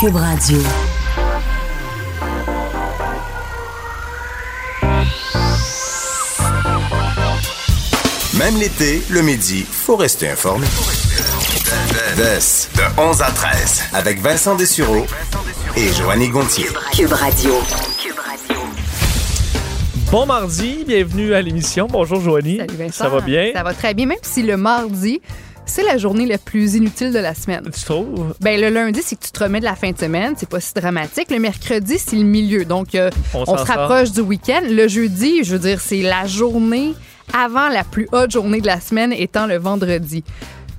Cube 0.00 0.14
Radio. 0.14 0.58
Même 8.38 8.56
l'été, 8.58 9.02
le 9.10 9.22
midi, 9.22 9.64
faut 9.68 9.96
rester 9.96 10.28
informé. 10.28 10.66
de 12.16 13.00
11 13.00 13.22
à 13.22 13.30
13, 13.32 13.82
avec 13.94 14.20
Vincent 14.20 14.54
Dessureau 14.54 15.04
et 15.76 15.92
Joanny 15.92 16.28
Gontier. 16.28 16.68
Cube 16.92 17.12
Radio. 17.12 17.54
Bon 20.12 20.26
mardi, 20.26 20.84
bienvenue 20.86 21.34
à 21.34 21.42
l'émission. 21.42 21.88
Bonjour 21.90 22.20
Joanie. 22.20 22.58
Salut 22.58 22.76
Vincent. 22.76 23.04
Ça 23.04 23.08
va 23.08 23.20
bien? 23.20 23.50
Ça 23.52 23.64
va 23.64 23.74
très 23.74 23.94
bien, 23.94 24.06
même 24.06 24.18
si 24.22 24.44
le 24.44 24.56
mardi, 24.56 25.20
c'est 25.68 25.84
la 25.84 25.98
journée 25.98 26.26
la 26.26 26.38
plus 26.38 26.74
inutile 26.74 27.12
de 27.12 27.18
la 27.18 27.34
semaine. 27.34 27.68
Tu 27.72 27.84
trouves? 27.84 28.34
Ben, 28.40 28.60
le 28.60 28.68
lundi, 28.70 29.00
c'est 29.02 29.16
que 29.16 29.24
tu 29.24 29.30
te 29.30 29.42
remets 29.42 29.60
de 29.60 29.64
la 29.64 29.76
fin 29.76 29.90
de 29.90 29.98
semaine, 29.98 30.34
c'est 30.36 30.48
pas 30.48 30.60
si 30.60 30.72
dramatique. 30.74 31.30
Le 31.30 31.38
mercredi, 31.38 31.98
c'est 31.98 32.16
le 32.16 32.24
milieu. 32.24 32.64
Donc, 32.64 32.94
euh, 32.94 33.10
On 33.34 33.44
se 33.56 33.64
rapproche 33.64 34.12
du 34.12 34.20
week-end. 34.20 34.62
Le 34.68 34.88
jeudi, 34.88 35.44
je 35.44 35.52
veux 35.52 35.58
dire, 35.58 35.80
c'est 35.80 36.02
la 36.02 36.26
journée 36.26 36.94
avant 37.32 37.68
la 37.68 37.84
plus 37.84 38.08
haute 38.12 38.30
journée 38.30 38.60
de 38.60 38.66
la 38.66 38.80
semaine 38.80 39.12
étant 39.12 39.46
le 39.46 39.56
vendredi. 39.56 40.24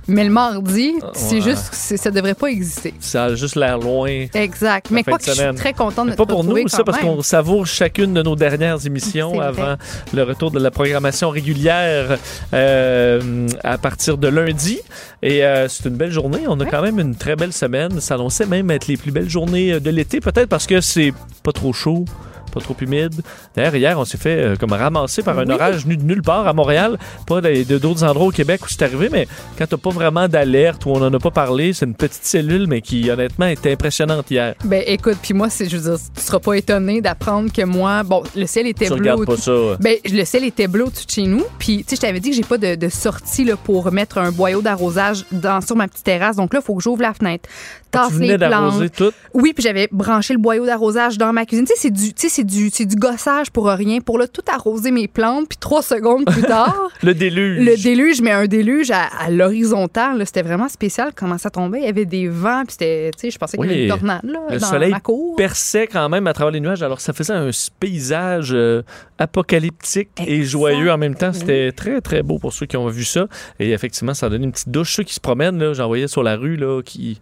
Mais 0.10 0.24
le 0.24 0.32
mardi, 0.32 0.94
c'est 1.14 1.36
ouais. 1.36 1.42
juste, 1.42 1.70
c'est- 1.72 1.98
ça 1.98 2.10
devrait 2.12 2.34
pas 2.34 2.48
exister. 2.48 2.94
Ça 3.00 3.26
a 3.26 3.36
juste 3.36 3.56
l'air 3.56 3.78
loin. 3.78 4.26
Exact. 4.34 4.88
Mais 4.92 5.04
quoi 5.04 5.18
que 5.20 5.26
je 5.26 5.32
suis 5.32 5.56
très 5.56 5.74
contente 5.74 6.08
de 6.08 6.12
Mais 6.12 6.16
pas 6.18 6.26
pour 6.26 6.44
nous, 6.44 6.68
ça, 6.68 6.84
parce 6.84 6.98
qu'on 6.98 7.22
savoure 7.22 7.66
chacune 7.68 8.14
de 8.14 8.22
nos 8.24 8.36
dernières 8.36 8.86
émissions 8.86 9.32
C'est 9.32 9.38
vrai. 9.38 9.48
avant 9.48 9.76
le 10.14 10.24
retour 10.24 10.52
de 10.52 10.60
la 10.60 10.72
programmation 10.72 11.30
régulière 11.30 12.18
euh, 12.54 13.48
à 13.64 13.78
partir 13.78 14.18
de 14.18 14.28
lundi. 14.28 14.80
Et 15.22 15.44
euh, 15.46 15.68
c'est 15.68 15.86
une 15.86 15.96
belle 15.96 16.12
journée. 16.12 16.42
On 16.48 16.60
a 16.60 16.66
quand 16.66 16.82
même 16.82 17.00
une 17.00 17.16
très 17.16 17.36
belle 17.36 17.54
semaine. 17.54 18.00
Ça 18.02 18.16
annonçait 18.16 18.46
même 18.46 18.72
être 18.72 18.88
les 18.88 18.98
plus 18.98 19.12
belles 19.12 19.30
journées 19.30 19.74
euh, 19.74 19.80
de 19.80 19.90
l'été, 19.90 20.20
peut-être 20.20 20.50
parce 20.50 20.66
que 20.68 20.82
c'est 20.82 21.14
pas 21.44 21.52
trop 21.52 21.74
chaud. 21.74 22.06
Pas 22.54 22.60
trop 22.62 22.76
humide. 22.82 23.22
D'ailleurs, 23.56 23.76
hier, 23.76 24.00
on 24.00 24.06
s'est 24.06 24.18
fait 24.18 24.38
euh, 24.40 24.56
comme 24.56 24.74
ramasser 24.74 25.22
par 25.24 25.38
un 25.40 25.46
Oui. 25.46 25.54
orage 25.54 25.84
venu 25.84 25.98
de 25.98 26.04
nulle 26.04 26.22
part 26.22 26.48
à 26.48 26.54
Montréal, 26.54 26.98
pas 27.28 27.42
d'autres 27.42 28.04
endroits 28.04 28.28
au 28.28 28.32
Québec 28.32 28.62
où 28.66 28.68
c'est 28.70 28.82
arrivé, 28.84 29.10
mais 29.12 29.28
quand 29.58 29.66
t'as 29.68 29.78
pas 29.78 29.90
vraiment 29.92 30.28
d'alerte 30.28 30.86
ou 30.86 30.90
on 30.92 31.02
en 31.02 31.14
a 31.14 31.20
pas 31.20 31.32
parlé, 31.32 31.74
c'est 31.74 31.86
une 31.86 31.96
petite 31.96 32.24
cellule, 32.26 32.68
mais 32.68 32.82
qui 32.82 33.10
honnêtement 33.10 33.46
était 33.48 33.72
impressionnante 33.72 34.30
hier. 34.32 34.56
Ben 34.66 34.84
écoute, 34.88 35.18
puis 35.22 35.34
moi, 35.34 35.48
je 35.60 35.76
veux 35.78 35.90
dire, 35.96 36.00
tu 36.16 36.22
seras 36.22 36.40
pas 36.40 36.54
étonné 36.56 37.02
d'apprendre 37.02 37.52
que 37.52 37.64
moi, 37.64 38.04
bon, 38.04 38.24
le 38.36 38.46
ciel 38.46 38.68
était 38.68 38.86
Tu 38.86 38.92
bleu. 38.94 39.00
regardes 39.00 39.26
pas 39.26 39.38
ça. 39.38 39.52
Ben, 39.80 39.96
le 40.10 40.24
ciel 40.26 40.44
était 40.44 40.68
bleu 40.68 40.86
au-dessus 40.86 41.06
de 41.06 41.12
chez 41.12 41.24
nous. 41.26 41.44
Puis, 41.60 41.78
tu 41.84 41.90
sais, 41.90 41.96
je 41.96 42.02
t'avais 42.02 42.20
dit 42.20 42.30
que 42.32 42.36
j'ai 42.36 42.44
pas 42.44 42.58
de, 42.58 42.76
de 42.76 42.90
sortie 42.90 43.46
là, 43.46 43.56
pour 43.56 43.92
mettre 43.92 44.18
un 44.18 44.32
boyau 44.32 44.62
d'arrosage 44.62 45.26
dans, 45.32 45.62
sur 45.62 45.76
ma 45.76 45.88
petite 45.88 46.04
terrasse. 46.04 46.36
Donc 46.36 46.54
là, 46.54 46.60
il 46.62 46.66
faut 46.66 46.76
que 46.76 46.84
j'ouvre 46.84 47.02
la 47.02 47.14
fenêtre, 47.14 47.48
tasse 47.92 48.14
les 48.20 48.38
plantes. 48.38 48.92
tout. 48.96 49.12
Oui, 49.34 49.54
puis 49.54 49.64
j'avais 49.64 49.88
branché 49.92 50.34
le 50.34 50.40
boyau 50.40 50.66
d'arrosage 50.66 51.18
dans 51.18 51.32
ma 51.34 51.46
cuisine. 51.46 51.66
Tu 51.66 51.74
sais, 51.74 51.80
c'est 51.80 51.92
du, 51.92 52.14
tu 52.14 52.22
sais, 52.22 52.30
c'est 52.30 52.44
du, 52.44 52.70
c'est 52.72 52.86
du 52.86 52.96
gossage 52.96 53.52
pour 53.52 53.68
rien. 53.68 54.00
Pour 54.02 54.18
là, 54.18 54.28
tout 54.28 54.42
arroser 54.52 54.92
mes 54.92 55.08
plantes. 55.08 55.48
Puis 55.50 55.58
trois 55.58 55.82
secondes 55.82 56.26
plus 56.26 56.42
tard, 56.44 56.90
Le 57.04 57.14
déluge. 57.14 57.66
le 57.66 57.76
déluge, 57.82 58.22
mais 58.22 58.32
un 58.32 58.46
déluge 58.48 58.92
à, 58.92 59.04
à 59.20 59.30
l'horizontale. 59.30 60.26
C'était 60.26 60.42
vraiment 60.42 60.68
spécial 60.70 61.12
comment 61.16 61.38
ça 61.38 61.50
tombait. 61.50 61.80
Il 61.80 61.86
y 61.86 61.90
avait 61.90 62.06
des 62.06 62.28
vents. 62.28 62.64
Puis 62.66 62.74
c'était, 62.80 63.12
tu 63.14 63.20
sais, 63.22 63.32
je 63.32 63.38
pensais 63.38 63.58
qu'il 63.58 63.66
y 63.70 63.74
avait 63.74 63.84
une 63.84 63.90
tornade 63.90 64.22
là, 64.24 64.40
Le 64.50 64.60
dans 64.60 64.68
soleil 64.68 64.92
ma 64.92 65.00
cour. 65.00 65.36
perçait 65.36 65.88
quand 65.88 66.08
même 66.10 66.28
à 66.28 66.34
travers 66.34 66.52
les 66.52 66.60
nuages. 66.60 66.84
Alors, 66.84 67.02
ça 67.02 67.14
faisait 67.14 67.34
un 67.34 67.50
paysage 67.80 68.52
euh, 68.54 68.82
apocalyptique 69.18 70.10
et 70.26 70.44
joyeux 70.44 70.92
en 70.92 70.98
même 70.98 71.16
temps. 71.16 71.34
C'était 71.34 71.72
très, 71.72 72.02
très 72.02 72.24
beau 72.24 72.40
pour 72.40 72.54
ceux 72.54 72.66
qui 72.66 72.78
ont 72.78 72.88
vu 72.88 73.04
ça. 73.04 73.28
Et 73.60 73.72
effectivement, 73.72 74.14
ça 74.14 74.26
a 74.26 74.30
donné 74.30 74.46
une 74.46 74.52
petite 74.52 74.70
douche. 74.70 74.96
Ceux 74.96 75.04
qui 75.04 75.14
se 75.14 75.20
promènent, 75.20 75.60
là, 75.60 75.74
j'en 75.74 75.88
voyais 75.88 76.08
sur 76.08 76.24
la 76.24 76.36
rue, 76.36 76.56
là, 76.58 76.82
qui 76.84 77.20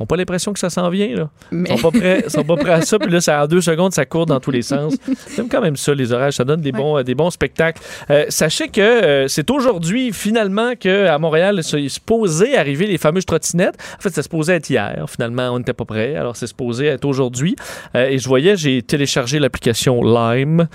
n'ont 0.00 0.06
pas 0.06 0.16
l'impression 0.16 0.52
que 0.52 0.58
ça 0.58 0.70
s'en 0.70 0.88
vient. 0.90 1.14
Là. 1.14 1.28
Mais- 1.50 1.70
Ils 1.72 1.78
sont 1.78 1.90
pas 1.90 1.98
prêts, 1.98 2.24
sont 2.28 2.44
pas 2.44 2.56
prêts 2.56 2.72
à 2.72 2.80
ça. 2.82 2.98
Puis 2.98 3.10
là, 3.10 3.20
ça, 3.20 3.42
en 3.42 3.46
deux 3.46 3.60
secondes, 3.60 3.92
ça 3.92 4.04
court 4.06 4.26
dans 4.26 4.40
tous 4.40 4.50
les 4.50 4.62
sens. 4.62 4.94
J'aime 5.34 5.48
quand 5.48 5.60
même 5.60 5.76
ça, 5.76 5.94
les 5.94 6.12
orages. 6.12 6.34
Ça 6.34 6.44
donne 6.44 6.60
des, 6.60 6.72
bons, 6.72 6.98
euh, 6.98 7.02
des 7.02 7.14
bons 7.14 7.30
spectacles. 7.30 7.82
Euh, 8.10 8.26
sachez 8.28 8.68
que 8.68 8.80
euh, 8.80 9.28
c'est 9.28 9.50
aujourd'hui, 9.50 10.12
finalement, 10.12 10.74
qu'à 10.78 11.18
Montréal, 11.18 11.60
c'est 11.62 11.88
supposé 11.88 12.56
arriver 12.56 12.86
les 12.86 12.98
fameuses 12.98 13.26
trottinettes. 13.26 13.76
En 13.98 14.00
fait, 14.00 14.10
ça 14.10 14.22
se 14.22 14.28
posait 14.28 14.54
être 14.56 14.70
hier. 14.70 15.04
Finalement, 15.08 15.50
on 15.50 15.58
n'était 15.58 15.72
pas 15.72 15.84
prêt. 15.84 16.14
Alors, 16.16 16.36
c'est 16.36 16.46
supposé 16.46 16.86
être 16.86 17.04
aujourd'hui. 17.04 17.56
Et 17.94 18.18
je 18.18 18.28
voyais, 18.28 18.56
j'ai 18.56 18.82
téléchargé 18.82 19.38
l'application 19.38 20.02
Lime 20.02 20.68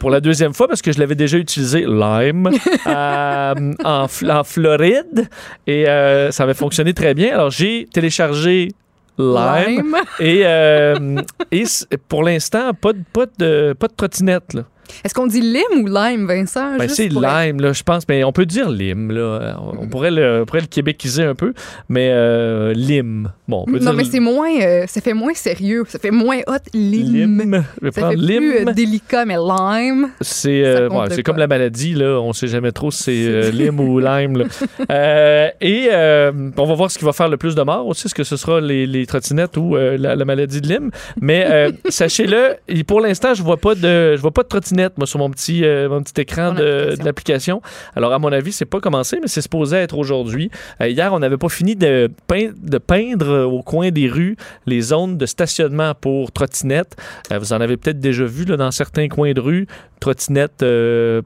pour 0.00 0.10
la 0.10 0.20
deuxième 0.20 0.54
fois 0.54 0.68
parce 0.68 0.82
que 0.82 0.92
je 0.92 0.98
l'avais 1.00 1.14
déjà 1.14 1.36
utilisé, 1.38 1.80
Lime, 1.80 2.50
en, 2.86 4.06
Fl- 4.06 4.30
en 4.30 4.44
Floride. 4.44 5.28
Et 5.66 5.84
ça 6.30 6.44
avait 6.44 6.54
fonctionné 6.54 6.94
très 6.94 7.14
bien. 7.14 7.34
Alors, 7.34 7.50
j'ai 7.50 7.88
téléchargé 7.92 8.51
Lime. 8.52 8.72
Lime. 9.18 9.96
Et, 10.20 10.42
euh, 10.44 11.22
et 11.50 11.64
pour 12.08 12.22
l'instant, 12.22 12.72
pas 12.74 12.92
de, 12.92 13.02
pas 13.12 13.26
de, 13.38 13.74
pas 13.78 13.88
de 13.88 13.94
trottinette. 13.94 14.56
Est-ce 15.04 15.14
qu'on 15.14 15.26
dit 15.26 15.40
lime 15.40 15.82
ou 15.82 15.86
lime, 15.86 16.26
Vincent? 16.26 16.76
Ben, 16.78 16.88
c'est 16.88 17.08
pour 17.08 17.22
lime, 17.22 17.60
là, 17.60 17.72
je 17.72 17.82
pense, 17.82 18.02
mais 18.08 18.24
on 18.24 18.32
peut 18.32 18.46
dire 18.46 18.68
lime. 18.70 19.10
Là. 19.10 19.56
On, 19.60 19.84
on 19.84 19.88
pourrait 19.88 20.10
le, 20.10 20.42
on 20.42 20.44
pourrait 20.44 20.60
le 20.60 20.66
québéciser 20.66 21.22
un 21.24 21.34
peu, 21.34 21.54
mais 21.88 22.08
euh, 22.12 22.72
lime. 22.74 23.30
Bon, 23.48 23.62
on 23.62 23.64
peut 23.66 23.78
Non, 23.78 23.92
dire 23.92 23.94
mais 23.94 24.04
c'est 24.04 24.20
moins, 24.20 24.50
euh, 24.60 24.84
ça 24.86 25.00
fait 25.00 25.14
moins 25.14 25.34
sérieux, 25.34 25.84
ça 25.88 25.98
fait 25.98 26.10
moins 26.10 26.38
hot, 26.46 26.52
lime. 26.74 27.38
lime. 27.40 27.64
Je 27.80 27.86
vais 27.86 27.92
Ça 27.92 28.10
fait 28.10 28.16
plus 28.16 28.26
lime. 28.26 28.68
euh, 28.68 28.72
délicat, 28.72 29.24
mais 29.24 29.36
lime. 29.36 30.10
C'est 30.20 30.62
euh, 30.64 30.88
ouais, 30.88 31.22
comme 31.22 31.38
la 31.38 31.46
maladie, 31.46 31.94
là. 31.94 32.20
On 32.20 32.32
sait 32.32 32.48
jamais 32.48 32.72
trop 32.72 32.90
si 32.90 33.02
c'est 33.04 33.50
lime 33.50 33.80
ou 33.80 33.98
lime. 33.98 34.38
là. 34.38 34.44
Et 35.60 35.88
on 36.56 36.64
va 36.66 36.74
voir 36.74 36.90
ce 36.90 36.98
qui 36.98 37.04
va 37.04 37.12
faire 37.12 37.28
le 37.28 37.36
plus 37.36 37.54
de 37.54 37.62
morts 37.62 37.86
aussi, 37.86 38.06
est-ce 38.06 38.14
que 38.14 38.24
ce 38.24 38.36
sera 38.36 38.60
les, 38.60 38.86
les 38.86 39.06
trottinettes 39.06 39.56
ou 39.56 39.76
la, 39.76 40.16
la 40.16 40.24
maladie 40.24 40.60
de 40.60 40.68
Lyme. 40.68 40.90
Mais 41.20 41.68
sachez-le, 41.88 42.56
pour 42.84 43.00
l'instant, 43.00 43.34
je 43.34 43.42
vois 43.42 43.56
pas 43.56 43.74
de 43.74 44.16
je 44.16 44.20
vois 44.20 44.30
pas 44.32 44.42
de 44.42 44.48
trottinette 44.48 44.71
moi 44.98 45.06
sur 45.06 45.18
mon 45.18 45.30
petit 45.30 45.64
euh, 45.64 45.88
mon 45.88 46.02
petit 46.02 46.20
écran 46.20 46.52
de, 46.52 46.60
application. 46.62 46.96
de 46.96 47.04
l'application. 47.04 47.62
Alors 47.96 48.12
à 48.12 48.18
mon 48.18 48.32
avis, 48.32 48.52
c'est 48.52 48.64
pas 48.64 48.80
commencé, 48.80 49.18
mais 49.20 49.28
c'est 49.28 49.42
supposé 49.42 49.76
être 49.76 49.96
aujourd'hui. 49.96 50.50
Euh, 50.80 50.88
hier, 50.88 51.12
on 51.12 51.18
n'avait 51.18 51.36
pas 51.36 51.48
fini 51.48 51.76
de, 51.76 52.10
pein- 52.26 52.52
de 52.56 52.78
peindre 52.78 53.44
au 53.46 53.62
coin 53.62 53.90
des 53.90 54.08
rues 54.08 54.36
les 54.66 54.80
zones 54.80 55.16
de 55.18 55.26
stationnement 55.26 55.94
pour 55.94 56.32
trottinettes. 56.32 56.96
Euh, 57.32 57.38
vous 57.38 57.52
en 57.52 57.60
avez 57.60 57.76
peut-être 57.76 58.00
déjà 58.00 58.24
vu 58.24 58.44
là, 58.44 58.56
dans 58.56 58.70
certains 58.70 59.08
coins 59.08 59.32
de 59.32 59.40
rue, 59.40 59.66
trottinettes 60.00 60.64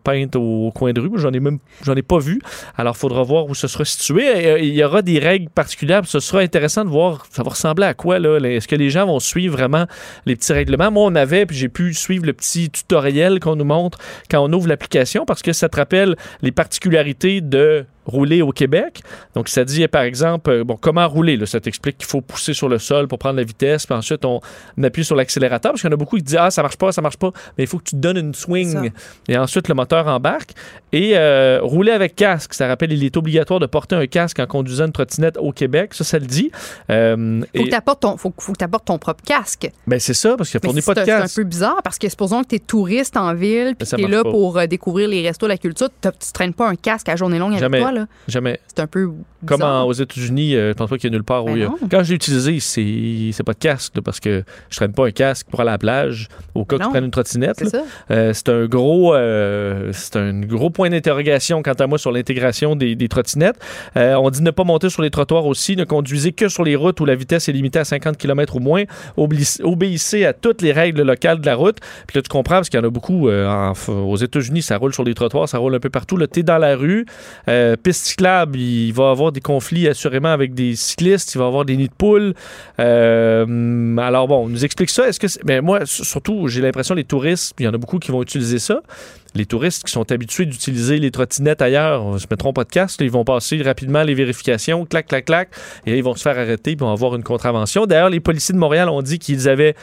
peintes 0.04 0.36
au, 0.36 0.66
au 0.66 0.70
coin 0.70 0.92
de 0.92 1.00
rue. 1.00 1.08
Moi, 1.08 1.18
J'en 1.18 1.32
ai 1.32 1.40
même 1.40 1.58
j'en 1.84 1.94
ai 1.94 2.02
pas 2.02 2.18
vu. 2.18 2.40
Alors, 2.76 2.94
il 2.96 2.98
faudra 2.98 3.22
voir 3.22 3.46
où 3.46 3.54
ce 3.54 3.68
sera 3.68 3.84
situé. 3.84 4.58
Il 4.62 4.74
y 4.74 4.84
aura 4.84 5.02
des 5.02 5.18
règles 5.18 5.48
particulières. 5.50 6.02
Ce 6.06 6.20
sera 6.20 6.40
intéressant 6.40 6.84
de 6.84 6.90
voir, 6.90 7.26
ça 7.30 7.42
va 7.42 7.50
ressembler 7.50 7.86
à 7.86 7.94
quoi. 7.94 8.18
Est-ce 8.18 8.68
que 8.68 8.76
les 8.76 8.90
gens 8.90 9.06
vont 9.06 9.18
suivre 9.20 9.56
vraiment 9.56 9.86
les 10.26 10.36
petits 10.36 10.52
règlements? 10.52 10.90
Moi, 10.90 11.04
on 11.04 11.14
avait, 11.14 11.46
puis 11.46 11.56
j'ai 11.56 11.68
pu 11.68 11.94
suivre 11.94 12.26
le 12.26 12.32
petit 12.32 12.70
tutoriel 12.70 13.35
qu'on 13.40 13.56
nous 13.56 13.64
montre 13.64 13.98
quand 14.30 14.44
on 14.44 14.52
ouvre 14.52 14.68
l'application 14.68 15.24
parce 15.24 15.42
que 15.42 15.52
ça 15.52 15.68
te 15.68 15.76
rappelle 15.76 16.16
les 16.42 16.52
particularités 16.52 17.40
de 17.40 17.86
rouler 18.06 18.40
au 18.42 18.52
Québec. 18.52 19.02
Donc, 19.34 19.48
ça 19.48 19.64
dit, 19.64 19.86
par 19.88 20.02
exemple, 20.02 20.50
euh, 20.50 20.64
bon, 20.64 20.76
comment 20.80 21.06
rouler. 21.08 21.36
Là, 21.36 21.44
ça 21.46 21.60
t'explique 21.60 21.98
qu'il 21.98 22.06
faut 22.08 22.20
pousser 22.20 22.54
sur 22.54 22.68
le 22.68 22.78
sol 22.78 23.08
pour 23.08 23.18
prendre 23.18 23.36
la 23.36 23.44
vitesse, 23.44 23.84
puis 23.86 23.94
ensuite, 23.94 24.24
on 24.24 24.40
appuie 24.82 25.04
sur 25.04 25.16
l'accélérateur, 25.16 25.72
parce 25.72 25.82
qu'il 25.82 25.90
y 25.90 25.92
en 25.92 25.94
a 25.94 25.98
beaucoup 25.98 26.16
qui 26.16 26.22
disent, 26.22 26.38
ah, 26.40 26.50
ça 26.50 26.62
marche 26.62 26.76
pas, 26.76 26.92
ça 26.92 27.02
marche 27.02 27.16
pas, 27.18 27.30
mais 27.58 27.64
il 27.64 27.66
faut 27.66 27.78
que 27.78 27.84
tu 27.84 27.96
te 27.96 28.00
donnes 28.00 28.16
une 28.18 28.34
swing. 28.34 28.90
Et 29.28 29.36
ensuite, 29.36 29.68
le 29.68 29.74
moteur 29.74 30.06
embarque. 30.06 30.52
Et 30.92 31.12
euh, 31.16 31.58
rouler 31.62 31.92
avec 31.92 32.16
casque, 32.16 32.54
ça 32.54 32.66
rappelle, 32.68 32.92
il 32.92 33.04
est 33.04 33.16
obligatoire 33.16 33.60
de 33.60 33.66
porter 33.66 33.96
un 33.96 34.06
casque 34.06 34.38
en 34.38 34.46
conduisant 34.46 34.86
une 34.86 34.92
trottinette 34.92 35.36
au 35.38 35.52
Québec. 35.52 35.92
Ça, 35.94 36.04
ça 36.04 36.18
le 36.18 36.26
dit. 36.26 36.50
Euh, 36.90 37.40
Faut 37.54 37.64
et- 37.64 37.68
que 37.68 37.94
ton, 38.00 38.16
faut, 38.16 38.32
faut 38.38 38.52
que 38.52 38.58
t'apportes 38.58 38.86
ton 38.86 38.98
propre 38.98 39.22
casque. 39.24 39.70
ben, 39.86 39.98
c'est 39.98 40.14
ça, 40.14 40.36
parce 40.36 40.50
fournit 40.50 40.80
c'est 40.80 40.94
pas 40.94 41.00
de 41.00 41.04
c'est 41.04 41.12
un 41.12 41.20
casque. 41.20 41.36
peu 41.36 41.44
bizarre 41.44 41.80
parce 41.82 41.98
que 41.98 42.08
supposons 42.08 42.42
que 42.42 42.48
t'es 42.48 42.58
touriste 42.58 43.16
en 43.16 43.34
ville 43.34 43.74
puis 43.76 43.86
ça 43.86 43.96
t'es 43.96 44.02
marche 44.02 44.14
là 44.14 44.22
pas. 44.24 44.30
pour 44.30 44.58
euh, 44.58 44.66
découvrir 44.66 45.08
les 45.08 45.26
restos, 45.26 45.46
la 45.46 45.58
culture, 45.58 45.88
tu 46.00 46.32
traînes 46.32 46.54
pas 46.54 46.68
un 46.68 46.76
casque 46.76 47.08
à 47.08 47.16
journée 47.16 47.38
longue 47.38 47.50
avec 47.52 47.60
Jamais. 47.60 47.80
toi 47.80 47.92
là. 47.96 48.06
Jamais. 48.28 48.60
C'est 48.68 48.80
un 48.80 48.86
peu 48.86 49.10
Comme 49.44 49.62
en- 49.62 49.84
aux 49.84 49.92
États-Unis, 49.92 50.54
euh, 50.56 50.68
je 50.70 50.72
pense 50.74 50.88
pas 50.88 50.96
qu'il 50.96 51.10
y 51.10 51.12
ait 51.12 51.16
nulle 51.16 51.24
part 51.24 51.44
où 51.44 51.48
Ben 51.48 51.56
il 51.56 51.62
y 51.62 51.64
a. 51.64 51.70
Quand 51.90 52.02
je 52.02 52.10
l'ai 52.10 52.14
utilisé, 52.16 52.58
c'est 52.60 53.42
pas 53.44 53.52
de 53.52 53.58
casque, 53.58 53.94
là, 53.96 54.02
parce 54.02 54.18
que 54.20 54.44
je 54.70 54.76
traîne 54.76 54.92
pas 54.92 55.06
un 55.06 55.10
casque 55.10 55.46
pour 55.50 55.60
aller 55.60 55.68
à 55.68 55.72
la 55.72 55.78
plage 55.78 56.28
au 56.54 56.64
cas 56.64 56.76
que 56.76 56.82
tu 56.82 56.86
Non. 56.86 56.90
prennes 56.92 57.04
une 57.04 57.10
trottinette. 57.10 57.56
C'est. 57.58 57.76
Euh, 58.10 58.32
un 58.48 58.66
gros, 58.66 59.14
euh, 59.14 59.90
c'est 59.92 60.16
un 60.16 60.40
gros 60.40 60.70
point 60.70 60.88
d'interrogation 60.90 61.62
quant 61.62 61.72
à 61.72 61.86
moi 61.86 61.98
sur 61.98 62.12
l'intégration 62.12 62.76
des, 62.76 62.94
des 62.96 63.08
trottinettes. 63.08 63.56
Euh, 63.96 64.14
on 64.14 64.30
dit 64.30 64.42
ne 64.42 64.50
pas 64.50 64.64
monter 64.64 64.88
sur 64.88 65.02
les 65.02 65.10
trottoirs 65.10 65.46
aussi, 65.46 65.76
ne 65.76 65.84
conduisez 65.84 66.32
que 66.32 66.48
sur 66.48 66.64
les 66.64 66.76
routes 66.76 67.00
où 67.00 67.04
la 67.04 67.14
vitesse 67.14 67.48
est 67.48 67.52
limitée 67.52 67.78
à 67.80 67.84
50 67.84 68.16
km 68.16 68.56
ou 68.56 68.60
moins. 68.60 68.84
Obli- 69.18 69.60
obéissez 69.62 70.24
à 70.24 70.32
toutes 70.32 70.62
les 70.62 70.72
règles 70.72 71.02
locales 71.02 71.40
de 71.40 71.46
la 71.46 71.54
route. 71.56 71.78
Puis 72.06 72.16
là, 72.18 72.22
tu 72.22 72.28
comprends 72.28 72.56
parce 72.56 72.68
qu'il 72.68 72.78
y 72.80 72.82
en 72.82 72.86
a 72.86 72.90
beaucoup 72.90 73.28
euh, 73.28 73.46
en- 73.48 73.72
aux 73.92 74.16
États-Unis, 74.16 74.62
ça 74.62 74.76
roule 74.78 74.94
sur 74.94 75.04
les 75.04 75.14
trottoirs, 75.14 75.48
ça 75.48 75.58
roule 75.58 75.74
un 75.74 75.80
peu 75.80 75.90
partout. 75.90 76.16
Là, 76.16 76.26
t'es 76.26 76.42
dans 76.42 76.58
la 76.58 76.76
rue, 76.76 77.04
piste 77.82 78.06
cyclable, 78.06 78.58
il 78.58 78.92
va 78.92 79.10
avoir 79.10 79.32
des 79.36 79.40
conflits 79.42 79.86
assurément 79.86 80.30
avec 80.32 80.54
des 80.54 80.74
cyclistes, 80.74 81.34
il 81.34 81.38
va 81.38 81.44
y 81.44 81.46
avoir 81.48 81.64
des 81.64 81.76
nids 81.76 81.88
de 81.88 81.94
poules. 81.94 82.34
Euh, 82.80 83.96
alors 83.98 84.26
bon, 84.28 84.44
on 84.44 84.48
nous 84.48 84.64
explique 84.64 84.90
ça. 84.90 85.08
Est-ce 85.08 85.20
que 85.20 85.28
c'est- 85.28 85.44
mais 85.44 85.60
moi, 85.60 85.80
surtout, 85.84 86.48
j'ai 86.48 86.60
l'impression 86.62 86.94
les 86.94 87.04
touristes, 87.04 87.54
il 87.58 87.64
y 87.64 87.68
en 87.68 87.74
a 87.74 87.78
beaucoup 87.78 87.98
qui 87.98 88.10
vont 88.10 88.22
utiliser 88.22 88.58
ça. 88.58 88.80
Les 89.36 89.46
touristes 89.46 89.84
qui 89.84 89.92
sont 89.92 90.10
habitués 90.10 90.46
d'utiliser 90.46 90.98
les 90.98 91.10
trottinettes 91.10 91.62
ailleurs 91.62 92.04
ne 92.04 92.18
se 92.18 92.26
mettront 92.30 92.52
pas 92.52 92.64
de 92.64 92.70
casque. 92.70 93.00
Ils 93.00 93.10
vont 93.10 93.24
passer 93.24 93.62
rapidement 93.62 94.02
les 94.02 94.14
vérifications, 94.14 94.84
clac, 94.86 95.06
clac, 95.06 95.24
clac, 95.26 95.50
et 95.86 95.96
ils 95.96 96.02
vont 96.02 96.14
se 96.14 96.22
faire 96.22 96.38
arrêter 96.38 96.72
et 96.72 96.74
vont 96.74 96.90
avoir 96.90 97.14
une 97.14 97.22
contravention. 97.22 97.86
D'ailleurs, 97.86 98.10
les 98.10 98.20
policiers 98.20 98.54
de 98.54 98.58
Montréal 98.58 98.88
ont 98.88 99.02
dit 99.02 99.18
qu'ils 99.18 99.48
avaient 99.48 99.74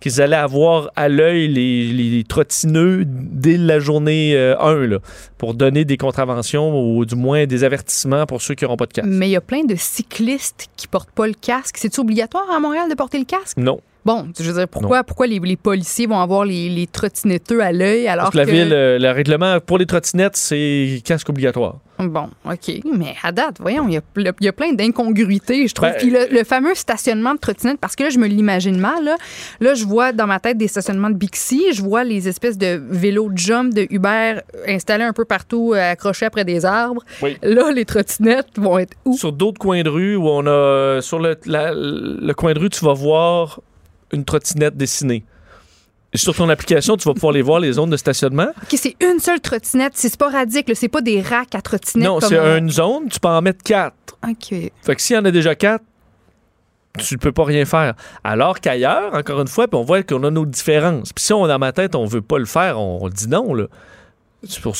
qu'ils 0.00 0.22
allaient 0.22 0.36
avoir 0.36 0.90
à 0.96 1.10
l'œil 1.10 1.46
les, 1.48 1.92
les, 1.92 2.24
trottineux 2.24 3.04
dès 3.06 3.58
la 3.58 3.80
journée 3.80 4.34
1 4.34 4.38
euh, 4.38 4.98
pour 5.36 5.52
donner 5.52 5.84
des 5.84 5.98
contraventions 5.98 6.96
ou 6.96 7.04
du 7.04 7.16
moins 7.16 7.44
des 7.46 7.64
avertissements 7.64 8.24
pour 8.24 8.40
ceux 8.40 8.54
qui 8.54 8.64
n'auront 8.64 8.78
pas 8.78 8.86
de 8.86 8.94
casque. 8.94 9.08
Mais 9.08 9.28
il 9.28 9.32
y 9.32 9.36
a 9.36 9.42
plein 9.42 9.64
de 9.64 9.74
cyclistes 9.76 10.68
qui 10.76 10.88
portent 10.88 11.10
pas 11.10 11.26
le 11.26 11.34
casque. 11.34 11.76
C'est 11.78 11.98
obligatoire 11.98 12.50
à 12.50 12.58
Montréal 12.60 12.88
de 12.88 12.94
porter 12.94 13.18
le 13.18 13.26
casque? 13.26 13.58
Non. 13.58 13.80
Bon, 14.04 14.28
je 14.38 14.44
veux 14.44 14.54
dire, 14.54 14.68
pourquoi, 14.68 15.04
pourquoi 15.04 15.26
les, 15.26 15.38
les, 15.38 15.56
policiers 15.56 16.06
vont 16.06 16.20
avoir 16.20 16.44
les, 16.44 16.68
les 16.68 16.86
trottinetteux 16.86 17.60
à 17.60 17.72
l'œil 17.72 18.08
alors 18.08 18.30
Parce 18.30 18.32
que... 18.32 18.38
La 18.38 18.44
ville, 18.44 18.72
euh, 18.72 18.98
le 18.98 19.10
règlement 19.10 19.60
pour 19.60 19.76
les 19.76 19.86
trottinettes, 19.86 20.36
c'est 20.36 21.02
casque 21.04 21.28
obligatoire. 21.28 21.76
Bon, 21.98 22.30
OK. 22.46 22.80
Mais 22.96 23.14
à 23.22 23.30
date, 23.30 23.56
voyons, 23.60 23.86
il 23.88 23.94
y 23.94 23.96
a, 23.98 24.32
y 24.40 24.48
a 24.48 24.52
plein 24.52 24.72
d'incongruités, 24.72 25.68
je 25.68 25.74
trouve. 25.74 25.90
Ben, 25.90 25.96
Puis 25.98 26.10
le, 26.10 26.44
fameux 26.44 26.74
stationnement 26.74 27.34
de 27.34 27.38
trottinettes, 27.38 27.78
parce 27.78 27.94
que 27.94 28.04
là, 28.04 28.08
je 28.10 28.18
me 28.18 28.26
l'imagine 28.26 28.78
mal. 28.78 29.04
Là. 29.04 29.16
là, 29.60 29.74
je 29.74 29.84
vois 29.84 30.12
dans 30.12 30.26
ma 30.26 30.40
tête 30.40 30.56
des 30.56 30.68
stationnements 30.68 31.10
de 31.10 31.16
Bixi, 31.16 31.74
je 31.74 31.82
vois 31.82 32.04
les 32.04 32.26
espèces 32.26 32.56
de 32.56 32.80
vélos 32.88 33.30
jump 33.34 33.74
de 33.74 33.86
Uber 33.90 34.40
installés 34.66 35.04
un 35.04 35.12
peu 35.12 35.26
partout, 35.26 35.72
euh, 35.74 35.92
accrochés 35.92 36.24
après 36.24 36.44
des 36.44 36.64
arbres. 36.64 37.04
Là, 37.42 37.70
les 37.70 37.84
trottinettes 37.84 38.56
vont 38.56 38.78
être 38.78 38.96
où? 39.04 39.14
Sur 39.16 39.32
d'autres 39.32 39.58
coins 39.58 39.82
de 39.82 39.90
rue 39.90 40.16
où 40.16 40.26
on 40.26 40.46
a. 40.46 41.00
Sur 41.02 41.18
le, 41.18 41.36
le 41.44 42.32
coin 42.32 42.54
de 42.54 42.58
rue, 42.58 42.70
tu 42.70 42.82
vas 42.82 42.94
voir 42.94 43.60
une 44.12 44.24
trottinette 44.24 44.76
dessinée. 44.76 45.24
sur 46.14 46.34
ton 46.34 46.48
application, 46.48 46.96
tu 46.96 47.06
vas 47.08 47.14
pouvoir 47.14 47.32
les 47.32 47.42
voir, 47.42 47.60
les 47.60 47.72
zones 47.72 47.90
de 47.90 47.96
stationnement. 47.96 48.48
OK, 48.62 48.74
c'est 48.76 48.96
une 49.00 49.20
seule 49.20 49.40
trottinette. 49.40 49.92
C'est 49.94 50.08
sporadique. 50.08 50.70
C'est 50.74 50.88
pas 50.88 51.00
des 51.02 51.20
racks 51.20 51.54
à 51.54 51.62
trottinettes. 51.62 52.08
Non, 52.08 52.20
c'est 52.20 52.36
une 52.58 52.70
zone. 52.70 53.08
Tu 53.08 53.20
peux 53.20 53.28
en 53.28 53.42
mettre 53.42 53.62
quatre. 53.62 54.16
OK. 54.28 54.48
Fait 54.82 54.96
que 54.96 55.00
s'il 55.00 55.16
y 55.16 55.18
en 55.18 55.24
a 55.24 55.30
déjà 55.30 55.54
quatre, 55.54 55.84
tu 56.98 57.14
ne 57.14 57.18
peux 57.20 57.30
pas 57.30 57.44
rien 57.44 57.64
faire. 57.64 57.94
Alors 58.24 58.60
qu'ailleurs, 58.60 59.14
encore 59.14 59.40
une 59.40 59.46
fois, 59.48 59.66
on 59.72 59.82
voit 59.84 60.02
qu'on 60.02 60.24
a 60.24 60.30
nos 60.30 60.44
différences. 60.44 61.12
Puis 61.12 61.24
si 61.24 61.32
on 61.32 61.44
a 61.44 61.56
ma 61.58 61.72
tête, 61.72 61.94
on 61.94 62.04
veut 62.04 62.22
pas 62.22 62.38
le 62.38 62.44
faire, 62.46 62.80
on, 62.80 62.98
on 63.02 63.08
dit 63.08 63.28
non. 63.28 63.54
Là. 63.54 63.66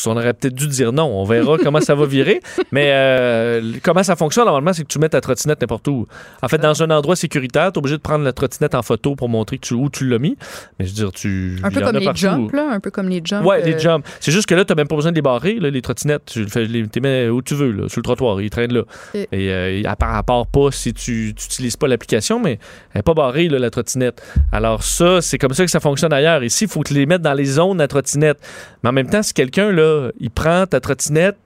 On 0.06 0.16
aurait 0.16 0.32
peut-être 0.32 0.54
dû 0.54 0.66
dire 0.68 0.92
non. 0.92 1.04
On 1.04 1.24
verra 1.24 1.58
comment 1.62 1.80
ça 1.80 1.94
va 1.94 2.06
virer. 2.06 2.40
Mais 2.72 2.90
euh, 2.92 3.72
comment 3.82 4.02
ça 4.02 4.16
fonctionne 4.16 4.46
normalement, 4.46 4.72
c'est 4.72 4.82
que 4.82 4.88
tu 4.88 4.98
mets 4.98 5.08
ta 5.08 5.20
trottinette 5.20 5.60
n'importe 5.60 5.86
où. 5.88 6.06
En 6.42 6.48
fait, 6.48 6.58
dans 6.58 6.82
un 6.82 6.90
endroit 6.90 7.16
sécuritaire, 7.16 7.72
tu 7.72 7.76
es 7.76 7.78
obligé 7.78 7.96
de 7.96 8.02
prendre 8.02 8.24
la 8.24 8.32
trottinette 8.32 8.74
en 8.74 8.82
photo 8.82 9.16
pour 9.16 9.28
montrer 9.28 9.58
que 9.58 9.66
tu, 9.66 9.74
où 9.74 9.90
tu 9.90 10.08
l'as 10.08 10.18
mis. 10.18 10.36
Mais 10.78 10.86
je 10.86 10.90
veux 10.90 10.96
dire, 10.96 11.12
tu. 11.12 11.58
Un 11.62 11.70
peu 11.70 11.80
comme 11.80 11.96
les 11.96 12.14
jumps, 12.14 12.52
là. 12.52 12.70
Un 12.72 12.80
peu 12.80 12.90
comme 12.90 13.08
les 13.08 13.20
jumps. 13.22 13.44
Ouais, 13.44 13.62
les 13.62 13.74
euh, 13.74 13.78
jumps. 13.78 14.06
C'est 14.20 14.32
juste 14.32 14.46
que 14.46 14.54
là, 14.54 14.64
tu 14.64 14.72
n'as 14.72 14.76
même 14.76 14.88
pas 14.88 14.96
besoin 14.96 15.12
de 15.12 15.16
les 15.16 15.22
barrer, 15.22 15.54
là, 15.54 15.68
les 15.68 15.82
trottinettes. 15.82 16.24
Tu 16.26 16.46
les, 16.56 16.88
mets 17.00 17.28
où 17.28 17.42
tu 17.42 17.54
veux, 17.54 17.70
là, 17.70 17.88
sur 17.88 17.98
le 17.98 18.04
trottoir. 18.04 18.40
Ils 18.40 18.50
traînent 18.50 18.72
là. 18.72 18.82
Et, 19.14 19.26
euh, 19.32 19.82
à, 19.84 19.96
part, 19.96 20.14
à, 20.14 20.22
part, 20.22 20.46
pas 20.46 20.70
si 20.70 20.94
tu 20.94 21.28
n'utilises 21.28 21.76
pas 21.76 21.88
l'application, 21.88 22.40
mais 22.40 22.58
elle 22.92 22.98
n'est 22.98 23.02
pas 23.02 23.14
barrée, 23.14 23.48
là, 23.48 23.58
la 23.58 23.70
trottinette. 23.70 24.22
Alors, 24.52 24.82
ça, 24.82 25.20
c'est 25.20 25.38
comme 25.38 25.52
ça 25.52 25.64
que 25.64 25.70
ça 25.70 25.80
fonctionne 25.80 26.12
ailleurs. 26.12 26.42
Ici, 26.42 26.64
il 26.64 26.70
faut 26.70 26.80
que 26.80 26.88
tu 26.88 26.94
les 26.94 27.06
mettes 27.06 27.22
dans 27.22 27.34
les 27.34 27.44
zones 27.44 27.80
à 27.80 27.88
trottinette. 27.88 28.38
Mais 28.82 28.88
en 28.88 28.92
même 28.92 29.10
temps, 29.10 29.22
si 29.22 29.34
quelqu'un, 29.34 29.49
là, 29.58 30.10
il 30.18 30.30
prend 30.30 30.66
ta 30.66 30.80
trottinette, 30.80 31.36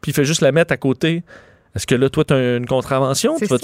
puis 0.00 0.12
il 0.12 0.14
fait 0.14 0.24
juste 0.24 0.40
la 0.40 0.52
mettre 0.52 0.72
à 0.72 0.76
côté. 0.76 1.22
Est-ce 1.78 1.86
que 1.86 1.94
là, 1.94 2.08
toi, 2.08 2.24
tu 2.24 2.34
as 2.34 2.56
une 2.56 2.66
contravention? 2.66 3.36
Tu 3.36 3.46
parce 3.46 3.62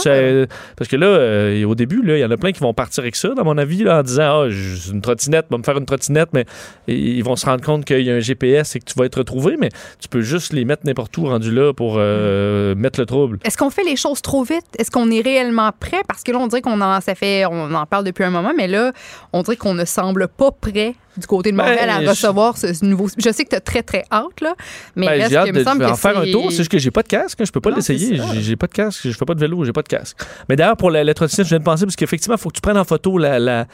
que 0.88 0.96
là, 0.96 1.06
euh, 1.06 1.64
au 1.64 1.74
début, 1.74 2.00
il 2.04 2.18
y 2.18 2.24
en 2.24 2.30
a 2.30 2.36
plein 2.36 2.52
qui 2.52 2.60
vont 2.60 2.74
partir 2.74 3.02
avec 3.02 3.16
ça, 3.16 3.30
dans 3.30 3.44
mon 3.44 3.58
avis, 3.58 3.88
en 3.88 4.02
disant 4.02 4.42
Ah, 4.42 4.48
une 4.90 5.00
trottinette, 5.00 5.46
va 5.50 5.58
me 5.58 5.62
faire 5.62 5.76
une 5.78 5.86
trottinette, 5.86 6.28
mais 6.32 6.44
ils 6.86 7.24
vont 7.24 7.34
se 7.34 7.46
rendre 7.46 7.64
compte 7.64 7.84
qu'il 7.84 8.02
y 8.02 8.10
a 8.10 8.14
un 8.14 8.20
GPS 8.20 8.76
et 8.76 8.78
que 8.78 8.84
tu 8.84 8.94
vas 8.96 9.06
être 9.06 9.18
retrouvé, 9.18 9.56
mais 9.58 9.70
tu 9.98 10.08
peux 10.08 10.20
juste 10.20 10.52
les 10.52 10.64
mettre 10.64 10.86
n'importe 10.86 11.16
où 11.18 11.24
rendu 11.24 11.50
là 11.50 11.72
pour 11.72 11.96
euh, 11.98 12.74
mm. 12.74 12.78
mettre 12.78 13.00
le 13.00 13.06
trouble. 13.06 13.38
Est-ce 13.42 13.56
qu'on 13.56 13.70
fait 13.70 13.84
les 13.84 13.96
choses 13.96 14.22
trop 14.22 14.44
vite? 14.44 14.66
Est-ce 14.78 14.90
qu'on 14.90 15.10
est 15.10 15.20
réellement 15.22 15.72
prêt? 15.78 16.02
Parce 16.06 16.22
que 16.22 16.30
là, 16.30 16.38
on 16.38 16.46
dirait 16.46 16.62
qu'on 16.62 16.80
en, 16.80 17.00
ça 17.00 17.14
fait, 17.14 17.46
on 17.46 17.74
en 17.74 17.86
parle 17.86 18.04
depuis 18.04 18.24
un 18.24 18.30
moment, 18.30 18.52
mais 18.56 18.68
là, 18.68 18.92
on 19.32 19.42
dirait 19.42 19.56
qu'on 19.56 19.74
ne 19.74 19.84
semble 19.84 20.28
pas 20.28 20.52
prêt 20.52 20.94
du 21.16 21.26
côté 21.26 21.52
de 21.52 21.56
Montréal 21.56 21.90
à 21.90 22.00
ben, 22.00 22.08
recevoir 22.08 22.56
ce 22.56 22.84
nouveau. 22.84 23.08
Je 23.16 23.30
sais 23.30 23.44
que 23.44 23.50
tu 23.50 23.56
as 23.56 23.60
très, 23.60 23.82
très 23.82 24.04
hâte, 24.10 24.40
là. 24.40 24.54
Mais 24.96 25.06
ben, 25.06 25.28
j'ai 25.28 25.36
hâte 25.36 25.52
de, 25.52 25.84
en 25.84 25.96
faire 25.96 26.18
un 26.18 26.30
tour. 26.30 26.50
C'est 26.50 26.58
juste 26.58 26.70
que 26.70 26.78
j'ai 26.78 26.90
pas 26.90 27.02
de 27.02 27.08
casque. 27.08 27.38
Je 27.44 27.50
peux 27.50 27.60
pas 27.60 27.70
l'essayer. 27.70 28.20
J'ai 28.40 28.56
pas 28.56 28.66
de 28.66 28.72
casque. 28.72 29.00
Je 29.04 29.12
fais 29.12 29.24
pas 29.24 29.34
de 29.34 29.40
vélo. 29.40 29.64
J'ai 29.64 29.72
pas 29.72 29.82
de 29.82 29.88
casque. 29.88 30.16
Mais 30.48 30.56
d'ailleurs, 30.56 30.76
pour 30.76 30.90
la, 30.90 31.04
la 31.04 31.14
trottinette, 31.14 31.46
je 31.46 31.50
viens 31.50 31.58
de 31.58 31.64
penser 31.64 31.84
parce 31.84 31.96
qu'effectivement, 31.96 32.36
il 32.36 32.40
faut 32.40 32.50
que 32.50 32.56
tu 32.56 32.60
prennes 32.60 32.78
en 32.78 32.84
photo 32.84 33.18
la, 33.18 33.38
la, 33.38 33.66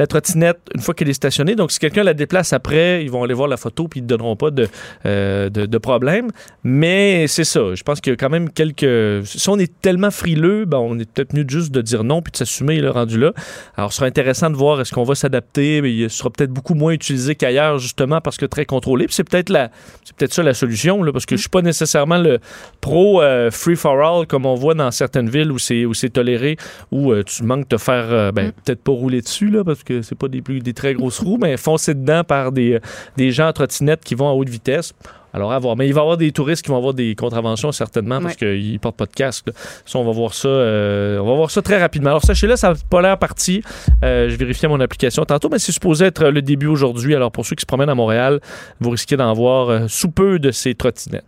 la 0.00 0.06
trottinette 0.06 0.58
une 0.74 0.80
fois 0.80 0.94
qu'elle 0.94 1.10
est 1.10 1.14
stationnée. 1.14 1.54
Donc, 1.54 1.70
si 1.72 1.78
quelqu'un 1.78 2.02
la 2.02 2.14
déplace 2.14 2.54
après, 2.54 3.04
ils 3.04 3.10
vont 3.10 3.22
aller 3.22 3.34
voir 3.34 3.48
la 3.48 3.58
photo 3.58 3.86
puis 3.86 4.00
ils 4.00 4.04
ne 4.04 4.08
donneront 4.08 4.34
pas 4.34 4.50
de, 4.50 4.66
euh, 5.04 5.50
de, 5.50 5.78
problème. 5.78 6.30
Mais 6.64 7.26
c'est 7.26 7.44
ça. 7.44 7.74
Je 7.74 7.82
pense 7.82 8.00
qu'il 8.00 8.10
y 8.10 8.14
a 8.14 8.16
quand 8.16 8.30
même 8.30 8.48
quelques. 8.50 9.26
Si 9.26 9.48
on 9.50 9.58
est 9.58 9.70
tellement 9.82 10.10
frileux, 10.10 10.64
ben, 10.64 10.78
on 10.78 10.98
est 10.98 11.10
peut-être 11.10 11.34
mieux 11.34 11.44
juste 11.46 11.70
de 11.70 11.82
dire 11.82 12.02
non 12.02 12.22
puis 12.22 12.32
de 12.32 12.38
s'assumer 12.38 12.80
le 12.80 12.90
rendu 12.90 13.18
là. 13.18 13.32
Alors, 13.76 13.92
ce 13.92 13.98
sera 13.98 14.06
intéressant 14.06 14.48
de 14.48 14.56
voir 14.56 14.80
est-ce 14.80 14.92
qu'on 14.92 15.04
va 15.04 15.14
s'adapter. 15.14 15.82
Mais 15.82 15.92
il 15.92 16.08
sera 16.08 16.30
peut-être 16.30 16.50
beaucoup 16.50 16.74
moins 16.74 16.92
utilisé 16.92 17.34
qu'ailleurs, 17.34 17.78
justement, 17.78 18.22
parce 18.22 18.38
que 18.38 18.46
très 18.46 18.64
contrôlé. 18.64 19.04
Puis 19.04 19.14
c'est 19.14 19.28
peut-être 19.28 19.50
la, 19.50 19.70
c'est 20.04 20.16
peut-être 20.16 20.32
ça 20.32 20.42
la 20.42 20.54
solution, 20.54 21.02
là, 21.02 21.12
parce 21.12 21.26
que 21.26 21.36
je 21.36 21.42
suis 21.42 21.50
pas 21.50 21.62
nécessairement 21.62 22.18
le 22.18 22.38
pro 22.80 23.20
euh, 23.20 23.50
free 23.50 23.76
for 23.76 24.00
all 24.00 24.26
comme 24.26 24.46
on 24.46 24.54
voit 24.54 24.74
dans 24.74 24.90
certaines 24.90 25.28
villes 25.28 25.52
où 25.52 25.58
c'est 25.58 26.10
toléré, 26.10 26.56
où 26.90 27.12
euh, 27.12 27.22
tu 27.22 27.42
manques 27.42 27.68
de 27.68 27.76
faire, 27.76 28.32
ben, 28.32 28.48
mm. 28.48 28.52
peut-être 28.64 28.82
pas 28.82 28.92
rouler 28.92 29.20
dessus 29.20 29.50
là, 29.50 29.62
parce 29.62 29.82
que 29.82 29.89
que 29.90 30.02
c'est 30.02 30.14
pas 30.14 30.28
des, 30.28 30.42
plus, 30.42 30.60
des 30.60 30.74
très 30.74 30.94
grosses 30.94 31.18
roues, 31.18 31.38
mais 31.40 31.56
foncé 31.56 31.94
dedans 31.94 32.22
par 32.24 32.52
des, 32.52 32.78
des 33.16 33.30
gens 33.30 33.48
en 33.48 33.52
trottinette 33.52 34.04
qui 34.04 34.14
vont 34.14 34.28
à 34.28 34.32
haute 34.32 34.48
vitesse. 34.48 34.92
Alors, 35.32 35.52
à 35.52 35.58
voir. 35.58 35.76
Mais 35.76 35.86
il 35.86 35.94
va 35.94 36.00
y 36.00 36.02
avoir 36.02 36.16
des 36.16 36.32
touristes 36.32 36.64
qui 36.64 36.70
vont 36.70 36.76
avoir 36.76 36.94
des 36.94 37.14
contraventions, 37.14 37.70
certainement, 37.70 38.20
parce 38.20 38.36
qu'ils 38.36 38.72
ne 38.72 38.78
portent 38.78 38.96
pas 38.96 39.06
de 39.06 39.12
casque. 39.12 39.46
Ça, 39.86 39.98
on 39.98 40.04
va 40.04 40.10
voir 40.10 40.34
ça, 40.34 40.48
euh, 40.48 41.18
on 41.20 41.26
va 41.26 41.34
voir 41.34 41.50
ça 41.50 41.62
très 41.62 41.78
rapidement. 41.78 42.10
Alors, 42.10 42.24
sachez-là, 42.24 42.56
ça 42.56 42.70
n'a 42.70 42.74
pas 42.88 43.00
l'air 43.00 43.16
parti. 43.16 43.62
Euh, 44.04 44.28
je 44.28 44.36
vérifiais 44.36 44.68
mon 44.68 44.80
application 44.80 45.24
tantôt, 45.24 45.48
mais 45.48 45.60
c'est 45.60 45.72
supposé 45.72 46.06
être 46.06 46.26
le 46.28 46.42
début 46.42 46.66
aujourd'hui. 46.66 47.14
Alors, 47.14 47.30
pour 47.30 47.46
ceux 47.46 47.54
qui 47.54 47.62
se 47.62 47.66
promènent 47.66 47.90
à 47.90 47.94
Montréal, 47.94 48.40
vous 48.80 48.90
risquez 48.90 49.16
d'en 49.16 49.32
voir 49.32 49.68
euh, 49.68 49.86
sous 49.86 50.10
peu 50.10 50.40
de 50.40 50.50
ces 50.50 50.74
trottinettes. 50.74 51.24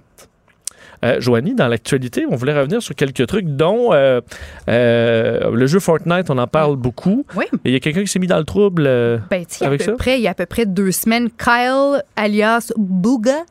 Euh, 1.05 1.21
Joanie, 1.21 1.55
dans 1.55 1.69
l'actualité, 1.69 2.25
on 2.29 2.37
voulait 2.37 2.57
revenir 2.57 2.83
sur 2.83 2.95
quelques 2.95 3.27
trucs, 3.27 3.47
dont 3.47 3.93
euh, 3.93 4.21
euh, 4.69 5.51
le 5.51 5.67
jeu 5.67 5.81
Fortnite, 5.81 6.31
on 6.31 6.39
en 6.39 6.47
parle 6.47 6.77
beaucoup. 6.77 7.25
Oui. 7.37 7.45
Et 7.65 7.71
il 7.71 7.73
y 7.73 7.77
a 7.77 7.81
quelqu'un 7.81 8.03
qui 8.03 8.09
s'est 8.09 8.19
mis 8.19 8.27
dans 8.27 8.39
le 8.39 8.45
trouble 8.45 8.85
ben, 9.31 9.45
avec 9.61 9.83
ça? 9.83 9.93
Près, 9.93 10.19
il 10.19 10.23
y 10.23 10.29
a 10.29 10.31
à 10.31 10.35
peu 10.35 10.47
près 10.47 10.67
deux 10.67 10.93
semaines, 10.93 11.29
Kyle, 11.31 12.03
alias 12.17 12.73
Booga, 12.77 13.45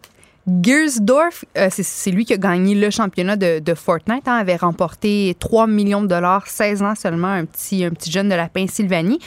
Gersdorf, 0.63 1.45
c'est 1.69 2.11
lui 2.11 2.25
qui 2.25 2.33
a 2.33 2.37
gagné 2.37 2.73
le 2.73 2.89
championnat 2.89 3.35
de, 3.35 3.73
Fortnite, 3.75 4.27
hein, 4.27 4.37
avait 4.37 4.55
remporté 4.55 5.35
3 5.39 5.67
millions 5.67 6.01
de 6.01 6.07
dollars, 6.07 6.47
16 6.47 6.81
ans 6.81 6.95
seulement, 6.95 7.27
un 7.27 7.45
petit, 7.45 7.83
un 7.83 7.91
petit 7.91 8.11
jeune 8.11 8.29
de 8.29 8.35
la 8.35 8.47
Pennsylvanie. 8.47 9.19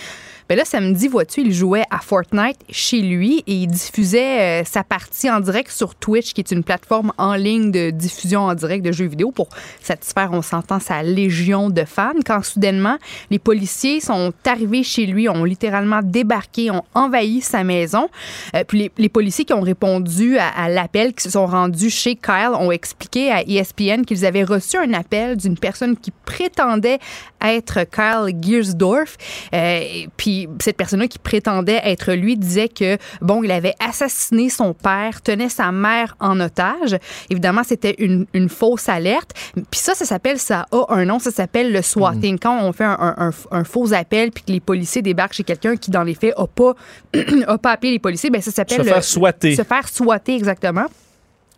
Ben 0.46 0.58
là, 0.58 0.66
samedi, 0.66 1.08
vois-tu, 1.08 1.40
il 1.40 1.54
jouait 1.54 1.84
à 1.90 2.00
Fortnite 2.00 2.58
chez 2.68 3.00
lui 3.00 3.42
et 3.46 3.54
il 3.54 3.66
diffusait 3.66 4.60
euh, 4.60 4.64
sa 4.66 4.84
partie 4.84 5.30
en 5.30 5.40
direct 5.40 5.70
sur 5.70 5.94
Twitch, 5.94 6.34
qui 6.34 6.42
est 6.42 6.50
une 6.50 6.62
plateforme 6.62 7.14
en 7.16 7.34
ligne 7.34 7.70
de 7.70 7.88
diffusion 7.88 8.42
en 8.42 8.54
direct 8.54 8.84
de 8.84 8.92
jeux 8.92 9.06
vidéo 9.06 9.30
pour 9.30 9.48
satisfaire, 9.80 10.28
on 10.32 10.42
s'entend, 10.42 10.80
sa 10.80 11.02
légion 11.02 11.70
de 11.70 11.84
fans. 11.84 12.12
Quand 12.26 12.44
soudainement, 12.44 12.98
les 13.30 13.38
policiers 13.38 14.00
sont 14.00 14.34
arrivés 14.44 14.82
chez 14.82 15.06
lui, 15.06 15.30
ont 15.30 15.44
littéralement 15.44 16.00
débarqué, 16.02 16.70
ont 16.70 16.84
envahi 16.92 17.40
sa 17.40 17.64
maison. 17.64 18.10
Euh, 18.54 18.64
puis 18.64 18.90
les, 18.98 19.08
policiers 19.08 19.46
qui 19.46 19.54
ont 19.54 19.62
répondu 19.62 20.36
à, 20.36 20.68
l'appel, 20.68 21.14
qui 21.14 21.22
se 21.22 21.30
sont 21.30 21.46
rendus 21.46 21.88
chez 21.88 22.16
Kyle, 22.16 22.50
ont 22.52 22.70
expliqué 22.70 23.30
à 23.30 23.42
ESPN 23.42 24.04
qu'ils 24.04 24.26
avaient 24.26 24.44
reçu 24.44 24.76
un 24.76 24.92
appel 24.92 25.38
d'une 25.38 25.56
personne 25.56 25.96
qui 25.96 26.10
prétendait 26.10 26.98
être 27.40 27.84
Kyle 27.84 28.36
Giersdorf. 28.42 29.16
Euh, 29.54 29.80
puis 30.18 30.33
cette 30.60 30.76
personne-là 30.76 31.08
qui 31.08 31.18
prétendait 31.18 31.80
être 31.84 32.12
lui 32.12 32.36
disait 32.36 32.68
que, 32.68 32.98
bon, 33.20 33.42
il 33.42 33.50
avait 33.50 33.74
assassiné 33.78 34.48
son 34.48 34.74
père, 34.74 35.22
tenait 35.22 35.48
sa 35.48 35.72
mère 35.72 36.16
en 36.20 36.40
otage. 36.40 36.96
Évidemment, 37.30 37.62
c'était 37.64 37.94
une, 37.98 38.26
fausse 38.48 38.88
alerte. 38.88 39.30
Puis 39.54 39.80
ça, 39.80 39.94
ça 39.94 40.04
s'appelle, 40.04 40.38
ça 40.38 40.66
a 40.70 40.84
un 40.90 41.04
nom, 41.04 41.18
ça 41.18 41.30
s'appelle 41.30 41.72
le 41.72 41.82
swatting. 41.82 42.34
Mm. 42.34 42.38
Quand 42.38 42.62
on 42.62 42.72
fait 42.72 42.84
un, 42.84 43.64
faux 43.64 43.92
appel 43.92 44.30
puis 44.30 44.44
que 44.44 44.52
les 44.52 44.60
policiers 44.60 45.02
débarquent 45.02 45.34
chez 45.34 45.44
quelqu'un 45.44 45.76
qui, 45.76 45.90
dans 45.90 46.02
les 46.02 46.14
faits, 46.14 46.34
n'a 46.38 46.46
pas, 46.46 46.74
a 47.46 47.58
pas 47.58 47.72
appelé 47.72 47.92
les 47.92 47.98
policiers, 47.98 48.30
ben 48.30 48.40
ça 48.40 48.50
s'appelle... 48.50 48.84
Se 48.84 48.88
faire 48.88 49.04
swatter. 49.04 49.56
Se 49.56 49.62
faire 49.62 49.88
swatter, 49.88 50.34
exactement. 50.34 50.86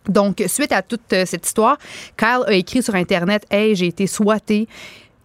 Donc, 0.08 0.42
suite 0.46 0.72
à 0.72 0.82
toute 0.82 1.12
euh, 1.12 1.24
cette 1.26 1.46
histoire, 1.46 1.78
Kyle 2.16 2.44
a 2.46 2.52
écrit 2.52 2.82
sur 2.82 2.94
Internet 2.94 3.44
Hey, 3.50 3.74
j'ai 3.74 3.86
été 3.86 4.06
swatté 4.06 4.68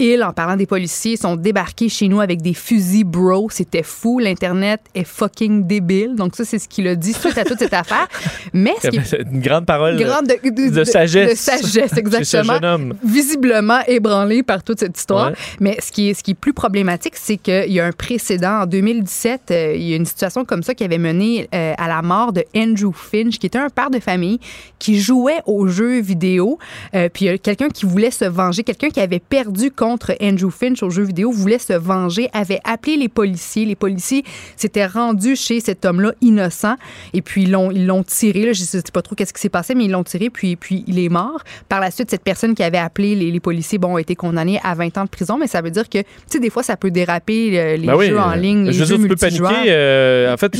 ils, 0.02 0.24
en 0.24 0.34
parlant 0.34 0.56
des 0.56 0.66
policiers, 0.66 1.16
sont 1.18 1.36
débarqués 1.36 1.90
chez 1.90 2.08
nous 2.08 2.20
avec 2.22 2.42
des 2.42 2.54
fusils 2.54 3.04
bro. 3.04 3.50
C'était 3.52 3.84
fou. 3.84 4.20
L'Internet 4.20 4.82
est 4.96 5.04
fucking 5.04 5.66
débile. 5.68 6.16
Donc, 6.16 6.36
ça, 6.36 6.44
c'est 6.46 6.60
ce 6.60 6.68
qu'il 6.68 6.88
a 6.88 6.96
dit 6.96 7.14
suite 7.14 7.38
à 7.38 7.44
toute 7.46 7.60
cette 7.60 7.74
affaire. 7.74 8.08
Mais 8.54 8.74
ce 8.82 8.88
qui 8.90 8.98
est 8.98 9.22
Une 9.32 9.42
grande 9.42 9.66
parole 9.66 9.98
grande 9.98 10.28
de, 10.28 10.50
de- 10.50 10.70
de 10.76 10.84
sagesse. 10.84 11.32
De 11.32 11.36
sagesse, 11.36 11.72
chez 11.74 11.88
ce 11.88 12.00
exactement. 12.00 12.54
jeune 12.54 12.66
homme. 12.66 12.94
Visiblement 13.04 13.80
ébranlé 13.88 14.44
par 14.44 14.64
toute 14.64 14.80
cette 14.80 14.98
histoire. 14.98 15.30
Ouais. 15.32 15.36
Mais 15.60 15.78
ce 15.82 15.92
qui, 15.92 16.10
est, 16.10 16.14
ce 16.14 16.24
qui 16.24 16.32
est 16.32 16.36
plus 16.36 16.54
problématique, 16.54 17.14
c'est 17.16 17.38
qu'il 17.38 17.72
y 17.72 17.80
a 17.80 17.86
un 17.86 17.92
précédent. 17.92 18.62
En 18.62 18.66
2017, 18.66 19.42
euh, 19.52 19.74
il 19.76 19.84
y 19.84 19.94
a 19.94 19.96
une 19.98 20.06
situation 20.06 20.46
comme 20.46 20.64
ça 20.64 20.74
qui 20.74 20.84
avait 20.84 20.98
mené 20.98 21.48
euh, 21.54 21.74
à 21.78 21.88
la 21.88 22.02
mort 22.02 22.34
de 22.34 22.44
Andrew 22.56 22.92
Finch, 22.94 23.38
qui 23.38 23.46
était 23.48 23.60
un 23.60 23.70
père 23.70 23.90
de 23.90 24.00
famille 24.00 24.40
qui 24.80 25.00
jouait 25.00 25.42
aux 25.46 25.68
jeux 25.68 26.00
vidéo. 26.02 26.58
Euh, 26.96 27.10
puis 27.14 27.26
il 27.26 27.28
y 27.28 27.32
a 27.32 27.38
quelqu'un 27.38 27.70
qui 27.70 27.86
voulait 27.86 28.12
se 28.12 28.26
venger, 28.26 28.64
quelqu'un 28.64 28.90
qui 28.90 29.00
avait 29.00 29.20
perdu 29.20 29.70
contre 29.72 29.91
Andrew 30.22 30.50
Finch 30.50 30.84
aux 30.84 30.90
jeux 30.90 31.04
vidéo, 31.04 31.32
voulait 31.32 31.60
se 31.60 31.74
venger, 31.74 32.30
avait 32.34 32.60
appelé 32.64 32.98
les 32.98 33.10
policiers. 33.10 33.66
Les 33.66 33.76
policiers 33.76 34.24
s'étaient 34.56 34.86
rendus 34.86 35.36
chez 35.36 35.60
cet 35.60 35.86
homme-là 35.86 36.14
innocent 36.22 36.76
et 37.14 37.22
puis 37.22 37.44
ils 37.44 37.52
l'ont 37.52 37.72
ils 37.72 37.86
l'ont 37.86 38.04
tiré. 38.04 38.46
Là, 38.46 38.54
je 38.54 38.64
sais 38.64 38.82
pas 38.94 39.02
trop 39.02 39.16
qu'est-ce 39.16 39.34
qui 39.34 39.42
s'est 39.42 39.50
passé, 39.50 39.76
mais 39.76 39.86
ils 39.86 39.92
l'ont 39.92 40.04
tiré 40.04 40.30
puis 40.30 40.56
puis 40.56 40.84
il 40.88 41.00
est 41.00 41.10
mort. 41.10 41.42
Par 41.70 41.80
la 41.80 41.92
suite, 41.92 42.10
cette 42.10 42.24
personne 42.24 42.56
qui 42.56 42.64
avait 42.64 42.78
appelé 42.78 43.16
les, 43.16 43.32
les 43.32 43.40
policiers, 43.40 43.78
bon, 43.78 43.96
a 43.96 44.02
été 44.02 44.16
condamnée 44.16 44.60
à 44.64 44.74
20 44.76 44.98
ans 44.98 45.04
de 45.06 45.10
prison, 45.10 45.38
mais 45.38 45.48
ça 45.48 45.62
veut 45.62 45.72
dire 45.72 45.90
que 45.90 46.00
tu 46.00 46.06
sais 46.28 46.40
des 46.40 46.50
fois 46.50 46.64
ça 46.64 46.78
peut 46.78 46.92
déraper 46.92 47.60
euh, 47.60 47.78
les 47.78 47.88
Ben 47.88 47.96
oui, 47.96 48.08
jeux 48.08 48.20
en 48.20 48.32
euh, 48.32 48.36
ligne, 48.36 48.66
les 48.66 48.74
je 48.74 48.80
veux 48.80 48.86
jeux 48.86 48.98
dire, 48.98 49.04
tu 49.06 49.10
peux 49.10 49.16
paniquer. 49.16 49.72
euh, 49.72 50.34
en 50.34 50.38
fait, 50.38 50.56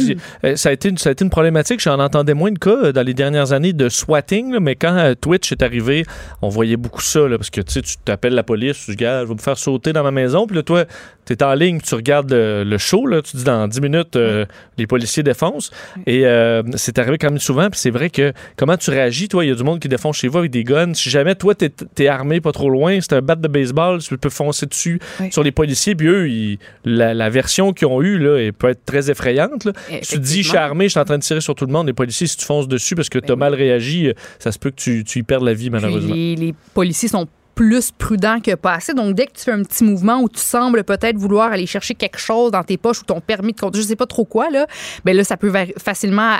ça 0.56 0.70
a, 0.70 0.72
été 0.72 0.90
une, 0.90 0.98
ça 0.98 1.10
a 1.10 1.12
été 1.12 1.24
une 1.24 1.30
problématique. 1.30 1.80
J'en 1.80 2.00
entendais 2.00 2.34
moins 2.34 2.52
de 2.52 2.60
cas 2.60 2.92
dans 2.92 3.04
les 3.04 3.14
dernières 3.14 3.52
années 3.54 3.74
de 3.74 3.90
swatting, 3.90 4.54
là, 4.54 4.60
mais 4.60 4.76
quand 4.76 5.14
Twitch 5.20 5.52
est 5.52 5.62
arrivé, 5.62 6.06
on 6.42 6.50
voyait 6.50 6.78
beaucoup 6.78 7.02
ça. 7.02 7.28
là, 7.28 7.38
parce 7.38 7.50
que 7.50 7.62
tu 7.62 7.74
sais, 7.74 7.82
tu 7.82 7.96
t'appelles 8.04 8.34
la 8.34 8.44
police, 8.44 8.86
tu 8.86 8.96
dis, 8.96 9.04
je 9.22 9.28
vais 9.28 9.34
me 9.34 9.40
faire 9.40 9.58
sauter 9.58 9.94
dans 9.94 10.04
ma 10.04 10.12
maison. 10.12 10.48
Puis 10.48 10.56
là, 10.56 10.64
toi, 10.64 10.86
tu 11.26 11.34
es 11.34 11.44
en 11.44 11.54
ligne, 11.54 11.80
tu 11.80 11.96
regardes 11.96 12.32
le, 12.32 12.64
le 12.64 12.78
show, 12.78 13.06
là, 13.08 13.22
tu 13.22 13.38
dis 13.38 13.44
dans 13.44 13.68
10 13.68 13.82
minutes, 13.82 14.16
euh, 14.16 14.46
les 14.78 14.88
policiers 14.88 15.24
défoncent. 15.24 15.72
Et 16.08 16.26
euh, 16.26 16.64
c'est 16.76 16.98
arrivé 17.00 17.18
quand 17.18 17.30
même 17.30 17.40
souvent. 17.40 17.70
Puis 17.70 17.80
c'est 17.80 17.90
vrai 17.90 18.10
que 18.10 18.34
comment 18.58 18.78
tu 18.78 18.90
réagis, 18.90 19.28
toi, 19.28 19.46
il 19.46 19.50
y 19.50 19.52
a 19.52 19.56
du 19.56 19.64
monde 19.64 19.80
qui 19.80 19.88
défonce 19.88 20.18
chez 20.18 20.28
vous 20.28 20.40
avec 20.40 20.52
des 20.52 20.64
guns. 20.64 20.94
Si 20.94 21.10
jamais 21.10 21.36
toi, 21.36 21.54
tu 21.56 21.70
es, 22.00 22.08
armé 22.08 22.42
pas 22.42 22.52
trop 22.52 22.70
loin, 22.70 23.00
c'est 23.02 23.14
un 23.14 23.22
bat 23.22 23.36
de 23.36 23.48
baseball, 23.48 24.00
tu 24.02 24.18
peux 24.18 24.30
foncer 24.30 24.66
dessus 24.66 25.00
Oui. 25.20 25.32
sur 25.32 25.44
les 25.44 25.52
policiers. 25.52 25.96
Puis 25.96 26.08
eux, 26.08 26.30
ils- 26.30 26.58
la, 26.86 27.14
la 27.14 27.30
version 27.30 27.74
qu'ils 27.74 27.88
ont 27.88 28.02
eue, 28.02 28.18
là, 28.18 28.38
elle 28.38 28.54
peut 28.54 28.70
être 28.70 28.86
très 28.86 29.10
effrayante. 29.12 29.66
là. 29.66 29.72
Tu 30.02 30.16
te 30.16 30.18
dis, 30.18 30.44
je 30.44 30.50
suis 30.50 30.58
armé, 30.58 30.86
je 30.86 30.90
suis 30.92 31.00
en 31.00 31.06
train 31.06 31.18
de 31.18 31.24
tirer 31.24 31.42
sur 31.42 31.56
tout 31.56 31.66
le 31.66 31.72
monde. 31.72 31.88
Les 31.88 31.94
policiers, 31.94 32.28
si 32.28 32.38
tu 32.38 32.46
fonces 32.46 32.68
dessus 32.68 32.96
parce 32.96 33.10
que 33.10 33.20
tu 33.20 33.26
as 33.32 33.36
Ben 33.36 33.46
oui. 33.48 33.52
mal 33.52 33.54
réagi, 33.56 34.08
euh, 34.08 34.14
ça 34.40 34.52
se 34.52 34.60
peut 34.60 34.70
que 34.72 34.76
tu, 34.76 35.04
tu 35.04 35.20
y 35.20 35.24
perdes 35.24 35.44
la 35.44 35.54
vie, 35.54 35.70
malheureusement. 35.70 36.14
les, 36.14 36.36
les 36.36 36.54
policiers 36.74 37.08
sont 37.10 37.28
plus 37.62 37.92
prudents 37.92 38.40
que 38.40 38.56
pas 38.56 38.74
assez. 38.74 38.96
Donc, 38.96 39.14
dès 39.14 39.28
que 39.28 39.34
tu 39.34 39.44
fais 39.44 39.52
un 39.52 39.62
petit 39.62 39.84
mouvement 39.84 40.20
où 40.20 40.28
tu 40.28 40.40
sembles 40.40 40.84
peut-être 40.84 41.16
vouloir 41.16 41.52
aller 41.52 41.68
chercher 41.68 41.94
quelque 41.94 42.18
chose 42.18 42.52
dans 42.52 42.64
tes 42.64 42.76
poches 42.76 43.02
ou 43.02 43.06
ton 43.06 43.22
permis 43.22 43.54
de 43.54 43.60
conduire, 43.60 43.84
je 43.84 43.88
sais 43.90 43.96
pas 43.96 44.08
trop 44.08 44.26
quoi, 44.26 44.50
là, 44.50 44.66
ben 45.06 45.16
là, 45.16 45.24
ça 45.24 45.38
peut 45.38 45.54
facilement 45.78 46.32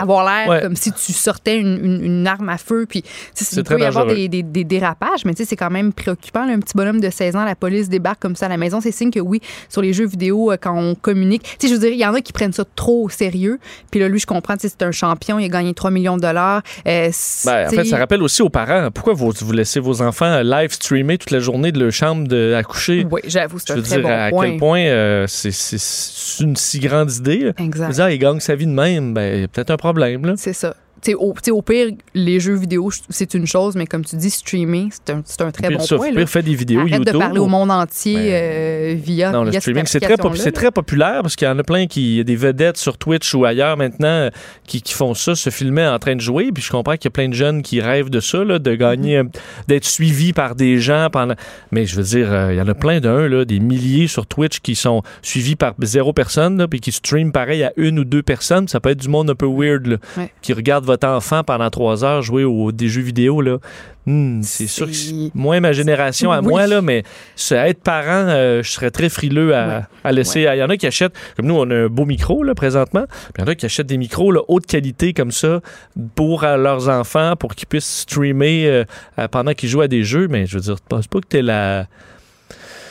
avoir 0.00 0.24
l'air 0.24 0.48
Ouais. 0.48 0.60
comme 0.62 0.76
si 0.76 0.92
tu 0.92 1.12
sortais 1.12 1.58
une, 1.58 1.84
une- 1.84 2.04
une 2.04 2.26
arme 2.28 2.48
à 2.48 2.58
feu. 2.58 2.86
Puis, 2.88 3.02
tu 3.02 3.08
sais, 3.34 3.44
C'est 3.44 3.56
il 3.56 3.64
peut 3.64 3.80
y 3.80 3.84
avoir 3.84 4.06
des, 4.06 4.28
des- 4.28 4.44
des 4.44 4.62
dérapages, 4.62 5.24
mais 5.24 5.34
tu 5.34 5.42
sais, 5.42 5.48
c'est 5.48 5.56
quand 5.56 5.70
même 5.70 5.92
préoccupant. 5.92 6.44
là. 6.46 6.52
un 6.52 6.60
petit 6.60 6.76
bonhomme 6.76 7.00
de 7.00 7.10
16 7.10 7.34
ans, 7.34 7.44
la 7.44 7.56
police 7.56 7.88
débarque 7.88 8.20
comme 8.22 8.36
ça 8.36 8.46
à 8.46 8.48
la 8.48 8.56
maison. 8.56 8.80
C'est 8.80 8.92
signe 8.92 9.10
que 9.10 9.18
oui, 9.20 9.40
sur 9.68 9.82
les 9.82 9.92
jeux 9.92 10.06
vidéo, 10.06 10.52
euh, 10.52 10.56
quand 10.60 10.78
on 10.78 10.94
communique, 10.94 11.42
tu 11.58 11.66
sais, 11.66 11.68
je 11.68 11.74
veux 11.74 11.80
dire, 11.80 11.92
il 11.92 11.98
y 11.98 12.06
en 12.06 12.14
a 12.14 12.20
qui 12.20 12.32
prennent 12.32 12.52
ça 12.52 12.64
trop 12.76 13.04
au 13.04 13.08
sérieux. 13.08 13.58
Puis 13.90 13.98
là, 13.98 14.08
lui, 14.08 14.20
je 14.20 14.26
comprends, 14.26 14.54
tu 14.54 14.68
sais, 14.68 14.68
c'est 14.78 14.84
un 14.86 14.92
champion, 14.92 15.40
il 15.40 15.44
a 15.46 15.48
gagné 15.48 15.74
3 15.74 15.90
millions 15.90 16.16
de 16.16 16.22
dollars. 16.22 16.62
Euh, 16.86 17.10
Ben, 17.44 17.66
en 17.66 17.70
fait, 17.70 17.84
ça 17.84 17.98
rappelle 17.98 18.22
aussi 18.22 18.42
aux 18.42 18.48
parents 18.48 18.90
pourquoi 18.94 19.14
vous, 19.14 19.32
vous 19.40 19.52
laissez 19.52 19.80
vos 19.80 20.02
enfants 20.02 20.40
live 20.42 20.67
streamer 20.74 21.18
toute 21.18 21.30
la 21.30 21.40
journée 21.40 21.72
de 21.72 21.80
leur 21.82 21.92
chambre 21.92 22.26
de, 22.28 22.54
à 22.54 22.62
coucher. 22.62 23.06
Oui, 23.10 23.20
j'avoue, 23.26 23.58
c'est 23.58 23.68
Je 23.68 23.72
un 23.72 23.76
veux 23.76 23.82
très 23.82 23.96
dire, 23.96 24.02
bon 24.04 24.10
à 24.10 24.28
point. 24.30 24.48
quel 24.50 24.58
point 24.58 24.80
euh, 24.80 25.26
c'est- 25.26 26.40
une 26.42 26.56
si 26.56 26.78
grande 26.78 27.12
idée. 27.12 27.38
là. 27.38 27.52
Je 27.56 27.62
veux 27.62 27.68
Exact. 27.68 27.90
dire, 27.90 28.10
il 28.10 28.18
gagne 28.18 28.40
sa 28.40 28.54
vie 28.54 28.66
de 28.66 28.72
même, 28.72 29.14
ben, 29.14 29.34
il 29.36 29.40
y 29.40 29.44
a 29.44 29.48
peut-être 29.48 29.70
un 29.70 29.76
problème. 29.76 30.34
C'est 30.36 30.52
ça. 30.52 30.74
Au, 31.18 31.34
au 31.52 31.62
pire, 31.62 31.88
les 32.14 32.40
jeux 32.40 32.54
vidéo, 32.56 32.90
c'est 33.08 33.34
une 33.34 33.46
chose, 33.46 33.76
mais 33.76 33.86
comme 33.86 34.04
tu 34.04 34.16
dis, 34.16 34.30
streamer, 34.30 34.88
c'est 34.90 35.10
un, 35.12 35.18
un 35.46 35.50
très 35.50 35.68
Pire 35.68 35.78
bon 35.78 35.84
ça, 35.84 35.96
point. 35.96 36.10
là. 36.10 36.16
pire 36.16 36.28
fait 36.28 36.42
des 36.42 36.54
vidéos 36.54 36.80
Arrête 36.80 36.92
YouTube. 36.98 37.12
de 37.14 37.18
parler 37.18 37.38
au 37.40 37.46
monde 37.46 37.70
entier 37.70 38.14
Ben, 38.14 38.32
euh, 38.32 38.94
via, 38.96 39.30
Non, 39.30 39.44
le 39.44 39.50
via 39.50 39.60
streaming, 39.60 39.84
c'est 39.86 40.00
très, 40.00 40.16
pop- 40.16 40.34
très 40.52 40.70
populaire 40.70 41.22
parce 41.22 41.36
qu'il 41.36 41.46
y 41.46 41.50
en 41.50 41.58
a 41.58 41.62
plein 41.62 41.86
qui, 41.86 42.12
il 42.12 42.16
y 42.16 42.20
a 42.20 42.24
des 42.24 42.36
vedettes 42.36 42.76
sur 42.76 42.98
Twitch 42.98 43.32
ou 43.34 43.44
ailleurs 43.44 43.76
maintenant 43.76 44.08
euh, 44.08 44.30
qui, 44.66 44.82
qui 44.82 44.92
font 44.94 45.14
ça, 45.14 45.34
se 45.34 45.50
filmer 45.50 45.86
en 45.86 45.98
train 45.98 46.16
de 46.16 46.20
jouer. 46.20 46.50
Puis 46.52 46.62
je 46.62 46.70
comprends 46.70 46.94
qu'il 46.94 47.04
y 47.04 47.08
a 47.08 47.10
plein 47.12 47.28
de 47.28 47.34
jeunes 47.34 47.62
qui 47.62 47.80
rêvent 47.80 48.10
de 48.10 48.20
ça, 48.20 48.44
là, 48.44 48.58
de 48.58 48.74
gagner, 48.74 49.18
Mm-hmm. 49.22 49.26
euh, 49.26 49.40
d'être 49.68 49.84
suivis 49.84 50.32
par 50.32 50.54
des 50.54 50.78
gens 50.80 51.08
pendant. 51.12 51.34
Mais 51.70 51.86
je 51.86 51.96
veux 51.96 52.02
dire, 52.02 52.32
euh, 52.32 52.52
il 52.52 52.58
y 52.58 52.60
en 52.60 52.68
a 52.68 52.74
plein 52.74 53.00
d'un, 53.00 53.28
là, 53.28 53.44
des 53.44 53.60
milliers 53.60 54.06
sur 54.08 54.26
Twitch 54.26 54.60
qui 54.60 54.74
sont 54.74 55.02
suivis 55.22 55.56
par 55.56 55.74
zéro 55.82 56.12
personne, 56.12 56.58
là, 56.58 56.66
puis 56.68 56.80
qui 56.80 56.90
streament 56.92 57.30
pareil 57.32 57.62
à 57.62 57.72
une 57.76 57.98
ou 58.00 58.04
deux 58.04 58.22
personnes. 58.22 58.66
Ça 58.68 58.80
peut 58.80 58.90
être 58.90 58.98
du 59.00 59.08
monde 59.08 59.30
un 59.30 59.34
peu 59.34 59.46
weird, 59.46 59.86
là, 59.86 59.96
Ouais. 60.16 60.30
qui 60.42 60.52
regarde 60.52 60.84
votre 60.88 61.06
enfant 61.06 61.44
pendant 61.44 61.70
trois 61.70 62.04
heures 62.04 62.22
jouer 62.22 62.44
au, 62.44 62.72
des 62.72 62.88
jeux 62.88 63.02
vidéo, 63.02 63.40
là. 63.40 63.58
Hmm, 64.06 64.40
c'est 64.42 64.66
sûr 64.66 64.86
que 64.86 65.36
moins 65.36 65.60
ma 65.60 65.72
génération 65.72 66.32
à 66.32 66.40
Oui. 66.40 66.46
moi, 66.48 66.66
là, 66.66 66.80
mais 66.80 67.02
être 67.50 67.82
parent, 67.82 68.26
euh, 68.28 68.62
je 68.62 68.70
serais 68.70 68.90
très 68.90 69.10
frileux 69.10 69.54
à, 69.54 69.86
à 70.02 70.12
laisser. 70.12 70.40
Il 70.50 70.58
y 70.58 70.62
en 70.62 70.70
a 70.70 70.76
qui 70.78 70.86
achètent, 70.86 71.12
comme 71.36 71.46
nous, 71.46 71.54
on 71.56 71.70
a 71.70 71.74
un 71.74 71.86
beau 71.88 72.06
micro 72.06 72.42
là, 72.42 72.54
présentement, 72.54 73.04
il 73.36 73.42
y 73.42 73.44
en 73.44 73.46
a 73.48 73.54
qui 73.54 73.66
achètent 73.66 73.86
des 73.86 73.98
micros 73.98 74.32
là, 74.32 74.40
haute 74.48 74.66
qualité 74.66 75.12
comme 75.12 75.30
ça 75.30 75.60
pour 76.14 76.44
euh, 76.44 76.56
leurs 76.56 76.88
enfants, 76.88 77.34
pour 77.38 77.54
qu'ils 77.54 77.68
puissent 77.68 78.00
streamer 78.00 78.66
euh, 78.66 79.28
pendant 79.30 79.52
qu'ils 79.52 79.68
jouent 79.68 79.82
à 79.82 79.88
des 79.88 80.04
jeux, 80.04 80.26
mais 80.28 80.46
je 80.46 80.56
veux 80.56 80.62
dire, 80.62 80.76
je 80.76 80.82
pense 80.88 81.06
pas 81.06 81.20
que 81.20 81.26
t'es 81.26 81.42
la. 81.42 81.86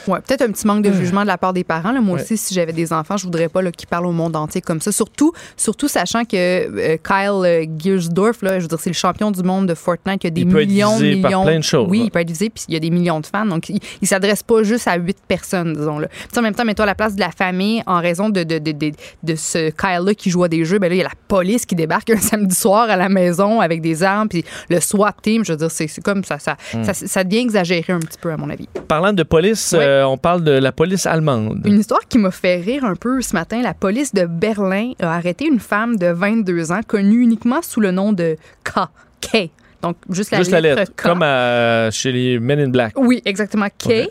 Ouais, 0.08 0.20
peut-être 0.26 0.42
un 0.44 0.52
petit 0.52 0.66
manque 0.68 0.84
de 0.84 0.92
jugement 0.92 1.22
de 1.22 1.28
la 1.28 1.38
part 1.38 1.54
des 1.54 1.64
parents. 1.64 1.92
là. 1.92 2.02
Moi 2.02 2.16
Ouais. 2.16 2.22
aussi, 2.22 2.38
si 2.38 2.54
j'avais 2.54 2.74
des 2.74 2.94
enfants, 2.94 3.18
je 3.18 3.24
voudrais 3.26 3.50
pas 3.50 3.62
qu'ils 3.72 3.88
parlent 3.88 4.06
au 4.06 4.12
monde 4.12 4.36
entier 4.36 4.62
comme 4.62 4.80
ça. 4.82 4.92
Surtout, 4.92 5.34
surtout 5.56 5.88
sachant 5.88 6.24
que 6.26 6.36
euh, 6.36 6.98
Kyle 7.04 7.46
euh, 7.46 7.66
Giersdorf, 7.78 8.42
là, 8.42 8.58
je 8.60 8.64
veux 8.64 8.68
dire, 8.70 8.80
c'est 8.80 8.90
le 8.90 8.96
champion 8.96 9.32
du 9.32 9.44
monde 9.44 9.68
de 9.68 9.74
Fortnite. 9.74 10.24
Il 10.24 10.28
y 10.28 10.28
a 10.28 10.32
des 10.32 10.42
Il 10.42 10.48
peut 10.50 10.62
être 10.62 10.68
millions, 10.70 10.98
visé 10.98 11.22
par 11.22 11.30
millions. 11.32 11.44
plein 11.44 11.58
de 11.60 11.64
choses, 11.64 11.88
Oui, 11.90 12.02
il 12.06 12.12
peut 12.12 12.20
être 12.20 12.30
visé, 12.30 12.50
puis 12.50 12.64
il 12.68 12.74
y 12.74 12.78
a 12.78 12.80
des 12.80 12.90
millions 12.90 13.20
de 13.20 13.26
fans. 13.26 13.46
Donc, 13.46 13.70
il, 13.70 13.80
il 14.02 14.08
s'adresse 14.08 14.44
pas 14.44 14.64
juste 14.64 14.88
à 14.88 14.96
huit 14.98 15.18
personnes, 15.28 15.74
disons-le. 15.74 16.08
Puis 16.08 16.40
en 16.40 16.42
même 16.42 16.56
temps, 16.56 16.66
mets-toi 16.66 16.84
à 16.84 16.88
la 16.88 16.96
place 16.96 17.16
de 17.16 17.20
la 17.20 17.32
famille 17.32 17.84
en 17.86 18.00
raison 18.00 18.30
de, 18.30 18.44
de, 18.44 18.60
de, 18.60 18.72
de, 18.72 18.92
de 19.24 19.36
ce 19.36 19.70
Kyle-là 19.72 20.14
qui 20.14 20.30
joue 20.30 20.44
à 20.44 20.48
des 20.48 20.64
jeux. 20.66 20.80
Ben 20.80 20.90
là, 20.90 20.96
il 20.96 21.00
y 21.00 21.02
a 21.02 21.06
la 21.06 21.10
police 21.28 21.66
qui 21.66 21.76
débarque 21.76 22.10
un 22.10 22.18
samedi 22.22 22.56
soir 22.56 22.90
à 22.90 22.96
la 22.96 23.10
maison 23.10 23.60
avec 23.62 23.82
des 23.82 24.04
armes, 24.04 24.28
puis 24.30 24.44
le 24.70 24.80
SWAT 24.80 25.14
team. 25.22 25.44
Je 25.46 25.52
veux 25.54 25.58
dire, 25.58 25.72
c'est 25.72 25.88
comme 26.02 26.24
ça 26.24 26.40
ça, 26.40 26.56
Hmm. 26.74 26.84
ça. 26.84 26.94
ça 26.94 27.24
devient 27.24 27.40
exagéré 27.40 27.94
un 27.94 28.00
petit 28.00 28.18
peu, 28.20 28.32
à 28.32 28.38
mon 28.38 28.50
avis. 28.50 28.68
Parlant 28.88 29.14
de 29.14 29.24
police, 29.24 29.74
euh, 29.78 29.97
on 30.06 30.18
parle 30.18 30.44
de 30.44 30.51
la 30.51 30.72
police 30.72 31.06
allemande. 31.06 31.62
Une 31.66 31.80
histoire 31.80 32.08
qui 32.08 32.18
m'a 32.18 32.32
fait 32.32 32.58
rire 32.58 32.84
un 32.84 32.96
peu 32.96 33.22
ce 33.22 33.34
matin. 33.34 33.62
La 33.62 33.74
police 33.74 34.13
de 34.13 34.25
Berlin 34.25 34.94
a 35.00 35.16
arrêté 35.16 35.46
une 35.46 35.60
femme 35.60 35.98
de 35.98 36.08
22 36.08 36.72
ans 36.72 36.82
connue 36.86 37.22
uniquement 37.22 37.62
sous 37.62 37.80
le 37.80 37.92
nom 37.92 38.13
de 38.13 38.38
K. 38.63 38.80
K. 39.22 39.50
Donc, 39.81 39.98
juste 40.10 40.31
la 40.31 40.39
Juste 40.39 40.51
lettre, 40.51 40.63
la 40.63 40.75
lettre, 40.75 40.91
K. 40.96 41.01
comme 41.03 41.22
à- 41.22 41.91
chez 41.91 42.12
les 42.12 42.39
Men 42.39 42.60
in 42.60 42.69
Black. 42.69 42.93
Oui, 42.98 43.22
exactement. 43.25 43.67
K. 43.67 44.10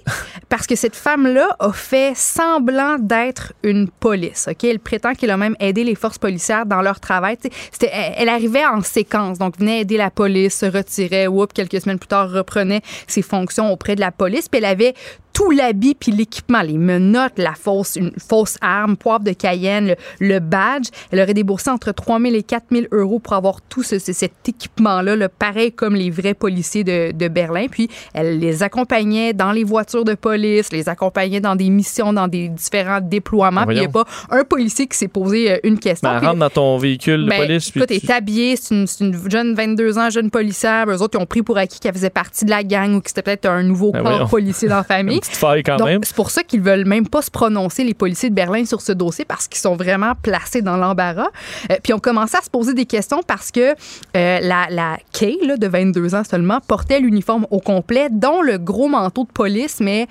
Parce 0.48 0.66
que 0.66 0.76
cette 0.76 0.94
femme-là 0.94 1.56
a 1.58 1.72
fait 1.72 2.12
semblant 2.16 2.96
d'être 2.98 3.52
une 3.62 3.88
police. 3.88 4.46
Ok, 4.50 4.64
Elle 4.64 4.78
prétend 4.78 5.14
qu'elle 5.14 5.30
a 5.30 5.36
même 5.36 5.56
aidé 5.58 5.82
les 5.84 5.94
forces 5.96 6.18
policières 6.18 6.66
dans 6.66 6.82
leur 6.82 7.00
travail. 7.00 7.36
C'était, 7.72 7.90
elle, 8.16 8.28
arrivait 8.28 8.64
en 8.64 8.80
séquence. 8.82 9.38
Donc, 9.38 9.58
venait 9.58 9.80
aider 9.80 9.96
la 9.96 10.10
police, 10.10 10.58
se 10.58 10.66
retirait, 10.66 11.26
whoop, 11.26 11.52
quelques 11.52 11.80
semaines 11.80 11.98
plus 11.98 12.06
tard, 12.08 12.30
reprenait 12.30 12.82
ses 13.06 13.22
fonctions 13.22 13.72
auprès 13.72 13.96
de 13.96 14.00
la 14.00 14.12
police. 14.12 14.48
Puis 14.48 14.58
elle 14.58 14.64
avait 14.66 14.94
tout 15.32 15.50
l'habit 15.50 15.94
puis 15.94 16.12
l'équipement, 16.12 16.62
les 16.62 16.78
menottes, 16.78 17.36
la 17.38 17.52
fausse, 17.52 17.96
une 17.96 18.10
fausse 18.16 18.56
arme, 18.62 18.96
poivre 18.96 19.22
de 19.22 19.32
Cayenne, 19.32 19.88
le, 19.88 19.96
le 20.20 20.38
badge. 20.38 20.86
Elle 21.10 21.20
aurait 21.20 21.34
déboursé 21.34 21.68
entre 21.68 21.92
3 21.92 22.18
000 22.20 22.34
et 22.36 22.42
4 22.42 22.64
000 22.70 22.86
euros 22.92 23.18
pour 23.18 23.34
avoir 23.34 23.60
tout 23.60 23.82
ce- 23.82 23.98
ce- 23.98 24.14
cet 24.14 24.32
équipement-là, 24.48 25.14
là, 25.14 25.28
pareil 25.56 25.72
comme 25.72 25.94
les 25.94 26.10
vrais 26.10 26.34
policiers 26.34 26.84
de, 26.84 27.12
de 27.12 27.28
Berlin. 27.28 27.66
Puis 27.70 27.88
elle 28.12 28.38
les 28.38 28.62
accompagnait 28.62 29.32
dans 29.32 29.52
les 29.52 29.64
voitures 29.64 30.04
de 30.04 30.14
police, 30.14 30.70
les 30.70 30.88
accompagnait 30.88 31.40
dans 31.40 31.56
des 31.56 31.70
missions, 31.70 32.12
dans 32.12 32.28
des 32.28 32.48
différents 32.48 33.00
déploiements. 33.00 33.62
Ah, 33.62 33.66
Puis 33.66 33.76
il 33.76 33.80
n'y 33.80 33.86
a 33.86 33.88
pas 33.88 34.04
un 34.30 34.44
policier 34.44 34.86
qui 34.86 34.96
s'est 34.98 35.08
posé 35.08 35.52
euh, 35.52 35.56
une 35.64 35.78
question. 35.78 36.10
Ben, 36.10 36.18
Puis- 36.18 36.26
rentre 36.26 36.38
dans 36.40 36.50
ton 36.50 36.76
véhicule 36.76 37.24
de 37.24 37.30
ben, 37.30 37.38
police. 37.46 37.70
puis 37.70 37.80
écoute, 37.80 37.88
tu- 37.88 38.04
elle 38.04 38.10
est 38.10 38.12
habillée, 38.14 38.56
c'est 38.56 38.74
une, 38.74 39.30
jeune 39.30 39.54
22 39.54 39.98
ans, 39.98 40.10
jeune 40.10 40.30
policière. 40.30 40.84
Eux 40.88 41.00
autres, 41.00 41.18
ils 41.18 41.22
ont 41.22 41.26
pris 41.26 41.42
pour 41.42 41.56
acquis 41.56 41.80
qu'elle 41.80 41.94
faisait 41.94 42.10
partie 42.10 42.44
de 42.44 42.50
la 42.50 42.62
gang 42.62 42.94
ou 42.96 43.00
que 43.00 43.08
c'était 43.08 43.22
peut-être 43.22 43.46
un 43.46 43.62
nouveau 43.62 43.92
Ben 43.92 44.02
corps 44.02 44.10
voyons. 44.12 44.28
policier 44.28 44.68
dans 44.68 44.76
la 44.76 44.84
famille. 44.96 45.20
c'est 45.22 46.14
pour 46.14 46.30
ça 46.30 46.42
qu'ils 46.42 46.60
veulent 46.60 46.84
même 46.86 47.08
pas 47.08 47.22
se 47.22 47.30
prononcer, 47.30 47.82
les 47.84 47.94
policiers 47.94 48.28
de 48.28 48.34
Berlin, 48.34 48.64
sur 48.66 48.82
ce 48.82 48.92
dossier, 48.92 49.24
parce 49.24 49.48
qu'ils 49.48 49.60
sont 49.60 49.76
vraiment 49.76 50.12
placés 50.22 50.60
dans 50.60 50.76
l'embarras. 50.76 51.28
Euh, 51.70 51.76
puis 51.82 51.94
on 51.94 51.98
commençait 51.98 52.36
à 52.38 52.42
se 52.42 52.50
poser 52.50 52.74
des 52.74 52.84
questions 52.84 53.20
parce 53.26 53.50
que 53.50 53.70
euh, 53.70 53.74
la, 54.14 54.66
la 54.70 54.98
Kay, 55.12 55.38
là, 55.46 55.56
de 55.56 55.66
22 55.66 56.14
ans 56.14 56.22
seulement, 56.28 56.58
portait 56.66 57.00
l'uniforme 57.00 57.46
au 57.50 57.60
complet, 57.60 58.08
dont 58.10 58.42
le 58.42 58.58
gros 58.58 58.88
manteau 58.88 59.24
de 59.24 59.32
police, 59.32 59.78
mais 59.80 60.06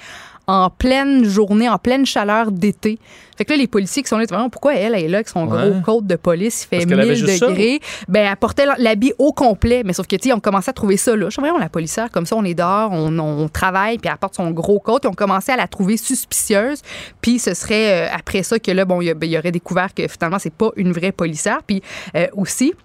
en 0.48 0.70
pleine 0.70 1.24
journée, 1.26 1.68
en 1.68 1.80
pleine 1.80 2.06
chaleur 2.06 2.52
d'été. 2.52 3.00
Fait 3.36 3.46
que 3.46 3.52
là, 3.52 3.58
les 3.58 3.66
policiers 3.66 4.04
qui 4.04 4.10
sont 4.10 4.20
là, 4.20 4.26
pourquoi 4.52 4.76
elle 4.76 4.94
est 4.94 5.08
là 5.08 5.18
avec 5.18 5.28
son 5.28 5.48
Ouais. 5.48 5.72
gros 5.72 5.82
coat 5.82 6.02
de 6.04 6.16
police, 6.16 6.64
il 6.64 6.68
fait 6.68 6.76
Parce 6.78 6.86
qu'elle 6.86 7.00
avait 7.00 7.16
1000 7.16 7.26
juste 7.26 7.40
ça? 7.40 7.48
degrés. 7.48 7.80
Ben, 8.08 8.28
elle 8.30 8.36
portait 8.38 8.66
l'habit 8.78 9.12
au 9.18 9.34
complet. 9.34 9.82
Mais 9.84 9.92
sauf 9.94 10.06
que, 10.06 10.16
tu 10.16 10.30
sais, 10.30 10.34
on 10.34 10.40
commençait 10.40 10.70
à 10.70 10.74
trouver 10.74 10.98
ça 10.98 11.16
là. 11.16 11.30
Je 11.32 11.42
vraiment 11.42 11.58
la 11.58 11.68
policière, 11.68 12.12
comme 12.12 12.28
ça, 12.28 12.36
on 12.36 12.44
est 12.44 12.54
dehors, 12.54 12.92
on, 12.92 13.18
on 13.18 13.50
travaille, 13.50 13.98
puis 13.98 14.08
elle 14.10 14.18
porte 14.20 14.36
son 14.36 14.52
gros 14.52 14.80
coat. 14.80 15.00
Et 15.04 15.08
on 15.08 15.14
commençait 15.14 15.54
à 15.54 15.58
la 15.58 15.68
trouver 15.68 15.98
suspicieuse. 15.98 16.82
Puis 17.22 17.40
ce 17.40 17.56
serait 17.56 18.06
euh, 18.06 18.16
après 18.16 18.44
ça 18.44 18.60
que 18.60 18.70
là, 18.70 18.86
bon, 18.86 19.02
il 19.02 19.06
y 19.06 19.10
a- 19.10 19.16
ben, 19.16 19.26
il 19.26 19.34
y 19.34 19.38
aurait 19.40 19.52
découvert 19.52 19.96
que 19.96 20.08
finalement, 20.08 20.38
c'est 20.38 20.54
pas 20.54 20.70
une 20.76 20.92
vraie 20.92 21.12
policière. 21.12 21.62
Puis 21.66 21.82
euh, 22.16 22.28
aussi, 22.34 22.76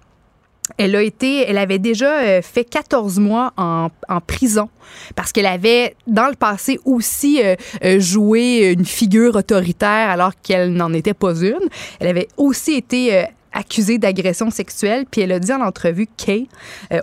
elle 0.79 0.97
a 0.97 1.03
été, 1.03 1.49
elle 1.49 1.59
avait 1.59 1.79
déjà 1.79 2.21
euh, 2.21 2.43
fait 2.43 2.65
14 2.65 3.19
mois 3.19 3.53
en, 3.57 3.89
prison 4.27 4.69
parce 5.15 5.33
qu'elle 5.33 5.47
avait, 5.47 5.95
dans 6.07 6.29
le 6.29 6.35
passé, 6.35 6.79
aussi 6.85 7.43
euh, 7.43 7.55
euh, 7.85 8.01
joué 8.01 8.75
une 8.77 8.85
figure 8.85 9.37
autoritaire 9.37 10.11
alors 10.11 10.33
qu'elle 10.43 10.73
n'en 10.73 10.93
était 10.93 11.15
pas 11.15 11.35
une. 11.35 11.69
Elle 12.01 12.09
avait 12.09 12.29
aussi 12.37 12.75
été 12.75 13.27
accusée 13.53 13.99
d'agression 13.99 14.51
sexuelle, 14.51 15.07
puis 15.11 15.23
elle 15.23 15.33
a 15.33 15.41
dit 15.41 15.53
en 15.53 15.61
entrevue, 15.61 16.07
Kay, 16.17 16.47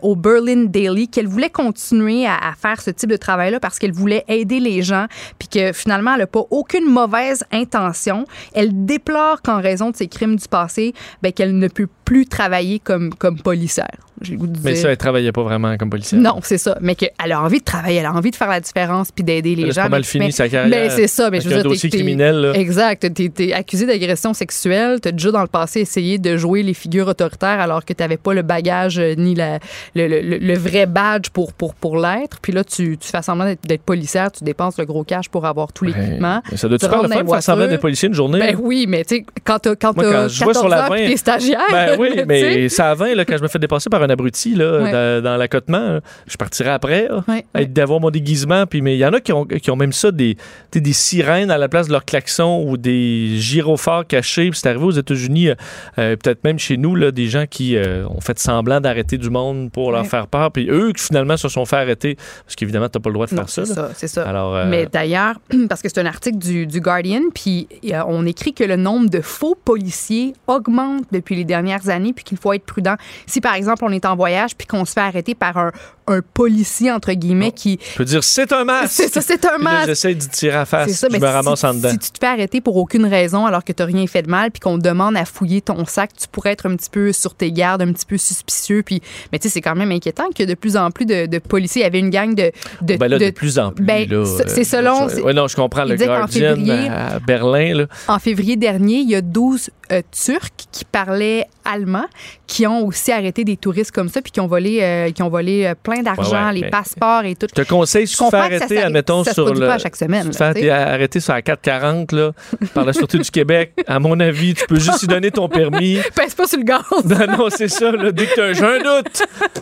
au 0.02 0.16
Berlin 0.16 0.66
Daily, 0.66 1.10
qu'elle 1.10 1.28
voulait 1.28 1.50
continuer 1.50 2.26
à, 2.26 2.36
à 2.36 2.54
faire 2.54 2.82
ce 2.82 2.90
type 2.90 3.10
de 3.10 3.18
travail-là 3.18 3.60
parce 3.60 3.80
qu'elle 3.80 3.92
voulait 3.92 4.24
aider 4.30 4.60
les 4.60 4.82
gens, 4.82 5.08
puis 5.40 5.50
que 5.50 5.74
finalement, 5.74 6.14
elle 6.14 6.22
n'a 6.22 6.28
pas 6.28 6.46
aucune 6.50 6.86
mauvaise 6.86 7.44
intention. 7.52 8.26
Elle 8.54 8.86
déplore 8.86 9.42
qu'en 9.42 9.62
raison 9.62 9.92
de 9.92 9.98
ses 9.98 10.08
crimes 10.08 10.38
du 10.38 10.48
passé, 10.48 10.94
ben, 11.22 11.34
qu'elle 11.34 11.58
ne 11.58 11.68
peut 11.68 11.90
plus 12.08 12.26
travailler 12.26 12.80
comme, 12.80 13.14
comme 13.14 13.38
policière. 13.38 13.92
J'ai 14.22 14.32
le 14.34 14.40
goût 14.40 14.48
de 14.48 14.58
Mais 14.64 14.76
ça, 14.76 14.90
elle 14.90 14.98
travaillait 14.98 15.34
pas 15.34 15.44
vraiment 15.44 15.76
comme 15.78 15.90
policière. 15.92 16.20
Non, 16.20 16.40
c'est 16.42 16.58
ça. 16.58 16.76
Mais 16.82 16.96
qu'elle 16.96 17.32
a 17.32 17.40
envie 17.44 17.60
de 17.60 17.64
travailler, 17.66 17.98
elle 18.00 18.06
a 18.06 18.14
envie 18.14 18.32
de 18.32 18.36
faire 18.36 18.48
la 18.48 18.62
différence 18.62 19.12
puis 19.12 19.24
d'aider 19.26 19.54
les 19.56 19.64
Elle 19.64 19.70
a 19.70 19.74
gens. 19.74 19.82
pas 19.84 19.90
mal 19.90 20.00
mais- 20.00 20.06
fini 20.08 20.26
mais- 20.28 20.32
sa 20.32 20.48
carrière. 20.50 20.70
Mais 20.70 20.90
c'est 20.90 21.06
ça. 21.08 21.30
Mais 21.30 21.40
je 21.42 21.50
veux 21.50 21.54
un 21.56 21.62
dire, 21.62 21.70
dossier 21.70 21.90
criminel, 21.90 22.36
là. 22.38 22.54
Exact. 22.54 23.14
T'es 23.14 23.32
es 23.50 23.54
accusé 23.54 23.86
d'agression 23.86 24.34
sexuelle. 24.34 25.02
T'as 25.02 25.12
déjà 25.12 25.30
dans 25.32 25.42
le 25.42 25.48
passé 25.48 25.82
essayé 25.82 26.18
de 26.18 26.36
jouer 26.38 26.64
les 26.64 26.74
figures 26.74 27.08
autoritaires 27.10 27.60
alors 27.60 27.84
que 27.86 27.92
t'avais 27.94 28.18
pas 28.18 28.34
le 28.34 28.42
bagage 28.42 28.98
euh, 28.98 29.14
ni 29.16 29.36
la, 29.36 29.60
le, 29.94 30.08
le- 30.08 30.22
le- 30.22 30.38
le 30.38 30.58
vrai 30.58 30.88
badge 30.88 31.30
pour, 31.30 31.52
pour, 31.54 31.76
pour 31.76 31.98
l'être. 32.00 32.40
Puis 32.42 32.54
là, 32.54 32.64
tu, 32.64 32.98
tu 32.98 33.08
fais 33.10 33.22
semblant 33.22 33.54
d'être- 33.68 33.84
policière, 33.84 34.32
tu 34.32 34.44
dépenses 34.46 34.80
le 34.80 34.86
gros 34.86 35.04
cash 35.04 35.30
pour 35.30 35.46
avoir 35.46 35.74
tout 35.74 35.84
l'équipement. 35.84 36.42
Ouais. 36.50 36.58
Ça 36.58 36.68
doit 36.70 36.80
Tu 36.80 36.86
être 36.86 36.92
super 36.92 37.04
le 37.04 37.10
fun 37.14 37.24
de 37.24 37.30
faire 37.30 37.44
semblant 37.44 37.68
d'être 37.68 37.82
policier 37.82 38.08
une 38.08 38.16
journée? 38.16 38.40
Ben 38.40 38.56
oui, 38.60 38.86
mais 38.88 39.04
tu 39.04 39.18
sais, 39.18 39.26
quand 39.44 39.60
t'as 39.60 39.76
quand 39.76 39.96
Moi, 39.96 40.06
quand 40.12 40.28
je 40.28 40.44
vois 40.44 40.54
14 40.54 40.58
sur 40.58 40.70
la 40.70 40.86
ans 40.86 40.90
20, 40.90 40.96
puis 40.96 41.06
t'es 41.12 41.18
stagiaire. 41.18 41.60
Ben 41.70 41.97
oui, 42.00 42.10
tu 42.14 42.18
sais? 42.20 42.26
mais 42.26 42.70
ça 42.70 42.92
à 42.92 42.96
20, 42.96 43.16
là, 43.16 43.26
quand 43.26 43.38
je 43.38 43.44
me 43.44 43.48
fais 43.48 43.60
dépasser 43.60 43.90
par 43.90 44.02
un 44.04 44.10
abruti 44.10 44.56
là, 44.56 44.82
Ouais. 44.82 44.92
dans, 44.92 45.24
dans 45.24 45.38
l'accotement, 45.38 46.00
je 46.28 46.38
partirai 46.38 46.70
après. 46.70 47.08
là, 47.08 47.24
Ouais, 47.28 47.46
avec 47.54 47.74
d'avoir 47.74 48.00
mon 48.00 48.10
déguisement. 48.10 48.66
Puis, 48.66 48.82
mais 48.82 48.96
il 48.96 49.00
y 49.00 49.06
en 49.06 49.14
a 49.14 49.20
qui 49.20 49.34
ont, 49.34 49.46
qui 49.46 49.72
ont 49.72 49.76
même 49.76 49.92
ça, 49.94 50.12
des, 50.12 50.38
des 50.74 50.94
sirènes 50.94 51.52
à 51.52 51.58
la 51.58 51.68
place 51.70 51.88
de 51.88 51.92
leur 51.92 52.06
klaxon 52.06 52.64
ou 52.68 52.78
des 52.78 53.38
gyrophares 53.38 54.06
cachés. 54.08 54.50
C'est 54.54 54.68
arrivé 54.70 54.86
aux 54.86 54.92
États-Unis, 54.92 55.50
euh, 55.50 55.56
euh, 56.00 56.16
peut-être 56.16 56.44
même 56.44 56.60
chez 56.60 56.78
nous, 56.78 56.96
là, 56.96 57.12
des 57.12 57.28
gens 57.28 57.46
qui 57.50 57.76
euh, 57.76 58.06
ont 58.10 58.22
fait 58.22 58.38
semblant 58.40 58.80
d'arrêter 58.82 59.18
du 59.18 59.30
monde 59.30 59.72
pour 59.72 59.92
leur 59.92 60.06
faire 60.06 60.28
peur. 60.28 60.52
Puis 60.52 60.68
eux, 60.70 60.92
qui 60.94 61.04
finalement 61.04 61.38
se 61.38 61.50
sont 61.50 61.66
fait 61.66 61.78
arrêter. 61.78 62.16
Parce 62.46 62.56
qu'évidemment, 62.56 62.90
tu 62.90 62.98
n'as 62.98 63.02
pas 63.02 63.10
le 63.10 63.14
droit 63.14 63.28
de 63.28 63.36
Non, 63.36 63.46
faire 63.46 63.66
ça. 63.66 63.90
c'est 63.96 64.08
ça, 64.08 64.22
ça. 64.24 64.30
Alors, 64.30 64.56
euh, 64.56 64.66
Mais 64.68 64.86
d'ailleurs, 64.92 65.36
parce 65.70 65.82
que 65.82 65.90
c'est 65.90 66.00
un 66.00 66.06
article 66.06 66.38
du, 66.38 66.66
du 66.68 66.82
Guardian, 66.82 67.22
puis 67.34 67.68
on 68.08 68.26
écrit 68.26 68.54
que 68.54 68.64
le 68.64 68.76
nombre 68.76 69.10
de 69.10 69.22
faux 69.22 69.56
policiers 69.64 70.34
augmente 70.48 71.04
depuis 71.12 71.36
les 71.36 71.44
dernières 71.44 71.87
années, 71.90 72.14
puis 72.14 72.24
qu'il 72.24 72.38
faut 72.38 72.54
être 72.54 72.66
prudent. 72.66 72.96
Si, 73.26 73.42
par 73.42 73.54
exemple, 73.56 73.84
on 73.86 73.92
est 73.92 74.06
en 74.06 74.16
voyage, 74.16 74.56
puis 74.58 74.68
qu'on 74.68 74.86
se 74.86 74.94
fait 74.94 75.00
arrêter 75.02 75.36
par 75.36 75.58
un, 75.58 75.72
un 76.08 76.22
policier, 76.22 76.92
entre 76.92 77.12
guillemets, 77.14 77.52
qui... 77.52 77.80
je 77.92 77.98
peux 77.98 78.06
dire, 78.06 78.24
c'est 78.24 78.52
un 78.54 78.64
masque. 78.64 78.92
C'est 78.94 79.14
ça, 79.14 79.22
c'est 79.22 79.44
un 79.46 79.58
masque. 79.58 79.88
J'essaie 79.88 80.16
d'y 80.16 80.30
tirer 80.30 80.56
à 80.58 80.66
face. 80.66 80.92
Ça, 80.92 81.08
je 81.08 81.14
mais 81.14 81.20
me 81.20 81.26
si- 81.28 81.32
ramasse 81.34 81.64
en 81.64 81.74
dedans. 81.74 81.90
Si 81.90 81.98
tu 82.00 82.12
te 82.12 82.18
fais 82.20 82.28
arrêter 82.32 82.62
pour 82.62 82.78
aucune 82.78 83.06
raison 83.06 83.46
alors 83.46 83.64
que 83.64 83.72
tu 83.74 83.82
n'as 83.82 83.88
rien 83.88 84.08
fait 84.08 84.22
de 84.22 84.30
mal, 84.30 84.52
puis 84.52 84.60
qu'on 84.60 84.78
te 84.78 84.84
demande 84.84 85.18
à 85.18 85.26
fouiller 85.26 85.62
ton 85.62 85.86
sac, 85.86 86.12
tu 86.20 86.28
pourrais 86.28 86.52
être 86.52 86.66
un 86.68 86.76
petit 86.76 86.90
peu 86.90 87.12
sur 87.12 87.36
tes 87.36 87.52
gardes, 87.52 87.82
un 87.82 87.92
petit 87.92 88.06
peu 88.06 88.18
suspicieux. 88.18 88.84
Puis, 88.84 89.02
mais 89.32 89.40
tu 89.40 89.48
sais, 89.48 89.54
c'est 89.56 89.62
quand 89.62 89.76
même 89.76 89.92
inquiétant 89.92 90.26
que 90.36 90.44
de 90.44 90.54
plus 90.54 90.78
en 90.78 90.92
plus 90.92 91.06
de, 91.06 91.26
de 91.26 91.40
policiers, 91.40 91.82
il 91.82 91.86
y 91.86 91.88
avait 91.88 92.00
une 92.00 92.10
gang 92.10 92.34
de... 92.36 92.52
de, 92.82 92.96
Ben 92.96 93.10
là, 93.10 93.18
de, 93.20 93.26
de- 93.26 93.30
plus 93.32 93.60
en 93.60 93.72
plus. 93.72 93.84
ben, 93.86 94.08
c'est- 94.26 94.60
euh, 94.60 94.64
selon- 94.64 95.08
ouais, 95.24 95.34
non, 95.34 95.48
je 95.48 95.56
comprends. 95.56 95.84
Le 95.84 95.96
Guardian 95.98 96.56
février- 96.56 96.90
à 96.90 97.20
Berlin, 97.20 97.74
là. 97.76 97.86
En 98.08 98.20
février 98.20 98.56
dernier, 98.56 98.96
il 99.00 99.10
y 99.10 99.16
a 99.16 99.22
12 99.22 99.70
euh, 99.92 100.02
Turcs 100.12 100.50
qui 100.72 100.86
parlaient 100.86 101.46
allemand 101.66 102.06
qui 102.46 102.66
ont 102.66 102.86
aussi 102.86 103.12
arrêté 103.12 103.44
des 103.44 103.58
touristes 103.58 103.92
comme 103.92 104.08
ça 104.10 104.22
puis 104.22 104.32
qui 104.32 104.40
ont 104.40 104.48
volé, 104.48 104.80
euh, 104.82 105.12
qui 105.12 105.22
ont 105.22 105.30
volé 105.30 105.66
euh, 105.66 105.76
plein 105.82 106.02
d'argent, 106.02 106.32
Ouais, 106.32 106.46
ouais, 106.46 106.54
les 106.54 106.70
passeports 106.70 107.26
et 107.26 107.36
tout. 107.36 107.48
Je 107.56 107.62
te 107.62 107.68
conseille, 107.68 108.08
si 108.08 108.16
tu 108.16 108.24
fais 108.24 108.30
ça 108.30 108.40
arrêter, 108.44 108.68
s'arrête- 108.68 108.86
admettons, 108.86 109.24
ça 109.24 109.34
sur 109.34 109.54
le. 109.54 109.68
pas 109.68 109.74
à 109.74 109.78
chaque 109.78 109.96
semaine, 109.96 110.30
Tu 110.30 110.38
fais 110.38 110.54
tu 110.54 110.62
sais. 110.62 110.70
arrêter 110.70 111.20
sur 111.20 111.34
la 111.34 111.42
440, 111.42 112.12
là, 112.14 112.32
par 112.74 112.86
la 112.86 112.94
Sûreté 112.94 113.18
du 113.18 113.30
Québec. 113.30 113.74
À 113.86 114.00
mon 114.00 114.18
avis, 114.20 114.54
tu 114.54 114.66
peux 114.66 114.80
juste 114.80 115.04
y 115.04 115.08
donner 115.08 115.32
ton 115.32 115.50
permis. 115.50 115.98
Pèse 116.16 116.34
pas 116.36 116.48
sur 116.48 116.58
le 116.58 116.64
gaz. 116.64 116.84
Non, 117.06 117.38
non, 117.38 117.48
c'est 117.50 117.68
ça, 117.68 117.92
là. 117.92 118.12
Dès 118.12 118.28
que 118.28 118.54
j'ai 118.54 118.64
un 118.64 118.78
doute, 118.80 119.24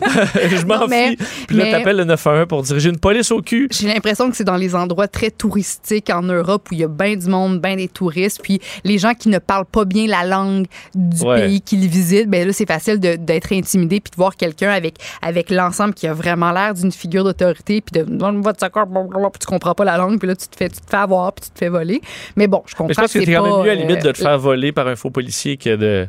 je 0.50 0.64
m'en 0.64 0.88
fie. 0.88 1.16
Puis 1.48 1.56
là, 1.56 1.70
t'appelles 1.72 1.96
le 1.96 2.04
911 2.04 2.46
pour 2.48 2.62
diriger 2.62 2.90
une 2.90 2.98
police 2.98 3.30
au 3.32 3.42
cul. 3.42 3.68
J'ai 3.72 3.88
l'impression 3.88 4.30
que 4.30 4.36
c'est 4.36 4.44
dans 4.44 4.56
les 4.56 4.74
endroits 4.74 5.08
très 5.08 5.30
touristiques 5.30 6.10
en 6.10 6.22
Europe 6.22 6.68
où 6.70 6.74
il 6.74 6.80
y 6.80 6.84
a 6.84 6.88
bien 6.88 7.16
du 7.16 7.26
monde, 7.26 7.60
bien 7.60 7.76
des 7.76 7.88
touristes, 7.88 8.40
puis 8.42 8.60
les 8.84 8.98
gens 8.98 9.14
qui 9.14 9.28
ne 9.28 9.38
parlent 9.38 9.66
pas 9.66 9.84
bien 9.84 10.06
la 10.06 10.15
langue 10.24 10.66
du 10.94 11.22
Ouais. 11.22 11.40
pays 11.42 11.60
qu'ils 11.60 11.86
visitent, 11.88 12.28
ben 12.28 12.46
là 12.46 12.52
c'est 12.52 12.66
facile 12.66 13.00
de- 13.00 13.16
d'être 13.16 13.52
intimidé 13.52 14.00
puis 14.00 14.10
de 14.10 14.16
voir 14.16 14.36
quelqu'un 14.36 14.70
avec 14.70 14.96
avec 15.22 15.50
l'ensemble 15.50 15.94
qui 15.94 16.06
a 16.06 16.12
vraiment 16.14 16.52
l'air 16.52 16.74
d'une 16.74 16.92
figure 16.92 17.24
d'autorité 17.24 17.80
puis 17.80 18.00
de 18.02 18.06
votre 18.42 18.58
blablabla, 18.72 19.30
puis 19.30 19.38
tu 19.40 19.46
comprends 19.46 19.74
pas 19.74 19.84
la 19.84 19.96
langue 19.96 20.18
puis 20.18 20.28
là 20.28 20.36
tu 20.36 20.46
te 20.48 20.56
fais 20.56 20.68
tu 20.68 20.80
te 20.80 20.88
fais 20.90 20.96
avoir 20.96 21.32
puis 21.32 21.44
tu 21.46 21.50
te 21.50 21.58
fais 21.58 21.68
voler. 21.68 22.00
Mais 22.36 22.46
bon, 22.46 22.62
je 22.66 22.72
comprends 22.74 22.86
Mais 22.88 22.94
je 22.94 23.00
pense 23.00 23.12
que 23.12 23.18
c'est 23.20 23.26
t'es 23.26 23.34
quand 23.34 23.42
pas, 23.42 23.50
même 23.56 23.64
mieux 23.64 23.70
à 23.70 23.74
la 23.74 23.80
limite 23.80 24.02
de 24.04 24.12
te 24.12 24.20
euh, 24.20 24.24
faire 24.24 24.38
voler 24.38 24.72
par 24.72 24.86
un 24.88 24.96
faux 24.96 25.10
policier 25.10 25.56
que 25.56 25.74
de 25.76 26.08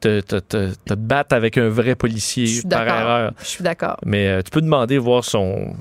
te, 0.00 0.20
te, 0.20 0.36
te, 0.36 0.72
te 0.84 0.94
battre 0.94 1.34
avec 1.34 1.56
un 1.58 1.68
vrai 1.68 1.94
policier 1.94 2.62
par 2.68 2.86
erreur. 2.86 3.32
Je 3.40 3.46
suis 3.46 3.64
d'accord. 3.64 3.96
Mais 4.04 4.28
euh, 4.28 4.42
tu 4.42 4.50
peux 4.50 4.60
demander 4.60 4.98
voir 4.98 5.24
son, 5.24 5.74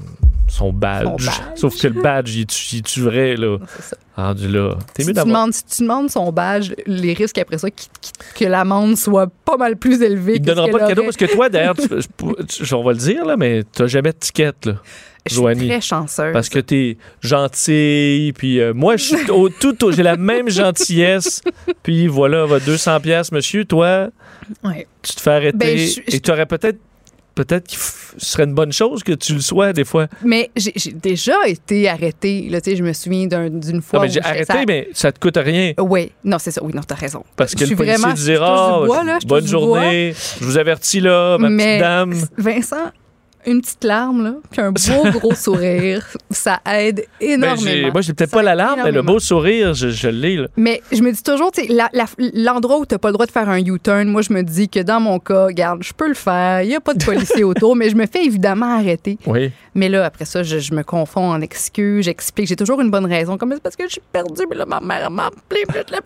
son 0.47 0.71
badge. 0.73 1.03
Son 1.05 1.15
badge. 1.15 1.39
Sauf 1.55 1.81
que 1.81 1.87
le 1.87 2.01
badge, 2.01 2.35
il 2.35 2.41
est-tu- 2.41 2.75
il 2.97 3.01
vrai, 3.03 3.35
là? 3.35 3.57
C'est 3.67 3.81
ça. 3.81 3.97
Rendu 4.15 4.47
là. 4.47 4.77
T'es 4.93 5.03
Si 5.03 5.07
mieux 5.09 5.13
tu, 5.13 5.15
d'avoir. 5.15 5.35
demandes, 5.35 5.53
si 5.53 5.65
tu 5.65 5.81
demandes 5.83 6.09
son 6.09 6.31
badge, 6.31 6.71
les 6.85 7.13
risques 7.13 7.37
après 7.37 7.57
ça 7.57 7.69
qui- 7.69 7.89
qui- 7.99 8.11
que 8.35 8.45
l'amende 8.45 8.95
soit 8.95 9.27
pas 9.43 9.57
mal 9.57 9.75
plus 9.75 10.01
élevée 10.01 10.35
Il 10.35 10.41
ne 10.41 10.45
donnera 10.45 10.67
pas 10.69 10.79
de 10.83 10.87
cadeau 10.87 11.03
parce 11.03 11.17
que 11.17 11.25
toi, 11.25 11.49
d'ailleurs, 11.49 11.75
tu- 11.75 12.73
on 12.73 12.83
va 12.83 12.91
le 12.93 12.97
dire, 12.97 13.25
là, 13.25 13.35
mais 13.37 13.63
tu 13.75 13.81
n'as 13.81 13.87
jamais 13.89 14.11
de 14.13 14.17
ticket, 14.17 14.51
là. 14.65 14.73
Je 15.27 15.33
suis 15.33 15.67
très 15.67 15.81
chanceuse. 15.81 16.31
Parce 16.33 16.49
que 16.49 16.59
t'es 16.59 16.97
gentil, 17.19 18.31
puis 18.37 18.59
euh, 18.59 18.73
moi, 18.73 18.95
je 18.97 19.03
suis 19.15 19.31
au 19.31 19.49
tout, 19.49 19.75
j'ai 19.91 20.03
la 20.03 20.17
même 20.17 20.49
gentillesse, 20.49 21.41
puis 21.83 22.07
voilà, 22.07 22.45
va 22.45 22.59
200 22.59 22.99
pièces, 22.99 23.31
monsieur. 23.31 23.65
Toi, 23.65 24.09
Ouais. 24.63 24.85
tu 25.01 25.13
te 25.15 25.21
fais 25.21 25.31
arrêter 25.31 25.57
Ben, 25.57 25.77
je- 25.77 26.01
je- 26.07 26.15
et 26.15 26.19
tu 26.19 26.31
aurais 26.31 26.45
peut-être, 26.45 26.77
peut-être 27.35 27.69
f- 27.73 28.13
ce 28.17 28.25
serait 28.25 28.43
une 28.45 28.53
bonne 28.53 28.71
chose 28.71 29.03
que 29.03 29.11
tu 29.11 29.33
le 29.33 29.41
sois 29.41 29.73
des 29.73 29.83
fois. 29.83 30.07
Mais 30.23 30.49
j'ai 30.55 30.91
déjà 30.93 31.35
été 31.45 31.87
arrêtée. 31.89 32.47
Là, 32.49 32.59
je 32.65 32.81
me 32.81 32.93
souviens 32.93 33.27
d'un- 33.27 33.49
d'une 33.49 33.81
fois. 33.81 33.99
Non, 33.99 34.05
mais 34.05 34.11
j'ai 34.11 34.21
arrêté, 34.23 34.45
ça- 34.45 34.63
mais 34.67 34.87
ça 34.93 35.11
te 35.11 35.19
coûte 35.19 35.37
rien. 35.37 35.73
Oui, 35.79 36.11
non, 36.23 36.37
c'est 36.39 36.51
ça. 36.51 36.63
Oui, 36.63 36.71
non, 36.73 36.81
t'as 36.81 36.95
raison. 36.95 37.23
Parce 37.35 37.53
que 37.53 37.65
Je 37.65 37.71
le 37.71 37.75
policier 37.75 37.97
vraiment- 37.97 38.13
dira 38.13 38.79
du 38.81 38.85
bois, 38.87 39.03
là, 39.03 39.19
bonne 39.25 39.45
journée, 39.47 40.13
je 40.39 40.45
vous 40.45 40.57
avertis 40.57 41.01
là, 41.01 41.37
ma 41.37 41.49
Mais- 41.49 41.65
petite 41.77 41.79
dame. 41.81 42.13
Vincent, 42.37 42.91
une 43.45 43.61
petite 43.61 43.83
larme, 43.83 44.23
là, 44.23 44.33
puis 44.51 44.61
un 44.61 44.71
beau 44.71 45.19
gros 45.19 45.33
sourire, 45.35 46.05
ça 46.31 46.59
aide 46.65 47.05
Ben, 47.19 47.29
énormément. 47.43 47.91
moi, 47.93 48.01
j'ai 48.01 48.13
peut-être 48.13 48.31
pas 48.31 48.43
la 48.43 48.55
larme, 48.55 48.81
mais 48.83 48.91
le 48.91 49.01
beau 49.01 49.19
sourire, 49.19 49.73
je, 49.73 49.89
je 49.89 50.07
l'ai. 50.07 50.35
là. 50.37 50.47
Mais 50.57 50.81
je 50.91 51.01
me 51.01 51.11
dis 51.11 51.23
toujours, 51.23 51.51
l'endroit 52.33 52.77
où 52.79 52.85
tu 52.85 52.93
n'as 52.95 52.99
pas 52.99 53.09
le 53.09 53.13
droit 53.13 53.25
de 53.25 53.31
faire 53.31 53.49
un 53.49 53.59
U-turn, 53.59 54.07
moi, 54.07 54.21
je 54.21 54.33
me 54.33 54.41
dis 54.43 54.69
que 54.69 54.79
dans 54.79 54.99
mon 54.99 55.19
cas, 55.19 55.45
regarde, 55.45 55.83
je 55.83 55.93
peux 55.93 56.07
le 56.07 56.13
faire. 56.13 56.61
Il 56.61 56.69
n'y 56.69 56.75
a 56.75 56.81
pas 56.81 56.93
de 56.93 57.03
policier 57.03 57.43
autour, 57.45 57.75
mais 57.75 57.89
je 57.89 57.95
me 57.95 58.05
fais 58.05 58.23
évidemment 58.25 58.77
arrêter. 58.77 59.17
Oui. 59.25 59.51
Mais 59.73 59.89
là, 59.89 60.05
après 60.05 60.25
ça, 60.25 60.43
je, 60.43 60.59
je 60.59 60.73
me 60.73 60.83
confonds 60.83 61.29
en 61.31 61.41
excuses, 61.41 62.05
j'explique. 62.05 62.47
J'ai 62.47 62.55
toujours 62.55 62.81
une 62.81 62.89
bonne 62.91 63.05
raison. 63.05 63.37
Comme 63.37 63.51
c'est 63.53 63.61
parce 63.61 63.75
que 63.75 63.83
je 63.85 63.91
suis 63.93 64.01
perdue, 64.11 64.43
mais 64.49 64.55
là, 64.55 64.65
ma 64.65 64.79
mère 64.79 65.11
m'a 65.11 65.27
appelé, 65.27 65.63
puis 65.67 65.81
là, 65.91 65.99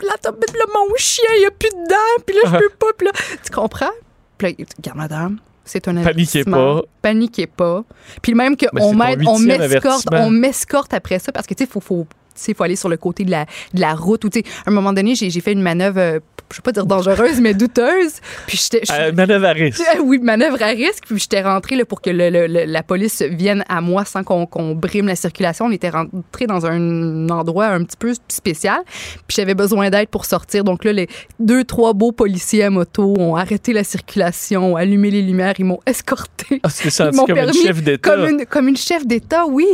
mon 0.73 0.95
chien, 0.97 1.23
il 1.37 1.39
n'y 1.41 1.45
a 1.45 1.51
plus 1.51 1.69
de 1.69 1.87
dents, 1.89 2.23
puis 2.25 2.35
là, 2.35 2.41
je 2.45 2.57
peux 2.65 2.73
pas, 2.79 2.87
puis 2.97 3.05
là, 3.07 3.11
tu 3.43 3.51
comprends? 3.51 3.91
Puis 4.37 4.47
là, 4.57 4.65
regarde, 4.77 4.97
madame, 4.97 5.37
c'est 5.69 5.87
un 5.87 6.01
Paniquez 6.01 6.43
pas. 6.43 6.81
Paniquez 7.01 7.47
pas. 7.47 7.83
Puis 8.21 8.33
même 8.33 8.57
qu'on 8.57 8.93
m'aide, 8.93 9.21
on 9.27 9.37
m'escorte, 9.37 9.61
avertissement. 9.61 10.19
on 10.21 10.29
m'escorte 10.31 10.93
après 10.93 11.19
ça 11.19 11.31
parce 11.31 11.45
que, 11.45 11.53
tu 11.53 11.63
sais, 11.63 11.69
faut, 11.69 11.79
faut, 11.79 12.07
sais, 12.39 12.53
faut 12.53 12.63
aller 12.63 12.75
sur 12.75 12.89
le 12.89 12.97
côté 12.97 13.23
de 13.25 13.31
la, 13.31 13.45
de 13.73 13.81
la 13.81 13.93
route 13.93 14.23
ou, 14.25 14.29
tu 14.29 14.39
sais, 14.39 14.45
à 14.65 14.69
un 14.69 14.73
moment 14.73 14.93
donné, 14.93 15.15
j'ai 15.15 15.29
fait 15.41 15.51
une 15.53 15.61
manœuvre, 15.61 15.99
euh, 15.99 16.19
je 16.51 16.57
vais 16.57 16.61
pas 16.63 16.71
dire 16.71 16.85
dangereuse, 16.87 17.39
mais 17.41 17.53
douteuse. 17.53 18.13
Puis 18.47 18.59
Euh, 18.91 19.11
manœuvre 19.11 19.45
à 19.45 19.51
risque. 19.51 19.81
oui, 20.03 20.17
manœuvre 20.19 20.61
à 20.63 20.67
risque. 20.67 21.03
Puis 21.07 21.19
j'étais 21.19 21.41
rentrée 21.41 21.75
là, 21.75 21.85
pour 21.85 22.01
que 22.01 22.09
le- 22.09 22.29
le- 22.29 22.47
le- 22.47 22.65
la 22.65 22.81
police 22.83 23.21
vienne 23.21 23.63
à 23.69 23.81
moi 23.81 24.03
sans 24.05 24.23
qu'on 24.23 24.45
qu'on 24.47 24.73
brime 24.73 25.05
la 25.07 25.15
circulation. 25.15 25.65
On 25.65 25.71
était 25.71 25.89
rentré 25.89 26.47
dans 26.47 26.65
un 26.65 27.29
endroit 27.29 27.67
un 27.67 27.83
petit 27.83 27.97
peu 27.97 28.13
spécial. 28.29 28.79
Puis 29.27 29.35
j'avais 29.35 29.53
besoin 29.53 29.89
d'aide 29.91 30.09
pour 30.09 30.25
sortir. 30.25 30.63
Donc 30.63 30.85
là, 30.85 30.93
les 30.93 31.07
deux, 31.39 31.63
trois 31.63 31.93
beaux 31.93 32.11
policiers 32.11 32.63
à 32.63 32.69
moto 32.71 33.13
ont 33.19 33.35
arrêté 33.35 33.71
la 33.73 33.83
circulation, 33.83 34.73
ont 34.73 34.75
allumé 34.75 35.11
les 35.11 35.21
lumières, 35.21 35.53
ils 35.59 35.65
m'ont 35.65 35.79
escorté. 35.85 36.59
Ah, 36.63 36.69
tu 36.69 36.81
t'es 36.83 36.87
Ils 36.87 36.91
senti 36.91 37.15
m'ont 37.17 37.25
comme 37.25 37.37
une 37.37 37.45
permis 37.45 37.61
chef 37.61 37.83
d'État. 37.83 38.09
Comme 38.09 38.27
une, 38.27 38.45
comme 38.47 38.67
une 38.67 38.77
chef 38.77 39.05
d'État, 39.05 39.45
oui. 39.45 39.67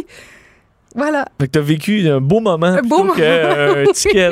Voilà. 0.95 1.25
Fait 1.39 1.47
que 1.47 1.51
t'as 1.51 1.59
vécu 1.61 2.07
un 2.09 2.21
beau 2.21 2.39
moment 2.39 2.67
Un 2.67 2.81
beau 2.81 3.03
plutôt 3.03 3.15
qu'un 3.15 3.83
ticket. 3.93 4.29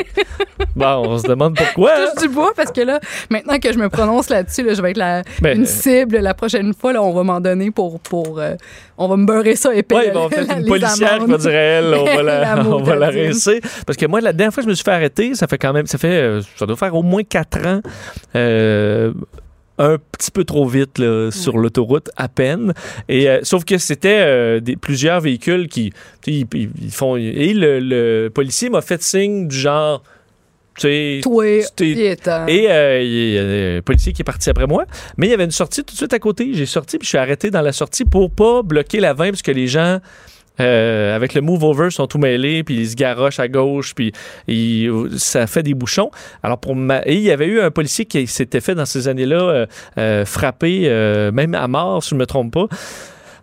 Bon, 0.76 1.04
on 1.06 1.18
se 1.18 1.28
demande 1.28 1.56
pourquoi. 1.58 1.92
Je 1.96 2.12
touche 2.14 2.22
du 2.30 2.34
bois 2.34 2.54
parce 2.56 2.72
que 2.72 2.80
là, 2.82 3.00
maintenant 3.30 3.60
que 3.60 3.72
je 3.74 3.78
me 3.78 3.90
prononce 3.90 4.30
là-dessus, 4.30 4.64
là, 4.64 4.74
je 4.74 4.82
vais 4.82 4.92
être 4.92 4.98
la, 4.98 5.24
Ben, 5.42 5.58
une 5.60 5.66
cible. 5.66 6.18
La 6.20 6.34
prochaine 6.34 6.74
fois, 6.74 6.94
là, 6.94 7.04
on 7.04 7.14
va 7.14 7.24
m'en 7.24 7.42
donner 7.42 7.70
pour. 7.70 8.00
pour 8.00 8.40
euh, 8.40 8.56
on 8.98 9.08
va 9.08 9.18
me 9.18 9.26
beurrer 9.26 9.56
ça 9.56 9.74
épais. 9.76 9.96
Ouais, 9.96 10.12
bon, 10.12 10.30
peut-être 10.30 10.58
une 10.58 10.66
policière 10.66 11.20
qui 11.20 11.30
va 11.32 11.38
dire 11.38 11.50
à 11.52 11.54
elle, 11.54 11.94
on 11.94 12.06
va 12.06 12.24
la, 12.24 12.66
on 12.68 12.82
va 12.82 12.96
la 12.96 13.10
rincer. 13.10 13.60
Parce 13.86 13.98
que 13.98 14.06
moi, 14.06 14.22
la 14.22 14.32
dernière 14.32 14.54
fois 14.54 14.62
que 14.62 14.68
je 14.68 14.70
me 14.70 14.76
suis 14.76 14.84
fait 14.86 14.92
arrêter, 14.92 15.36
ça 15.36 15.48
fait 15.48 15.58
quand 15.58 15.74
même, 15.74 15.88
ça 15.88 15.98
fait, 15.98 16.08
euh, 16.22 16.42
ça 16.56 16.66
doit 16.66 16.78
faire 16.78 16.96
au 16.96 17.04
moins 17.04 17.24
quatre 17.24 17.66
ans. 17.68 17.82
euh, 18.36 19.12
un 19.78 19.98
petit 19.98 20.32
peu 20.32 20.44
trop 20.44 20.68
vite 20.68 21.00
là, 21.00 21.32
sur 21.32 21.58
l'autoroute 21.58 22.10
à 22.16 22.28
peine 22.28 22.74
et 23.10 23.28
euh, 23.28 23.40
sauf 23.44 23.66
que 23.66 23.78
c'était 23.78 24.22
euh, 24.22 24.60
des 24.60 24.76
plusieurs 24.76 25.20
véhicules 25.20 25.68
qui 25.68 25.92
ils, 26.28 26.46
ils 26.54 26.92
font 26.92 27.16
et 27.18 27.54
le, 27.54 27.80
le 27.80 28.30
policier 28.30 28.70
m'a 28.70 28.82
fait 28.82 29.02
signe 29.02 29.48
du 29.48 29.56
genre 29.56 30.04
tu 30.76 30.82
sais 30.82 31.22
et 32.48 32.72
euh, 32.72 33.02
il 33.02 33.34
y 33.34 33.38
a 33.38 33.78
un 33.78 33.82
policier 33.82 34.12
qui 34.14 34.22
est 34.22 34.26
parti 34.26 34.50
après 34.50 34.66
moi. 34.66 34.86
Mais 35.18 35.28
il 35.28 35.30
y 35.30 35.34
avait 35.34 35.46
une 35.46 35.52
sortie 35.52 35.84
tout 35.84 35.94
de 35.94 35.98
suite 35.98 36.14
à 36.14 36.20
côté. 36.20 36.52
J'ai 36.54 36.66
sorti, 36.66 36.98
puis 36.98 37.06
je 37.06 37.10
suis 37.10 37.18
arrêté 37.18 37.52
dans 37.52 37.62
la 37.62 37.72
sortie 37.72 38.06
pour 38.06 38.32
pas 38.32 38.64
bloquer 38.64 39.00
la 39.00 39.14
20, 39.14 39.30
parce 39.30 39.42
que 39.42 39.52
les 39.52 39.68
gens, 39.68 40.00
euh, 40.60 41.16
avec 41.16 41.34
le 41.34 41.42
move 41.42 41.64
over, 41.64 41.90
sont 41.90 42.08
tout 42.08 42.18
mêlés, 42.18 42.64
puis 42.64 42.76
ils 42.82 42.90
se 42.90 42.96
garochent 42.96 43.40
à 43.40 43.48
gauche, 43.48 43.94
puis 43.96 44.12
ils- 44.48 44.92
ça 45.18 45.48
fait 45.48 45.64
des 45.64 45.74
bouchons. 45.74 46.12
Alors, 46.44 46.60
pour 46.60 46.76
ma... 46.76 47.02
Et 47.06 47.16
il 47.16 47.22
y 47.22 47.32
avait 47.32 47.48
eu 47.48 47.60
un 47.62 47.72
policier 47.72 48.06
qui 48.06 48.28
s'était 48.28 48.62
fait 48.62 48.76
dans 48.76 48.86
ces 48.86 49.08
années-là 49.08 49.42
euh, 49.42 49.66
euh, 49.98 50.26
frapper, 50.26 50.84
euh, 50.86 51.32
même 51.32 51.56
à 51.56 51.68
mort, 51.68 52.04
si 52.04 52.10
je 52.12 52.16
ne 52.16 52.20
me 52.20 52.26
trompe 52.26 52.54
pas. 52.54 52.68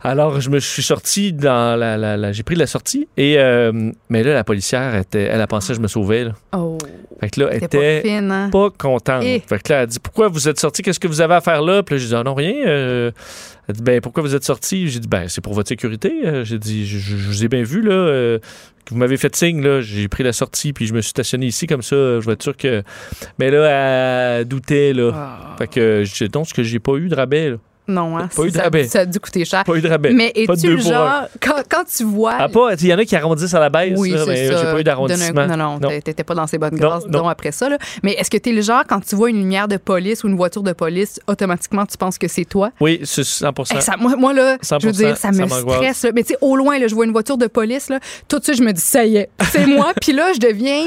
Alors, 0.03 0.41
je 0.41 0.49
me 0.49 0.61
suis 0.61 0.83
sorti 0.83 1.33
dans 1.33 1.79
la. 1.79 1.97
la- 1.99 2.17
la- 2.17 2.33
J'ai 2.33 2.43
pris 2.43 2.55
la 2.55 2.67
sortie. 2.67 3.07
Et, 3.17 3.39
euh, 3.39 3.93
mais 4.09 4.23
là, 4.23 4.33
la 4.35 4.45
policière, 4.45 4.95
était, 4.97 5.25
elle 5.25 5.41
a 5.41 5.47
pensé 5.47 5.69
que 5.69 5.75
je 5.75 5.81
me 5.81 5.89
sauvais. 5.89 6.25
Là. 6.25 6.33
Oh, 6.57 6.79
Fait 7.21 7.29
que 7.31 7.41
là, 7.41 7.49
elle 7.51 7.63
était 7.65 8.01
pas 8.03 8.09
fine, 8.09 8.31
hein? 8.31 8.49
pas 8.51 8.71
contente. 8.77 9.23
Eh. 9.25 9.41
Fait 9.47 9.63
que 9.63 9.73
là, 9.73 9.83
elle 9.83 9.89
dit 9.89 9.99
Pourquoi 10.01 10.29
vous 10.29 10.49
êtes 10.49 10.59
sorti 10.59 10.81
Qu'est-ce 10.83 11.01
que 11.01 11.09
vous 11.09 11.21
avez 11.21 11.35
à 11.35 11.41
faire 11.43 11.61
là? 11.61 11.83
Puis 11.83 11.97
là, 11.97 11.99
j'ai 12.01 12.09
dit 12.09 12.15
Ah 12.15 12.23
non, 12.23 12.35
rien. 12.35 12.55
Euh, 12.67 13.11
elle 13.69 13.75
dit 13.75 13.83
Ben, 13.83 14.01
pourquoi 14.01 14.23
vous 14.23 14.35
êtes 14.35 14.45
sorti 14.45 14.89
J'ai 14.89 15.01
dit 15.01 15.09
Ben, 15.09 15.29
c'est 15.29 15.43
pour 15.43 15.53
votre 15.53 15.69
sécurité. 15.69 16.13
Euh, 16.25 16.45
J'ai 16.45 16.59
dit 16.59 16.87
je, 16.87 16.99
je- 16.99 17.17
je 17.19 17.27
vous 17.29 17.45
ai 17.45 17.49
bien 17.49 17.63
vu, 17.63 17.83
là. 17.83 17.93
euh, 17.93 18.39
vous 18.91 18.97
m'avez 18.97 19.19
fait 19.19 19.37
signe, 19.37 19.63
là. 19.63 19.83
J'ai 19.83 20.09
pris 20.09 20.25
la 20.25 20.33
sortie, 20.33 20.73
puis 20.73 20.87
je 20.87 20.95
me 20.95 21.01
suis 21.03 21.11
stationné 21.11 21.47
ici, 21.47 21.67
comme 21.67 21.83
ça. 21.83 21.95
Je 22.21 22.27
vais 22.27 22.33
être 22.33 22.43
sûr 22.43 22.57
que. 22.57 22.83
Mais 23.39 23.51
là, 23.51 24.39
elle 24.39 24.47
doutait, 24.47 24.95
là. 24.95 25.13
Ah. 25.15 25.57
Fait 25.59 25.69
que 25.69 26.03
j'ai 26.05 26.29
donc 26.29 26.49
ce 26.49 26.55
que 26.55 26.63
j'ai 26.63 26.79
pas 26.81 26.95
eu 26.97 27.09
de 27.09 27.15
rabais, 27.15 27.51
là. 27.51 27.57
Non, 27.91 28.17
hein? 28.19 28.29
Pas 28.35 28.43
eu 28.45 28.51
de 28.51 28.57
ça, 28.57 28.63
rabais. 28.65 28.85
ça 28.87 29.01
a 29.01 29.05
dû 29.07 29.19
coûter 29.21 29.45
cher. 29.45 29.65
Pas 29.65 29.75
eu 29.75 29.81
de 29.81 29.89
rabais. 29.89 30.13
Mais 30.13 30.33
es-tu 30.35 30.69
le 30.77 30.81
genre, 30.81 31.25
quand, 31.41 31.63
quand 31.69 31.85
tu 31.85 32.05
vois. 32.05 32.35
Ah, 32.39 32.49
pas. 32.49 32.75
Il 32.81 32.87
y 32.87 32.95
en 32.95 32.99
a 32.99 33.05
qui 33.05 33.17
arrondissent 33.17 33.55
à 33.55 33.61
la 33.61 33.69
baisse, 33.69 33.95
oui, 33.99 34.11
là, 34.11 34.19
c'est 34.25 34.27
mais 34.31 34.47
j'ai 34.47 34.53
pas 34.53 34.81
eu 34.81 34.85
d'arrondissement. 34.85 35.47
Non, 35.47 35.57
non, 35.57 35.79
Non. 35.81 35.89
t'é- 35.89 36.03
t'étais 36.03 36.25
pas 36.25 36.35
dans 36.35 36.47
ces 36.47 36.59
bonnes 36.59 36.77
grâces, 36.77 37.05
non. 37.05 37.11
disons, 37.11 37.29
après 37.29 37.53
ça. 37.53 37.69
Là. 37.69 37.79
Mais 38.03 38.13
est-ce 38.13 38.31
que 38.31 38.39
t'es 38.39 38.53
le 38.53 38.63
genre, 38.63 38.83
quand 38.89 39.01
tu 39.05 39.17
vois 39.17 39.31
une 39.31 39.39
lumière 39.39 39.69
de 39.69 39.77
police 39.77 40.25
ou 40.25 40.29
une 40.29 40.37
voiture 40.37 40.63
de 40.63 40.73
police, 40.73 41.21
automatiquement, 41.27 41.85
tu 41.87 41.97
penses 41.97 42.19
que 42.19 42.29
c'est 42.29 42.45
toi? 42.45 42.71
Oui, 42.81 43.01
c'est 43.05 43.25
100 43.25 43.53
Eh, 43.77 43.81
ça- 43.81 43.97
moi, 43.99 44.17
moi, 44.17 44.33
là, 44.33 44.57
je 44.63 44.75
veux 44.87 44.93
100%, 44.93 44.93
dire, 44.93 45.17
ça 45.17 45.33
me 45.33 45.49
ça 45.49 45.59
stresse. 45.61 46.05
là. 46.05 46.11
Mais 46.15 46.23
tu 46.23 46.29
sais, 46.35 46.39
au 46.41 46.57
loin, 46.57 46.79
là, 46.79 46.87
je 46.89 46.95
vois 46.95 47.05
une 47.05 47.13
voiture 47.13 47.37
de 47.39 47.47
police, 47.47 47.89
là, 47.89 47.99
tout 48.29 48.39
de 48.39 48.45
suite, 48.45 48.57
je 48.59 48.63
me 48.63 48.73
dis, 48.73 48.81
ça 48.81 49.05
y 49.05 49.17
est, 49.17 49.29
c'est 49.51 49.67
moi. 49.67 49.93
Puis 50.01 50.13
là, 50.13 50.33
je 50.35 50.39
deviens. 50.41 50.87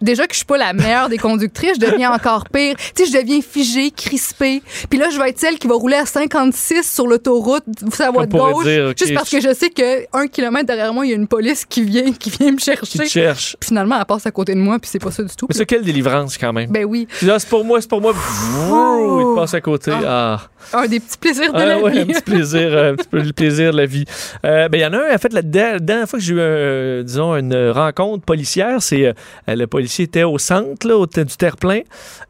Déjà 0.00 0.26
que 0.26 0.32
je 0.32 0.38
suis 0.38 0.46
pas 0.46 0.56
la 0.56 0.72
meilleure 0.72 1.08
des 1.08 1.18
conductrices, 1.18 1.74
je 1.80 1.86
deviens 1.86 2.12
encore 2.12 2.48
pire. 2.48 2.74
Tu 2.94 3.04
sais, 3.04 3.12
je 3.12 3.18
deviens 3.18 3.40
figée, 3.42 3.90
crispée. 3.90 4.62
Puis 4.88 4.98
là, 4.98 5.10
je 5.10 5.18
vais 5.20 5.30
être 5.30 5.38
celle 5.38 5.58
qui 5.58 5.66
va 5.66 5.74
rouler 5.74 5.96
à 5.96 6.06
56 6.06 6.90
sur 6.90 7.06
l'autoroute, 7.06 7.64
voie 7.82 8.10
On 8.14 8.24
de 8.24 8.26
gauche, 8.26 8.64
dire, 8.64 8.88
OK, 8.90 8.98
juste 8.98 9.14
parce 9.14 9.28
que 9.28 9.40
je 9.40 9.52
sais 9.52 9.70
que 9.70 10.06
un 10.16 10.26
kilomètre 10.26 10.66
derrière 10.66 10.94
moi, 10.94 11.04
il 11.06 11.10
y 11.10 11.12
a 11.12 11.16
une 11.16 11.28
police 11.28 11.64
qui 11.64 11.82
vient, 11.82 12.12
qui 12.12 12.30
vient 12.30 12.52
me 12.52 12.56
Qui 12.56 12.64
chercher. 12.64 12.98
te 12.98 13.04
cherche. 13.04 13.56
Puis 13.60 13.68
finalement, 13.68 13.96
elle 13.98 14.06
passe 14.06 14.26
à 14.26 14.30
côté 14.30 14.54
de 14.54 14.60
moi, 14.60 14.78
puis 14.78 14.90
c'est 14.90 14.98
pas 14.98 15.10
ça 15.10 15.22
du 15.22 15.34
tout. 15.36 15.46
Mais 15.48 15.54
c'est 15.54 15.66
quelle 15.66 15.82
délivrance, 15.84 16.38
quand 16.38 16.52
même? 16.52 16.70
Ben 16.70 16.84
oui, 16.84 17.06
là, 17.22 17.38
c'est 17.38 17.48
pour 17.48 17.64
moi, 17.64 17.80
c'est 17.80 17.88
pour 17.90 18.00
moi. 18.00 18.12
Ouh, 18.12 19.32
il 19.32 19.36
passe 19.36 19.54
à 19.54 19.60
côté. 19.60 19.92
Ah. 19.92 20.40
Un 20.72 20.86
des 20.86 21.00
petits 21.00 21.18
plaisirs 21.18 21.52
de 21.52 21.58
Ah 21.58 21.64
la 21.66 21.78
ouais, 21.80 21.90
vie. 21.92 21.98
un 22.00 22.06
petit 22.06 22.22
plaisir, 22.22 22.60
euh, 22.72 22.92
un 22.92 22.96
petit 22.96 23.08
peu 23.08 23.20
le 23.20 23.32
plaisir 23.32 23.72
de 23.72 23.76
la 23.78 23.86
vie. 23.86 24.04
Euh, 24.44 24.68
ben, 24.68 24.78
il 24.78 24.82
y 24.82 24.86
en 24.86 24.92
a 24.92 24.98
un, 24.98 25.14
en 25.14 25.18
fait, 25.18 25.32
la 25.32 25.42
der- 25.42 25.80
dernière 25.80 26.08
fois 26.08 26.18
que 26.18 26.24
j'ai 26.24 26.34
eu, 26.34 26.40
un, 26.40 27.02
disons, 27.02 27.34
une 27.36 27.70
rencontre 27.70 28.24
policière, 28.24 28.80
c'est 28.82 29.06
euh, 29.06 29.12
le 29.48 29.66
policier 29.66 30.04
était 30.04 30.22
au 30.24 30.38
centre, 30.38 30.86
là, 30.86 30.96
au, 30.96 31.06
du 31.06 31.24
terre-plein, 31.36 31.80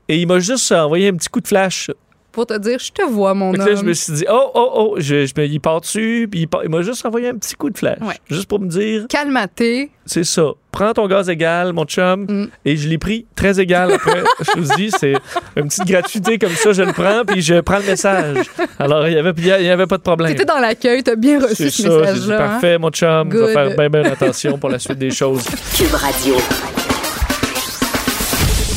et 0.08 0.16
il 0.16 0.26
m'a 0.26 0.38
juste 0.40 0.72
envoyé 0.72 1.08
un 1.08 1.14
petit 1.14 1.28
coup 1.28 1.40
de 1.40 1.48
flash. 1.48 1.90
Pour 2.32 2.46
te 2.46 2.56
dire, 2.58 2.78
je 2.78 2.92
te 2.92 3.02
vois, 3.02 3.34
mon 3.34 3.52
que 3.52 3.60
homme. 3.60 3.66
là, 3.68 3.74
je 3.74 3.82
me 3.82 3.92
suis 3.92 4.12
dit, 4.12 4.24
oh, 4.30 4.50
oh, 4.54 4.70
oh, 4.74 4.94
je, 4.98 5.26
je 5.26 5.32
me, 5.36 5.46
il 5.46 5.58
part 5.60 5.80
dessus, 5.80 6.28
puis 6.30 6.42
il, 6.42 6.46
part- 6.48 6.62
il 6.62 6.70
m'a 6.70 6.80
juste 6.82 7.04
envoyé 7.04 7.28
un 7.28 7.34
petit 7.34 7.54
coup 7.56 7.70
de 7.70 7.76
flash. 7.76 7.98
Ouais. 8.00 8.14
Juste 8.30 8.46
pour 8.46 8.60
me 8.60 8.68
dire, 8.68 9.06
Calmaté. 9.08 9.90
c'est 10.06 10.22
ça. 10.22 10.44
Prends 10.70 10.92
ton 10.92 11.08
gaz 11.08 11.28
égal, 11.28 11.72
mon 11.72 11.84
chum. 11.84 12.26
Mm. 12.28 12.46
Et 12.64 12.76
je 12.76 12.88
l'ai 12.88 12.98
pris 12.98 13.26
très 13.34 13.58
égal 13.58 13.90
après. 13.92 14.22
je 14.54 14.60
vous 14.60 14.74
dis, 14.76 14.92
c'est 14.96 15.14
une 15.56 15.66
petite 15.66 15.86
gratuité 15.86 16.38
comme 16.38 16.52
ça, 16.52 16.72
je 16.72 16.82
le 16.82 16.92
prends, 16.92 17.24
puis 17.26 17.42
je 17.42 17.60
prends 17.60 17.78
le 17.78 17.84
message. 17.86 18.46
Alors, 18.78 19.08
il 19.08 19.14
n'y 19.14 19.18
avait, 19.18 19.32
il 19.36 19.66
y 19.66 19.68
avait 19.70 19.86
pas 19.88 19.96
de 19.96 20.02
problème. 20.02 20.30
T'étais 20.30 20.44
dans 20.44 20.60
l'accueil, 20.60 21.02
t'as 21.02 21.16
bien 21.16 21.40
reçu 21.40 21.54
C'est 21.56 21.70
ce 21.70 21.82
ça, 21.82 21.88
dit, 21.88 21.96
message-là. 21.98 22.34
hein? 22.36 22.48
parfait, 22.48 22.78
mon 22.78 22.90
chum. 22.90 23.28
Je 23.32 23.36
vais 23.38 23.44
Good. 23.46 23.52
faire 23.54 23.76
bien, 23.76 23.88
bien 24.02 24.12
attention 24.12 24.56
pour 24.56 24.70
la 24.70 24.78
suite 24.78 24.98
des 24.98 25.10
choses. 25.10 25.42
Cube 25.76 25.92
Radio. 25.94 26.36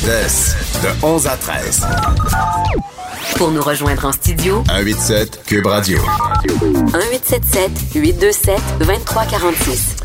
De, 0.02 0.86
de 0.86 1.06
11 1.06 1.26
à 1.28 1.36
13. 1.36 1.86
Pour 3.36 3.50
nous 3.50 3.62
rejoindre 3.62 4.04
en 4.04 4.12
studio, 4.12 4.62
187 4.68 5.42
Cube 5.46 5.66
Radio. 5.66 5.98
1877 6.44 7.70
827 7.94 8.60
2346. 8.80 9.96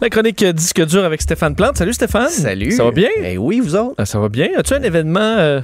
La 0.00 0.10
chronique 0.10 0.42
euh, 0.42 0.52
disque 0.52 0.84
dur 0.84 1.04
avec 1.04 1.22
Stéphane 1.22 1.54
Plante. 1.54 1.78
Salut 1.78 1.94
Stéphane. 1.94 2.28
Salut. 2.28 2.72
Ça 2.72 2.84
va 2.84 2.90
bien? 2.90 3.08
Eh 3.22 3.38
oui, 3.38 3.60
vous 3.60 3.74
autres. 3.74 3.94
Ah, 3.98 4.04
ça 4.04 4.18
va 4.18 4.28
bien. 4.28 4.48
As-tu 4.56 4.74
un 4.74 4.82
événement 4.82 5.20
euh, 5.20 5.60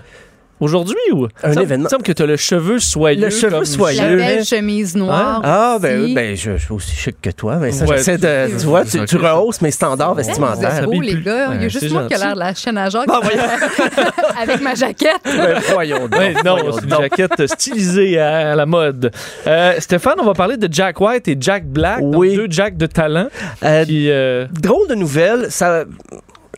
aujourd'hui 0.61 0.96
ou? 1.12 1.27
Un 1.42 1.53
semble- 1.53 1.62
événement. 1.64 1.87
Il 1.88 1.90
semble 1.90 2.03
que 2.03 2.12
tu 2.12 2.23
as 2.23 2.27
le 2.27 2.37
cheveu 2.37 2.79
soyeux. 2.79 3.20
Le 3.25 3.31
cheveu 3.31 3.51
comme 3.51 3.64
soyeux. 3.64 4.16
La 4.16 4.27
belle 4.27 4.44
chemise 4.44 4.94
noire. 4.96 5.40
Ah, 5.44 5.79
ben, 5.81 6.14
ben 6.14 6.37
je, 6.37 6.53
je 6.57 6.64
suis 6.64 6.73
aussi 6.73 6.94
chic 6.94 7.16
que 7.20 7.31
toi. 7.31 7.57
Mais 7.57 7.73
ça, 7.73 7.85
Ouais. 7.85 7.96
j'essaie 7.99 8.18
de. 8.18 8.59
Tu 8.59 8.66
vois, 8.66 8.85
tu, 8.85 9.16
rehausses 9.16 9.61
mes 9.62 9.70
standards 9.70 10.14
vestimentaires. 10.14 10.85
beaux, 10.85 10.92
s'habille 10.92 11.14
les 11.14 11.20
gars. 11.23 11.49
Il 11.55 11.62
y 11.62 11.64
a 11.64 11.68
juste 11.68 11.87
c'est 11.87 11.92
moi 11.92 12.07
qui 12.07 12.14
a 12.14 12.18
l'air 12.18 12.35
de 12.35 12.38
la 12.40 12.55
chaîne 12.55 12.79
à 12.79 12.88
Jacques 12.88 13.07
Bon, 13.09 13.20
voyons. 13.23 13.42
avec 14.40 14.61
ma 14.61 14.75
jaquette. 14.75 15.11
Ben, 15.25 15.59
voyons 15.73 16.09
donc. 16.09 16.44
Non, 16.44 16.57
voyons 16.57 16.73
c'est 16.73 16.83
une 16.85 16.90
donc. 16.90 17.01
jaquette 17.03 17.46
stylisée 17.46 18.18
à, 18.18 18.55
la 18.55 18.66
mode. 18.66 19.11
Euh, 19.46 19.75
Stéphane, 19.79 20.16
on 20.20 20.25
va 20.25 20.35
parler 20.35 20.57
de 20.57 20.68
Jack 20.70 21.01
White 21.01 21.29
et 21.29 21.37
Jack 21.40 21.64
Black, 21.66 22.01
donc 22.03 22.14
Oui. 22.16 22.37
deux 22.37 22.46
Jack 22.51 22.77
de 22.77 22.87
talent. 22.87 23.29
Euh, 23.64 23.85
Qui, 23.85 24.11
euh, 24.11 24.46
drôle 24.53 24.88
de 24.88 24.94
nouvelle, 24.94 25.46
ça. 25.51 25.85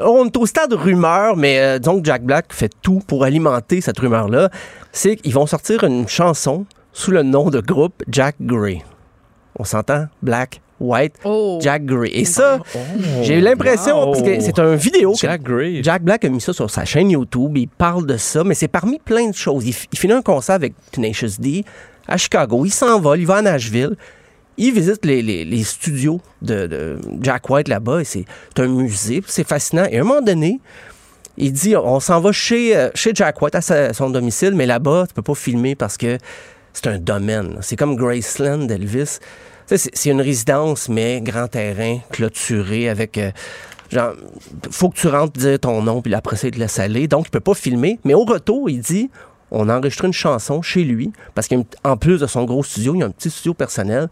On 0.00 0.26
est 0.26 0.36
au 0.36 0.46
stade 0.46 0.72
rumeur, 0.72 1.36
mais 1.36 1.58
euh, 1.60 1.78
disons 1.78 2.00
que 2.00 2.06
Jack 2.06 2.22
Black 2.24 2.46
fait 2.52 2.70
tout 2.82 3.00
pour 3.06 3.24
alimenter 3.24 3.80
cette 3.80 3.98
rumeur-là. 3.98 4.50
C'est 4.92 5.16
qu'ils 5.16 5.34
vont 5.34 5.46
sortir 5.46 5.84
une 5.84 6.08
chanson 6.08 6.64
sous 6.92 7.10
le 7.10 7.22
nom 7.22 7.50
de 7.50 7.60
groupe 7.60 8.02
Jack 8.08 8.36
Gray. 8.40 8.82
On 9.58 9.64
s'entend? 9.64 10.06
Black, 10.22 10.60
White, 10.80 11.16
Oh. 11.24 11.58
Jack 11.62 11.84
Gray. 11.84 12.10
Et 12.12 12.24
ça, 12.24 12.58
j'ai 13.22 13.38
eu 13.38 13.40
l'impression, 13.40 13.98
wow. 14.00 14.12
parce 14.12 14.22
que 14.22 14.40
c'est 14.40 14.58
un 14.58 14.74
vidéo 14.74 15.12
que 15.12 15.18
Jack 15.18 15.42
Gray. 15.42 15.82
Jack 15.82 16.02
Black 16.02 16.24
a 16.24 16.28
mis 16.28 16.40
ça 16.40 16.52
sur 16.52 16.70
sa 16.70 16.84
chaîne 16.84 17.10
YouTube. 17.10 17.56
Il 17.56 17.68
parle 17.68 18.06
de 18.06 18.16
ça, 18.16 18.44
mais 18.44 18.54
c'est 18.54 18.68
parmi 18.68 18.98
plein 18.98 19.28
de 19.28 19.34
choses. 19.34 19.66
Il, 19.66 19.74
il 19.92 19.98
finit 19.98 20.14
un 20.14 20.22
concert 20.22 20.54
avec 20.54 20.72
Tenacious 20.90 21.38
D 21.38 21.64
à 22.08 22.16
Chicago. 22.16 22.64
Il 22.64 22.72
s'envole, 22.72 23.20
il 23.20 23.26
va 23.26 23.36
à 23.36 23.42
Nashville. 23.42 23.96
Il 24.58 24.72
visite 24.74 25.04
les, 25.04 25.22
les- 25.22 25.64
studios 25.64 26.20
de, 26.42 26.98
Jack 27.20 27.48
White 27.48 27.68
là-bas. 27.68 28.00
et 28.02 28.04
C'est 28.04 28.24
un 28.58 28.68
musée, 28.68 29.22
c'est 29.26 29.46
fascinant. 29.46 29.84
Et 29.90 29.98
à 29.98 30.00
un 30.02 30.04
moment 30.04 30.20
donné, 30.20 30.60
il 31.38 31.52
dit 31.52 31.74
on 31.76 32.00
s'en 32.00 32.20
va 32.20 32.32
chez, 32.32 32.76
euh, 32.76 32.90
chez 32.94 33.12
Jack 33.14 33.40
White, 33.40 33.54
à 33.54 33.92
son 33.92 34.10
domicile, 34.10 34.54
mais 34.54 34.66
là-bas, 34.66 35.06
tu 35.08 35.14
peux 35.14 35.22
pas 35.22 35.34
filmer 35.34 35.74
parce 35.74 35.96
que 35.96 36.18
c'est 36.74 36.86
un 36.86 36.98
domaine. 36.98 37.56
C'est 37.62 37.76
comme 37.76 37.96
Graceland 37.96 38.66
d'Elvis. 38.66 39.18
C'est 39.66 40.10
une 40.10 40.20
résidence, 40.20 40.88
mais 40.90 41.20
grand 41.22 41.48
terrain, 41.48 41.98
clôturé 42.10 42.90
avec. 42.90 43.16
euh, 43.16 43.30
genre, 43.90 44.12
faut 44.70 44.90
que 44.90 44.96
tu 44.96 45.08
rentres 45.08 45.38
dire 45.38 45.58
ton 45.58 45.80
nom, 45.82 46.02
puis 46.02 46.12
après 46.14 46.36
ça, 46.36 46.48
il 46.48 46.50
te 46.50 46.58
laisse 46.58 46.78
aller. 46.78 47.08
Donc, 47.08 47.26
il 47.28 47.30
peut 47.30 47.40
pas 47.40 47.54
filmer. 47.54 47.98
Mais 48.04 48.12
au 48.12 48.24
retour, 48.24 48.68
il 48.68 48.80
dit 48.80 49.10
on 49.50 49.68
a 49.68 49.76
enregistré 49.78 50.06
une 50.06 50.12
chanson 50.14 50.62
chez 50.62 50.82
lui, 50.82 51.12
parce 51.34 51.46
qu'en 51.46 51.96
plus 51.98 52.18
de 52.20 52.26
son 52.26 52.44
gros 52.44 52.62
studio, 52.64 52.94
il 52.94 53.00
y 53.00 53.02
a 53.02 53.06
un 53.06 53.10
petit 53.10 53.30
studio 53.30 53.52
personnel. 53.54 54.08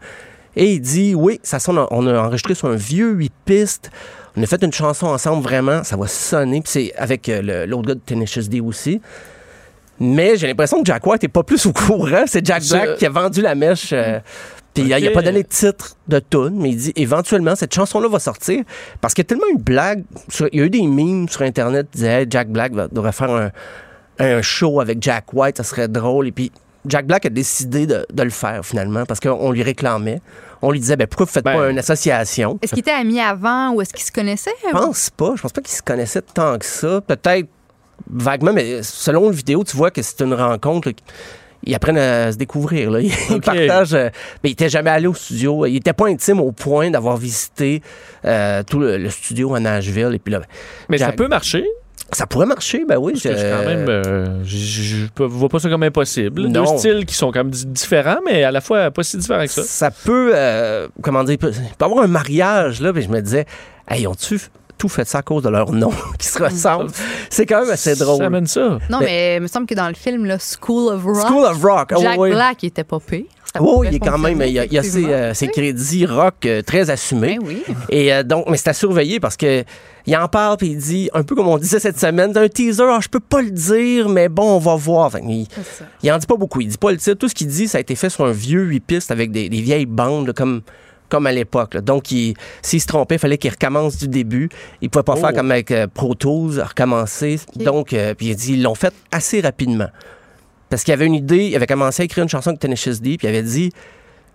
Et 0.55 0.73
il 0.73 0.79
dit 0.81 1.15
oui, 1.15 1.39
ça 1.43 1.59
sonne, 1.59 1.79
on 1.91 2.07
a 2.07 2.19
enregistré 2.21 2.53
sur 2.55 2.67
un 2.67 2.75
vieux 2.75 3.11
8 3.11 3.31
pistes. 3.45 3.91
On 4.37 4.43
a 4.43 4.45
fait 4.45 4.63
une 4.63 4.71
chanson 4.71 5.07
ensemble, 5.07 5.43
vraiment, 5.43 5.83
ça 5.83 5.97
va 5.97 6.07
sonner. 6.07 6.61
Puis 6.61 6.71
c'est 6.71 6.93
avec 6.95 7.27
euh, 7.29 7.41
le- 7.41 7.65
l'autre 7.65 7.87
gars 7.89 7.95
de 7.95 7.99
Tenacious 8.05 8.43
D 8.49 8.59
aussi. 8.61 9.01
Mais 9.99 10.35
j'ai 10.35 10.47
l'impression 10.47 10.79
que 10.79 10.85
Jack 10.85 11.05
White 11.05 11.21
n'est 11.23 11.27
pas 11.29 11.43
plus 11.43 11.65
au 11.65 11.73
courant. 11.73 12.23
C'est 12.25 12.45
Jack 12.45 12.63
Black 12.69 12.97
qui 12.97 13.05
a 13.05 13.09
vendu 13.09 13.41
la 13.41 13.55
mèche. 13.55 13.91
euh, 13.93 14.19
puis 14.73 14.83
il 14.85 14.93
a- 14.93 14.99
il 14.99 15.05
a 15.05 15.09
Ok. 15.09 15.15
pas 15.15 15.21
donné 15.21 15.43
de 15.43 15.47
titre 15.49 15.97
de 16.07 16.19
tune, 16.19 16.53
mais 16.55 16.69
il 16.69 16.77
dit 16.77 16.93
éventuellement 16.95 17.55
cette 17.55 17.73
chanson-là 17.75 18.07
va 18.07 18.19
sortir 18.19 18.63
parce 19.01 19.13
qu'il 19.13 19.23
y 19.23 19.25
a 19.25 19.29
tellement 19.29 19.47
une 19.53 19.61
blague. 19.61 20.03
sur- 20.29 20.47
il 20.53 20.59
y 20.59 20.63
a 20.63 20.65
eu 20.65 20.69
des 20.69 20.87
memes 20.87 21.27
sur 21.27 21.41
Internet 21.41 21.87
qui 21.91 21.97
disaient 21.97 22.21
Hey, 22.21 22.27
Jack 22.29 22.47
Black 22.49 22.73
va- 22.73 22.87
devrait 22.87 23.11
faire 23.11 23.29
un, 23.31 23.49
un 24.19 24.41
show 24.41 24.79
avec 24.79 25.03
Jack 25.03 25.33
White, 25.33 25.57
ça 25.57 25.63
serait 25.63 25.87
drôle. 25.89 26.27
Et 26.29 26.31
puis 26.31 26.51
Jack 26.87 27.05
Black 27.05 27.25
a 27.25 27.29
décidé 27.29 27.85
de, 27.85 28.05
de 28.11 28.23
le 28.23 28.29
faire 28.29 28.65
finalement 28.65 29.05
parce 29.05 29.19
qu'on 29.19 29.51
lui 29.51 29.63
réclamait. 29.63 30.21
On 30.63 30.71
lui 30.71 30.79
disait, 30.79 30.95
ben, 30.95 31.07
pourquoi 31.07 31.25
vous 31.25 31.31
faites 31.31 31.43
Ben, 31.45 31.57
pas 31.57 31.69
une 31.69 31.79
association? 31.79 32.59
Est-ce 32.61 32.71
qu'ils 32.71 32.81
étaient 32.81 32.91
amis 32.91 33.19
avant 33.19 33.71
ou 33.73 33.81
est-ce 33.81 33.93
qu'ils 33.93 34.05
se 34.05 34.11
connaissaient? 34.11 34.51
Je 34.65 34.71
pense 34.71 35.09
pas. 35.09 35.33
Je 35.35 35.41
pense 35.41 35.51
pas 35.53 35.61
qu'ils 35.61 35.75
se 35.75 35.81
connaissaient 35.81 36.21
tant 36.21 36.57
que 36.57 36.65
ça. 36.65 37.01
Peut-être 37.01 37.47
vaguement, 38.09 38.53
mais 38.53 38.81
selon 38.83 39.25
la 39.29 39.31
vidéo, 39.35 39.63
tu 39.63 39.75
vois 39.77 39.91
que 39.91 40.01
c'est 40.01 40.21
une 40.21 40.33
rencontre. 40.33 40.89
là, 40.89 40.93
ils 41.63 41.75
apprennent 41.75 41.97
à 41.99 42.31
se 42.31 42.37
découvrir. 42.37 42.89
Là. 42.89 42.99
Ils 43.29 43.39
partagent. 43.41 43.93
euh, 43.93 44.09
mais 44.43 44.49
ils 44.49 44.53
n'étaient 44.53 44.69
jamais 44.69 44.89
allés 44.89 45.05
au 45.05 45.13
studio. 45.13 45.67
Ils 45.67 45.73
n'étaient 45.73 45.93
pas 45.93 46.07
intimes 46.07 46.39
au 46.39 46.51
point 46.51 46.89
d'avoir 46.89 47.17
visité 47.17 47.83
euh, 48.25 48.63
tout 48.63 48.79
le, 48.79 48.97
le 48.97 49.09
studio 49.11 49.53
à 49.53 49.59
Nashville. 49.59 50.09
Et 50.15 50.17
puis 50.19 50.31
là, 50.33 50.41
Mais 50.89 50.97
ça 50.97 51.11
peut 51.11 51.27
marcher. 51.27 51.63
Ça 52.13 52.27
pourrait 52.27 52.45
marcher, 52.45 52.83
ben 52.87 52.97
oui. 52.97 53.13
Parce 53.13 53.23
que 53.23 53.31
je- 53.31 53.37
c'est 53.37 53.51
quand 53.51 53.65
même. 53.65 53.85
euh, 53.89 54.43
je- 54.43 54.57
je 54.57 54.81
je 54.83 55.05
peux- 55.13 55.25
vois 55.25 55.49
pas 55.49 55.59
ça 55.59 55.69
comme 55.69 55.83
impossible. 55.83 56.43
Non. 56.47 56.63
Deux 56.71 56.77
styles 56.77 57.05
qui 57.05 57.15
sont 57.15 57.31
quand 57.31 57.39
même 57.39 57.51
di- 57.51 57.65
différents, 57.65 58.19
mais 58.25 58.43
à 58.43 58.51
la 58.51 58.61
fois 58.61 58.91
pas 58.91 59.03
si 59.03 59.17
différents 59.17 59.43
que 59.45 59.51
ça. 59.51 59.63
ça 59.63 59.91
peut, 59.91 60.31
euh, 60.35 60.87
comment 61.01 61.23
dire, 61.23 61.37
peut, 61.37 61.51
peut 61.51 61.85
avoir 61.85 62.03
un 62.03 62.07
mariage, 62.07 62.81
là, 62.81 62.91
puis 62.93 63.01
je 63.03 63.09
me 63.09 63.21
disais, 63.21 63.45
hey, 63.89 64.05
ont-tu 64.07 64.39
tout 64.77 64.89
fait 64.89 65.05
ça 65.07 65.19
à 65.19 65.21
cause 65.21 65.43
de 65.43 65.49
leur 65.49 65.71
nom 65.71 65.91
qui 66.19 66.25
se 66.27 66.41
ressemblent? 66.41 66.89
C'est 67.29 67.45
quand 67.45 67.61
même 67.61 67.69
assez 67.69 67.95
drôle. 67.95 68.17
Ça 68.17 68.25
amène 68.25 68.47
ça. 68.47 68.79
Non, 68.89 68.99
Mais- 68.99 69.05
mais 69.05 69.35
il 69.37 69.41
me 69.43 69.47
semble 69.47 69.67
que 69.67 69.75
dans 69.75 69.87
le 69.87 69.93
film, 69.93 70.25
là, 70.25 70.37
School 70.39 70.91
of 70.93 71.03
Rock, 71.03 71.27
School 71.27 71.45
of 71.45 71.61
Rock. 71.63 71.93
oh, 71.95 72.01
Jack 72.01 72.17
oui. 72.19 72.31
Black 72.31 72.63
il 72.63 72.67
était 72.67 72.83
pas 72.83 72.99
pire. 72.99 73.25
Oh, 73.59 73.83
il 73.83 73.95
est 73.95 73.99
quand 73.99 74.17
même, 74.17 74.41
il 74.45 74.53
y 74.53 74.59
a, 74.59 74.65
il 74.65 74.71
y 74.73 74.77
a 74.77 74.83
ses, 74.83 75.05
euh, 75.05 75.33
ses 75.33 75.47
crédits 75.49 76.05
rock 76.05 76.35
euh, 76.45 76.61
très 76.61 76.89
assumés. 76.89 77.37
Ben 77.39 77.47
oui. 77.47 77.63
Et 77.89 78.13
euh, 78.13 78.23
donc, 78.23 78.45
mais 78.49 78.55
c'est 78.57 78.69
à 78.69 78.73
surveiller 78.73 79.19
parce 79.19 79.35
que 79.35 79.63
il 80.07 80.15
en 80.15 80.27
parle 80.29 80.57
puis 80.57 80.67
il 80.69 80.77
dit 80.77 81.09
un 81.13 81.23
peu 81.23 81.35
comme 81.35 81.47
on 81.49 81.57
disait 81.57 81.79
cette 81.79 81.99
semaine, 81.99 82.35
un 82.37 82.47
teaser, 82.47 82.83
ah, 82.89 82.99
je 83.01 83.09
peux 83.09 83.19
pas 83.19 83.41
le 83.41 83.51
dire, 83.51 84.07
mais 84.09 84.29
bon, 84.29 84.55
on 84.55 84.59
va 84.59 84.75
voir. 84.75 85.11
Il, 85.21 85.47
il 86.01 86.11
en 86.11 86.17
dit 86.17 86.25
pas 86.27 86.37
beaucoup. 86.37 86.61
Il 86.61 86.69
dit 86.69 86.77
pas 86.77 86.91
le 86.91 86.97
titre. 86.97 87.15
Tout 87.15 87.27
ce 87.27 87.35
qu'il 87.35 87.47
dit, 87.47 87.67
ça 87.67 87.77
a 87.77 87.81
été 87.81 87.95
fait 87.95 88.09
sur 88.09 88.25
un 88.25 88.31
vieux 88.31 88.63
8 88.63 88.79
pistes 88.79 89.11
avec 89.11 89.31
des, 89.31 89.49
des 89.49 89.61
vieilles 89.61 89.85
bandes 89.85 90.27
là, 90.27 90.33
comme 90.33 90.61
comme 91.09 91.27
à 91.27 91.33
l'époque. 91.33 91.75
Donc, 91.75 92.09
il- 92.13 92.35
s'il 92.61 92.79
se 92.79 92.87
trompait, 92.87 93.15
il 93.15 93.19
fallait 93.19 93.37
qu'il 93.37 93.51
recommence 93.51 93.97
du 93.97 94.07
début. 94.07 94.47
Il 94.81 94.89
pouvait 94.89 95.03
pas 95.03 95.15
Oh. 95.17 95.19
faire 95.19 95.33
comme 95.33 95.51
avec 95.51 95.69
euh, 95.71 95.85
Pro 95.93 96.15
Tools, 96.15 96.61
recommencer. 96.61 97.37
Donc, 97.57 97.91
euh, 97.91 98.13
puis 98.13 98.27
il 98.27 98.35
dit, 98.37 98.53
ils 98.53 98.63
l'ont 98.63 98.75
fait 98.75 98.93
assez 99.11 99.41
rapidement. 99.41 99.87
Parce 100.71 100.85
qu'il 100.85 100.93
avait 100.93 101.05
une 101.05 101.15
idée, 101.15 101.47
il 101.47 101.55
avait 101.55 101.67
commencé 101.67 102.01
à 102.01 102.05
écrire 102.05 102.23
une 102.23 102.29
chanson 102.29 102.49
avec 102.49 102.61
Tenacious 102.61 102.99
D, 103.01 103.17
puis 103.17 103.27
il 103.27 103.27
avait 103.27 103.43
dit 103.43 103.71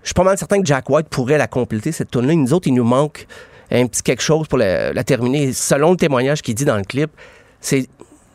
Je 0.03 0.09
suis 0.09 0.15
pas 0.15 0.23
mal 0.23 0.37
certain 0.37 0.61
que 0.61 0.67
Jack 0.67 0.89
White 0.91 1.09
pourrait 1.09 1.39
la 1.39 1.49
compléter, 1.49 1.93
cette 1.93 2.11
tune-là. 2.11 2.35
Nous 2.35 2.53
autres, 2.53 2.69
il 2.69 2.75
nous 2.75 2.85
manque 2.85 3.27
un 3.71 3.87
petit 3.87 4.03
quelque 4.03 4.23
chose 4.23 4.47
pour 4.47 4.59
la, 4.59 5.03
terminer. 5.03 5.55
Selon 5.55 5.93
le 5.93 5.97
témoignage 5.97 6.43
qu'il 6.43 6.55
dit 6.55 6.67
dans 6.67 6.77
le 6.77 6.85
clip, 6.85 7.11
c'est 7.63 7.89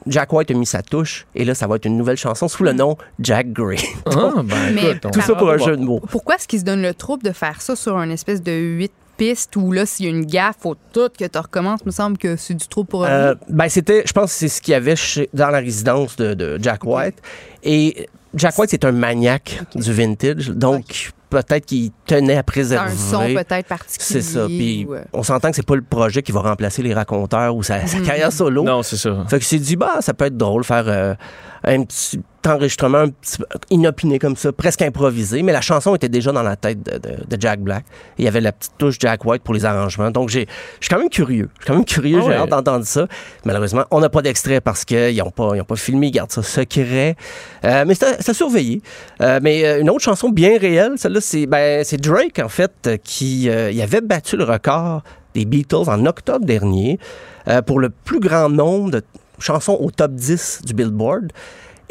Jack 0.07 0.33
White 0.33 0.49
a 0.49 0.55
mis 0.55 0.65
sa 0.65 0.81
touche 0.81 1.27
et 1.35 1.45
là, 1.45 1.53
ça 1.53 1.67
va 1.67 1.75
être 1.75 1.85
une 1.85 1.95
nouvelle 1.95 2.17
chanson 2.17 2.47
sous 2.47 2.63
le 2.63 2.73
hmm. 2.73 2.77
nom 2.77 2.97
Jack 3.19 3.53
Gray. 3.53 3.77
Ah, 4.07 4.31
ben, 4.43 4.73
mais, 4.73 4.99
tout 4.99 5.21
ça 5.21 5.35
pour 5.35 5.51
un 5.51 5.59
jeu 5.59 5.77
de 5.77 5.83
mots. 5.83 6.01
Pourquoi 6.09 6.35
est-ce 6.35 6.47
qu'il 6.47 6.59
se 6.59 6.65
donne 6.65 6.81
le 6.81 6.95
trouble 6.95 7.21
de 7.21 7.31
faire 7.31 7.61
ça 7.61 7.75
sur 7.75 7.97
un 7.97 8.09
espèce 8.09 8.41
de 8.41 8.51
8 8.51 8.91
piste 9.21 9.55
où 9.55 9.71
là, 9.71 9.85
s'il 9.85 10.07
y 10.07 10.09
a 10.09 10.11
une 10.11 10.25
gaffe, 10.25 10.55
faut 10.61 10.75
tout 10.91 11.09
que 11.15 11.25
tu 11.25 11.37
recommences? 11.37 11.81
Il 11.83 11.89
me 11.89 11.91
semble 11.91 12.17
que 12.17 12.35
c'est 12.37 12.55
du 12.55 12.67
trop 12.67 12.83
pour 12.83 13.05
euh, 13.05 13.35
ben 13.49 13.69
c'était, 13.69 14.01
je 14.03 14.13
pense 14.13 14.31
que 14.31 14.39
c'est 14.39 14.47
ce 14.47 14.59
qu'il 14.59 14.71
y 14.71 14.75
avait 14.75 14.95
dans 15.31 15.51
la 15.51 15.59
résidence 15.59 16.15
de, 16.15 16.57
Jack 16.59 16.83
White. 16.83 17.21
Et 17.61 18.07
Jack 18.33 18.57
White, 18.57 18.71
c'est 18.71 18.83
un 18.83 18.91
maniaque 18.91 19.61
du 19.75 19.93
vintage. 19.93 20.49
Donc, 20.49 21.11
peut-être 21.29 21.67
qu'il 21.67 21.91
tenait 22.07 22.37
à 22.37 22.41
préserver. 22.41 22.91
Un 22.91 22.95
son 22.95 23.19
peut-être 23.35 23.67
particulier. 23.67 23.99
C'est 23.99 24.21
ça. 24.23 24.47
Puis, 24.47 24.87
euh. 24.89 25.03
on 25.13 25.21
s'entend 25.21 25.51
que 25.51 25.55
c'est 25.55 25.65
pas 25.67 25.75
le 25.75 25.83
projet 25.83 26.23
qui 26.23 26.31
va 26.31 26.41
remplacer 26.41 26.81
les 26.81 26.95
raconteurs 26.95 27.55
ou 27.55 27.61
sa, 27.61 27.77
hmm. 27.77 28.03
carrière 28.03 28.33
solo. 28.33 28.63
Non, 28.63 28.81
c'est 28.81 28.97
ça. 28.97 29.23
Fait 29.29 29.37
que 29.37 29.45
c'est 29.45 29.59
dit, 29.59 29.75
bah, 29.75 29.97
ça 29.99 30.15
peut 30.15 30.25
être 30.25 30.37
drôle 30.37 30.63
faire 30.63 30.85
euh, 30.87 31.13
un 31.63 31.83
petit 31.83 32.19
enregistrement 32.47 32.99
un 32.99 33.09
petit 33.09 33.37
peu 33.37 33.45
inopiné 33.69 34.19
comme 34.19 34.35
ça, 34.35 34.51
presque 34.51 34.81
improvisé. 34.81 35.43
Mais 35.43 35.51
la 35.51 35.61
chanson 35.61 35.95
était 35.95 36.09
déjà 36.09 36.31
dans 36.31 36.43
la 36.43 36.55
tête 36.55 36.83
de, 36.83 36.97
de- 36.97 37.23
de 37.35 37.41
Jack 37.41 37.59
Black. 37.61 37.83
Et 38.17 38.23
il 38.23 38.25
y 38.25 38.27
avait 38.27 38.41
la 38.41 38.51
petite 38.51 38.73
touche 38.77 38.95
Jack 38.99 39.25
White 39.25 39.43
pour 39.43 39.53
les 39.53 39.65
arrangements. 39.65 40.11
Donc, 40.11 40.29
j'ai, 40.29 40.47
je 40.79 40.85
suis 40.85 40.89
quand 40.93 40.99
même 40.99 41.09
curieux. 41.09 41.49
Je 41.59 41.63
suis 41.63 41.67
quand 41.67 41.75
même 41.75 41.85
curieux. 41.85 42.19
Ah 42.21 42.25
j'ai 42.27 42.33
hâte 42.33 42.49
d'entendre 42.49 42.85
ça. 42.85 43.07
Malheureusement, 43.45 43.83
on 43.91 43.99
n'a 43.99 44.09
pas 44.09 44.21
d'extrait 44.21 44.61
parce 44.61 44.85
qu'ils 44.85 45.17
n'ont 45.17 45.31
pas, 45.31 45.51
ils 45.55 45.61
ont 45.61 45.65
pas 45.65 45.75
filmé. 45.75 46.07
Ils 46.07 46.11
gardent 46.11 46.31
ça 46.31 46.43
secret. 46.43 47.15
Euh, 47.65 47.83
mais 47.87 47.95
c'est 47.95 48.29
à, 48.29 48.33
surveiller. 48.33 48.81
Euh, 49.21 49.39
mais 49.41 49.65
euh, 49.65 49.81
une 49.81 49.89
autre 49.89 50.03
chanson 50.03 50.29
bien 50.29 50.57
réelle, 50.57 50.93
celle-là, 50.97 51.21
c'est, 51.21 51.45
ben, 51.45 51.83
c'est 51.83 51.97
Drake, 51.97 52.39
en 52.39 52.49
fait, 52.49 52.89
qui 53.03 53.49
euh, 53.49 53.71
il 53.71 53.81
avait 53.81 54.01
battu 54.01 54.37
le 54.37 54.43
record 54.43 55.03
des 55.33 55.45
Beatles 55.45 55.87
en 55.87 56.05
octobre 56.05 56.45
dernier 56.45 56.99
pour 57.65 57.79
le 57.79 57.89
plus 57.89 58.19
grand 58.19 58.49
nombre 58.49 58.91
de 58.91 59.01
chansons 59.39 59.77
au 59.79 59.89
top 59.91 60.11
10 60.13 60.61
du 60.65 60.73
Billboard. 60.73 61.31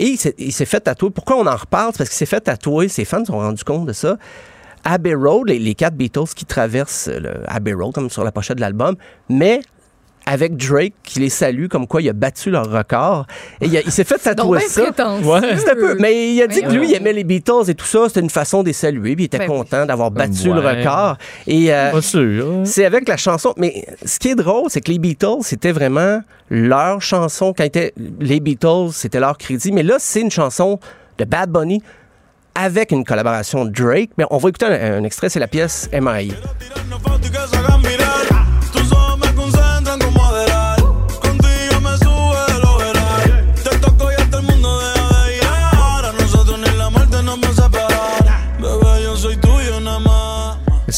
Et 0.00 0.16
il 0.38 0.52
s'est, 0.52 0.64
fait 0.64 0.80
tatouer. 0.80 1.10
Pourquoi 1.10 1.36
on 1.36 1.46
en 1.46 1.56
reparle? 1.56 1.92
Parce 1.92 2.08
qu'il 2.08 2.16
s'est 2.16 2.24
fait 2.24 2.40
tatouer. 2.40 2.88
Ses 2.88 3.04
fans 3.04 3.20
se 3.20 3.26
sont 3.26 3.38
rendus 3.38 3.64
compte 3.64 3.86
de 3.86 3.92
ça. 3.92 4.16
Abbey 4.82 5.12
Road, 5.12 5.48
les, 5.48 5.58
les 5.58 5.74
quatre 5.74 5.94
Beatles 5.94 6.32
qui 6.34 6.46
traversent 6.46 7.08
le 7.08 7.42
Abbey 7.46 7.74
Road, 7.74 7.92
comme 7.92 8.08
sur 8.08 8.24
la 8.24 8.32
pochette 8.32 8.56
de 8.56 8.62
l'album, 8.62 8.96
mais 9.28 9.60
avec 10.32 10.56
Drake 10.56 10.92
qui 11.02 11.18
les 11.18 11.28
salue 11.28 11.66
comme 11.66 11.88
quoi 11.88 12.00
il 12.02 12.08
a 12.08 12.12
battu 12.12 12.50
leur 12.50 12.70
record. 12.70 13.26
Et 13.60 13.66
il, 13.66 13.76
a- 13.76 13.80
il 13.80 13.90
s'est 13.90 14.04
fait 14.04 14.18
tatouer 14.22 14.60
ça. 14.60 14.82
Ouais. 14.84 15.40
Un 15.68 15.74
peu. 15.74 15.96
Mais 15.98 16.32
il 16.34 16.40
a 16.40 16.46
dit 16.46 16.62
que 16.62 16.70
lui, 16.70 16.88
il 16.88 16.94
aimait 16.94 17.12
les 17.12 17.24
Beatles 17.24 17.68
et 17.68 17.74
tout 17.74 17.84
ça. 17.84 18.04
C'était 18.06 18.20
une 18.20 18.30
façon 18.30 18.62
de 18.62 18.68
les 18.68 18.72
saluer. 18.72 19.16
Puis 19.16 19.24
il 19.24 19.26
était 19.26 19.38
Ben 19.38 19.48
content 19.48 19.86
d'avoir 19.86 20.12
battu 20.12 20.50
Ouais. 20.50 20.54
le 20.54 20.60
record. 20.60 21.16
Et 21.48 21.74
euh, 21.74 21.90
hein. 21.94 22.62
c'est 22.64 22.84
avec 22.84 23.08
la 23.08 23.16
chanson. 23.16 23.52
Mais 23.56 23.84
ce 24.04 24.20
qui 24.20 24.28
est 24.28 24.34
drôle, 24.36 24.66
c'est 24.68 24.80
que 24.80 24.92
les 24.92 24.98
Beatles, 25.00 25.42
c'était 25.42 25.72
vraiment 25.72 26.20
leur 26.48 27.02
chanson. 27.02 27.52
Quand 27.56 27.64
étaient 27.64 27.92
les 28.20 28.38
Beatles, 28.38 28.90
c'était 28.92 29.18
leur 29.20 29.36
crédit. 29.36 29.72
Mais 29.72 29.82
là, 29.82 29.96
c'est 29.98 30.20
une 30.20 30.30
chanson 30.30 30.78
de 31.18 31.24
Bad 31.24 31.50
Bunny 31.50 31.82
avec 32.54 32.92
une 32.92 33.04
collaboration 33.04 33.64
de 33.64 33.70
Drake. 33.70 34.10
Mais 34.16 34.24
on 34.30 34.36
va 34.38 34.48
écouter 34.48 34.66
un, 34.66 34.98
un 34.98 35.04
extrait, 35.04 35.28
c'est 35.28 35.40
la 35.40 35.48
pièce 35.48 35.88
M.I. 35.92 36.32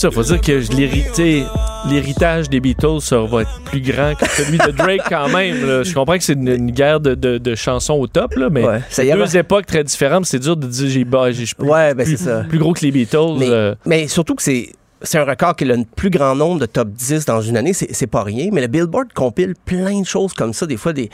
ça, 0.02 0.10
faut 0.10 0.22
dire 0.22 0.40
que 0.40 0.52
l'hérité- 0.76 1.44
l'héritage 1.88 2.48
des 2.50 2.60
Beatles 2.60 3.00
ça 3.00 3.20
va 3.20 3.42
être 3.42 3.60
plus 3.64 3.80
grand 3.80 4.14
que 4.14 4.28
celui 4.28 4.58
de 4.58 4.70
Drake 4.72 5.02
quand 5.08 5.28
même. 5.28 5.66
là. 5.66 5.82
Je 5.82 5.94
comprends 5.94 6.16
que 6.18 6.24
c'est 6.24 6.32
une, 6.34 6.48
une 6.48 6.70
guerre 6.70 7.00
de, 7.00 7.14
de- 7.14 7.38
de 7.38 7.54
chansons 7.54 7.94
au 7.94 8.06
top, 8.06 8.34
là, 8.34 8.48
mais 8.50 8.64
Ouais, 8.64 8.80
c'est 8.90 9.10
deux 9.10 9.36
époques 9.36 9.66
très 9.66 9.84
différentes. 9.84 10.26
C'est 10.26 10.38
dur 10.38 10.56
de 10.56 10.66
dire 10.66 10.88
j'ai 10.88 11.04
bah, 11.04 11.28
Ouais, 11.60 11.94
ben 11.94 12.04
plus- 12.04 12.16
ça. 12.16 12.44
plus 12.48 12.58
gros 12.58 12.72
que 12.72 12.80
les 12.80 12.90
Beatles. 12.90 13.36
Mais, 13.38 13.48
euh, 13.48 13.74
mais 13.86 14.08
surtout 14.08 14.34
que 14.34 14.42
c'est. 14.42 14.70
C'est 15.04 15.18
un 15.18 15.24
record 15.24 15.56
qui 15.56 15.64
a 15.64 15.66
le 15.76 15.84
plus 15.96 16.10
grand 16.10 16.36
nombre 16.36 16.60
de 16.60 16.66
top 16.66 16.88
10 16.90 17.24
dans 17.24 17.40
une 17.40 17.56
année, 17.56 17.72
c'est 17.72 18.06
pas 18.06 18.22
rien. 18.22 18.50
Mais 18.52 18.60
le 18.60 18.68
Billboard 18.68 19.12
compile 19.12 19.54
plein 19.64 20.00
de 20.00 20.06
choses 20.06 20.32
comme 20.32 20.52
ça, 20.52 20.64
des 20.64 20.76
fois 20.76 20.92
des, 20.92 21.10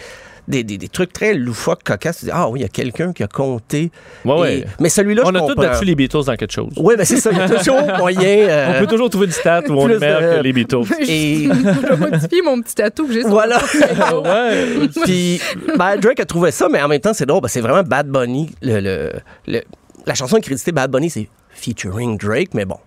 des, 0.49 0.65
des- 0.65 0.79
des 0.79 0.89
trucs 0.89 1.13
très 1.13 1.35
loufoques, 1.35 1.83
cocasses. 1.85 2.19
Tu 2.21 2.25
dis, 2.25 2.31
ah 2.35 2.49
oui, 2.49 2.61
il 2.61 2.63
y 2.63 2.65
a 2.65 2.69
quelqu'un 2.69 3.13
qui 3.13 3.23
a 3.23 3.29
compté. 3.29 3.91
ouais, 4.25 4.35
ouais. 4.41 4.55
Et- 4.61 4.65
mais 4.81 4.89
celui-là, 4.89 5.23
On 5.27 5.31
je 5.33 5.37
a 5.37 5.41
tous 5.47 5.55
battu 5.55 5.85
les 5.85 5.95
Beatles 5.95 6.25
dans 6.27 6.35
quelque 6.37 6.53
chose. 6.53 6.73
Oui, 6.77 6.95
ben 6.97 7.05
c'est 7.05 7.19
ça. 7.21 7.31
Il 7.31 7.39
y 7.39 7.41
a 7.41 7.49
toujours 7.59 7.81
moyen. 7.99 8.21
euh, 8.49 8.73
On 8.77 8.81
peut 8.81 8.87
toujours 8.87 9.11
trouver 9.11 9.27
une 9.27 9.33
stat 9.33 9.63
où 9.69 9.73
on 9.75 9.89
est 9.89 9.99
meilleur 9.99 10.21
de- 10.23 10.37
que 10.39 10.43
les 10.43 10.53
Beatles. 10.53 10.85
Et 11.09 11.45
Je 11.49 11.87
vais 11.95 11.97
modifier 11.97 12.43
mon 12.43 12.61
petit 12.63 12.75
tatou 12.75 13.07
que 13.07 13.13
j'ai 13.13 13.21
sur 13.21 13.31
voilà. 13.31 13.59
ouais. 13.59 14.89
Puis 15.05 15.41
ben, 15.77 15.97
Drake 15.99 16.21
a 16.21 16.25
trouvé 16.25 16.51
ça, 16.51 16.69
mais 16.71 16.83
en 16.83 16.89
même 16.89 17.01
temps, 17.01 17.13
c'est 17.15 17.27
drôle. 17.27 17.43
ben, 17.43 17.49
c'est 17.49 17.61
vraiment 17.61 17.83
Bad 17.83 18.09
Bunny. 18.09 18.51
Le, 18.63 18.81
le- 18.81 19.13
le- 19.47 19.63
la 20.07 20.15
chanson 20.15 20.37
est 20.37 20.41
créditée 20.41 20.73
Bad 20.73 20.91
Bunny, 20.91 21.11
c'est 21.11 21.29
featuring 21.59 22.17
Drake, 22.17 22.55
mais 22.55 22.65
bon. 22.65 22.79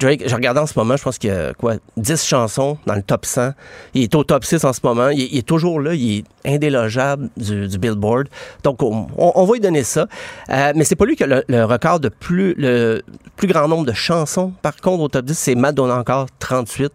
Drake, 0.00 0.22
je 0.26 0.34
regarde 0.34 0.58
en 0.58 0.66
ce 0.66 0.78
moment, 0.78 0.96
je 0.96 1.02
pense 1.02 1.18
qu'il 1.18 1.30
y 1.30 1.32
a 1.32 1.54
quoi, 1.54 1.76
10 1.96 2.24
chansons 2.24 2.78
dans 2.86 2.94
le 2.94 3.02
top 3.02 3.26
100. 3.26 3.52
Il 3.94 4.02
est 4.02 4.14
au 4.14 4.24
top 4.24 4.44
6 4.44 4.64
en 4.64 4.72
ce 4.72 4.80
moment. 4.82 5.08
Il 5.08 5.36
est, 5.36 5.46
toujours 5.46 5.80
là, 5.80 5.94
il 5.94 6.18
est 6.18 6.24
indélogeable 6.44 7.30
du, 7.36 7.78
Billboard. 7.78 8.28
Donc, 8.62 8.82
on, 8.82 9.44
va 9.44 9.52
lui 9.52 9.60
donner 9.60 9.82
ça. 9.82 10.06
Euh, 10.50 10.72
mais 10.76 10.84
c'est 10.84 10.96
pas 10.96 11.04
lui 11.04 11.16
qui 11.16 11.24
a 11.24 11.26
le, 11.26 11.64
record 11.64 12.00
de 12.00 12.08
plus, 12.08 12.54
le 12.56 13.02
plus 13.36 13.48
grand 13.48 13.68
nombre 13.68 13.86
de 13.86 13.92
chansons. 13.92 14.52
Par 14.62 14.76
contre, 14.76 15.02
au 15.02 15.08
top 15.08 15.24
10, 15.24 15.38
c'est 15.38 15.54
Madonna 15.54 15.96
encore, 15.96 16.26
38. 16.38 16.92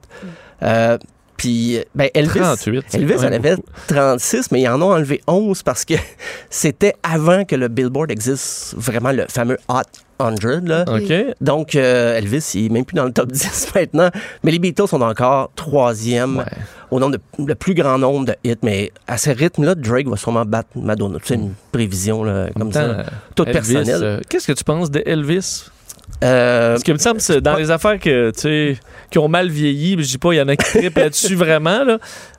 Euh, 0.61 0.97
puis, 1.43 1.79
ben, 1.93 2.09
Elvis. 2.13 2.39
38. 2.39 2.85
c'est 2.87 2.97
Elvis 2.97 3.13
quand 3.15 3.23
en 3.23 3.31
avait 3.31 3.55
beaucoup. 3.57 3.69
36, 3.87 4.51
mais 4.51 4.61
ils 4.61 4.67
en 4.69 4.81
ont 4.81 4.91
enlevé 4.93 5.21
11 5.27 5.61
parce 5.63 5.83
que 5.85 5.95
c'était 6.49 6.93
avant 7.03 7.43
que 7.45 7.55
le 7.55 7.67
Billboard 7.67 8.11
existe, 8.11 8.73
vraiment 8.77 9.11
le 9.11 9.25
fameux 9.29 9.57
Hot 9.67 9.81
100. 10.19 10.61
Là. 10.65 10.85
OK. 10.87 11.13
Donc, 11.41 11.75
euh, 11.75 12.17
Elvis, 12.17 12.51
il 12.55 12.65
est 12.67 12.69
même 12.69 12.85
plus 12.85 12.95
dans 12.95 13.03
le 13.05 13.11
top 13.11 13.29
10 13.31 13.71
maintenant. 13.75 14.09
Mais 14.43 14.51
les 14.51 14.59
Beatles 14.59 14.87
sont 14.87 15.01
encore 15.01 15.51
troisième 15.55 16.37
Ouais. 16.37 16.45
au 16.91 16.99
nombre 16.99 17.17
de 17.17 17.45
le 17.45 17.55
plus 17.55 17.73
grand 17.73 17.97
nombre 17.97 18.27
de 18.27 18.35
hits. 18.45 18.55
Mais 18.63 18.91
à 19.07 19.17
ce 19.17 19.31
rythme-là, 19.31 19.75
Drake 19.75 20.07
va 20.07 20.15
sûrement 20.15 20.45
battre 20.45 20.69
Madonna. 20.75 21.17
C'est 21.23 21.35
une 21.35 21.53
prévision 21.73 22.23
là, 22.23 22.47
En 22.55 22.59
comme 22.59 22.71
ça, 22.71 23.05
toute 23.35 23.49
Elvis, 23.49 23.73
personnelle. 23.73 24.03
euh, 24.03 24.19
Qu'est-ce 24.29 24.47
que 24.47 24.53
tu 24.53 24.63
penses 24.63 24.89
de 24.91 25.03
Elvis? 25.05 25.65
Euh, 26.23 26.71
Parce 26.71 26.83
que 26.83 26.91
me 26.93 26.97
semble 26.97 27.17
que 27.17 27.23
c'est 27.23 27.41
dans 27.41 27.53
pas- 27.53 27.59
les 27.59 27.71
affaires 27.71 27.99
que, 27.99 28.31
tu 28.31 28.39
sais, 28.41 28.77
qui 29.11 29.19
ont 29.19 29.27
mal 29.27 29.49
vieilli, 29.49 29.95
je 29.99 30.07
dis 30.07 30.17
pas, 30.17 30.33
il 30.33 30.37
y 30.37 30.41
en 30.41 30.47
a 30.47 30.55
qui 30.55 30.65
trippent 30.79 30.97
là-dessus 30.97 31.35
vraiment, 31.45 31.83
là, 31.83 31.97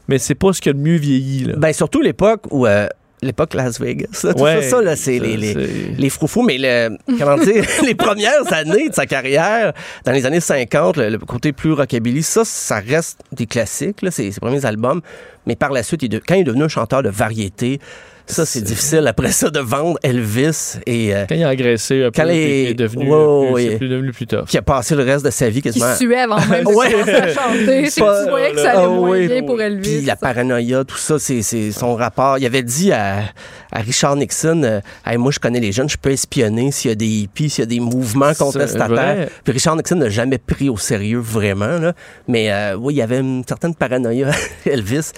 mais 0.08 0.18
c'est 0.18 0.34
pas 0.34 0.52
ce 0.52 0.60
qui 0.60 0.68
a 0.68 0.72
le 0.72 0.78
mieux 0.78 0.96
vieilli. 0.96 1.44
Là. 1.44 1.54
ben, 1.56 1.72
surtout 1.72 2.00
l'époque 2.00 2.42
où 2.50 2.66
euh, 2.66 2.86
l'époque 3.22 3.54
Las 3.54 3.80
Vegas. 3.80 4.20
là. 4.24 4.34
Tout 4.34 4.42
Ouais, 4.42 4.62
ça, 4.62 4.70
ça, 4.70 4.82
là, 4.82 4.96
c'est 4.96 5.18
ça, 5.18 5.24
les, 5.24 5.36
les, 5.36 5.52
c'est- 5.54 5.68
les 5.98 6.10
froufous, 6.10 6.42
mais 6.42 6.56
le, 6.58 6.96
comment 7.18 7.36
dire, 7.38 7.64
les 7.84 7.94
premières 7.94 8.52
années 8.52 8.88
de 8.88 8.94
sa 8.94 9.06
carrière, 9.06 9.72
dans 10.04 10.12
les 10.12 10.26
années 10.26 10.40
50, 10.40 10.96
le, 10.96 11.08
le 11.10 11.18
côté 11.18 11.52
plus 11.52 11.72
rockabilly, 11.72 12.22
ça, 12.22 12.44
ça 12.44 12.80
reste 12.80 13.20
des 13.32 13.46
classiques, 13.46 14.02
là, 14.02 14.10
ses, 14.10 14.30
ses 14.32 14.40
premiers 14.40 14.64
albums. 14.66 15.00
Mais 15.46 15.56
par 15.56 15.72
la 15.72 15.82
suite, 15.82 16.02
il 16.02 16.06
est 16.06 16.08
de- 16.18 16.22
quand 16.26 16.34
il 16.34 16.40
est 16.40 16.44
devenu 16.44 16.64
un 16.64 16.68
chanteur 16.68 17.02
de 17.02 17.08
variété, 17.10 17.80
ça, 18.26 18.46
c'est 18.46 18.62
difficile 18.62 19.06
après 19.06 19.32
ça 19.32 19.50
de 19.50 19.60
vendre 19.60 19.98
Elvis 20.02 20.78
et 20.86 21.14
euh, 21.14 21.26
Quand 21.28 21.34
il 21.34 21.44
a 21.44 21.50
peu, 21.54 22.10
Quand 22.14 22.22
il 22.24 22.28
les- 22.28 22.70
est 22.70 22.74
devenu, 22.74 23.10
Ouais, 23.12 23.52
plus, 23.64 23.70
c'est 23.72 23.76
plus 23.78 23.88
devenu 23.88 24.12
plus 24.12 24.26
tough. 24.26 24.44
qui 24.46 24.56
a 24.56 24.62
passé 24.62 24.94
le 24.96 25.02
reste 25.02 25.24
de 25.26 25.30
sa 25.30 25.48
vie 25.50 25.56
Qui 25.56 25.68
quasiment. 25.68 25.94
suait 25.94 26.20
avant 26.20 26.40
même 26.46 26.64
de 26.64 26.68
Ouais. 26.70 26.90
chanter. 27.34 27.90
C'est 27.90 28.00
Pas- 28.00 28.20
que 28.20 28.24
tu 28.24 28.30
voyais 28.30 28.52
que 28.52 28.60
ça 28.60 28.70
allait 28.70 28.80
Ah 28.84 28.88
moins 28.88 29.10
oui. 29.10 29.26
bien 29.28 29.42
pour 29.42 29.60
Elvis. 29.60 29.96
Puis 29.98 30.06
la 30.06 30.16
paranoïa, 30.16 30.84
tout 30.84 30.96
ça, 30.96 31.18
c'est 31.18 31.42
son 31.72 31.94
rapport. 31.96 32.38
Il 32.38 32.46
avait 32.46 32.62
dit 32.62 32.92
à, 32.92 33.24
à 33.70 33.80
Richard 33.80 34.16
Nixon, 34.16 34.62
euh, 34.64 34.80
Hey, 35.06 35.18
moi 35.18 35.30
je 35.30 35.38
connais 35.38 35.60
les 35.60 35.72
jeunes, 35.72 35.88
je 35.90 35.98
peux 35.98 36.10
espionner 36.10 36.70
s'il 36.72 36.90
y 36.90 36.92
a 36.92 36.94
des 36.94 37.06
hippies, 37.06 37.50
s'il 37.50 37.62
y 37.62 37.66
a 37.66 37.66
des 37.66 37.80
mouvements 37.80 38.32
contestataires. 38.34 39.28
Puis 39.44 39.52
Richard 39.52 39.76
Nixon 39.76 39.96
n'a 39.96 40.08
jamais 40.08 40.38
pris 40.38 40.68
au 40.70 40.78
sérieux 40.78 41.18
vraiment. 41.20 41.78
Là. 41.78 41.92
Mais 42.26 42.50
euh, 42.50 42.74
oui, 42.76 42.94
il 42.94 42.96
y 42.96 43.02
avait 43.02 43.18
une 43.20 43.44
certaine 43.46 43.74
paranoïa 43.74 44.30
Elvis. 44.66 45.10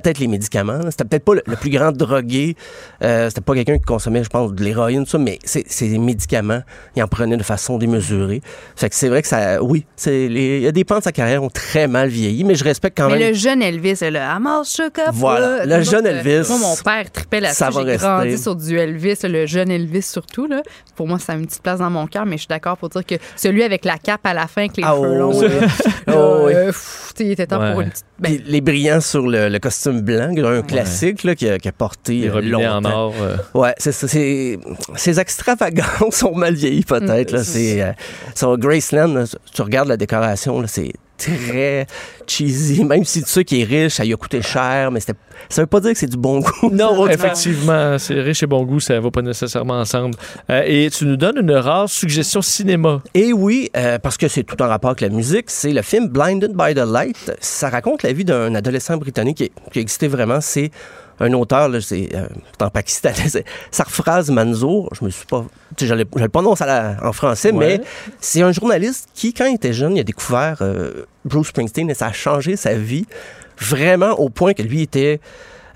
Peut-être 0.00 0.18
les 0.18 0.26
médicaments. 0.26 0.80
C'était 0.90 1.04
peut-être 1.04 1.24
pas 1.24 1.34
le, 1.34 1.42
le 1.46 1.54
plus 1.54 1.70
grand 1.70 1.92
drogué. 1.92 2.56
Euh, 3.02 3.28
C'était 3.28 3.40
pas 3.42 3.54
quelqu'un 3.54 3.78
qui 3.78 3.84
consommait, 3.84 4.24
je 4.24 4.28
pense, 4.28 4.52
de 4.52 4.64
l'héroïne, 4.64 5.06
ça, 5.06 5.18
mais 5.18 5.38
c'est 5.44 5.88
des 5.88 5.98
médicaments. 5.98 6.62
Il 6.96 7.02
en 7.04 7.06
prenait 7.06 7.36
de 7.36 7.42
façon 7.44 7.78
démesurée. 7.78 8.40
Fait 8.74 8.88
que 8.90 8.96
c'est 8.96 9.08
vrai 9.08 9.22
que 9.22 9.28
ça, 9.28 9.62
oui, 9.62 9.86
il 10.06 10.60
y 10.62 10.66
a 10.66 10.72
des 10.72 10.82
pans 10.84 10.98
de 10.98 11.04
sa 11.04 11.12
carrière 11.12 11.44
ont 11.44 11.48
très 11.50 11.86
mal 11.86 12.08
vieilli, 12.08 12.42
mais 12.42 12.56
je 12.56 12.64
respecte 12.64 12.96
quand 12.98 13.06
Mais 13.08 13.18
même. 13.18 13.28
le 13.28 13.34
jeune 13.34 13.62
Elvis, 13.62 13.98
le 14.02 14.18
Amos 14.18 14.64
Shook 14.64 14.98
Up. 14.98 15.10
Voilà, 15.12 15.64
là, 15.64 15.78
le 15.78 15.84
jeune 15.84 16.06
Elvis, 16.06 16.48
Moi, 16.48 16.58
mon 16.58 16.76
père 16.76 17.10
tripait 17.12 17.40
ça 17.52 17.70
là-dessus. 17.70 17.84
va 17.84 17.92
J'ai 17.92 17.98
grandi 17.98 18.38
sur 18.42 18.56
du 18.56 18.76
Elvis, 18.76 19.18
le 19.22 19.46
jeune 19.46 19.70
Elvis 19.70 20.02
surtout. 20.02 20.46
Là. 20.46 20.62
Pour 20.96 21.06
moi, 21.06 21.18
ça 21.20 21.34
a 21.34 21.36
une 21.36 21.46
petite 21.46 21.62
place 21.62 21.78
dans 21.78 21.90
mon 21.90 22.06
cœur, 22.08 22.26
mais 22.26 22.32
je 22.36 22.42
suis 22.42 22.48
d'accord 22.48 22.76
pour 22.76 22.88
dire 22.88 23.06
que 23.06 23.14
celui 23.36 23.62
avec 23.62 23.84
la 23.84 23.98
cape 23.98 24.26
à 24.26 24.34
la 24.34 24.48
fin, 24.48 24.62
avec 24.62 24.76
les 24.76 24.82
Ah, 24.84 24.94
cheveux 24.96 25.08
oh, 25.12 25.18
longs, 25.18 25.40
oui. 25.40 25.46
Oh, 26.12 26.42
oui. 26.46 26.52
Il 27.20 27.30
était 27.30 27.46
temps 27.46 27.60
Ouais. 27.60 27.72
pour 27.72 27.80
une 27.82 27.90
petite. 27.90 28.04
ben, 28.18 28.38
les 28.46 28.60
brillants 28.60 29.00
sur 29.00 29.26
le, 29.26 29.48
le 29.48 29.58
costume 29.58 30.00
blanc, 30.00 30.34
un 30.36 30.62
classique 30.62 31.24
là, 31.24 31.34
qui, 31.34 31.48
a, 31.48 31.58
qui 31.58 31.68
a 31.68 31.72
porté 31.72 32.14
Les 32.20 32.28
euh, 32.28 32.32
robinets 32.34 32.66
en 32.68 32.74
longtemps. 32.80 33.06
or. 33.06 33.14
euh, 33.20 33.36
Ouais, 33.54 33.74
c'est 33.78 33.92
ça. 33.92 34.08
c'est- 34.08 34.58
Ces 34.96 35.20
extravagances 35.20 35.84
sont 36.16 36.34
mal 36.34 36.54
vieillies, 36.54 36.84
peut-être. 36.84 37.30
là. 37.32 37.44
C'est 37.44 37.82
euh, 37.82 37.92
sur 38.34 38.56
Graceland, 38.58 39.08
là, 39.14 39.24
tu 39.52 39.62
regardes 39.62 39.88
la 39.88 39.96
décoration, 39.96 40.60
là, 40.60 40.66
c'est 40.66 40.92
très 41.24 41.86
cheesy. 42.26 42.84
Même 42.84 43.04
si 43.04 43.22
tu 43.22 43.28
sais 43.28 43.44
qu'il 43.44 43.60
est 43.60 43.64
riche, 43.64 43.94
ça 43.94 44.04
lui 44.04 44.12
a 44.12 44.16
coûté 44.16 44.42
cher, 44.42 44.90
mais 44.90 45.00
c'était- 45.00 45.18
ça 45.48 45.62
veut 45.62 45.66
pas 45.66 45.80
dire 45.80 45.92
que 45.92 45.98
c'est 45.98 46.06
du 46.10 46.16
bon 46.16 46.40
goût. 46.40 46.70
Non, 46.70 47.06
effectivement, 47.08 47.98
c'est 47.98 48.14
riche 48.20 48.42
et 48.42 48.46
bon 48.46 48.62
goût, 48.64 48.80
ça 48.80 48.98
va 49.00 49.10
pas 49.10 49.22
nécessairement 49.22 49.80
ensemble. 49.80 50.14
Euh, 50.50 50.62
et 50.66 50.88
tu 50.90 51.04
nous 51.06 51.16
donnes 51.16 51.38
une 51.38 51.52
rare 51.52 51.88
suggestion 51.88 52.42
cinéma. 52.42 53.02
Et 53.14 53.32
oui, 53.32 53.70
euh, 53.76 53.98
parce 53.98 54.16
que 54.16 54.28
c'est 54.28 54.42
tout 54.44 54.60
en 54.62 54.68
rapport 54.68 54.90
avec 54.90 55.00
la 55.00 55.08
musique, 55.10 55.46
c'est 55.48 55.72
le 55.72 55.82
film 55.82 56.08
Blinded 56.08 56.52
by 56.54 56.74
the 56.74 56.84
Light. 56.86 57.32
Ça 57.40 57.68
raconte 57.68 58.02
la 58.02 58.12
vie 58.12 58.24
d'un 58.24 58.54
adolescent 58.54 58.96
britannique 58.96 59.36
qui, 59.38 59.52
qui 59.72 59.78
existait 59.80 60.08
vraiment. 60.08 60.40
C'est 60.40 60.70
un 61.20 61.32
auteur, 61.34 61.68
là, 61.68 61.80
c'est 61.80 62.08
euh, 62.14 62.26
en 62.60 62.70
pakistanais, 62.70 63.14
c'est 63.28 63.44
Sarfraz 63.70 64.24
Manzour. 64.30 64.90
Je 64.98 65.04
me 65.04 65.10
suis 65.10 65.26
pas. 65.26 65.44
tu 65.76 65.84
sais, 65.84 65.88
Je 65.88 65.94
le, 65.94 66.04
je 66.16 66.22
le 66.22 66.28
prononce 66.28 66.60
à 66.60 66.66
la- 66.66 66.96
en 67.02 67.12
français, 67.12 67.52
Ouais. 67.52 67.78
mais 67.78 67.84
c'est 68.20 68.42
un 68.42 68.52
journaliste 68.52 69.08
qui, 69.14 69.32
quand 69.32 69.46
il 69.46 69.54
était 69.56 69.72
jeune, 69.72 69.96
il 69.96 70.00
a 70.00 70.04
découvert 70.04 70.58
euh, 70.60 71.04
Bruce 71.24 71.48
Springsteen 71.48 71.88
et 71.90 71.94
ça 71.94 72.06
a 72.08 72.12
changé 72.12 72.56
sa 72.56 72.74
vie 72.74 73.06
vraiment 73.58 74.12
au 74.18 74.28
point 74.30 74.52
que 74.54 74.62
lui 74.62 74.82
était 74.82 75.20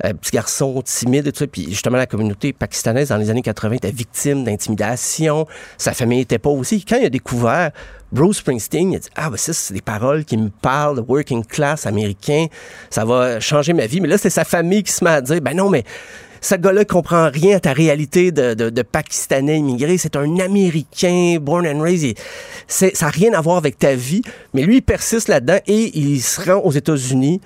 un 0.02 0.14
petit 0.14 0.30
garçon 0.30 0.80
timide 0.84 1.26
et 1.26 1.32
tout 1.32 1.40
ça. 1.40 1.46
Puis 1.46 1.66
justement, 1.70 1.96
la 1.96 2.06
communauté 2.06 2.52
pakistanaise 2.52 3.08
dans 3.08 3.16
les 3.16 3.30
années 3.30 3.42
80 3.42 3.76
était 3.76 3.90
victime 3.90 4.44
d'intimidation. 4.44 5.46
Sa 5.76 5.92
famille 5.92 6.20
était 6.20 6.38
pas 6.38 6.50
aussi. 6.50 6.84
Quand 6.84 6.96
il 6.96 7.06
a 7.06 7.10
découvert 7.10 7.70
Bruce 8.12 8.38
Springsteen, 8.38 8.92
il 8.92 8.96
a 8.96 8.98
dit 9.00 9.08
Ah, 9.16 9.30
ben 9.30 9.36
ça, 9.36 9.52
c'est 9.52 9.74
des 9.74 9.82
paroles 9.82 10.24
qui 10.24 10.36
me 10.36 10.50
parlent, 10.50 11.04
working 11.06 11.44
class 11.44 11.86
américain. 11.86 12.46
Ça 12.90 13.04
va 13.04 13.40
changer 13.40 13.72
ma 13.72 13.86
vie. 13.86 14.00
Mais 14.00 14.08
là, 14.08 14.18
c'est 14.18 14.30
sa 14.30 14.44
famille 14.44 14.82
qui 14.82 14.92
se 14.92 15.04
met 15.04 15.10
à 15.10 15.20
dire 15.20 15.40
Ben 15.40 15.54
non, 15.54 15.68
mais 15.68 15.84
ce 16.40 16.54
gars-là 16.54 16.84
comprend 16.84 17.30
rien 17.30 17.56
à 17.56 17.60
ta 17.60 17.72
réalité 17.72 18.30
de, 18.30 18.54
de, 18.54 18.70
de 18.70 18.82
Pakistanais 18.82 19.58
immigré. 19.58 19.98
C'est 19.98 20.16
un 20.16 20.38
Américain, 20.38 21.38
born 21.40 21.66
and 21.66 21.80
raised. 21.80 22.16
Ça 22.66 22.86
n'a 23.00 23.08
rien 23.08 23.32
à 23.32 23.40
voir 23.40 23.56
avec 23.56 23.78
ta 23.78 23.94
vie. 23.94 24.22
Mais 24.54 24.62
lui, 24.62 24.76
il 24.76 24.82
persiste 24.82 25.28
là-dedans 25.28 25.58
et 25.66 25.98
il 25.98 26.20
se 26.20 26.40
rend 26.40 26.60
aux 26.60 26.70
États-Unis 26.70 27.40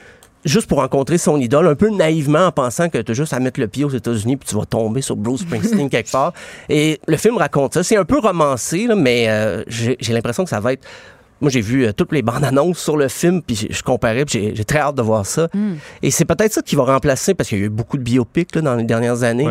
juste 0.44 0.66
pour 0.66 0.78
rencontrer 0.78 1.18
son 1.18 1.38
idole, 1.40 1.66
un 1.68 1.74
peu 1.74 1.88
naïvement 1.90 2.46
en 2.46 2.52
pensant 2.52 2.88
que 2.88 2.98
tu 2.98 3.12
as 3.12 3.14
juste 3.14 3.32
à 3.32 3.40
mettre 3.40 3.60
le 3.60 3.68
pied 3.68 3.84
aux 3.84 3.90
États-Unis 3.90 4.36
puis 4.36 4.48
tu 4.48 4.56
vas 4.56 4.64
tomber 4.64 5.00
sur 5.02 5.16
Bruce 5.16 5.40
Springsteen 5.42 5.88
quelque 5.90 6.10
part. 6.10 6.32
Et 6.68 7.00
le 7.06 7.16
film 7.16 7.36
raconte 7.36 7.74
ça. 7.74 7.82
C'est 7.82 7.96
un 7.96 8.04
peu 8.04 8.18
romancé, 8.18 8.86
là, 8.86 8.94
mais 8.94 9.26
euh, 9.28 9.62
j'ai 9.68 9.96
l'impression 10.12 10.44
que 10.44 10.50
ça 10.50 10.60
va 10.60 10.72
être... 10.72 10.84
Moi, 11.40 11.50
j'ai 11.50 11.60
vu 11.60 11.84
euh, 11.86 11.92
toutes 11.92 12.12
les 12.12 12.22
bandes 12.22 12.44
annonces 12.44 12.78
sur 12.78 12.96
le 12.96 13.08
film, 13.08 13.42
puis 13.42 13.66
je 13.68 13.82
comparais, 13.82 14.24
puis 14.24 14.38
j'ai- 14.40 14.54
j'ai 14.54 14.64
très 14.64 14.78
hâte 14.78 14.94
de 14.94 15.02
voir 15.02 15.26
ça. 15.26 15.48
Et 16.00 16.12
c'est 16.12 16.24
peut-être 16.24 16.52
ça 16.52 16.62
qui 16.62 16.76
va 16.76 16.84
remplacer, 16.84 17.34
parce 17.34 17.48
qu'il 17.48 17.58
y 17.58 17.62
a 17.62 17.64
eu 17.64 17.68
beaucoup 17.68 17.96
de 17.98 18.02
biopics 18.04 18.54
là, 18.54 18.62
dans 18.62 18.76
les 18.76 18.84
dernières 18.84 19.24
années. 19.24 19.46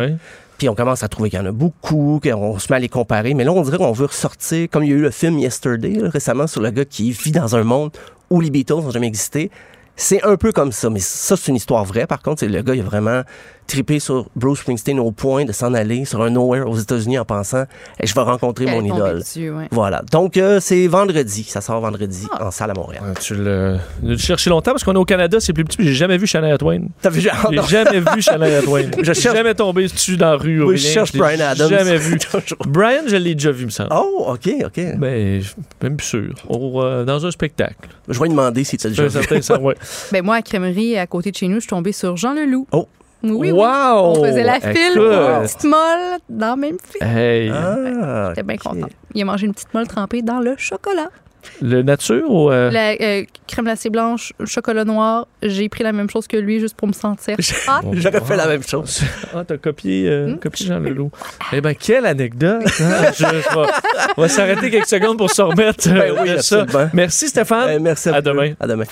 Puis 0.56 0.68
on 0.68 0.74
commence 0.74 1.02
à 1.02 1.08
trouver 1.08 1.28
qu'il 1.28 1.38
y 1.38 1.42
en 1.42 1.46
a 1.46 1.52
beaucoup, 1.52 2.20
qu'on 2.22 2.58
se 2.58 2.70
met 2.72 2.76
à 2.76 2.78
les 2.78 2.88
comparer. 2.88 3.34
Mais 3.34 3.44
là, 3.44 3.52
on 3.52 3.60
dirait 3.62 3.78
qu'on 3.78 3.92
veut 3.92 4.06
ressortir, 4.06 4.68
comme 4.70 4.84
il 4.84 4.90
y 4.90 4.92
a 4.92 4.96
eu 4.96 5.00
le 5.02 5.10
film 5.10 5.38
Yesterday 5.38 5.94
là, 5.94 6.08
récemment 6.08 6.46
sur 6.46 6.62
le 6.62 6.70
gars 6.70 6.84
qui 6.84 7.10
vit 7.10 7.32
dans 7.32 7.56
un 7.56 7.64
monde 7.64 7.90
où 8.30 8.40
les 8.40 8.48
Beatles 8.50 8.74
n'ont 8.74 8.90
jamais 8.90 9.08
existé. 9.08 9.50
C'est 9.96 10.22
un 10.24 10.36
peu 10.36 10.52
comme 10.52 10.72
ça, 10.72 10.90
mais 10.90 11.00
ça, 11.00 11.36
c'est 11.36 11.48
une 11.50 11.56
histoire 11.56 11.84
vraie. 11.84 12.06
Par 12.06 12.22
contre, 12.22 12.44
le 12.46 12.62
gars, 12.62 12.74
il 12.74 12.80
a 12.80 12.84
vraiment 12.84 13.22
trippé 13.72 13.98
sur 14.00 14.26
Bruce 14.36 14.60
Springsteen 14.60 15.00
au 15.00 15.10
point 15.10 15.44
de 15.44 15.52
s'en 15.52 15.72
aller 15.74 16.04
sur 16.04 16.22
un 16.22 16.30
nowhere 16.30 16.68
aux 16.68 16.76
États-Unis 16.76 17.18
en 17.18 17.24
pensant 17.24 17.64
Eh, 18.00 18.06
je 18.06 18.14
vais 18.14 18.20
rencontrer 18.20 18.66
elle 18.68 18.74
mon 18.74 18.84
idole. 18.84 19.18
dessus, 19.20 19.50
ouais. 19.50 19.68
Voilà. 19.70 20.02
Donc, 20.12 20.36
euh, 20.36 20.60
c'est 20.60 20.86
vendredi. 20.86 21.44
Ça 21.44 21.60
sort 21.60 21.80
vendredi 21.80 22.26
Ah. 22.32 22.46
en 22.46 22.50
salle 22.50 22.70
à 22.70 22.74
Montréal. 22.74 23.02
Ouais, 23.06 23.14
Tu 23.20 23.34
le, 23.34 23.78
le 24.02 24.16
cherches 24.16 24.46
longtemps 24.46 24.72
parce 24.72 24.84
qu'on 24.84 24.94
est 24.94 24.98
au 24.98 25.04
Canada, 25.04 25.38
c'est 25.40 25.52
plus 25.52 25.64
petit, 25.64 25.76
puis 25.78 25.86
j'ai 25.86 25.94
jamais 25.94 26.18
vu 26.18 26.26
Shania 26.26 26.56
Twain. 26.58 26.82
T'as 27.00 27.10
vu, 27.10 27.20
J'ai 27.20 27.30
jamais 27.68 28.00
vu 28.00 28.20
Shania 28.22 28.62
Twain. 28.64 28.90
Je 28.98 29.02
J'ai 29.04 29.14
cherche- 29.14 29.36
jamais 29.36 29.54
tombé 29.54 29.84
dessus 29.84 30.16
dans 30.16 30.30
la 30.32 30.36
rue. 30.36 30.62
ou 30.62 30.68
Oui, 30.68 30.76
je 30.76 30.86
cherche 30.88 31.12
l'ai 31.14 31.18
Bryan 31.18 31.40
Adams. 31.40 31.68
Jamais 31.78 31.96
vu. 31.96 32.18
Brian, 32.66 33.02
je 33.06 33.16
l'ai 33.16 33.34
déjà 33.34 33.50
vu, 33.52 33.64
me 33.64 33.70
semble. 33.70 33.90
Oh, 33.92 34.26
OK, 34.28 34.50
OK. 34.66 34.80
Ben, 34.98 35.40
je- 35.40 35.52
même 35.82 35.96
plus 35.96 36.06
sûr. 36.06 36.34
Au, 36.48 36.82
euh, 36.82 37.04
dans 37.04 37.24
un 37.24 37.30
spectacle. 37.30 37.88
Je 38.08 38.18
vais 38.18 38.24
lui 38.26 38.30
demander 38.30 38.64
si 38.64 38.76
tu 38.76 38.86
as 38.86 38.90
déjà 38.90 39.06
vu. 39.06 39.10
certain 39.10 39.58
ouais. 39.60 39.74
Ben, 40.12 40.22
moi, 40.24 40.36
à 40.36 40.42
Crèmerie, 40.42 40.98
à 40.98 41.06
côté 41.06 41.30
de 41.30 41.36
chez 41.36 41.48
nous, 41.48 41.56
je 41.56 41.60
suis 41.60 41.68
tombée 41.70 41.92
sur 41.92 42.16
Jean 42.16 42.34
Leloup. 42.34 42.66
Oh. 42.72 42.86
Oui! 43.22 43.52
On 43.52 44.14
faisait 44.24 44.42
la 44.44 44.60
file 44.60 44.94
pour 44.94 45.04
une 45.04 45.42
petite 45.42 45.64
molle 45.64 46.18
dans 46.28 46.46
la 46.48 46.56
même 46.56 46.76
file. 46.84 47.06
Hey, 47.06 47.50
Ah, 47.50 48.28
J'étais 48.30 48.42
bien 48.42 48.56
ok. 48.56 48.62
contente. 48.62 48.90
Il 49.14 49.22
a 49.22 49.24
mangé 49.24 49.46
une 49.46 49.54
petite 49.54 49.72
molle 49.74 49.86
trempée 49.86 50.22
dans 50.22 50.40
le 50.40 50.54
chocolat. 50.58 51.08
le 51.60 51.82
nature 51.82 52.30
ou. 52.30 52.50
euh, 52.52 52.70
La 52.70 52.92
euh, 53.00 53.24
crème 53.48 53.64
glacée 53.64 53.90
blanche, 53.90 54.32
chocolat 54.44 54.84
noir. 54.84 55.26
J'ai 55.42 55.68
pris 55.68 55.82
la 55.82 55.92
même 55.92 56.08
chose 56.08 56.26
que 56.28 56.36
lui 56.36 56.60
juste 56.60 56.76
pour 56.76 56.86
me 56.86 56.92
sentir 56.92 57.36
hot. 57.38 57.88
J'aurais 57.94 58.20
fait 58.20 58.36
la 58.36 58.46
même 58.46 58.62
chose. 58.62 59.02
Ah, 59.34 59.42
t'as 59.46 59.56
copié, 59.56 60.08
euh, 60.08 60.34
Hmm? 60.34 60.38
copié 60.38 60.66
Jean 60.66 60.78
Leloup. 60.78 61.10
Eh 61.52 61.60
ben, 61.60 61.74
quelle 61.74 62.06
anecdote! 62.06 62.62
hein? 62.80 63.10
Je- 63.12 63.24
je 63.24 63.26
vais- 63.26 63.70
on 64.16 64.22
va 64.22 64.28
s'arrêter 64.28 64.70
quelques 64.70 64.86
secondes 64.86 65.18
pour 65.18 65.30
se 65.30 65.42
remettre 65.42 65.88
Ben 65.92 66.12
oui, 66.22 66.30
de 66.30 66.36
ça. 66.38 66.64
Merci 66.92 67.28
Stéphane. 67.28 67.70
Eh, 67.74 67.78
merci 67.80 68.08
À 68.08 68.12
vous. 68.12 68.20
demain. 68.22 68.52
À 68.60 68.66
demain. 68.68 68.84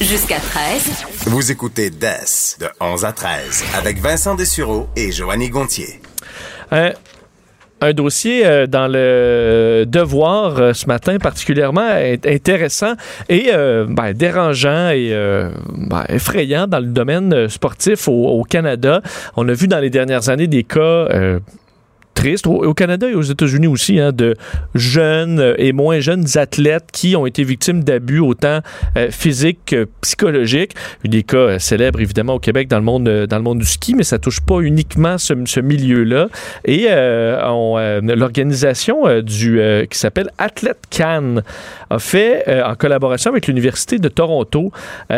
Jusqu'à 0.00 0.38
13. 0.38 1.04
Vous 1.26 1.50
écoutez 1.52 1.90
DES 1.90 2.58
de 2.60 2.66
11 2.80 3.04
à 3.04 3.12
13 3.12 3.64
avec 3.76 3.98
Vincent 4.00 4.34
Dessureau 4.34 4.88
et 4.96 5.12
Joanny 5.12 5.48
Gontier. 5.50 6.00
Un, 6.72 6.92
un 7.80 7.92
dossier 7.92 8.44
euh, 8.44 8.66
dans 8.66 8.88
le 8.88 9.84
Devoir 9.86 10.58
euh, 10.58 10.72
ce 10.72 10.86
matin 10.86 11.18
particulièrement 11.18 11.88
int- 11.88 12.28
intéressant 12.28 12.94
et 13.28 13.50
euh, 13.52 13.86
ben, 13.88 14.12
dérangeant 14.12 14.90
et 14.90 15.10
euh, 15.12 15.50
ben, 15.76 16.04
effrayant 16.08 16.66
dans 16.66 16.80
le 16.80 16.86
domaine 16.86 17.32
euh, 17.32 17.48
sportif 17.48 18.08
au, 18.08 18.12
au 18.40 18.42
Canada. 18.42 19.00
On 19.36 19.48
a 19.48 19.52
vu 19.52 19.68
dans 19.68 19.78
les 19.80 19.90
dernières 19.90 20.28
années 20.28 20.48
des 20.48 20.64
cas 20.64 21.06
tristes 22.14 22.46
au, 22.46 22.74
Canada 22.74 23.08
et 23.10 23.14
aux 23.14 23.22
États-Unis 23.22 23.66
aussi 23.66 23.98
hein, 23.98 24.12
de 24.12 24.34
jeunes 24.74 25.40
euh, 25.40 25.54
et 25.58 25.72
moins 25.72 26.00
jeunes 26.00 26.24
athlètes 26.36 26.88
qui 26.92 27.16
ont 27.16 27.26
été 27.26 27.44
victimes 27.44 27.84
d'abus 27.84 28.20
autant 28.20 28.60
euh, 28.96 29.10
physiques 29.10 29.60
que 29.66 29.88
psychologiques. 30.00 30.74
Des 31.04 31.22
cas 31.22 31.36
euh, 31.36 31.58
célèbres 31.58 32.00
évidemment 32.00 32.34
au 32.34 32.38
Québec 32.38 32.68
dans 32.68 32.78
le 32.78 32.84
monde 32.84 33.04
dans 33.04 33.36
le 33.36 33.42
monde 33.42 33.58
du 33.58 33.66
ski, 33.66 33.94
mais 33.94 34.04
ça 34.04 34.18
touche 34.18 34.40
pas 34.40 34.60
uniquement 34.60 35.18
ce, 35.18 35.60
milieu-là. 35.60 36.28
Et 36.64 36.86
on, 36.90 37.76
l'organisation 38.02 39.20
du 39.20 39.60
qui 39.90 39.98
s'appelle 39.98 40.30
Athlete 40.38 40.78
Can 40.96 41.36
a 41.90 41.98
fait 41.98 42.62
en 42.62 42.74
collaboration 42.74 43.30
avec 43.30 43.46
l'université 43.46 43.98
de 43.98 44.08
Toronto 44.08 44.72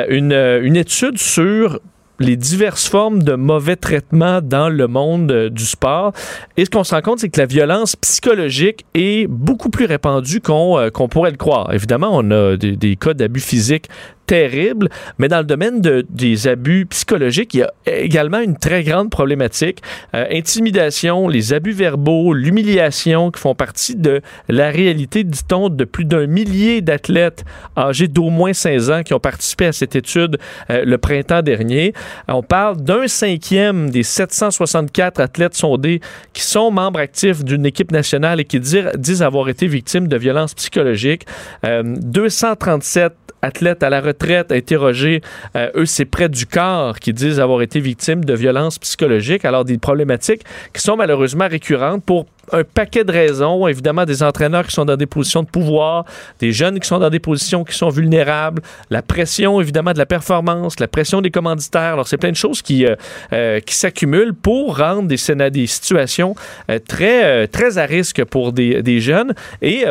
une, 0.09 0.33
une 0.33 0.77
étude 0.77 1.19
sur 1.19 1.81
les 2.19 2.37
diverses 2.37 2.89
formes 2.89 3.23
de 3.23 3.35
mauvais 3.35 3.77
traitements 3.77 4.41
dans 4.41 4.69
le 4.69 4.87
monde 4.87 5.31
euh, 5.31 5.51
du 5.51 5.65
sport. 5.65 6.13
Et 6.57 6.65
ce 6.65 6.71
qu'on 6.71 6.85
se 6.85 6.95
rend 6.95 7.03
compte, 7.03 7.19
c'est 7.21 7.29
que 7.29 7.41
la 7.41 7.47
violence 7.47 7.97
psychologique 7.97 8.85
est 8.95 9.27
beaucoup 9.27 9.71
plus 9.71 9.87
répandue 9.87 10.41
qu'on 10.41 10.79
euh, 10.79 10.91
pourrait 10.91 11.31
le 11.31 11.37
croire. 11.37 11.73
Évidemment, 11.73 12.11
on 12.13 12.31
a 12.31 12.57
des, 12.57 12.77
des 12.77 12.97
cas 12.97 13.15
d'abus 13.15 13.41
physiques 13.41 13.89
terrible, 14.27 14.89
mais 15.19 15.29
dans 15.29 15.39
le 15.39 15.45
domaine 15.45 15.81
de, 15.81 16.05
des 16.11 16.49
abus 16.49 16.87
psychologiques, 16.87 17.55
il 17.55 17.61
y 17.61 17.63
a 17.63 17.73
également 17.87 18.41
une 18.41 18.57
très 18.57 18.83
grande 18.83 19.11
problématique. 19.11 19.83
Euh, 20.15 20.27
intimidation, 20.31 21.29
les 21.29 21.53
abus 21.53 21.73
verbaux, 21.73 22.35
l'humiliation 22.35 23.31
qui 23.31 23.41
font 23.41 23.55
partie 23.55 23.97
de 23.97 24.21
la 24.49 24.71
réalité, 24.71 25.25
dit-on, 25.25 25.69
de 25.69 25.85
plus 25.85 26.05
d'un 26.05 26.27
millier 26.27 26.81
d'athlètes 26.81 27.45
âgés 27.77 28.09
d'au 28.09 28.31
moins 28.31 28.53
16 28.53 28.91
ans 28.91 29.03
qui 29.03 29.15
ont 29.15 29.21
participé 29.21 29.67
à 29.67 29.73
cette 29.73 29.97
étude 29.97 30.39
euh, 30.71 30.85
le 30.85 30.99
printemps 30.99 31.43
dernier. 31.43 31.93
On 32.29 32.43
parle 32.43 32.77
d'un 32.79 33.07
cinquième 33.09 33.91
des 33.91 34.03
764 34.03 35.21
athlètes 35.21 35.55
sondés 35.55 36.01
qui 36.33 36.43
sont 36.43 36.71
membres 36.71 37.01
actifs 37.01 37.45
d'une 37.45 37.67
équipe 37.67 37.93
nationale 37.93 38.41
et 38.41 38.45
qui 38.45 38.59
disent, 38.61 38.91
disent 38.97 39.23
avoir 39.23 39.49
été 39.49 39.67
victimes 39.67 40.09
de 40.09 40.17
violences 40.17 40.55
psychologiques. 40.55 41.27
Euh, 41.65 41.83
237 41.85 43.13
athlètes 43.43 43.83
à 43.83 43.91
la 43.91 44.01
retraite 44.01 44.53
interrogés, 44.53 45.21
euh, 45.57 45.71
eux, 45.77 45.87
c'est 45.87 46.05
près 46.05 46.29
du 46.29 46.47
quart 46.47 46.99
qui 46.99 47.13
disent 47.13 47.41
avoir 47.41 47.63
été 47.63 47.81
victimes 47.81 48.25
de 48.25 48.35
violences 48.35 48.79
psychologiques. 48.79 49.45
Alors, 49.45 49.65
des 49.65 49.79
problématiques 49.79 50.43
qui 50.73 50.81
sont 50.81 50.97
malheureusement 50.97 51.49
récurrentes 51.49 52.05
pour 52.05 52.27
un 52.53 52.65
paquet 52.65 53.05
de 53.05 53.13
raisons. 53.13 53.67
Évidemment, 53.67 54.05
des 54.05 54.23
entraîneurs 54.23 54.67
qui 54.67 54.73
sont 54.73 54.85
dans 54.85 54.97
des 54.97 55.07
positions 55.07 55.43
de 55.43 55.49
pouvoir, 55.49 56.05
des 56.39 56.53
jeunes 56.53 56.79
qui 56.79 56.87
sont 56.87 56.99
dans 56.99 57.11
des 57.11 57.19
positions 57.19 57.65
qui 57.65 57.75
sont 57.75 57.89
vulnérables, 57.89 58.63
la 58.91 59.03
pression, 59.03 59.61
évidemment, 59.61 59.93
de 59.93 59.99
la 59.99 60.07
performance, 60.07 60.79
la 60.81 60.89
pression 60.89 61.21
des 61.21 61.31
commanditaires. 61.31 61.95
Alors, 61.95 62.09
c'est 62.09 62.19
plein 62.19 62.31
de 62.31 62.37
choses 62.37 62.63
qui, 62.63 62.87
euh, 62.87 62.95
euh, 63.33 63.61
qui 63.61 63.75
s'accumulent 63.75 64.35
pour 64.35 64.79
rendre 64.79 65.09
des, 65.09 65.51
des 65.51 65.67
situations 65.67 66.35
euh, 66.71 66.79
très, 66.79 67.49
très 67.49 67.79
à 67.79 67.85
risque 67.85 68.25
pour 68.25 68.53
des, 68.53 68.83
des 68.83 69.01
jeunes. 69.01 69.35
Et 69.63 69.85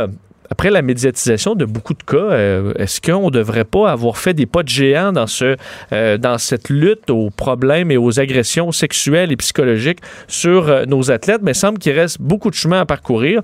après 0.49 0.69
la 0.69 0.81
médiatisation 0.81 1.55
de 1.55 1.65
beaucoup 1.65 1.93
de 1.93 2.03
cas, 2.03 2.17
euh, 2.17 2.73
est-ce 2.77 3.01
qu'on 3.01 3.25
ne 3.25 3.31
devrait 3.31 3.65
pas 3.65 3.91
avoir 3.91 4.17
fait 4.17 4.33
des 4.33 4.45
pas 4.45 4.63
de 4.63 4.69
géant 4.69 5.11
dans, 5.11 5.27
ce, 5.27 5.55
euh, 5.91 6.17
dans 6.17 6.37
cette 6.37 6.69
lutte 6.69 7.09
aux 7.09 7.29
problèmes 7.29 7.91
et 7.91 7.97
aux 7.97 8.19
agressions 8.19 8.71
sexuelles 8.71 9.31
et 9.31 9.37
psychologiques 9.37 9.99
sur 10.27 10.69
euh, 10.69 10.85
nos 10.85 11.11
athlètes? 11.11 11.41
Mais 11.41 11.51
il 11.51 11.55
semble 11.55 11.79
qu'il 11.79 11.93
reste 11.93 12.21
beaucoup 12.21 12.49
de 12.49 12.55
chemin 12.55 12.81
à 12.81 12.85
parcourir. 12.85 13.41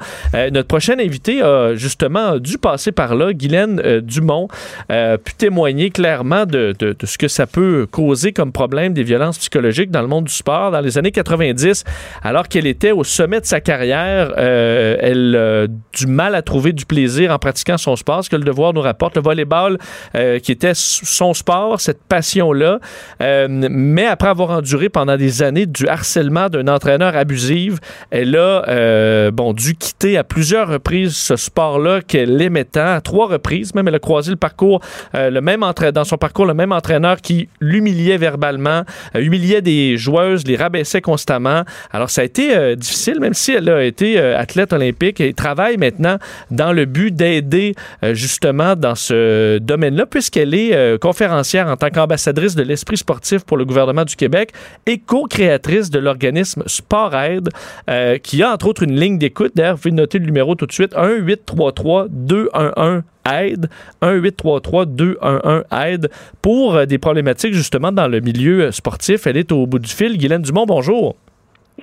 notre 0.52 0.68
prochaine 0.68 0.99
invité 0.99 1.41
a 1.41 1.76
justement 1.76 2.38
dû 2.38 2.58
passer 2.58 2.91
par 2.91 3.16
là. 3.16 3.34
Guylaine 3.34 3.99
Dumont 4.02 4.47
pu 4.89 5.34
témoigner 5.38 5.89
clairement 5.89 6.45
de, 6.45 6.76
de, 6.78 6.95
ce 7.06 7.18
que 7.18 7.28
ça 7.28 7.47
peut 7.47 7.88
causer 7.89 8.34
comme 8.34 8.52
problème 8.52 8.93
des 8.93 9.04
violences 9.04 9.38
psychologiques 9.38 9.91
dans 9.91 10.02
le 10.02 10.08
monde 10.08 10.26
du 10.26 10.34
sport. 10.34 10.72
Dans 10.72 10.82
les 10.82 10.97
années 10.97 11.12
90, 11.12 11.84
alors 12.22 12.47
qu'elle 12.47 12.68
était 12.68 12.91
au 12.91 13.04
sommet 13.04 13.39
de 13.39 13.45
sa 13.45 13.62
carrière, 13.62 14.34
elle 14.38 15.36
a 15.36 15.68
du 15.68 16.08
mal 16.08 16.36
à 16.36 16.41
trouver 16.41 16.74
du 16.74 16.86
plaisir 16.92 17.32
en 17.32 17.39
pratiquant 17.39 17.78
son 17.78 17.96
sport, 17.96 18.22
ce 18.22 18.30
que 18.30 18.36
le 18.36 18.44
devoir 18.44 18.74
nous 18.74 18.82
rapporte. 18.82 19.16
Le 19.16 19.22
volleyball, 19.22 19.78
euh, 20.14 20.39
qui 20.39 20.52
était 20.52 20.74
son 20.76 21.34
sport, 21.34 21.80
cette 21.80 22.04
passion-là, 22.04 22.80
euh, 23.22 23.48
mais 23.50 24.06
après 24.06 24.28
avoir 24.28 24.50
enduré 24.50 24.89
pendant 24.89 25.16
des 25.16 25.42
années 25.42 25.66
du 25.66 25.88
harcèlement 25.88 26.50
d'un 26.50 26.68
entraîneur 26.68 27.16
abusif, 27.16 27.76
elle 28.10 28.36
a 28.36 28.68
euh, 28.68 29.32
bon, 29.32 29.54
dû 29.54 29.76
quitter 29.76 30.18
à 30.18 30.26
plusieurs 30.26 30.68
reprises 30.68 31.16
ce 31.16 31.38
sport-là 31.38 32.02
qu'elle 32.02 32.42
aimait 32.42 32.66
tant, 32.66 32.96
à 32.96 33.00
trois 33.00 33.28
reprises 33.28 33.74
même. 33.74 33.88
Elle 33.88 33.96
a 33.96 34.00
croisé 34.00 34.32
le 34.32 34.38
parcours, 34.38 34.82
le 35.14 35.39
même 35.39 35.64
dans 35.94 36.04
son 36.04 36.18
parcours, 36.18 36.46
le 36.46 36.54
même 36.54 36.74
entraîneur 36.74 37.22
qui 37.22 37.48
l'humiliait 37.62 38.18
verbalement, 38.18 38.84
humiliait 39.16 39.62
des 39.62 39.96
joueuses, 39.96 40.46
les 40.46 40.58
rabaissait 40.58 41.00
constamment. 41.00 41.64
Alors 41.92 42.10
ça 42.10 42.22
a 42.22 42.24
été 42.26 42.76
difficile, 42.76 43.22
même 43.22 43.34
si 43.34 43.54
elle 43.54 43.70
a 43.70 43.82
été 43.84 44.20
athlète 44.20 44.74
olympique 44.74 45.22
et 45.22 45.34
travaille 45.34 45.78
maintenant 45.78 46.18
dans 46.50 46.74
le 46.74 46.81
le 46.82 46.86
but 46.86 47.14
d'aider 47.14 47.76
euh, 48.04 48.16
justement 48.16 48.76
dans 48.76 48.96
ce 48.96 49.60
domaine-là, 49.60 50.08
puisqu'elle 50.08 50.56
est 50.56 50.74
euh, 50.74 50.98
conférencière 50.98 51.68
en 51.68 51.78
tant 51.78 51.90
qu'ambassadrice 51.90 52.56
de 52.56 52.64
l'esprit 52.64 52.98
sportif 52.98 53.44
pour 53.44 53.58
le 53.58 53.66
gouvernement 53.66 54.04
du 54.04 54.16
Québec 54.16 54.52
et 54.88 54.98
co-créatrice 54.98 55.92
de 55.92 56.00
l'organisme 56.00 56.64
Sport 56.66 57.16
Aide, 57.16 57.50
euh, 57.90 58.18
qui 58.18 58.42
a 58.42 58.52
entre 58.52 58.68
autres 58.68 58.84
une 58.84 59.00
ligne 59.00 59.20
d'écoute. 59.20 59.52
D'ailleurs, 59.56 59.76
vous 59.76 59.82
pouvez 59.84 59.94
noter 59.94 60.18
le 60.18 60.26
numéro 60.26 60.56
tout 60.56 60.66
de 60.66 60.72
suite 60.72 60.94
1 60.96 61.18
833 61.18 62.08
211 62.10 63.04
aide 63.32 63.70
1 64.02 64.14
833 64.14 64.86
211 64.88 65.64
aide 65.86 66.10
pour 66.42 66.88
des 66.88 66.98
problématiques 66.98 67.54
justement 67.54 67.92
dans 67.92 68.08
le 68.08 68.22
milieu 68.22 68.72
sportif. 68.72 69.28
Elle 69.28 69.38
est 69.38 69.52
au 69.52 69.68
bout 69.68 69.78
du 69.78 69.92
fil. 69.92 70.18
Guylaine 70.18 70.42
Dumont, 70.42 70.66
bonjour. 70.66 71.16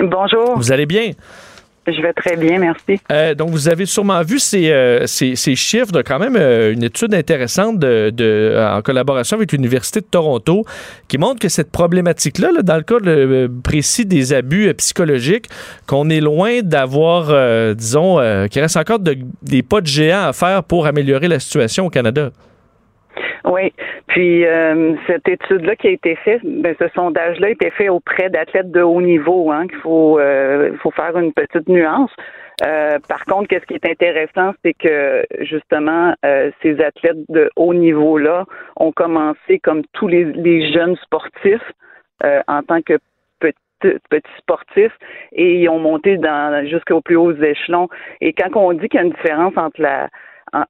Bonjour. 0.01 0.57
Vous 0.57 0.73
allez 0.73 0.87
bien? 0.87 1.13
Je 1.91 2.03
vais 2.03 2.13
très 2.13 2.37
bien, 2.37 2.59
merci. 2.59 3.01
Euh, 3.11 3.35
donc, 3.35 3.51
vous 3.51 3.69
avez 3.69 3.87
sûrement 3.87 4.23
vu 4.23 4.39
ces, 4.39 4.71
euh, 4.71 5.07
ces, 5.07 5.35
chiffres 5.57 5.93
de 5.93 6.03
quand 6.03 6.19
même 6.19 6.37
euh, 6.37 6.73
une 6.73 6.83
étude 6.83 7.15
intéressante 7.15 7.83
en 7.83 8.83
collaboration 8.83 9.37
avec 9.37 9.53
l'Université 9.53 10.01
de 10.01 10.07
Toronto 10.07 10.65
qui 11.09 11.17
montre 11.17 11.41
que 11.41 11.49
cette 11.49 11.71
problématique-là, 11.71 12.51
là, 12.53 12.63
dans 12.63 12.77
le 12.77 12.83
cas 12.83 12.97
précis 13.63 14.05
des 14.05 14.33
abus 14.33 14.73
psychologiques, 14.75 15.47
qu'on 15.87 16.11
est 16.11 16.21
loin 16.21 16.61
d'avoir, 16.63 17.75
disons, 17.75 18.19
qu'il 18.51 18.61
reste 18.61 18.77
encore 18.77 18.99
de, 18.99 19.17
des 19.43 19.63
pas 19.63 19.81
de 19.81 19.87
géant 19.87 20.25
à 20.29 20.33
faire 20.33 20.65
pour 20.65 20.87
améliorer 20.87 21.29
la 21.29 21.41
situation 21.41 21.87
au 21.87 21.91
Canada. 21.91 22.31
Oui. 23.45 23.73
Puis 24.09 24.45
euh, 24.47 24.95
cette 25.07 25.29
étude-là 25.29 25.77
qui 25.77 25.89
a 25.89 25.91
été 25.91 26.17
faite, 26.17 26.41
ben, 26.45 26.75
ce 26.79 26.89
sondage-là 26.95 27.49
a 27.49 27.51
été 27.51 27.71
fait 27.71 27.89
auprès 27.89 28.31
d'athlètes 28.31 28.71
de 28.71 28.83
haut 28.83 29.01
niveau. 29.01 29.51
Hein, 29.51 29.67
qu'il 29.69 29.79
faut, 29.79 30.19
euh, 30.19 30.73
faut 30.83 30.91
faire 30.91 31.17
une 31.19 31.33
petite 31.33 31.69
nuance. 31.69 32.11
Euh, 32.67 32.99
par 33.09 33.25
contre, 33.25 33.49
qu'est-ce 33.49 33.67
qui 33.67 33.75
est 33.75 33.87
intéressant, 33.89 34.53
c'est 34.65 34.75
que 34.75 35.25
justement, 35.43 36.13
ces 36.61 36.81
athlètes 36.81 37.25
de 37.29 37.51
haut 37.55 37.73
niveau-là 37.73 38.47
ont 38.77 38.91
commencé 38.91 39.61
comme 39.61 39.83
tous 39.93 40.09
les, 40.09 40.25
les 40.25 40.73
jeunes 40.73 40.97
sportifs 40.97 41.73
en 42.49 42.63
tant 42.65 42.83
que 42.83 42.99
petits 43.81 44.39
sportifs 44.39 44.97
et 45.33 45.61
ils 45.61 45.69
ont 45.69 45.79
monté 45.79 46.17
dans 46.17 46.67
jusqu'aux 46.67 47.01
plus 47.01 47.17
hauts 47.17 47.33
échelons. 47.33 47.89
Et 48.21 48.33
quand 48.33 48.49
on 48.57 48.73
dit 48.73 48.89
qu'il 48.89 48.99
y 48.99 49.03
a 49.03 49.07
une 49.07 49.13
différence 49.13 49.57
entre 49.57 49.81
la 49.81 50.09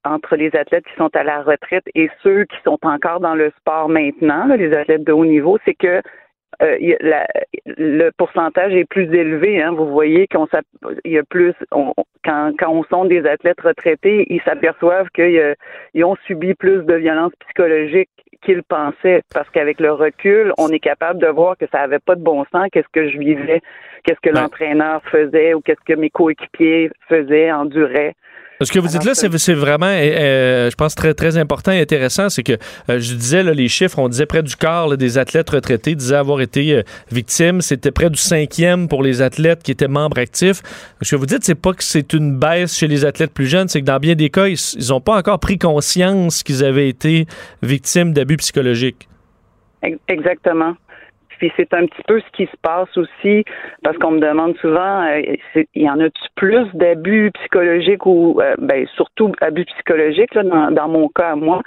entre 0.04 0.36
les 0.36 0.54
athlètes 0.56 0.84
qui 0.86 0.94
sont 0.96 1.14
à 1.14 1.22
la 1.22 1.42
retraite 1.42 1.84
et 1.94 2.08
ceux 2.22 2.44
qui 2.44 2.56
sont 2.64 2.78
encore 2.82 3.20
dans 3.20 3.34
le 3.34 3.50
sport 3.58 3.88
maintenant, 3.88 4.46
les 4.54 4.72
athlètes 4.74 5.04
de 5.04 5.12
haut 5.12 5.24
niveau, 5.24 5.58
c'est 5.64 5.74
que 5.74 6.00
euh, 6.60 6.76
le 7.66 8.10
pourcentage 8.16 8.74
est 8.74 8.84
plus 8.84 9.12
élevé. 9.14 9.62
Hein. 9.62 9.72
Vous 9.72 9.86
voyez 9.86 10.26
qu'on 10.26 10.46
il 11.04 11.12
y 11.12 11.18
a 11.18 11.22
plus 11.22 11.54
quand, 12.24 12.52
quand 12.58 12.68
on 12.68 12.82
sont 12.84 13.04
des 13.04 13.26
athlètes 13.26 13.60
retraités, 13.60 14.26
ils 14.28 14.42
s'aperçoivent 14.42 15.08
qu'ils 15.14 15.56
ont 16.04 16.16
subi 16.26 16.54
plus 16.54 16.84
de 16.84 16.94
violences 16.94 17.32
psychologiques 17.46 18.10
qu'ils 18.42 18.62
pensaient 18.62 19.22
parce 19.34 19.48
qu'avec 19.50 19.80
le 19.80 19.92
recul, 19.92 20.52
on 20.58 20.68
est 20.68 20.78
capable 20.80 21.20
de 21.20 21.26
voir 21.26 21.56
que 21.56 21.66
ça 21.72 21.80
avait 21.80 21.98
pas 21.98 22.14
de 22.14 22.22
bon 22.22 22.44
sens. 22.52 22.68
Qu'est-ce 22.72 22.88
que 22.92 23.08
je 23.08 23.18
vivais, 23.18 23.60
qu'est-ce 24.04 24.20
que 24.20 24.34
l'entraîneur 24.34 25.02
faisait 25.04 25.54
ou 25.54 25.60
qu'est-ce 25.60 25.84
que 25.84 25.98
mes 25.98 26.10
coéquipiers 26.10 26.90
faisaient, 27.08 27.52
enduraient. 27.52 28.14
Ce 28.60 28.72
que 28.72 28.80
vous 28.80 28.88
dites 28.88 29.04
là, 29.04 29.14
c'est 29.14 29.54
vraiment, 29.54 29.86
euh, 29.86 29.90
euh, 29.90 30.70
je 30.70 30.74
pense, 30.74 30.96
très, 30.96 31.14
très 31.14 31.36
important 31.36 31.70
et 31.70 31.80
intéressant. 31.80 32.28
C'est 32.28 32.42
que 32.42 32.54
euh, 32.90 32.98
je 32.98 33.14
disais, 33.14 33.44
là, 33.44 33.52
les 33.52 33.68
chiffres, 33.68 34.00
on 34.00 34.08
disait 34.08 34.26
près 34.26 34.42
du 34.42 34.56
quart 34.56 34.96
des 34.96 35.16
athlètes 35.16 35.50
retraités 35.50 35.94
disaient 35.94 36.16
avoir 36.16 36.40
été 36.40 36.82
victimes. 37.12 37.60
C'était 37.60 37.92
près 37.92 38.10
du 38.10 38.18
cinquième 38.18 38.88
pour 38.88 39.02
les 39.02 39.22
athlètes 39.22 39.62
qui 39.62 39.70
étaient 39.70 39.86
membres 39.86 40.18
actifs. 40.18 40.62
Ce 41.02 41.14
que 41.14 41.16
vous 41.16 41.26
dites, 41.26 41.44
c'est 41.44 41.54
pas 41.54 41.72
que 41.72 41.84
c'est 41.84 42.12
une 42.12 42.36
baisse 42.36 42.76
chez 42.76 42.88
les 42.88 43.04
athlètes 43.04 43.32
plus 43.32 43.46
jeunes, 43.46 43.68
c'est 43.68 43.80
que 43.80 43.86
dans 43.86 43.98
bien 43.98 44.16
des 44.16 44.30
cas, 44.30 44.48
ils 44.48 44.88
n'ont 44.88 45.00
pas 45.00 45.16
encore 45.16 45.38
pris 45.38 45.58
conscience 45.58 46.42
qu'ils 46.42 46.64
avaient 46.64 46.88
été 46.88 47.26
victimes 47.62 48.12
d'abus 48.12 48.38
psychologiques. 48.38 49.08
Exactement. 50.08 50.74
Puis 51.38 51.52
c'est 51.56 51.72
un 51.72 51.86
petit 51.86 52.02
peu 52.06 52.20
ce 52.20 52.30
qui 52.32 52.46
se 52.46 52.56
passe 52.62 52.94
aussi, 52.96 53.44
parce 53.82 53.96
qu'on 53.98 54.12
me 54.12 54.20
demande 54.20 54.56
souvent, 54.58 55.02
euh, 55.04 55.22
il 55.74 55.82
y 55.82 55.88
en 55.88 56.00
a-tu 56.00 56.22
plus 56.34 56.66
d'abus 56.74 57.30
psychologiques 57.34 58.06
ou, 58.06 58.40
euh, 58.40 58.54
ben, 58.58 58.86
surtout 58.94 59.32
abus 59.40 59.64
psychologiques 59.64 60.34
là, 60.34 60.42
dans, 60.70 60.88
mon 60.88 61.08
cas 61.08 61.36
moi, 61.36 61.62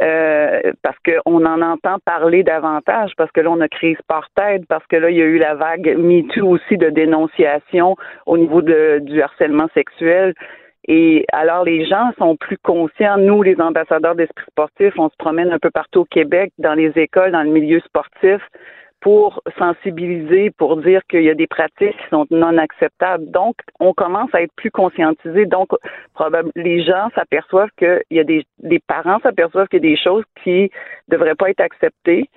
euh, 0.00 0.60
parce 0.82 0.96
qu'on 1.04 1.44
en 1.44 1.60
entend 1.60 1.98
parler 2.04 2.42
davantage, 2.42 3.12
parce 3.16 3.30
que 3.32 3.40
là 3.40 3.50
on 3.50 3.60
a 3.60 3.68
créé 3.68 3.96
Sportaid, 4.00 4.64
parce 4.68 4.86
que 4.86 4.96
là 4.96 5.10
il 5.10 5.16
y 5.16 5.22
a 5.22 5.26
eu 5.26 5.38
la 5.38 5.54
vague 5.54 5.96
MeToo 5.98 6.46
aussi 6.46 6.76
de 6.76 6.90
dénonciation 6.90 7.96
au 8.26 8.38
niveau 8.38 8.62
de, 8.62 9.00
du 9.02 9.20
harcèlement 9.20 9.68
sexuel. 9.74 10.34
Et 10.88 11.26
alors, 11.32 11.64
les 11.64 11.84
gens 11.84 12.10
sont 12.18 12.36
plus 12.36 12.56
conscients. 12.56 13.18
Nous, 13.18 13.42
les 13.42 13.60
ambassadeurs 13.60 14.14
d'esprit 14.14 14.46
sportif, 14.50 14.94
on 14.98 15.08
se 15.10 15.16
promène 15.18 15.52
un 15.52 15.58
peu 15.58 15.70
partout 15.70 16.00
au 16.00 16.04
Québec, 16.04 16.52
dans 16.58 16.74
les 16.74 16.90
écoles, 16.96 17.32
dans 17.32 17.42
le 17.42 17.50
milieu 17.50 17.80
sportif 17.80 18.40
pour 19.00 19.42
sensibiliser, 19.58 20.50
pour 20.50 20.76
dire 20.76 21.00
qu'il 21.08 21.22
y 21.22 21.30
a 21.30 21.34
des 21.34 21.46
pratiques 21.46 21.96
qui 21.96 22.08
sont 22.10 22.26
non 22.30 22.58
acceptables. 22.58 23.30
Donc, 23.30 23.56
on 23.78 23.92
commence 23.92 24.34
à 24.34 24.42
être 24.42 24.52
plus 24.56 24.70
conscientisé. 24.70 25.46
Donc, 25.46 25.68
probablement, 26.14 26.52
les 26.56 26.82
gens 26.82 27.08
s'aperçoivent 27.14 27.70
qu'il 27.78 28.02
y 28.10 28.20
a 28.20 28.24
des, 28.24 28.44
les 28.62 28.78
parents 28.78 29.18
s'aperçoivent 29.20 29.68
qu'il 29.68 29.82
y 29.82 29.86
a 29.86 29.90
des 29.90 29.96
choses 29.96 30.24
qui 30.42 30.70
devraient 31.08 31.34
pas 31.34 31.50
être 31.50 31.60
acceptées. 31.60 32.28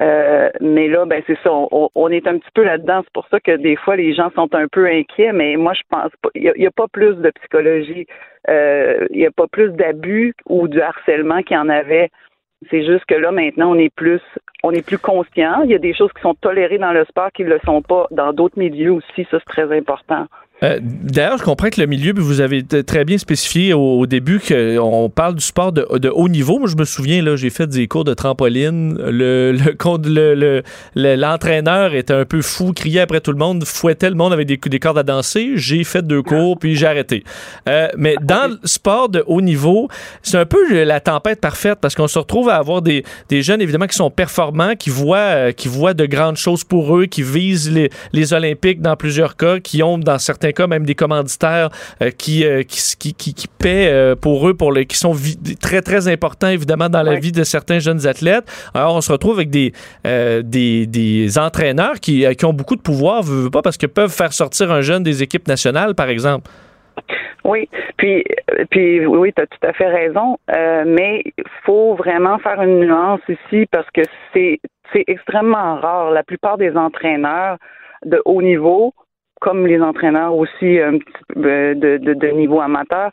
Euh, 0.00 0.50
mais 0.60 0.88
là, 0.88 1.06
ben 1.06 1.22
c'est 1.26 1.38
ça, 1.42 1.50
on, 1.50 2.08
est 2.10 2.26
un 2.26 2.38
petit 2.38 2.50
peu 2.54 2.64
là-dedans. 2.64 3.00
C'est 3.04 3.12
pour 3.12 3.26
ça 3.28 3.40
que 3.40 3.56
des 3.56 3.76
fois 3.76 3.96
les 3.96 4.14
gens 4.14 4.30
sont 4.34 4.54
un 4.54 4.68
peu 4.68 4.86
inquiets. 4.86 5.32
Mais 5.32 5.56
moi, 5.56 5.72
je 5.74 5.82
pense 5.88 6.12
pas. 6.22 6.28
Il 6.34 6.52
n'y 6.56 6.66
a, 6.66 6.70
pas 6.70 6.88
plus 6.88 7.14
de 7.16 7.30
psychologie. 7.30 8.06
Euh, 8.48 9.06
il 9.10 9.18
n'y 9.18 9.26
a 9.26 9.30
pas 9.30 9.46
plus 9.46 9.70
d'abus 9.70 10.34
ou 10.48 10.68
de 10.68 10.80
harcèlement 10.80 11.42
qu'il 11.42 11.56
y 11.56 11.60
en 11.60 11.68
avait 11.68 12.10
C'est 12.70 12.84
juste 12.86 13.04
que 13.04 13.14
là, 13.14 13.32
maintenant, 13.32 13.72
on 13.72 13.78
est 13.78 13.94
plus, 13.94 14.20
on 14.62 14.70
est 14.72 14.84
plus 14.84 14.98
conscient. 14.98 15.62
Il 15.64 15.70
y 15.70 15.74
a 15.74 15.78
des 15.78 15.94
choses 15.94 16.10
qui 16.14 16.22
sont 16.22 16.34
tolérées 16.34 16.78
dans 16.78 16.92
le 16.92 17.04
sport 17.04 17.30
qui 17.32 17.44
ne 17.44 17.50
le 17.50 17.60
sont 17.64 17.82
pas 17.82 18.06
dans 18.10 18.32
d'autres 18.32 18.58
milieux 18.58 18.92
aussi. 18.92 19.26
Ça, 19.30 19.38
c'est 19.38 19.44
très 19.44 19.76
important. 19.76 20.26
Euh, 20.62 20.78
D'ailleurs, 20.82 21.36
je 21.36 21.44
comprends 21.44 21.68
que 21.68 21.78
le 21.80 21.86
milieu, 21.86 22.14
vous 22.16 22.40
avez 22.40 22.62
très 22.64 23.04
bien 23.04 23.18
spécifié 23.18 23.74
au, 23.74 23.98
au 24.00 24.06
début 24.06 24.40
qu'on 24.40 25.10
parle 25.14 25.34
du 25.34 25.44
sport 25.44 25.70
de, 25.70 25.86
haut 26.08 26.28
niveau. 26.30 26.58
Moi, 26.58 26.68
je 26.68 26.76
me 26.76 26.84
souviens, 26.84 27.22
là, 27.22 27.36
j'ai 27.36 27.50
fait 27.50 27.66
des 27.66 27.86
cours 27.88 28.04
de 28.04 28.14
trampoline. 28.14 28.96
Le, 28.98 29.52
le, 29.52 29.74
con- 29.74 30.00
le- 30.02 30.34
le- 30.34 30.62
le- 30.94 31.14
l'entraîneur 31.14 31.94
était 31.94 32.14
un 32.14 32.24
peu 32.24 32.40
fou, 32.40 32.72
criait 32.72 33.00
après 33.00 33.20
tout 33.20 33.32
le 33.32 33.38
monde, 33.38 33.64
fouettait 33.66 34.08
le 34.08 34.16
monde 34.16 34.32
avec 34.32 34.46
des, 34.46 34.56
des 34.56 34.78
cordes 34.78 34.96
à 34.96 35.02
danser. 35.02 35.52
J'ai 35.56 35.84
fait 35.84 36.00
deux 36.06 36.22
cours, 36.22 36.58
puis 36.58 36.74
j'ai 36.74 36.86
arrêté. 36.86 37.22
Euh, 37.68 37.88
mais 37.98 38.16
dans 38.22 38.50
le 38.50 38.58
sport 38.64 39.10
de 39.10 39.22
haut 39.26 39.42
niveau, 39.42 39.88
c'est 40.22 40.38
un 40.38 40.46
peu 40.46 40.84
la 40.84 41.00
tempête 41.00 41.40
parfaite 41.40 41.78
parce 41.82 41.94
qu'on 41.94 42.08
se 42.08 42.18
retrouve 42.18 42.48
à 42.48 42.56
avoir 42.56 42.80
des, 42.80 43.04
des 43.28 43.42
jeunes, 43.42 43.60
évidemment, 43.60 43.86
qui 43.86 43.96
sont 43.96 44.10
performants, 44.10 44.74
qui 44.74 44.88
voient, 44.88 45.18
euh, 45.18 45.52
qui 45.52 45.68
voient 45.68 45.92
de 45.94 46.06
grandes 46.06 46.36
choses 46.38 46.64
pour 46.64 46.96
eux, 46.96 47.04
qui 47.04 47.22
visent 47.22 47.70
les, 47.70 47.90
les 48.14 48.32
Olympiques 48.32 48.80
dans 48.80 48.96
plusieurs 48.96 49.36
cas, 49.36 49.60
qui 49.60 49.82
ont, 49.82 49.98
dans 49.98 50.18
certains 50.18 50.45
cas, 50.52 50.66
même 50.66 50.84
des 50.84 50.94
commanditaires 50.94 51.70
euh, 52.02 52.10
qui, 52.10 52.44
euh, 52.44 52.62
qui, 52.62 53.14
qui, 53.14 53.34
qui, 53.34 53.48
paient 53.48 53.88
euh, 53.90 54.14
pour 54.14 54.48
eux, 54.48 54.54
pour 54.54 54.72
les, 54.72 54.86
qui 54.86 54.96
sont 54.96 55.14
très, 55.60 55.82
très 55.82 56.08
importants, 56.08 56.48
évidemment, 56.48 56.88
dans 56.88 57.02
la 57.02 57.14
vie 57.14 57.32
de 57.32 57.44
certains 57.44 57.78
jeunes 57.78 58.06
athlètes. 58.06 58.44
Alors, 58.74 58.96
on 58.96 59.00
se 59.00 59.12
retrouve 59.12 59.36
avec 59.36 59.50
des, 59.50 59.72
euh, 60.06 60.42
des, 60.42 60.86
des 60.86 61.38
entraîneurs 61.38 62.00
qui, 62.00 62.26
qui 62.36 62.44
ont 62.44 62.52
beaucoup 62.52 62.76
de 62.76 62.82
pouvoir, 62.82 63.22
veux, 63.22 63.42
veux 63.44 63.50
pas, 63.50 63.62
parce 63.62 63.76
que 63.76 63.86
peuvent 63.86 64.12
faire 64.12 64.32
sortir 64.32 64.70
un 64.72 64.80
jeune 64.80 65.02
des 65.02 65.22
équipes 65.22 65.48
nationales, 65.48 65.94
par 65.94 66.08
exemple. 66.08 66.50
Oui, 67.44 67.68
puis, 67.96 68.24
puis 68.70 69.06
oui, 69.06 69.32
tu 69.32 69.42
as 69.42 69.46
tout 69.46 69.66
à 69.66 69.72
fait 69.72 69.88
raison, 69.88 70.36
euh, 70.54 70.84
mais 70.84 71.22
il 71.24 71.44
faut 71.64 71.94
vraiment 71.94 72.38
faire 72.38 72.60
une 72.60 72.80
nuance 72.80 73.20
ici 73.28 73.66
parce 73.70 73.88
que 73.94 74.02
c'est 74.32 74.60
c'est 74.92 75.04
extrêmement 75.06 75.76
rare. 75.80 76.10
La 76.10 76.22
plupart 76.22 76.58
des 76.58 76.76
entraîneurs 76.76 77.58
de 78.04 78.20
haut 78.24 78.42
niveau, 78.42 78.94
comme 79.40 79.66
les 79.66 79.80
entraîneurs 79.80 80.34
aussi 80.34 80.80
un 80.80 80.98
petit 80.98 81.12
peu, 81.34 81.46
euh, 81.46 81.74
de, 81.74 81.96
de, 81.98 82.14
de 82.14 82.28
niveau 82.28 82.60
amateur, 82.60 83.10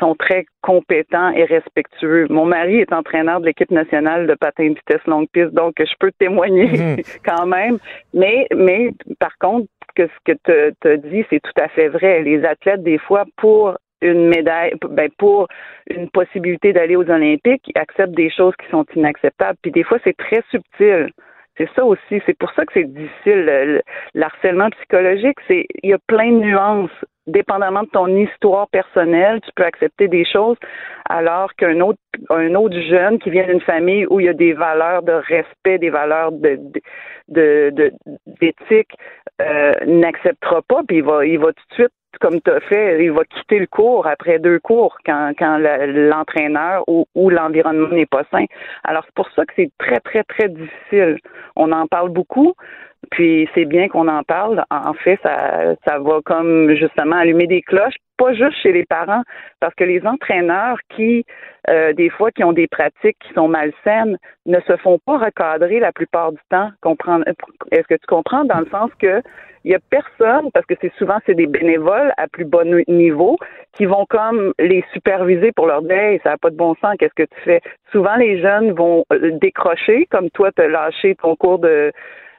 sont 0.00 0.14
très 0.14 0.46
compétents 0.62 1.30
et 1.30 1.44
respectueux. 1.44 2.26
Mon 2.30 2.46
mari 2.46 2.76
est 2.78 2.92
entraîneur 2.92 3.40
de 3.40 3.46
l'équipe 3.46 3.70
nationale 3.70 4.26
de 4.26 4.34
patin 4.34 4.64
de 4.70 4.74
vitesse 4.74 5.04
longue 5.06 5.28
piste, 5.32 5.52
donc 5.52 5.74
je 5.78 5.94
peux 6.00 6.10
témoigner 6.18 6.66
Mhm. 6.66 6.96
quand 7.26 7.46
même. 7.46 7.78
Mais, 8.14 8.46
mais 8.54 8.90
par 9.18 9.36
contre, 9.38 9.66
que 9.94 10.06
ce 10.06 10.32
que 10.32 10.38
tu 10.80 10.88
as 10.88 10.96
dit, 10.96 11.24
c'est 11.28 11.40
tout 11.40 11.60
à 11.60 11.68
fait 11.68 11.88
vrai. 11.88 12.22
Les 12.22 12.44
athlètes, 12.44 12.82
des 12.82 12.98
fois, 12.98 13.24
pour 13.36 13.76
une 14.00 14.28
médaille, 14.28 14.72
ben 14.90 15.10
pour 15.18 15.46
une 15.88 16.08
possibilité 16.10 16.72
d'aller 16.72 16.96
aux 16.96 17.08
Olympiques, 17.08 17.70
acceptent 17.74 18.16
des 18.16 18.30
choses 18.30 18.54
qui 18.60 18.68
sont 18.70 18.84
inacceptables. 18.96 19.58
Puis 19.62 19.70
des 19.70 19.84
fois, 19.84 19.98
c'est 20.02 20.16
très 20.16 20.42
subtil. 20.50 21.10
C'est 21.58 21.68
ça 21.74 21.84
aussi. 21.84 22.20
C'est 22.26 22.36
pour 22.38 22.50
ça 22.52 22.64
que 22.64 22.72
c'est 22.74 22.84
difficile. 22.92 23.44
Le, 23.44 23.64
le- 23.74 23.82
le 24.14 24.22
harcèlement 24.22 24.70
psychologique, 24.70 25.38
c'est 25.48 25.66
il 25.82 25.90
y 25.90 25.92
a 25.92 25.98
plein 26.06 26.30
de 26.32 26.38
nuances. 26.38 26.90
Dépendamment 27.28 27.84
de 27.84 27.88
ton 27.90 28.08
histoire 28.16 28.68
personnelle, 28.70 29.40
tu 29.42 29.50
peux 29.54 29.62
accepter 29.64 30.08
des 30.08 30.24
choses, 30.24 30.56
alors 31.08 31.54
qu'un 31.54 31.78
autre 31.80 32.00
un 32.30 32.52
autre 32.56 32.76
jeune 32.80 33.20
qui 33.20 33.30
vient 33.30 33.46
d'une 33.46 33.60
famille 33.60 34.06
où 34.10 34.18
il 34.18 34.26
y 34.26 34.28
a 34.28 34.32
des 34.32 34.54
valeurs 34.54 35.02
de 35.04 35.12
respect, 35.12 35.78
des 35.78 35.90
valeurs 35.90 36.32
de 36.32 36.58
de- 37.28 37.70
de- 37.72 37.92
d'éthique, 38.40 38.90
euh, 39.40 39.70
n'acceptera 39.86 40.62
pas, 40.62 40.82
puis 40.88 40.96
il 40.98 41.04
va 41.04 41.24
il 41.24 41.38
va 41.38 41.52
tout 41.52 41.62
de 41.70 41.74
suite 41.74 41.92
comme 42.20 42.40
tu 42.40 42.50
as 42.50 42.60
fait, 42.60 43.04
il 43.04 43.12
va 43.12 43.24
quitter 43.24 43.58
le 43.58 43.66
cours 43.66 44.06
après 44.06 44.38
deux 44.38 44.58
cours 44.58 44.96
quand, 45.04 45.32
quand 45.38 45.58
l'entraîneur 45.58 46.84
ou, 46.86 47.06
ou 47.14 47.30
l'environnement 47.30 47.88
n'est 47.88 48.06
pas 48.06 48.24
sain. 48.30 48.44
Alors, 48.84 49.04
c'est 49.04 49.14
pour 49.14 49.30
ça 49.32 49.44
que 49.44 49.52
c'est 49.56 49.70
très, 49.78 50.00
très, 50.00 50.22
très 50.24 50.48
difficile. 50.48 51.18
On 51.56 51.72
en 51.72 51.86
parle 51.86 52.10
beaucoup, 52.10 52.54
puis 53.10 53.48
c'est 53.54 53.64
bien 53.64 53.88
qu'on 53.88 54.08
en 54.08 54.22
parle. 54.22 54.64
En 54.70 54.94
fait, 54.94 55.18
ça, 55.22 55.74
ça 55.86 55.98
va 55.98 56.20
comme 56.24 56.74
justement 56.74 57.16
allumer 57.16 57.46
des 57.46 57.62
cloches, 57.62 57.96
pas 58.22 58.34
juste 58.34 58.56
chez 58.62 58.72
les 58.72 58.84
parents, 58.84 59.22
parce 59.60 59.74
que 59.74 59.84
les 59.84 60.06
entraîneurs 60.06 60.78
qui, 60.90 61.24
euh, 61.68 61.92
des 61.92 62.08
fois, 62.08 62.30
qui 62.30 62.44
ont 62.44 62.52
des 62.52 62.68
pratiques 62.68 63.16
qui 63.20 63.32
sont 63.34 63.48
malsaines, 63.48 64.16
ne 64.46 64.60
se 64.60 64.76
font 64.76 64.98
pas 65.04 65.18
recadrer 65.18 65.80
la 65.80 65.92
plupart 65.92 66.30
du 66.30 66.38
temps. 66.48 66.70
Est-ce 67.72 67.88
que 67.88 67.94
tu 67.94 68.06
comprends? 68.06 68.44
Dans 68.44 68.60
le 68.60 68.66
sens 68.66 68.90
que 69.00 69.22
il 69.64 69.70
y 69.70 69.74
a 69.76 69.78
personne, 69.90 70.50
parce 70.52 70.66
que 70.66 70.74
c'est 70.80 70.92
souvent 70.94 71.18
c'est 71.24 71.34
des 71.34 71.46
bénévoles 71.46 72.12
à 72.16 72.26
plus 72.26 72.44
bas 72.44 72.64
niveau, 72.88 73.36
qui 73.74 73.86
vont 73.86 74.06
comme 74.08 74.52
les 74.58 74.84
superviser 74.92 75.52
pour 75.52 75.66
leur 75.66 75.82
dire 75.82 75.96
hey, 75.96 76.20
ça 76.24 76.30
n'a 76.30 76.38
pas 76.38 76.50
de 76.50 76.56
bon 76.56 76.74
sens, 76.80 76.96
qu'est-ce 76.98 77.14
que 77.14 77.28
tu 77.34 77.40
fais? 77.44 77.60
Souvent 77.92 78.16
les 78.16 78.40
jeunes 78.40 78.72
vont 78.72 79.04
euh, 79.12 79.30
décrocher, 79.40 80.06
comme 80.10 80.30
toi, 80.30 80.50
te 80.50 80.62
lâcher 80.62 81.14
ton 81.14 81.36
cours 81.36 81.60
de 81.60 81.92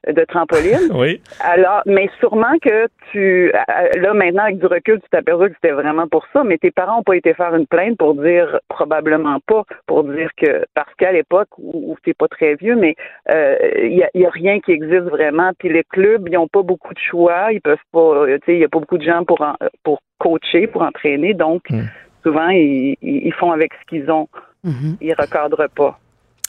de 0.07 0.23
trampoline. 0.25 0.89
Oui. 0.93 1.21
Alors, 1.39 1.81
mais 1.85 2.09
sûrement 2.19 2.57
que 2.61 2.87
tu, 3.11 3.51
euh, 3.53 3.99
là 4.01 4.13
maintenant 4.13 4.43
avec 4.43 4.57
du 4.59 4.65
recul, 4.65 4.99
tu 5.01 5.09
t'aperçois 5.09 5.49
que 5.49 5.55
c'était 5.55 5.73
vraiment 5.73 6.07
pour 6.07 6.25
ça, 6.33 6.43
mais 6.43 6.57
tes 6.57 6.71
parents 6.71 6.97
n'ont 6.97 7.03
pas 7.03 7.15
été 7.15 7.33
faire 7.33 7.55
une 7.55 7.67
plainte 7.67 7.97
pour 7.97 8.15
dire 8.15 8.59
probablement 8.69 9.39
pas, 9.47 9.63
pour 9.87 10.03
dire 10.03 10.29
que 10.37 10.65
parce 10.75 10.93
qu'à 10.95 11.11
l'époque 11.11 11.47
où, 11.57 11.91
où 11.91 11.95
t'es 12.03 12.13
pas 12.13 12.27
très 12.27 12.55
vieux, 12.55 12.75
mais 12.75 12.95
euh, 13.31 13.55
il 13.81 13.93
y, 13.93 14.03
a, 14.03 14.09
y 14.13 14.25
a 14.25 14.29
rien 14.29 14.59
qui 14.59 14.71
existe 14.71 15.09
vraiment. 15.09 15.51
Puis 15.57 15.69
les 15.69 15.83
clubs, 15.83 16.27
ils 16.29 16.37
ont 16.37 16.47
pas 16.47 16.63
beaucoup 16.63 16.93
de 16.93 16.99
choix, 16.99 17.51
ils 17.51 17.61
peuvent 17.61 17.77
pas, 17.91 17.99
euh, 17.99 18.37
tu 18.39 18.45
sais, 18.45 18.53
il 18.55 18.59
y 18.59 18.65
a 18.65 18.69
pas 18.69 18.79
beaucoup 18.79 18.97
de 18.97 19.03
gens 19.03 19.23
pour 19.25 19.41
en- 19.41 19.55
pour 19.83 19.99
coacher, 20.19 20.67
pour 20.67 20.81
entraîner, 20.83 21.33
donc 21.33 21.69
Mm. 21.69 21.81
souvent 22.23 22.49
ils, 22.49 22.95
ils 23.01 23.33
font 23.33 23.51
avec 23.51 23.71
ce 23.73 23.85
qu'ils 23.89 24.09
ont, 24.11 24.27
Mhm. 24.63 24.97
ils 25.01 25.13
recadrent 25.13 25.69
pas. 25.75 25.99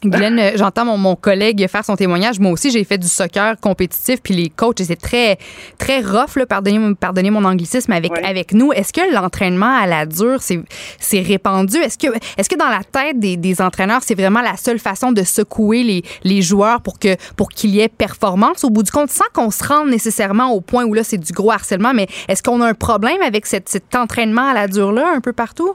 Guylaine, 0.09 0.39
euh, 0.39 0.53
j'entends 0.57 0.85
mon, 0.85 0.97
mon 0.97 1.17
collègue 1.17 1.67
faire 1.69 1.85
son 1.85 1.97
témoignage. 1.97 2.39
Moi 2.41 2.53
aussi, 2.53 2.71
j'ai 2.71 2.85
fait 2.85 2.99
du 2.99 3.09
soccer 3.09 3.59
compétitif, 3.61 4.21
puis 4.23 4.35
les 4.35 4.49
coachs, 4.49 4.83
c'est 4.83 5.01
très, 5.01 5.39
très 5.79 6.01
rough, 6.01 6.37
là, 6.37 6.47
pardonnez, 6.47 6.95
pardonnez 6.95 7.31
mon 7.31 7.45
anglicisme, 7.45 7.93
avec, 7.93 8.53
nous. 8.53 8.73
Est-ce 8.73 8.93
que 8.93 9.15
l'entraînement 9.15 9.77
à 9.77 9.87
la 9.87 10.07
dure, 10.07 10.41
c'est 10.41 11.21
répandu? 11.21 11.77
Est-ce 11.77 11.99
que, 11.99 12.15
est 12.37 12.49
que 12.49 12.57
dans 12.57 12.69
la 12.69 12.83
tête 12.85 13.19
des, 13.19 13.37
des 13.37 13.61
entraîneurs, 13.61 14.03
c'est 14.05 14.15
vraiment 14.15 14.41
la 14.41 14.57
seule 14.57 14.79
façon 14.79 15.13
de 15.13 15.23
secouer 15.23 15.83
les, 15.83 16.03
les 16.23 16.43
joueurs 16.43 16.81
pour 16.81 16.99
que 16.99 17.17
pour 17.37 17.49
qu'il 17.49 17.71
y 17.71 17.81
ait 17.81 17.89
performance? 17.89 18.65
Au 18.65 18.71
bout 18.71 18.83
du 18.83 18.91
compte, 18.91 19.11
sans 19.11 19.25
qu'on 19.33 19.51
se 19.51 19.65
rende 19.65 19.89
nécessairement 19.89 20.53
au 20.53 20.61
point 20.61 20.85
où 20.85 20.95
là, 20.95 21.05
c'est 21.05 21.19
du 21.19 21.33
gros 21.33 21.51
harcèlement, 21.51 21.93
mais 21.95 22.07
est-ce 22.29 22.43
qu'on 22.43 22.61
a 22.61 22.67
un 22.67 22.75
problème 22.75 23.23
avec 23.23 23.47
cette, 23.47 23.69
cet 23.69 23.95
entraînement 23.95 24.49
à 24.49 24.55
la 24.55 24.69
dure-là 24.69 25.13
un 25.15 25.21
peu 25.21 25.33
partout? 25.33 25.75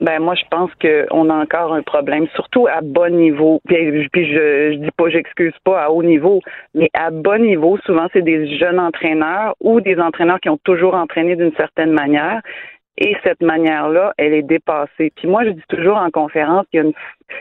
Ben 0.00 0.20
moi 0.20 0.34
je 0.34 0.44
pense 0.50 0.70
qu'on 0.74 1.30
a 1.30 1.34
encore 1.34 1.72
un 1.72 1.82
problème, 1.82 2.26
surtout 2.34 2.66
à 2.66 2.80
bas 2.82 3.08
niveau. 3.08 3.60
Puis, 3.66 4.08
puis 4.12 4.26
je, 4.26 4.72
je 4.72 4.78
dis 4.78 4.90
pas, 4.96 5.08
j'excuse 5.08 5.54
pas 5.64 5.84
à 5.84 5.90
haut 5.90 6.02
niveau, 6.02 6.40
mais 6.74 6.90
à 6.92 7.10
bas 7.10 7.38
niveau, 7.38 7.78
souvent 7.86 8.06
c'est 8.12 8.22
des 8.22 8.58
jeunes 8.58 8.78
entraîneurs 8.78 9.54
ou 9.60 9.80
des 9.80 9.98
entraîneurs 9.98 10.40
qui 10.40 10.50
ont 10.50 10.58
toujours 10.64 10.94
entraîné 10.94 11.36
d'une 11.36 11.54
certaine 11.56 11.92
manière. 11.92 12.40
Et 12.98 13.14
cette 13.24 13.42
manière-là, 13.42 14.14
elle 14.16 14.32
est 14.32 14.42
dépassée. 14.42 15.12
Puis 15.16 15.28
moi, 15.28 15.44
je 15.44 15.50
dis 15.50 15.62
toujours 15.68 15.98
en 15.98 16.10
conférence, 16.10 16.64
il 16.72 16.76
y 16.76 16.80
a 16.80 16.82
une, 16.84 16.92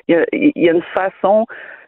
il 0.10 0.16
y 0.16 0.18
a, 0.18 0.26
il 0.34 0.64
y 0.64 0.70
a 0.70 0.74
une 0.74 0.84
façon, 0.94 1.46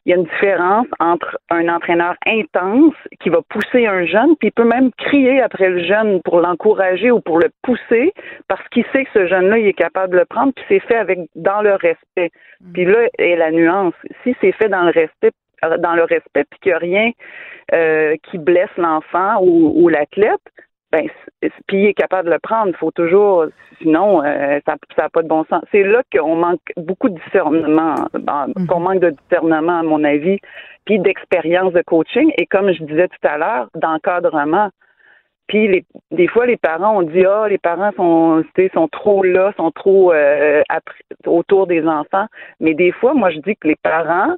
il 0.08 0.12
y 0.12 0.14
a 0.14 0.16
une 0.16 0.24
différence 0.24 0.88
entre 1.02 1.38
un 1.50 1.68
entraîneur 1.68 2.16
intense 2.26 2.96
qui 3.20 3.28
va 3.30 3.42
pousser 3.50 3.88
un 3.88 4.06
jeune, 4.06 4.38
puis 4.38 4.48
il 4.48 4.52
peut 4.54 4.64
même 4.64 4.90
crier 4.94 5.42
après 5.42 5.68
le 5.68 5.84
jeune 5.84 6.22
pour 6.22 6.40
l'encourager 6.40 7.12
ou 7.12 7.20
pour 7.20 7.40
le 7.40 7.50
pousser, 7.62 8.14
parce 8.48 8.66
qu'il 8.70 8.86
sait 8.94 9.04
que 9.04 9.10
ce 9.14 9.28
jeune-là, 9.28 9.58
il 9.58 9.68
est 9.68 9.74
capable 9.74 10.14
de 10.14 10.20
le 10.20 10.26
prendre, 10.26 10.54
puis 10.54 10.64
c'est 10.70 10.80
fait 10.80 10.96
avec 10.96 11.20
dans 11.36 11.62
le 11.62 11.74
respect. 11.74 12.32
Puis 12.74 12.86
là 12.86 13.10
est 13.20 13.36
la 13.36 13.52
nuance. 13.52 13.96
Si 14.24 14.34
c'est 14.40 14.54
fait 14.54 14.70
dans 14.70 14.84
le 14.84 14.92
respect, 14.92 15.34
dans 15.62 15.96
le 15.96 16.04
respect, 16.04 16.46
puis 16.50 16.60
qu'il 16.62 16.72
n'y 16.72 16.76
a 16.76 16.78
rien 16.78 17.12
euh, 17.74 18.16
qui 18.32 18.38
blesse 18.38 18.76
l'enfant 18.78 19.42
ou, 19.42 19.74
ou 19.76 19.90
l'athlète, 19.90 20.40
ben, 20.92 21.08
puis 21.68 21.78
il 21.78 21.86
est 21.88 21.94
capable 21.94 22.30
de 22.30 22.34
le 22.34 22.40
prendre. 22.40 22.70
Il 22.70 22.78
faut 22.78 22.92
toujours, 22.92 23.46
sinon, 23.82 24.24
euh, 24.24 24.60
ça 24.66 24.76
n'a 24.98 25.10
pas 25.10 25.22
de 25.22 25.28
bon 25.28 25.44
sens. 25.50 25.62
C'est 25.72 25.84
là 25.84 26.02
qu'on 26.14 26.36
manque 26.36 26.62
beaucoup 26.78 27.10
de 27.10 27.20
discernement, 27.26 27.96
ben, 28.14 28.48
qu'on 28.70 28.80
manque 28.80 29.00
de 29.00 29.10
discernement, 29.10 29.80
à 29.80 29.84
mon 29.84 30.04
avis, 30.04 30.40
puis 30.86 31.00
d'expérience 31.00 31.74
de 31.74 31.82
coaching. 31.82 32.32
Et 32.38 32.46
comme 32.46 32.72
je 32.72 32.84
disais 32.84 33.10
tout 33.10 33.28
à 33.28 33.38
l'heure, 33.38 33.70
d'encadrement. 33.76 34.70
Puis 35.48 35.68
les, 35.70 35.86
des 36.12 36.28
fois, 36.28 36.46
les 36.46 36.58
parents 36.58 36.98
ont 36.98 37.04
dit 37.04 37.26
ah 37.26 37.48
les 37.48 37.58
parents 37.58 37.92
sont 37.96 38.44
tu 38.56 38.64
sais, 38.64 38.72
sont 38.74 38.90
trop 38.90 39.24
là, 39.24 39.54
sont 39.56 39.72
trop 39.72 40.12
euh, 40.12 40.62
autour 41.26 41.68
des 41.68 41.86
enfants. 41.88 42.28
Mais 42.60 42.74
des 42.74 42.92
fois, 42.92 43.14
moi 43.14 43.30
je 43.30 43.40
dis 43.40 43.56
que 43.56 43.70
les 43.70 43.78
parents 43.82 44.36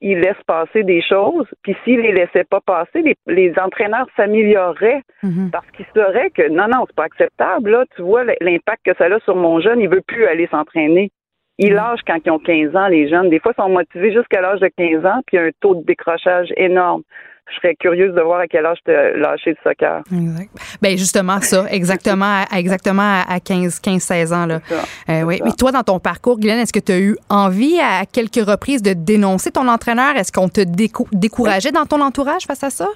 ils 0.00 0.20
laissent 0.20 0.42
passer 0.46 0.84
des 0.84 1.02
choses, 1.02 1.46
puis 1.62 1.76
s'ils 1.84 2.00
les 2.00 2.12
laissaient 2.12 2.44
pas 2.44 2.60
passer, 2.60 3.02
les, 3.02 3.16
les 3.26 3.52
entraîneurs 3.58 4.06
s'amélioreraient 4.16 5.02
parce 5.50 5.66
qu'ils 5.72 5.86
sauraient 5.94 6.30
que 6.30 6.48
non 6.48 6.68
non 6.68 6.84
c'est 6.86 6.96
pas 6.96 7.04
acceptable 7.04 7.70
là. 7.70 7.84
Tu 7.96 8.02
vois 8.02 8.24
l'impact 8.24 8.84
que 8.84 8.96
ça 8.96 9.06
a 9.06 9.20
sur 9.20 9.34
mon 9.36 9.60
jeune, 9.60 9.80
il 9.80 9.88
veut 9.88 10.02
plus 10.06 10.26
aller 10.26 10.46
s'entraîner. 10.48 11.10
Ils 11.58 11.72
lâchent 11.72 12.02
quand 12.06 12.18
ils 12.24 12.30
ont 12.30 12.38
15 12.38 12.76
ans, 12.76 12.86
les 12.86 13.08
jeunes. 13.08 13.30
Des 13.30 13.40
fois, 13.40 13.52
ils 13.56 13.60
sont 13.60 13.68
motivés 13.68 14.12
jusqu'à 14.12 14.40
l'âge 14.40 14.60
de 14.60 14.68
15 14.68 15.04
ans, 15.04 15.20
puis 15.26 15.36
il 15.36 15.40
y 15.40 15.42
a 15.42 15.46
un 15.46 15.50
taux 15.60 15.74
de 15.74 15.84
décrochage 15.84 16.52
énorme. 16.56 17.02
Je 17.50 17.56
serais 17.56 17.74
curieuse 17.74 18.14
de 18.14 18.20
voir 18.20 18.40
à 18.40 18.46
quel 18.46 18.66
âge 18.66 18.78
tu 18.84 18.90
as 18.92 19.16
lâché 19.16 19.50
le 19.50 19.56
soccer. 19.62 20.02
Exact. 20.12 20.50
Ben 20.82 20.96
justement 20.96 21.40
ça, 21.40 21.64
exactement, 21.70 22.44
à, 22.50 22.58
exactement 22.58 23.22
à 23.28 23.40
15, 23.40 23.80
15 23.80 24.02
16 24.02 24.32
ans 24.32 24.46
là. 24.46 24.60
Ça. 24.66 24.74
Euh, 25.10 25.22
oui. 25.22 25.40
Mais 25.44 25.52
toi, 25.52 25.72
dans 25.72 25.82
ton 25.82 25.98
parcours, 25.98 26.38
Guylaine, 26.38 26.58
est-ce 26.58 26.72
que 26.72 26.78
tu 26.78 26.92
as 26.92 26.98
eu 26.98 27.16
envie 27.28 27.78
à 27.80 28.04
quelques 28.06 28.44
reprises 28.44 28.82
de 28.82 28.92
dénoncer 28.92 29.50
ton 29.50 29.68
entraîneur? 29.68 30.16
Est-ce 30.16 30.32
qu'on 30.32 30.48
te 30.48 30.60
décou- 30.60 31.08
décourageait 31.12 31.72
dans 31.72 31.86
ton 31.86 32.00
entourage 32.00 32.44
face 32.46 32.64
à 32.64 32.70
ça? 32.70 32.88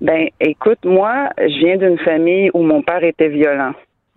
Ben, 0.00 0.28
écoute, 0.40 0.78
moi, 0.84 1.28
je 1.38 1.58
viens 1.58 1.76
d'une 1.76 1.98
famille 1.98 2.50
où 2.54 2.62
mon 2.62 2.82
père 2.82 3.04
était 3.04 3.28
violent. 3.28 3.72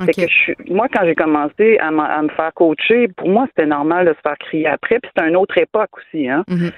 Fait 0.05 0.13
que 0.13 0.21
je 0.27 0.73
moi, 0.73 0.87
quand 0.91 1.05
j'ai 1.05 1.15
commencé 1.15 1.77
à, 1.77 1.91
me 1.91 2.29
faire 2.29 2.51
coacher, 2.53 3.07
pour 3.09 3.29
moi, 3.29 3.45
c'était 3.49 3.67
normal 3.67 4.07
de 4.07 4.13
se 4.13 4.19
faire 4.21 4.37
crier 4.39 4.67
après. 4.67 4.99
Puis 4.99 5.11
c'était 5.15 5.29
une 5.29 5.35
autre 5.35 5.57
époque 5.57 5.91
aussi, 5.97 6.27
hein. 6.27 6.43
Mhm. 6.47 6.71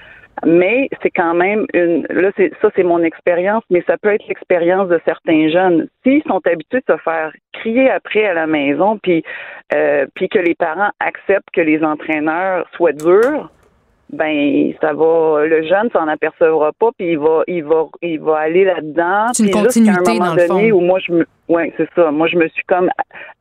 Mais 0.44 0.88
c'est 1.02 1.10
quand 1.10 1.34
même 1.34 1.66
une. 1.72 2.06
Là, 2.10 2.30
c'est 2.36 2.52
ça, 2.60 2.68
c'est 2.76 2.82
mon 2.82 3.02
expérience, 3.02 3.64
mais 3.70 3.82
ça 3.86 3.96
peut 3.96 4.10
être 4.12 4.26
l'expérience 4.28 4.88
de 4.88 5.00
certains 5.04 5.48
jeunes. 5.48 5.88
S'ils 6.02 6.22
sont 6.24 6.40
habitués 6.46 6.82
de 6.86 6.94
se 6.94 6.98
faire 7.00 7.32
crier 7.54 7.88
après 7.90 8.26
à 8.26 8.34
la 8.34 8.46
maison, 8.46 8.98
puis 9.02 9.22
euh, 9.74 10.06
puis 10.14 10.28
que 10.28 10.38
les 10.38 10.54
parents 10.54 10.90
acceptent 11.00 11.50
que 11.54 11.62
les 11.62 11.82
entraîneurs 11.82 12.68
soient 12.76 12.92
durs, 12.92 13.50
ben 14.12 14.72
ça 14.80 14.92
va. 14.92 15.46
Le 15.46 15.62
jeune 15.66 15.90
s'en 15.90 16.06
apercevra 16.06 16.72
pas, 16.78 16.90
puis 16.98 17.12
il 17.12 17.18
va, 17.18 17.42
il 17.46 17.64
va, 17.64 17.86
il 18.02 18.20
va 18.20 18.36
aller 18.38 18.64
là-dedans. 18.64 19.28
C'est 19.32 19.44
une 19.44 19.50
puis 19.50 19.62
continuité, 19.62 20.10
un 20.10 20.14
moment 20.14 20.26
dans 20.26 20.34
le 20.42 20.48
donné 20.48 20.70
fond. 20.70 20.76
où 20.76 20.80
moi 20.80 20.98
je 21.00 21.12
me, 21.12 21.26
ouais, 21.48 21.72
c'est 21.78 21.88
ça. 21.96 22.10
Moi 22.10 22.26
je 22.28 22.36
me 22.36 22.46
suis 22.48 22.64
comme, 22.64 22.90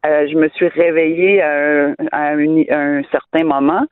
euh, 0.06 0.28
je 0.32 0.36
me 0.38 0.48
suis 0.50 0.70
réveillée 0.70 1.42
à 1.42 1.52
un, 1.52 1.94
à 2.14 2.30
un- 2.32 2.64
à 2.70 2.78
un 2.80 3.04
certain 3.12 3.44
moment 3.44 3.86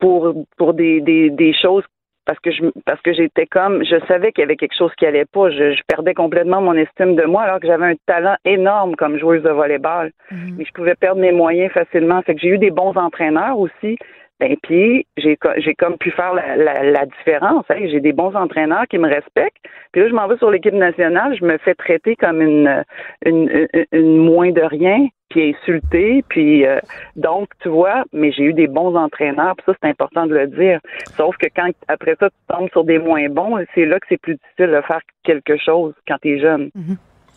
pour 0.00 0.34
pour 0.58 0.74
des, 0.74 1.00
des, 1.00 1.30
des 1.30 1.54
choses 1.54 1.84
parce 2.24 2.38
que 2.40 2.50
je 2.50 2.62
parce 2.86 3.00
que 3.02 3.12
j'étais 3.12 3.46
comme 3.46 3.84
je 3.84 3.96
savais 4.06 4.32
qu'il 4.32 4.42
y 4.42 4.44
avait 4.44 4.56
quelque 4.56 4.76
chose 4.76 4.92
qui 4.96 5.06
allait 5.06 5.24
pas. 5.24 5.50
Je, 5.50 5.72
je 5.72 5.82
perdais 5.86 6.14
complètement 6.14 6.60
mon 6.60 6.74
estime 6.74 7.16
de 7.16 7.24
moi 7.24 7.42
alors 7.42 7.60
que 7.60 7.66
j'avais 7.66 7.86
un 7.86 7.94
talent 8.06 8.36
énorme 8.44 8.96
comme 8.96 9.18
joueuse 9.18 9.42
de 9.42 9.50
volleyball. 9.50 10.12
Mais 10.30 10.64
je 10.64 10.72
pouvais 10.72 10.94
perdre 10.94 11.20
mes 11.20 11.32
moyens 11.32 11.72
facilement. 11.72 12.22
Fait 12.22 12.34
que 12.34 12.40
j'ai 12.40 12.48
eu 12.48 12.58
des 12.58 12.70
bons 12.70 12.96
entraîneurs 12.96 13.58
aussi. 13.58 13.98
Ben 14.40 14.56
puis 14.62 15.06
j'ai 15.16 15.38
j'ai 15.58 15.74
comme 15.74 15.98
pu 15.98 16.10
faire 16.10 16.34
la, 16.34 16.56
la, 16.56 16.82
la 16.82 17.06
différence. 17.06 17.64
Hein. 17.70 17.86
j'ai 17.90 18.00
des 18.00 18.12
bons 18.12 18.34
entraîneurs 18.34 18.86
qui 18.88 18.98
me 18.98 19.08
respectent. 19.08 19.64
Puis 19.92 20.02
là 20.02 20.08
je 20.08 20.14
m'en 20.14 20.26
vais 20.26 20.36
sur 20.38 20.50
l'équipe 20.50 20.74
nationale. 20.74 21.36
Je 21.38 21.44
me 21.44 21.58
fais 21.58 21.74
traiter 21.74 22.16
comme 22.16 22.40
une 22.40 22.84
une, 23.24 23.48
une, 23.50 23.84
une 23.92 24.16
moins 24.16 24.50
de 24.50 24.62
rien 24.62 25.08
puis 25.32 25.54
insultée 25.54 26.24
puis 26.28 26.66
euh, 26.66 26.78
donc, 27.16 27.48
tu 27.62 27.68
vois, 27.68 28.04
mais 28.12 28.32
j'ai 28.32 28.44
eu 28.44 28.52
des 28.52 28.66
bons 28.66 28.94
entraîneurs, 28.96 29.54
puis 29.56 29.64
ça, 29.66 29.72
c'est 29.82 29.88
important 29.88 30.26
de 30.26 30.34
le 30.34 30.46
dire. 30.46 30.78
Sauf 31.16 31.36
que 31.36 31.46
quand, 31.54 31.68
après 31.88 32.16
ça, 32.20 32.28
tu 32.28 32.54
tombes 32.54 32.68
sur 32.70 32.84
des 32.84 32.98
moins 32.98 33.28
bons, 33.28 33.58
c'est 33.74 33.86
là 33.86 33.98
que 33.98 34.06
c'est 34.08 34.20
plus 34.20 34.34
difficile 34.34 34.74
de 34.76 34.80
faire 34.86 35.00
quelque 35.24 35.56
chose 35.56 35.94
quand 36.06 36.16
tu 36.22 36.36
es 36.36 36.40
jeune. 36.40 36.70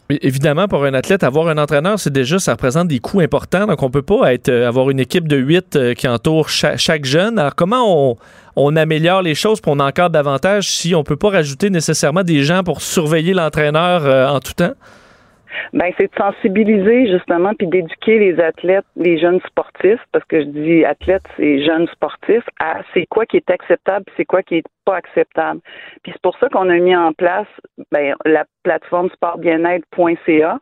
Mais 0.09 0.19
Évidemment, 0.21 0.67
pour 0.67 0.83
un 0.85 0.93
athlète, 0.93 1.23
avoir 1.23 1.47
un 1.47 1.57
entraîneur, 1.57 1.97
c'est 1.99 2.13
déjà, 2.13 2.37
ça 2.37 2.51
représente 2.51 2.87
des 2.87 2.99
coûts 2.99 3.21
importants. 3.21 3.65
Donc, 3.65 3.81
on 3.81 3.89
peut 3.89 4.03
pas 4.03 4.33
être, 4.33 4.49
euh, 4.49 4.67
avoir 4.67 4.91
une 4.91 4.99
équipe 4.99 5.27
de 5.27 5.35
huit 5.35 5.75
euh, 5.75 5.93
qui 5.95 6.07
entoure 6.07 6.49
cha- 6.49 6.77
chaque, 6.77 7.05
jeune. 7.05 7.39
Alors, 7.39 7.55
comment 7.55 8.11
on, 8.11 8.15
on 8.55 8.75
améliore 8.75 9.23
les 9.23 9.33
choses 9.33 9.61
pour 9.61 9.73
on 9.73 9.79
encadre 9.79 10.11
davantage 10.11 10.69
si 10.69 10.93
on 10.93 11.03
peut 11.03 11.15
pas 11.15 11.31
rajouter 11.31 11.71
nécessairement 11.71 12.21
des 12.23 12.43
gens 12.43 12.61
pour 12.63 12.81
surveiller 12.81 13.33
l'entraîneur 13.33 14.05
euh, 14.05 14.27
en 14.27 14.39
tout 14.39 14.53
temps? 14.53 14.73
Ben, 15.73 15.91
c'est 15.97 16.11
de 16.11 16.17
sensibiliser, 16.17 17.07
justement, 17.07 17.53
puis 17.53 17.67
d'éduquer 17.67 18.19
les 18.19 18.39
athlètes, 18.39 18.85
les 18.95 19.17
jeunes 19.17 19.39
sportifs, 19.47 20.01
parce 20.11 20.25
que 20.25 20.41
je 20.41 20.45
dis 20.45 20.85
athlètes, 20.85 21.25
c'est 21.37 21.63
jeunes 21.63 21.87
sportifs, 21.87 22.45
à 22.59 22.81
c'est 22.93 23.05
quoi 23.07 23.25
qui 23.25 23.37
est 23.37 23.49
acceptable, 23.49 24.05
c'est 24.17 24.25
quoi 24.25 24.43
qui 24.43 24.55
est 24.55 24.67
pas 24.85 24.97
acceptable. 24.97 25.59
Puis 26.03 26.11
c'est 26.11 26.21
pour 26.21 26.37
ça 26.37 26.49
qu'on 26.49 26.69
a 26.69 26.77
mis 26.77 26.95
en 26.95 27.13
place 27.13 27.47
ben, 27.91 28.15
la 28.25 28.45
plateforme 28.63 29.09
sportbienêtre.ca. 29.09 30.59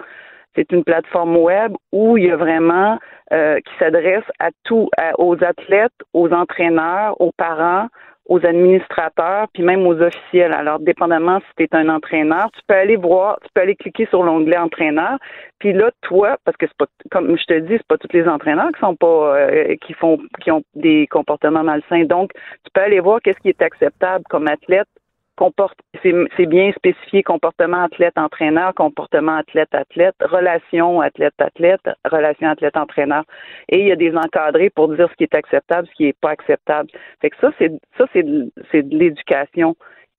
C'est 0.55 0.71
une 0.71 0.83
plateforme 0.83 1.37
web 1.37 1.73
où 1.91 2.15
il 2.17 2.25
y 2.25 2.31
a 2.31 2.37
vraiment 2.37 2.99
euh, 3.31 3.59
qui 3.59 3.73
s'adresse 3.79 4.23
à 4.39 4.49
tous, 4.63 4.87
aux 5.17 5.43
athlètes, 5.43 5.91
aux 6.13 6.31
entraîneurs, 6.31 7.19
aux 7.19 7.31
parents, 7.35 7.87
aux 8.25 8.45
administrateurs, 8.45 9.47
puis 9.53 9.63
même 9.63 9.85
aux 9.85 10.01
officiels. 10.01 10.53
Alors, 10.53 10.79
dépendamment 10.79 11.39
si 11.39 11.55
tu 11.57 11.63
es 11.63 11.75
un 11.75 11.89
entraîneur, 11.89 12.49
tu 12.53 12.61
peux 12.67 12.75
aller 12.75 12.95
voir, 12.95 13.37
tu 13.43 13.49
peux 13.53 13.61
aller 13.61 13.75
cliquer 13.75 14.05
sur 14.07 14.23
l'onglet 14.23 14.57
entraîneur, 14.57 15.17
puis 15.59 15.73
là, 15.73 15.91
toi, 16.01 16.37
parce 16.45 16.57
que 16.57 16.65
c'est 16.67 16.77
pas, 16.77 16.85
comme 17.11 17.37
je 17.37 17.43
te 17.45 17.59
dis, 17.59 17.73
c'est 17.73 17.87
pas 17.87 17.97
tous 17.97 18.13
les 18.13 18.27
entraîneurs 18.27 18.69
qui 18.73 18.79
sont 18.79 18.95
pas, 18.95 19.37
euh, 19.37 19.75
qui 19.85 19.93
font, 19.93 20.19
qui 20.41 20.51
ont 20.51 20.63
des 20.75 21.07
comportements 21.07 21.63
malsains. 21.63 22.05
Donc, 22.05 22.31
tu 22.33 22.71
peux 22.73 22.81
aller 22.81 22.99
voir 22.99 23.21
qu'est-ce 23.21 23.39
qui 23.39 23.49
est 23.49 23.61
acceptable 23.61 24.23
comme 24.29 24.47
athlète 24.47 24.87
comporte 25.35 25.77
c'est 26.01 26.45
bien 26.45 26.71
spécifié 26.73 27.23
comportement 27.23 27.83
athlète 27.83 28.17
entraîneur 28.17 28.73
comportement 28.73 29.37
athlète 29.37 29.73
athlète 29.73 30.15
relation 30.21 31.01
athlète 31.01 31.33
athlète 31.39 31.81
relation 32.05 32.49
athlète 32.49 32.77
entraîneur 32.77 33.23
et 33.69 33.79
il 33.79 33.87
y 33.87 33.91
a 33.91 33.95
des 33.95 34.15
encadrés 34.15 34.69
pour 34.69 34.89
dire 34.89 35.09
ce 35.09 35.15
qui 35.15 35.23
est 35.23 35.35
acceptable 35.35 35.87
ce 35.87 35.93
qui 35.93 36.05
est 36.05 36.19
pas 36.19 36.31
acceptable 36.31 36.89
fait 37.21 37.29
que 37.29 37.37
ça 37.39 37.51
c'est 37.57 37.71
ça 37.97 38.05
c'est 38.13 38.23
de, 38.23 38.51
l'éducation 38.95 39.75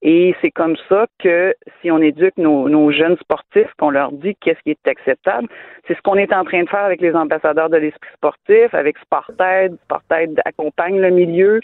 et 0.06 0.34
c'est 0.42 0.50
comme 0.50 0.76
ça 0.88 1.06
que 1.18 1.54
si 1.80 1.90
on 1.90 1.98
éduque 1.98 2.36
nos, 2.36 2.68
nos 2.68 2.92
jeunes 2.92 3.16
sportifs, 3.16 3.72
qu'on 3.78 3.88
leur 3.88 4.12
dit 4.12 4.36
qu'est-ce 4.36 4.60
qui 4.62 4.72
est 4.72 4.86
acceptable, 4.88 5.48
c'est 5.88 5.96
ce 5.96 6.02
qu'on 6.02 6.16
est 6.16 6.30
en 6.34 6.44
train 6.44 6.62
de 6.62 6.68
faire 6.68 6.84
avec 6.84 7.00
les 7.00 7.14
ambassadeurs 7.14 7.70
de 7.70 7.78
l'esprit 7.78 8.10
sportif, 8.14 8.74
avec 8.74 8.98
Sportaid. 8.98 9.74
Sportaid 9.84 10.42
accompagne 10.44 11.00
le 11.00 11.08
milieu. 11.08 11.60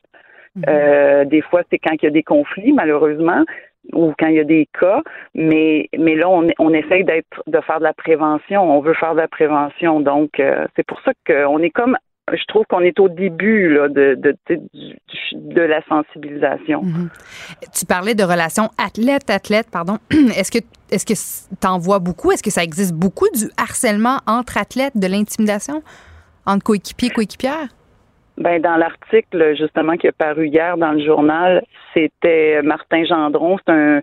Euh, 0.69 1.25
des 1.25 1.43
fois, 1.43 1.63
c'est 1.71 1.79
quand 1.79 1.95
il 2.01 2.05
y 2.05 2.09
a 2.09 2.11
des 2.11 2.23
conflits, 2.23 2.73
malheureusement, 2.73 3.45
ou 3.93 4.13
quand 4.19 4.27
il 4.27 4.37
y 4.37 4.41
a 4.41 4.45
des 4.45 4.69
cas. 4.79 5.03
Mais, 5.35 5.89
mais 5.97 6.15
là, 6.17 6.29
on, 6.29 6.49
on 6.59 6.73
essaye 6.73 7.05
d'être, 7.05 7.43
de 7.47 7.61
faire 7.61 7.79
de 7.79 7.85
la 7.85 7.95
prévention. 7.95 8.63
On 8.63 8.81
veut 8.81 8.95
faire 8.95 9.13
de 9.15 9.21
la 9.21 9.29
prévention. 9.29 10.01
Donc, 10.01 10.41
euh, 10.41 10.67
c'est 10.77 10.87
pour 10.87 11.01
ça 11.03 11.13
qu'on 11.27 11.59
est 11.59 11.71
comme, 11.71 11.97
je 12.33 12.45
trouve 12.49 12.65
qu'on 12.69 12.81
est 12.81 12.99
au 13.01 13.09
début 13.09 13.75
là, 13.75 13.89
de, 13.89 14.15
de, 14.15 14.37
de, 14.49 14.61
de 15.33 15.63
la 15.63 15.83
sensibilisation. 15.89 16.83
Tu 17.73 17.87
parlais 17.87 18.15
de 18.15 18.23
relations 18.23 18.71
athlète-athlète, 18.79 19.69
pardon. 19.71 19.99
Est-ce 20.11 20.51
que 20.51 20.59
est-ce 20.91 21.07
que 21.07 21.57
t'en 21.61 21.79
vois 21.79 22.01
beaucoup? 22.01 22.33
Est-ce 22.33 22.43
que 22.43 22.51
ça 22.51 22.65
existe 22.65 22.95
beaucoup 22.95 23.29
du 23.33 23.49
harcèlement 23.57 24.19
entre 24.27 24.59
athlètes, 24.59 24.97
de 24.97 25.07
l'intimidation 25.07 25.85
entre 26.47 26.65
coéquipiers, 26.65 27.11
coéquipières? 27.11 27.69
Ben, 28.41 28.61
dans 28.61 28.77
l'article, 28.77 29.55
justement, 29.57 29.97
qui 29.97 30.07
est 30.07 30.17
paru 30.17 30.49
hier 30.49 30.77
dans 30.79 30.93
le 30.93 31.05
journal, 31.05 31.63
c'était 31.95 32.63
Martin 32.63 33.05
Gendron, 33.05 33.59
c'est 33.59 33.73
un, 33.73 34.01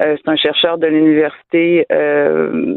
euh, 0.00 0.16
c'est 0.16 0.28
un 0.28 0.36
chercheur 0.36 0.78
de 0.78 0.86
l'université 0.86 1.86
euh, 1.90 2.74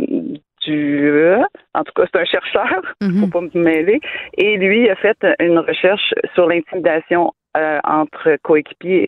du... 0.66 1.08
euh, 1.08 1.40
en 1.76 1.84
tout 1.84 1.94
cas, 1.96 2.06
c'est 2.12 2.20
un 2.20 2.26
chercheur, 2.26 2.82
Mhm. 3.02 3.22
faut 3.22 3.28
pas 3.28 3.42
me 3.42 3.64
mêler. 3.64 4.00
Et 4.38 4.58
lui 4.58 4.90
a 4.90 4.96
fait 4.96 5.18
une 5.40 5.60
recherche 5.60 6.14
sur 6.34 6.48
l'intimidation 6.48 7.32
euh, 7.56 7.80
entre 7.84 8.38
coéquipiers 8.42 9.08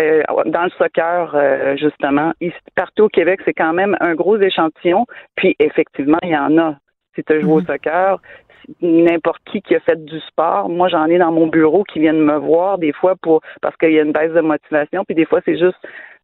euh, 0.00 0.22
dans 0.46 0.64
le 0.64 0.70
soccer, 0.78 1.34
euh, 1.34 1.76
justement. 1.76 2.32
Ici, 2.40 2.56
partout 2.74 3.04
au 3.04 3.08
Québec, 3.08 3.40
c'est 3.44 3.52
quand 3.52 3.74
même 3.74 3.96
un 4.00 4.14
gros 4.14 4.38
échantillon. 4.38 5.04
Puis, 5.36 5.54
effectivement, 5.58 6.18
il 6.22 6.30
y 6.30 6.36
en 6.36 6.56
a. 6.56 6.76
Si 7.14 7.22
tu 7.22 7.40
joué 7.42 7.52
au 7.52 7.60
soccer, 7.60 8.18
n'importe 8.80 9.42
qui 9.50 9.62
qui 9.62 9.74
a 9.74 9.80
fait 9.80 10.04
du 10.04 10.20
sport. 10.20 10.68
Moi, 10.68 10.88
j'en 10.88 11.06
ai 11.06 11.18
dans 11.18 11.32
mon 11.32 11.46
bureau 11.46 11.84
qui 11.84 12.00
viennent 12.00 12.20
me 12.20 12.36
voir 12.36 12.78
des 12.78 12.92
fois 12.92 13.14
pour 13.20 13.40
parce 13.60 13.76
qu'il 13.76 13.92
y 13.92 13.98
a 13.98 14.02
une 14.02 14.12
baisse 14.12 14.32
de 14.32 14.40
motivation, 14.40 15.04
puis 15.04 15.14
des 15.14 15.26
fois 15.26 15.40
c'est 15.44 15.58
juste 15.58 15.78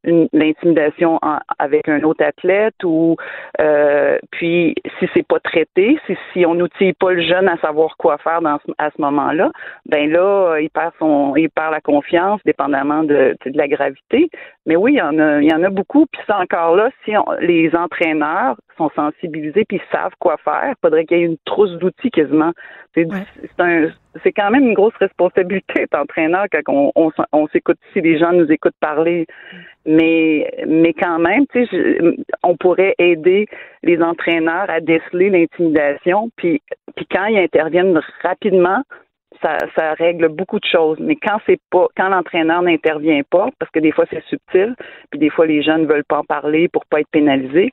l'intimidation 0.05 1.18
en- 1.22 1.38
avec 1.59 1.88
un 1.88 2.03
autre 2.03 2.24
athlète 2.24 2.74
ou 2.84 3.16
euh, 3.61 4.18
puis 4.30 4.74
si 4.98 5.09
c'est 5.14 5.26
pas 5.26 5.40
traité, 5.40 5.98
si, 6.07 6.16
si 6.32 6.46
on 6.46 6.55
n'outille 6.55 6.94
pas 6.94 7.12
le 7.12 7.22
jeune 7.22 7.48
à 7.48 7.57
savoir 7.59 7.96
quoi 7.98 8.16
faire 8.18 8.40
dans 8.40 8.59
ce- 8.66 8.72
à 8.78 8.90
ce 8.90 9.01
moment-là, 9.03 9.51
ben 9.86 10.11
là 10.11 10.59
il 10.59 10.70
perd 10.70 10.92
son 10.98 11.34
il 11.36 11.51
perd 11.51 11.72
la 11.72 11.80
confiance 11.80 12.40
dépendamment 12.44 13.03
de, 13.03 13.36
de 13.44 13.59
la 13.59 13.68
gravité. 13.68 14.30
Mais 14.66 14.76
oui, 14.76 14.94
il 14.94 14.98
y 14.98 15.03
en 15.03 15.18
a 15.18 15.40
il 15.40 15.51
y 15.51 15.55
en 15.55 15.62
a 15.64 15.70
beaucoup 15.70 16.07
puis 16.11 16.22
ça 16.26 16.38
encore 16.38 16.76
là 16.76 16.90
si 17.05 17.16
on- 17.16 17.32
les 17.40 17.74
entraîneurs 17.74 18.57
sont 18.78 18.90
sensibilisés 18.96 19.64
puis 19.68 19.80
savent 19.92 20.14
quoi 20.18 20.36
faire, 20.38 20.74
faudrait 20.82 21.05
qu'il 21.05 21.18
y 21.18 21.22
ait 21.22 21.26
une 21.26 21.36
trousse 21.44 21.72
d'outils 21.78 22.11
quasiment. 22.11 22.53
C'est 22.94 23.05
Ouais. 23.05 23.24
c'est 23.42 23.62
un 23.62 23.88
c'est 24.22 24.32
quand 24.32 24.50
même 24.50 24.66
une 24.66 24.74
grosse 24.74 24.96
responsabilité 24.96 25.72
d'être 25.74 25.98
entraîneur 25.98 26.46
quand 26.50 26.92
on, 26.94 27.12
on, 27.32 27.48
s'écoute 27.48 27.78
si 27.92 28.00
les 28.00 28.18
gens 28.18 28.32
nous 28.32 28.50
écoutent 28.50 28.74
parler. 28.80 29.26
Mais 29.86 30.50
mais 30.66 30.92
quand 30.92 31.18
même, 31.18 31.46
tu 31.46 31.66
sais, 31.66 32.00
on 32.42 32.56
pourrait 32.56 32.94
aider 32.98 33.46
les 33.82 34.02
entraîneurs 34.02 34.68
à 34.68 34.80
déceler 34.80 35.30
l'intimidation, 35.30 36.30
puis 36.36 36.61
puis 36.96 37.06
quand 37.11 37.26
ils 37.26 37.38
interviennent 37.38 37.98
rapidement, 38.22 38.82
ça, 39.42 39.56
ça 39.74 39.94
règle 39.94 40.28
beaucoup 40.28 40.58
de 40.58 40.66
choses. 40.66 40.98
Mais 41.00 41.16
quand 41.16 41.38
c'est 41.46 41.61
pas, 41.70 41.86
quand 41.96 42.08
l'entraîneur 42.08 42.62
n'intervient 42.62 43.22
pas, 43.30 43.48
parce 43.58 43.70
que 43.70 43.80
des 43.80 43.92
fois 43.92 44.04
c'est 44.11 44.24
subtil, 44.24 44.74
puis 45.11 45.20
des 45.20 45.30
fois 45.30 45.46
les 45.46 45.62
jeunes 45.62 45.82
ne 45.82 45.86
veulent 45.86 46.04
pas 46.04 46.18
en 46.18 46.24
parler 46.24 46.68
pour 46.68 46.84
pas 46.86 47.00
être 47.00 47.11
pénalisés, 47.11 47.70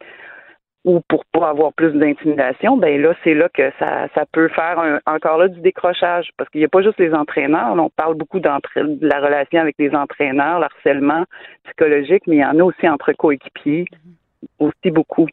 ou 0.86 1.02
pour 1.10 1.26
pas 1.26 1.50
avoir 1.50 1.74
plus 1.74 1.92
d'intimidation, 1.92 2.78
ben 2.78 3.02
là, 3.02 3.14
c'est 3.24 3.34
là 3.34 3.50
que 3.54 3.72
ça, 3.80 4.08
ça 4.16 4.24
peut 4.32 4.48
faire 4.50 4.80
un- 4.80 5.00
encore 5.06 5.38
là 5.38 5.48
du 5.50 5.60
décrochage. 5.60 6.30
Parce 6.38 6.50
qu'il 6.50 6.60
n'y 6.62 6.66
a 6.66 6.70
pas 6.70 6.82
juste 6.82 7.00
les 7.00 7.14
entraîneurs. 7.14 7.76
Là, 7.76 7.84
on 7.84 7.90
parle 7.90 8.16
beaucoup 8.16 8.40
de 8.40 8.48
la 8.48 9.20
relation 9.20 9.60
avec 9.60 9.76
les 9.80 9.94
entraîneurs, 9.94 10.60
l'harcèlement 10.60 11.26
psychologique, 11.66 12.24
mais 12.28 12.38
il 12.38 12.42
y 12.42 12.46
en 12.46 12.60
a 12.60 12.64
aussi 12.64 12.88
entre 12.88 13.12
coéquipiers, 13.14 13.86
aussi 14.60 14.92
beaucoup. 14.92 15.28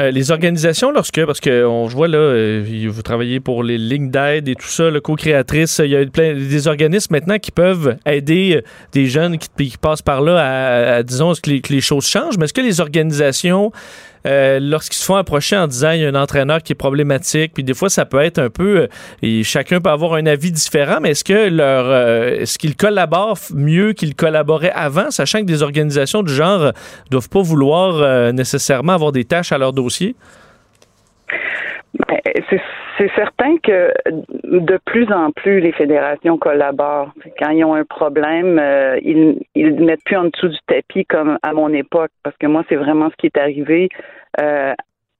Euh, 0.00 0.10
les 0.10 0.32
organisations, 0.32 0.90
lorsque, 0.90 1.24
parce 1.24 1.38
que 1.38 1.64
on 1.64 1.88
je 1.88 1.94
vois 1.94 2.08
là, 2.08 2.18
euh, 2.18 2.64
vous 2.88 3.02
travaillez 3.02 3.38
pour 3.38 3.62
les 3.62 3.78
lignes 3.78 4.10
d'aide 4.10 4.48
et 4.48 4.56
tout 4.56 4.66
ça, 4.66 4.90
le 4.90 5.00
co-créatrice, 5.00 5.78
il 5.84 5.90
y 5.90 5.96
a 5.96 6.04
plein, 6.06 6.34
des 6.34 6.66
organismes 6.66 7.14
maintenant 7.14 7.38
qui 7.38 7.52
peuvent 7.52 7.96
aider 8.04 8.56
euh, 8.56 8.62
des 8.92 9.06
jeunes 9.06 9.38
qui, 9.38 9.48
qui 9.70 9.78
passent 9.78 10.02
par 10.02 10.20
là 10.20 10.38
à, 10.38 10.94
à- 10.96 11.02
disons, 11.04 11.32
que 11.34 11.48
les, 11.48 11.60
que 11.60 11.72
les 11.72 11.80
choses 11.80 12.08
changent. 12.08 12.36
Mais 12.38 12.46
est-ce 12.46 12.52
que 12.54 12.60
les 12.60 12.80
organisations, 12.80 13.70
euh, 14.26 14.58
lorsqu'ils 14.60 14.96
se 14.96 15.04
font 15.04 15.16
approcher 15.16 15.56
en 15.56 15.66
disant 15.66 15.90
il 15.90 16.00
y 16.00 16.06
a 16.06 16.08
un 16.08 16.14
entraîneur 16.14 16.62
qui 16.62 16.72
est 16.72 16.76
problématique, 16.76 17.52
puis 17.54 17.64
des 17.64 17.74
fois 17.74 17.90
ça 17.90 18.04
peut 18.04 18.20
être 18.20 18.38
un 18.38 18.50
peu, 18.50 18.80
euh, 18.80 18.86
et 19.22 19.42
chacun 19.42 19.80
peut 19.80 19.90
avoir 19.90 20.14
un 20.14 20.26
avis 20.26 20.50
différent, 20.50 20.98
mais 21.00 21.10
est-ce 21.10 21.24
que 21.24 21.48
leur, 21.48 21.86
euh, 21.86 22.40
est-ce 22.40 22.58
qu'ils 22.58 22.76
collaborent 22.76 23.38
mieux 23.54 23.92
qu'ils 23.92 24.14
collaboraient 24.14 24.72
avant, 24.74 25.10
sachant 25.10 25.40
que 25.40 25.44
des 25.44 25.62
organisations 25.62 26.22
du 26.22 26.32
genre 26.32 26.72
doivent 27.10 27.28
pas 27.28 27.42
vouloir 27.42 28.32
nécessairement 28.32 28.92
avoir 28.92 29.12
des 29.12 29.24
tâches 29.24 29.52
à 29.52 29.58
leur 29.58 29.72
dossier? 29.72 30.14
Ben, 32.08 32.18
C'est 32.50 32.60
c'est 32.98 33.10
certain 33.14 33.56
que 33.58 33.92
de 34.44 34.78
plus 34.84 35.10
en 35.12 35.30
plus 35.32 35.60
les 35.60 35.72
fédérations 35.72 36.38
collaborent. 36.38 37.12
Quand 37.38 37.50
ils 37.50 37.64
ont 37.64 37.74
un 37.74 37.84
problème, 37.84 38.58
euh, 38.58 38.98
ils 39.02 39.40
ils 39.54 39.76
le 39.76 39.84
mettent 39.84 40.04
plus 40.04 40.16
en 40.16 40.24
dessous 40.24 40.48
du 40.48 40.58
tapis 40.66 41.04
comme 41.04 41.38
à 41.42 41.52
mon 41.52 41.72
époque, 41.72 42.10
parce 42.22 42.36
que 42.36 42.46
moi 42.46 42.64
c'est 42.68 42.76
vraiment 42.76 43.10
ce 43.10 43.16
qui 43.16 43.26
est 43.26 43.38
arrivé. 43.38 43.88
Euh, 44.40 44.74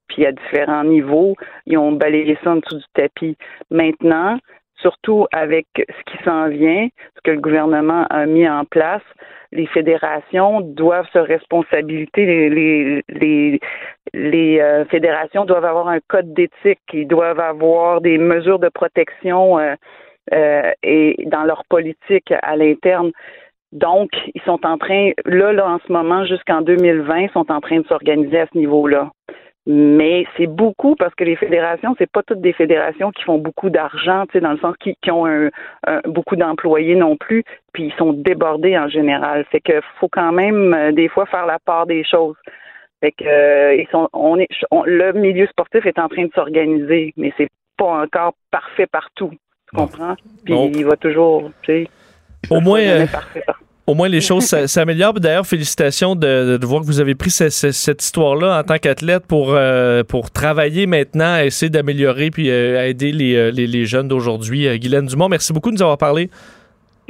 puis 0.09 0.27
à 0.27 0.33
différents 0.33 0.85
niveaux, 0.85 1.35
ils 1.67 1.79
ont 1.79 1.93
balayé 1.93 2.39
ça 2.45 2.53
en 2.53 2.57
dessous 2.57 2.79
du 2.79 2.85
tapis. 2.95 3.37
Maintenant, 3.71 4.39
surtout 4.85 5.27
avec 5.33 5.67
ce 5.77 6.13
qui 6.13 6.23
s'en 6.25 6.49
vient, 6.49 6.89
ce 7.17 7.21
que 7.25 7.31
le 7.31 7.41
gouvernement 7.41 8.07
a 8.11 8.27
mis 8.27 8.47
en 8.47 8.67
place, 8.67 9.03
les 9.51 9.67
fédérations 9.67 10.61
doivent 10.61 11.09
se 11.13 11.19
responsabiliser. 11.19 12.11
Les, 12.51 13.61
les, 14.13 14.61
euh, 14.61 14.85
fédérations 14.87 15.47
doivent 15.47 15.65
avoir 15.65 15.89
un 15.89 16.01
code 16.09 16.35
d'éthique. 16.35 16.81
Ils 16.93 17.09
doivent 17.09 17.41
avoir 17.41 18.03
des 18.03 18.19
mesures 18.19 18.59
de 18.59 18.69
protection 18.69 19.59
euh, 19.59 19.75
euh, 20.35 20.71
et 20.83 21.17
dans 21.27 21.45
leur 21.45 21.65
politique 21.71 22.33
à 22.43 22.57
l'interne. 22.57 23.11
Donc, 23.73 24.11
ils 24.35 24.43
sont 24.43 24.65
en 24.67 24.77
train, 24.77 25.13
là, 25.25 25.53
là, 25.53 25.69
en 25.69 25.79
ce 25.87 25.93
moment, 25.93 26.25
jusqu'en 26.27 26.61
2020, 26.61 27.19
ils 27.19 27.31
sont 27.31 27.51
en 27.51 27.61
train 27.61 27.81
de 27.81 27.87
s'organiser 27.87 28.41
à 28.41 28.47
ce 28.53 28.59
niveau-là. 28.59 29.11
Mais 29.67 30.27
c'est 30.37 30.47
beaucoup 30.47 30.95
parce 30.95 31.15
que 31.15 31.25
les 31.25 31.37
fédérations, 31.37 31.95
c'est 31.99 32.11
pas 32.11 32.23
toutes 32.23 32.43
des 32.43 32.53
fédérations 32.53 33.11
qui 33.13 33.23
font 33.25 33.39
beaucoup 33.39 33.71
d'argent, 33.71 34.27
tu 34.27 34.33
sais, 34.33 34.41
dans 34.41 34.53
le 34.53 34.59
sens 34.59 34.77
qui, 34.79 34.95
qui 35.01 35.11
ont 35.11 35.25
un, 35.27 35.49
un- 35.87 36.01
beaucoup 36.05 36.37
d'employés 36.37 36.95
non 36.97 37.17
plus, 37.17 37.45
puis 37.73 37.85
ils 37.85 37.93
sont 37.95 38.13
débordés 38.13 38.77
en 38.77 38.89
général. 38.89 39.47
Fait 39.51 39.61
que 39.61 39.81
faut 39.99 40.09
quand 40.09 40.33
même 40.33 40.75
euh, 40.75 40.93
des 40.93 41.09
fois 41.09 41.25
faire 41.27 41.47
la 41.47 41.59
part 41.59 41.87
des 41.87 42.05
choses. 42.05 42.37
Fait 43.01 43.13
que 43.13 43.25
euh, 43.25 43.75
ils 43.77 43.89
sont, 43.89 44.09
on 44.13 44.39
est, 44.39 44.49
on- 44.71 44.85
le 44.85 45.13
milieu 45.15 45.47
sportif 45.47 45.87
est 45.87 45.99
en 45.99 46.09
train 46.09 46.25
de 46.27 46.33
s'organiser, 46.35 47.15
mais 47.17 47.33
c'est 47.39 47.49
pas 47.79 48.03
encore 48.03 48.35
parfait 48.51 48.87
partout. 48.87 49.31
Tu 49.71 49.77
comprends? 49.77 50.15
Puis 50.45 50.55
il 50.75 50.85
va 50.85 50.97
toujours, 50.97 51.51
tu 51.63 51.73
sais. 51.85 51.89
Au 52.51 52.61
moins, 52.61 52.81
euh, 52.81 53.07
parfait 53.07 53.43
partout. 53.47 53.64
Au 53.87 53.93
moins, 53.95 54.09
les 54.09 54.23
choses 54.23 54.45
s'a- 54.45 54.67
s'améliorent. 54.67 55.13
D'ailleurs, 55.15 55.47
félicitations 55.47 56.15
de, 56.17 56.57
de 56.57 56.67
voir 56.67 56.81
que 56.81 56.87
vous 56.87 57.01
avez 57.01 57.15
pris 57.15 57.29
ce- 57.31 57.51
ce- 57.51 57.71
cette 57.71 58.03
histoire-là 58.03 58.59
en 58.59 58.63
tant 58.63 58.79
qu'athlète 58.79 59.27
pour, 59.27 59.49
euh, 59.55 60.03
pour 60.03 60.31
travailler 60.31 60.87
maintenant, 60.87 61.35
à 61.35 61.45
essayer 61.45 61.69
d'améliorer 61.69 62.31
puis 62.31 62.49
euh, 62.49 62.81
à 62.81 62.87
aider 62.87 63.13
les, 63.13 63.35
euh, 63.37 63.51
les, 63.51 63.67
les 63.67 63.85
jeunes 63.85 64.09
d'aujourd'hui. 64.09 64.67
Euh, 64.67 64.77
Guylaine 64.79 65.05
Dumont, 65.07 65.29
merci 65.29 65.53
beaucoup 65.53 65.71
de 65.71 65.75
nous 65.77 65.83
avoir 65.83 65.99
parlé. 65.99 66.31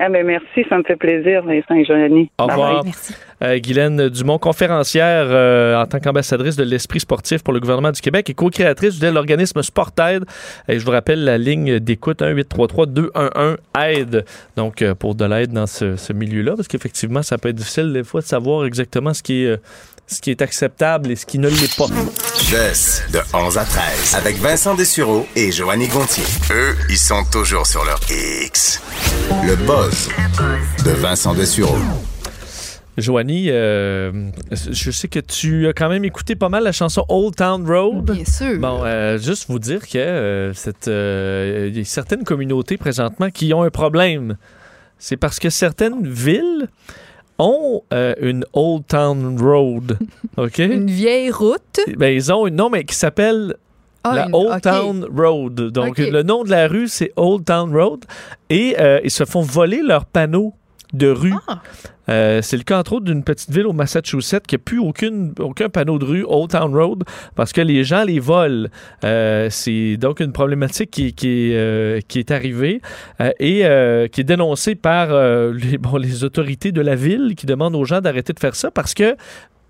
Ah 0.01 0.09
ben 0.09 0.27
merci, 0.27 0.67
ça 0.69 0.77
me 0.77 0.83
fait 0.83 0.97
plaisir, 0.97 1.45
Vincent 1.45 1.77
et 1.77 1.85
Joanie. 1.85 2.29
Au 2.39 2.47
Bye 2.49 2.57
revoir. 2.57 2.75
bye. 2.83 2.85
Merci. 2.93 3.15
Euh, 3.45 3.59
Guylaine 3.59 4.09
Dumont, 4.09 4.39
conférencière 4.39 5.27
euh, 5.29 5.77
en 5.77 5.85
tant 5.87 6.01
qu'ambassadrice 6.01 6.57
de 6.57 6.65
l'esprit 6.65 7.01
sportif 7.01 7.43
pour 7.43 7.53
le 7.53 7.61
gouvernement 7.61 7.91
du 7.91 8.01
Québec 8.01 8.31
et 8.31 8.35
co-créatrice 8.35 8.99
de 8.99 9.09
l'organisme 9.09 9.63
Sportaide. 9.63 10.25
Et 10.69 10.79
je 10.79 10.85
vous 10.85 10.93
rappelle 10.93 11.25
la 11.25 11.37
ligne 11.37 11.79
d'écoute 11.79 12.23
1-833-211-AIDE. 12.23 14.25
Donc, 14.57 14.81
euh, 14.81 14.95
pour 14.95 15.15
de 15.15 15.27
l'aide 15.27 15.53
dans 15.53 15.67
ce, 15.67 16.13
milieu-là, 16.13 16.55
parce 16.57 16.69
qu'effectivement, 16.69 17.23
ça 17.23 17.37
peut 17.39 17.51
être 17.51 17.57
difficile 17.57 17.93
des 17.93 18.05
fois 18.05 18.23
de 18.23 18.27
savoir 18.27 18.65
exactement 18.65 19.13
ce 19.13 19.23
qui 19.23 19.45
est, 19.45 19.61
acceptable 20.41 21.11
et 21.11 21.17
ce 21.17 21.27
qui 21.27 21.39
ne 21.39 21.49
l'est 21.49 21.77
pas. 21.77 21.87
Chess 22.39 23.03
de 23.13 23.21
11 23.35 23.59
à 23.59 23.65
13 23.65 24.15
avec 24.15 24.37
Vincent 24.37 24.75
Dessureau 24.75 25.27
et 25.37 25.51
Joanny 25.51 25.89
Gontier. 25.89 26.25
Eux, 26.51 26.75
ils 26.89 26.97
sont 26.97 27.25
toujours 27.31 27.67
sur 27.67 27.85
leur 27.85 28.01
X. 28.45 28.81
Le 29.47 29.57
buzz 29.57 30.09
de 30.85 30.93
Vincent 30.93 31.35
Dessureau. 31.35 31.77
Joanie, 32.97 33.47
euh, 33.51 34.13
je 34.53 34.91
sais 34.93 35.09
que 35.09 35.19
tu 35.19 35.67
as 35.67 35.73
quand 35.73 35.89
même 35.89 36.05
écouté 36.05 36.37
pas 36.37 36.49
mal 36.49 36.63
la 36.63 36.71
chanson 36.73 37.05
Old 37.09 37.35
Town 37.35 37.67
Road. 37.67 38.11
Bien 38.13 38.25
sûr. 38.25 38.59
Bon, 38.59 38.83
euh, 38.85 39.19
juste 39.19 39.47
vous 39.51 39.59
dire 39.59 39.87
que 39.89 39.99
euh, 39.99 40.53
cette, 40.53 40.87
y 40.87 41.81
a 41.81 41.85
certaines 41.85 42.23
communautés 42.25 42.77
présentement 42.77 43.31
qui 43.31 43.53
ont 43.53 43.63
un 43.63 43.71
problème. 43.71 44.37
C'est 44.99 45.17
parce 45.17 45.41
que 45.41 45.51
certaines 45.51 46.07
villes 46.07 46.69
ont 47.39 47.83
une 47.93 48.45
Old 48.53 48.87
Town 48.87 49.37
Road. 49.41 49.99
OK? 50.37 50.59
Une 50.59 50.89
vieille 50.89 51.31
route? 51.33 51.81
Ben, 51.97 52.15
ils 52.15 52.33
ont 52.33 52.47
une 52.47 52.55
nom, 52.57 52.71
mais 52.71 52.85
qui 52.85 52.95
s'appelle 52.95 53.57
Ah, 54.05 54.15
la 54.15 54.27
une- 54.29 54.35
Old. 54.37 54.61
Town 54.63 55.05
Road. 55.13 55.55
Donc, 55.73 55.99
le 55.99 56.23
nom 56.23 56.45
de 56.45 56.51
la 56.51 56.69
rue, 56.69 56.87
c'est 56.87 57.13
Old 57.17 57.45
Town 57.45 57.75
Road. 57.77 58.05
Et 58.51 58.77
ils 59.03 59.11
se 59.11 59.25
font 59.25 59.43
voler 59.43 59.83
leurs 59.83 60.05
panneaux 60.07 60.55
de 60.95 61.09
rue. 61.09 61.35
Ah. 61.49 61.63
Euh, 62.11 62.43
c'est 62.43 62.57
le 62.57 62.65
cas, 62.65 62.79
entre 62.79 62.95
autres, 62.95 63.07
d'une 63.07 63.25
petite 63.25 63.51
ville 63.51 63.67
au 63.67 63.73
Massachusetts 63.73 64.47
qui 64.47 64.55
n'a 64.55 64.59
plus 64.59 64.79
aucune, 64.79 65.35
aucun 65.39 65.69
panneau 65.69 65.99
de 65.99 66.05
rue 66.05 66.25
Old 66.29 66.51
Town 66.51 66.75
Road 66.75 67.05
parce 67.35 67.53
que 67.53 67.61
les 67.61 67.83
gens 67.85 68.05
les 68.05 68.21
volent. 68.21 68.69
Euh, 69.05 69.49
c'est 69.51 69.97
donc 69.97 70.21
une 70.21 70.33
problématique 70.33 70.91
qui, 70.91 71.53
euh, 71.55 72.01
qui 72.07 72.19
est 72.19 72.31
arrivée 72.31 72.81
et 73.41 73.61
qui 74.13 74.21
est 74.21 74.25
dénoncée 74.25 74.75
par 74.75 75.09
les, 75.53 75.79
bon, 75.79 75.97
les 75.97 76.25
autorités 76.25 76.73
de 76.73 76.81
la 76.81 76.95
ville 76.95 77.35
qui 77.37 77.47
demandent 77.47 77.77
aux 77.77 77.85
gens 77.85 78.01
d'arrêter 78.01 78.33
de 78.33 78.41
faire 78.41 78.55
ça 78.55 78.71
parce 78.71 78.95
que 78.95 79.17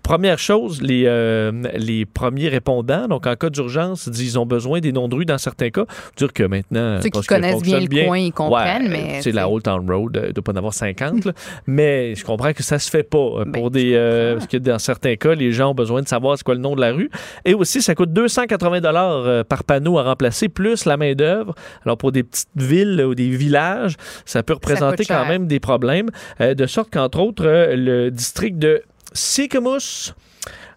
Première 0.05 0.37
chose, 0.37 0.81
les, 0.83 1.05
euh, 1.07 1.51
les 1.75 2.05
premiers 2.05 2.47
répondants, 2.47 3.07
donc 3.07 3.25
en 3.25 3.35
cas 3.35 3.49
d'urgence, 3.49 4.07
disent 4.07 4.25
qu'ils 4.25 4.39
ont 4.39 4.45
besoin 4.45 4.79
des 4.79 4.91
noms 4.91 5.07
de 5.07 5.15
rue 5.15 5.25
dans 5.25 5.39
certains 5.39 5.71
cas. 5.71 5.85
Dire 6.15 6.31
que 6.31 6.43
maintenant, 6.43 7.01
Ceux 7.01 7.09
qui 7.09 7.21
connaissent 7.25 7.63
bien 7.63 7.79
le 7.79 8.05
coin, 8.05 8.17
ils 8.19 8.31
comprennent, 8.31 8.83
Ouais, 8.83 8.89
mais. 8.89 9.21
C'est 9.21 9.31
la 9.31 9.49
Old 9.49 9.63
Town 9.63 9.89
Road, 9.89 10.15
euh, 10.15 10.25
il 10.27 10.33
doit 10.33 10.43
pas 10.43 10.51
en 10.51 10.57
avoir 10.57 10.73
50, 10.73 11.25
là. 11.25 11.33
mais 11.65 12.13
je 12.13 12.23
comprends 12.23 12.53
que 12.53 12.61
ça 12.61 12.77
se 12.77 12.89
fait 12.89 13.03
pas 13.03 13.17
euh, 13.17 13.45
Ben, 13.45 13.51
pour 13.51 13.71
des 13.71 13.93
euh, 13.95 14.35
parce 14.35 14.47
que 14.47 14.57
dans 14.57 14.79
certains 14.79 15.15
cas, 15.15 15.33
les 15.33 15.51
gens 15.51 15.71
ont 15.71 15.75
besoin 15.75 16.01
de 16.01 16.07
savoir 16.07 16.37
c'est 16.37 16.43
quoi 16.43 16.55
le 16.55 16.61
nom 16.61 16.75
de 16.75 16.81
la 16.81 16.91
rue 16.91 17.09
et 17.43 17.53
aussi 17.53 17.81
ça 17.81 17.95
coûte 17.95 18.13
280 18.13 18.81
dollars 18.81 19.25
euh, 19.25 19.43
par 19.43 19.63
panneau 19.63 19.97
à 19.97 20.03
remplacer 20.03 20.49
plus 20.49 20.85
la 20.85 20.97
main 20.97 21.13
d'œuvre. 21.13 21.55
Alors 21.83 21.97
pour 21.97 22.11
des 22.11 22.23
petites 22.23 22.49
villes 22.55 23.03
ou 23.05 23.15
des 23.15 23.29
villages, 23.29 23.95
ça 24.25 24.43
peut 24.43 24.53
représenter 24.53 25.05
quand 25.05 25.25
même 25.25 25.47
des 25.47 25.59
problèmes 25.59 26.09
euh, 26.41 26.53
de 26.53 26.65
sorte 26.65 26.91
qu'entre 26.91 27.19
autres 27.19 27.45
le 27.45 28.11
district 28.11 28.57
de 28.57 28.81
Sycamus 29.15 30.13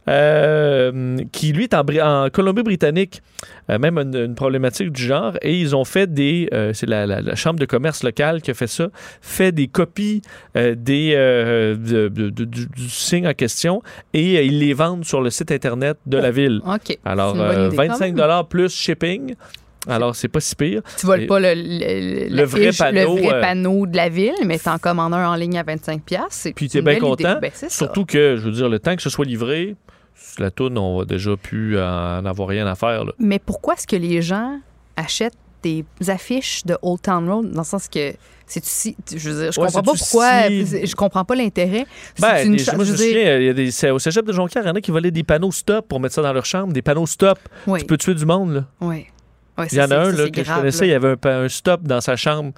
euh, 0.08 1.18
qui 1.32 1.52
lui 1.52 1.64
est 1.64 1.74
en, 1.74 1.82
Bri- 1.84 2.00
en 2.02 2.30
Colombie-Britannique, 2.30 3.20
euh, 3.68 3.78
même 3.78 3.98
une, 3.98 4.14
une 4.16 4.34
problématique 4.34 4.90
du 4.90 5.02
genre, 5.02 5.34
et 5.42 5.54
ils 5.58 5.76
ont 5.76 5.84
fait 5.84 6.10
des, 6.12 6.48
euh, 6.54 6.72
c'est 6.72 6.86
la, 6.88 7.04
la- 7.06 7.20
la 7.20 7.34
chambre 7.34 7.58
de 7.58 7.66
commerce 7.66 8.02
locale 8.02 8.40
qui 8.40 8.50
a 8.50 8.54
fait 8.54 8.66
ça, 8.66 8.88
fait 9.20 9.52
des 9.52 9.68
copies 9.68 10.22
euh, 10.56 10.74
des 10.74 11.10
de- 11.12 12.08
de- 12.08 12.30
de- 12.30 12.44
du, 12.44 12.66
du 12.68 12.88
signe 12.88 13.26
en 13.28 13.34
question 13.34 13.82
et 14.14 14.46
ils 14.46 14.58
les 14.60 14.72
vendent 14.72 15.04
sur 15.04 15.20
le 15.20 15.28
site 15.28 15.52
internet 15.52 15.98
de 16.06 16.16
la 16.16 16.30
ville. 16.30 16.62
OK. 16.66 16.98
Alors 17.04 17.32
C'est 17.34 17.38
une 17.42 17.46
bonne 17.46 17.56
euh, 17.58 17.66
idée 17.68 17.76
quand 17.76 17.82
25 17.88 18.04
même. 18.06 18.14
dollars 18.14 18.48
plus 18.48 18.72
shipping. 18.74 19.34
Alors 19.88 20.14
c'est 20.14 20.28
pas 20.28 20.40
si 20.40 20.54
pire. 20.54 20.82
Tu 20.98 21.06
voles 21.06 21.26
pas 21.26 21.40
le, 21.40 21.54
le, 21.54 22.28
Le 22.36 22.44
vrai 22.44 22.64
l'affiche, 22.66 22.78
panneau, 22.78 23.16
le 23.16 23.22
vrai 23.22 23.34
euh, 23.34 23.40
panneau 23.40 23.86
de 23.86 23.96
la 23.96 24.08
ville, 24.08 24.34
mais 24.44 24.58
t'en 24.58 24.78
commandes 24.78 25.14
un 25.14 25.28
en 25.28 25.34
ligne 25.34 25.58
à 25.58 25.62
25$. 25.62 26.18
c'est 26.30 26.52
Puis 26.52 26.66
une 26.66 26.82
bien 26.82 26.98
content. 26.98 27.38
Ben. 27.40 27.50
Surtout 27.68 28.04
que 28.04 28.36
je 28.36 28.42
veux 28.42 28.52
dire 28.52 28.68
le 28.68 28.78
temps 28.78 28.94
que 28.96 29.02
ce 29.02 29.10
soit 29.10 29.24
livré, 29.24 29.74
la 30.38 30.50
toune 30.50 30.76
on 30.78 30.98
va 30.98 31.04
déjà 31.04 31.36
plus 31.36 31.78
en 31.80 32.24
avoir 32.26 32.48
rien 32.48 32.66
à 32.66 32.74
faire 32.74 33.04
là. 33.04 33.12
Mais 33.18 33.38
pourquoi 33.38 33.74
est-ce 33.74 33.86
que 33.86 33.96
les 33.96 34.20
gens 34.22 34.58
achètent 34.96 35.34
des 35.62 35.84
affiches 36.06 36.64
de 36.66 36.76
Old 36.82 37.02
Town 37.02 37.28
Road 37.28 37.50
dans 37.50 37.62
le 37.62 37.66
sens 37.66 37.88
que 37.88 38.12
c'est 38.46 38.64
si 38.64 38.96
je 39.12 39.28
veux 39.30 39.42
dire 39.42 39.52
je 39.52 39.60
Ouais, 39.60 39.66
comprends 39.66 39.82
pas 39.82 39.92
pourquoi 39.98 40.42
si- 40.48 40.86
je 40.86 40.94
comprends 40.94 41.24
pas 41.24 41.34
l'intérêt 41.34 41.84
C'est 42.14 42.22
Ben, 42.22 42.44
une 42.44 42.50
moi, 42.50 42.58
je 42.58 42.64
je 42.64 42.70
me 42.76 42.84
veux 42.84 42.84
dire, 42.84 43.06
souviens, 43.08 43.36
il 43.38 43.44
y 43.44 43.48
a 43.48 43.52
des, 43.52 43.70
c'est 43.72 43.90
au 43.90 43.98
cégep 43.98 44.24
de 44.24 44.32
Jonquière, 44.32 44.62
il 44.64 44.68
y 44.68 44.70
en 44.70 44.74
a 44.76 44.80
qui 44.80 44.92
volaient 44.92 45.10
des 45.10 45.24
panneaux 45.24 45.50
stop 45.50 45.88
pour 45.88 45.98
mettre 45.98 46.14
ça 46.14 46.22
dans 46.22 46.32
leur 46.32 46.44
chambre, 46.46 46.72
des 46.72 46.80
panneaux 46.80 47.06
stop. 47.06 47.38
oui, 47.66 47.80
Tu 47.80 47.86
peux 47.86 47.96
tuer 47.98 48.14
du 48.14 48.24
monde, 48.24 48.54
là. 48.54 48.64
oui. 48.80 49.06
Ouais, 49.58 49.66
Il 49.72 49.78
y 49.78 49.82
en 49.82 49.90
a 49.90 49.96
un 49.96 50.12
là, 50.12 50.30
que 50.30 50.44
je 50.44 50.52
connaissais, 50.54 50.80
là. 50.82 50.86
il 50.86 50.90
y 50.92 50.94
avait 50.94 51.16
un, 51.24 51.44
un 51.44 51.48
stop 51.48 51.82
dans 51.82 52.00
sa 52.00 52.16
chambre. 52.16 52.52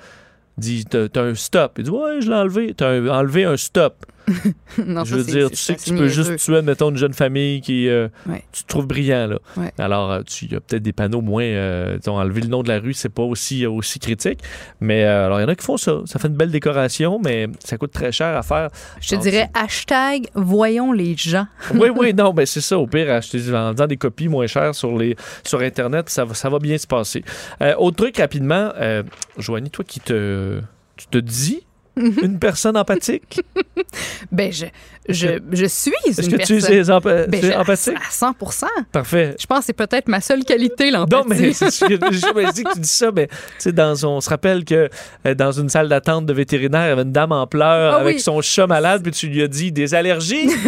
Il 0.59 0.61
dit 0.61 0.85
T'as 0.85 1.23
un 1.23 1.35
stop. 1.35 1.73
Il 1.79 1.85
dit 1.85 1.91
Ouais, 1.91 2.21
je 2.21 2.29
l'ai 2.29 2.37
enlevé. 2.37 2.75
T'as 2.75 3.01
enlevé 3.11 3.45
un 3.45 3.57
stop. 3.57 4.05
Non, 4.87 5.05
Je 5.05 5.17
veux 5.17 5.25
dire, 5.25 5.51
tu 5.51 5.57
sais 5.57 5.75
que 5.75 5.81
tu 5.83 5.95
peux 5.95 6.09
juste 6.09 6.37
tuer, 6.37 6.57
admettons, 6.59 6.91
une 6.91 6.97
jeune 6.97 7.13
famille 7.13 7.61
qui 7.61 7.89
euh, 7.89 8.09
Ouais. 8.27 8.45
tu 8.53 8.63
te 8.63 8.69
trouves 8.69 8.87
brillant. 8.87 9.27
Là. 9.27 9.39
Ouais. 9.57 9.73
Alors, 9.79 10.11
euh, 10.13 10.23
tu- 10.23 10.45
il 10.47 10.53
y 10.53 10.57
a 10.57 10.61
peut-être 10.61 10.83
des 10.83 10.93
panneaux 10.93 11.21
moins. 11.21 11.43
Euh, 11.45 11.99
enlever 12.07 12.41
le 12.41 12.49
nom 12.49 12.63
de 12.63 12.69
la 12.69 12.79
rue, 12.81 12.93
c'est 12.95 13.09
pas 13.09 13.23
aussi, 13.23 13.67
aussi 13.67 13.99
critique. 13.99 14.41
Mais 14.81 15.05
euh, 15.05 15.27
alors, 15.27 15.39
il 15.41 15.43
y 15.43 15.47
en 15.47 15.49
a 15.49 15.55
qui 15.55 15.65
font 15.65 15.77
ça. 15.77 16.01
Ça 16.07 16.19
fait 16.19 16.29
une 16.29 16.35
belle 16.37 16.51
décoration, 16.51 17.21
mais 17.25 17.49
ça 17.65 17.77
coûte 17.79 17.93
très 17.93 18.13
cher 18.13 18.37
à 18.37 18.43
faire. 18.43 18.69
Je 19.01 19.11
te 19.11 19.21
dirais 19.21 19.49
hashtag 19.55 20.27
voyons 20.35 20.93
les 20.93 21.17
gens. 21.17 21.47
oui, 21.75 21.89
oui, 21.97 22.13
non, 22.15 22.33
mais 22.37 22.47
c'est 22.47 22.61
ça. 22.61 22.79
Au 22.79 22.87
pire, 22.87 23.11
acheter 23.13 23.39
en 23.55 23.73
faisant 23.73 23.87
des 23.87 23.97
copies 23.97 24.29
moins 24.29 24.47
chères 24.47 24.75
sur, 24.75 24.97
les, 24.99 25.17
sur 25.45 25.61
Internet, 25.61 26.09
ça 26.09 26.25
va, 26.25 26.35
ça 26.35 26.49
va 26.49 26.59
bien 26.59 26.77
se 26.79 26.87
passer. 26.87 27.23
Euh, 27.63 27.75
autre 27.79 27.97
truc 27.97 28.17
rapidement, 28.19 28.73
euh, 28.81 29.03
Joanie, 29.39 29.71
toi 29.71 29.85
qui 29.87 30.01
te, 30.01 30.61
tu 30.97 31.07
te 31.07 31.19
dis. 31.19 31.63
Une 32.23 32.39
personne 32.39 32.77
empathique, 32.77 33.41
Ben, 34.33 34.53
je, 34.53 34.67
je, 35.09 35.29
je 35.53 35.65
suis 35.67 35.93
est-ce 36.07 36.23
une 36.23 36.37
que 36.39 36.43
tu 36.45 36.55
personne. 36.59 36.75
es 36.75 36.83
empa- 36.91 37.27
Ben, 37.29 37.41
tu 37.41 37.47
es 37.47 37.53
je- 37.53 37.57
empathique? 37.59 37.97
À 37.97 38.11
100% 38.33 38.65
Parfait. 38.93 39.35
Je 39.39 39.47
pense 39.47 39.61
que 39.61 39.65
c'est 39.67 39.73
peut-être 39.73 40.09
ma 40.09 40.21
seule 40.21 40.45
qualité, 40.45 40.91
Non, 40.91 41.01
l'empathie. 41.11 41.25
mais 41.43 41.53
c'est 41.55 41.71
ce 41.71 41.85
que 41.85 41.95
je 41.95 42.35
me 42.35 42.53
dis 42.53 42.63
que 42.65 42.73
tu 42.75 42.81
dis 42.81 42.89
ça, 42.89 43.11
mais 43.15 43.27
tu 43.27 43.35
sais, 43.59 43.73
dans, 43.73 43.95
on 44.05 44.21
se 44.21 44.31
rappelle 44.31 44.65
que 44.65 44.89
euh, 45.27 45.35
dans 45.35 45.53
une 45.53 45.69
salle 45.69 45.89
d'attente 45.89 46.27
de 46.27 46.33
vétérinaire, 46.33 46.87
il 46.87 46.89
y 46.89 46.93
avait 46.93 47.03
une 47.03 47.13
dame 47.13 47.33
en 47.33 47.47
pleurs 47.47 47.95
Ah 47.95 48.01
avec 48.01 48.17
oui. 48.17 48.21
son 48.23 48.41
chat 48.43 48.67
malade, 48.67 49.03
puis 49.03 49.13
tu 49.13 49.27
lui 49.29 49.43
as 49.43 49.49
dit 49.49 49.73
des 49.73 49.95
allergies. 49.95 50.51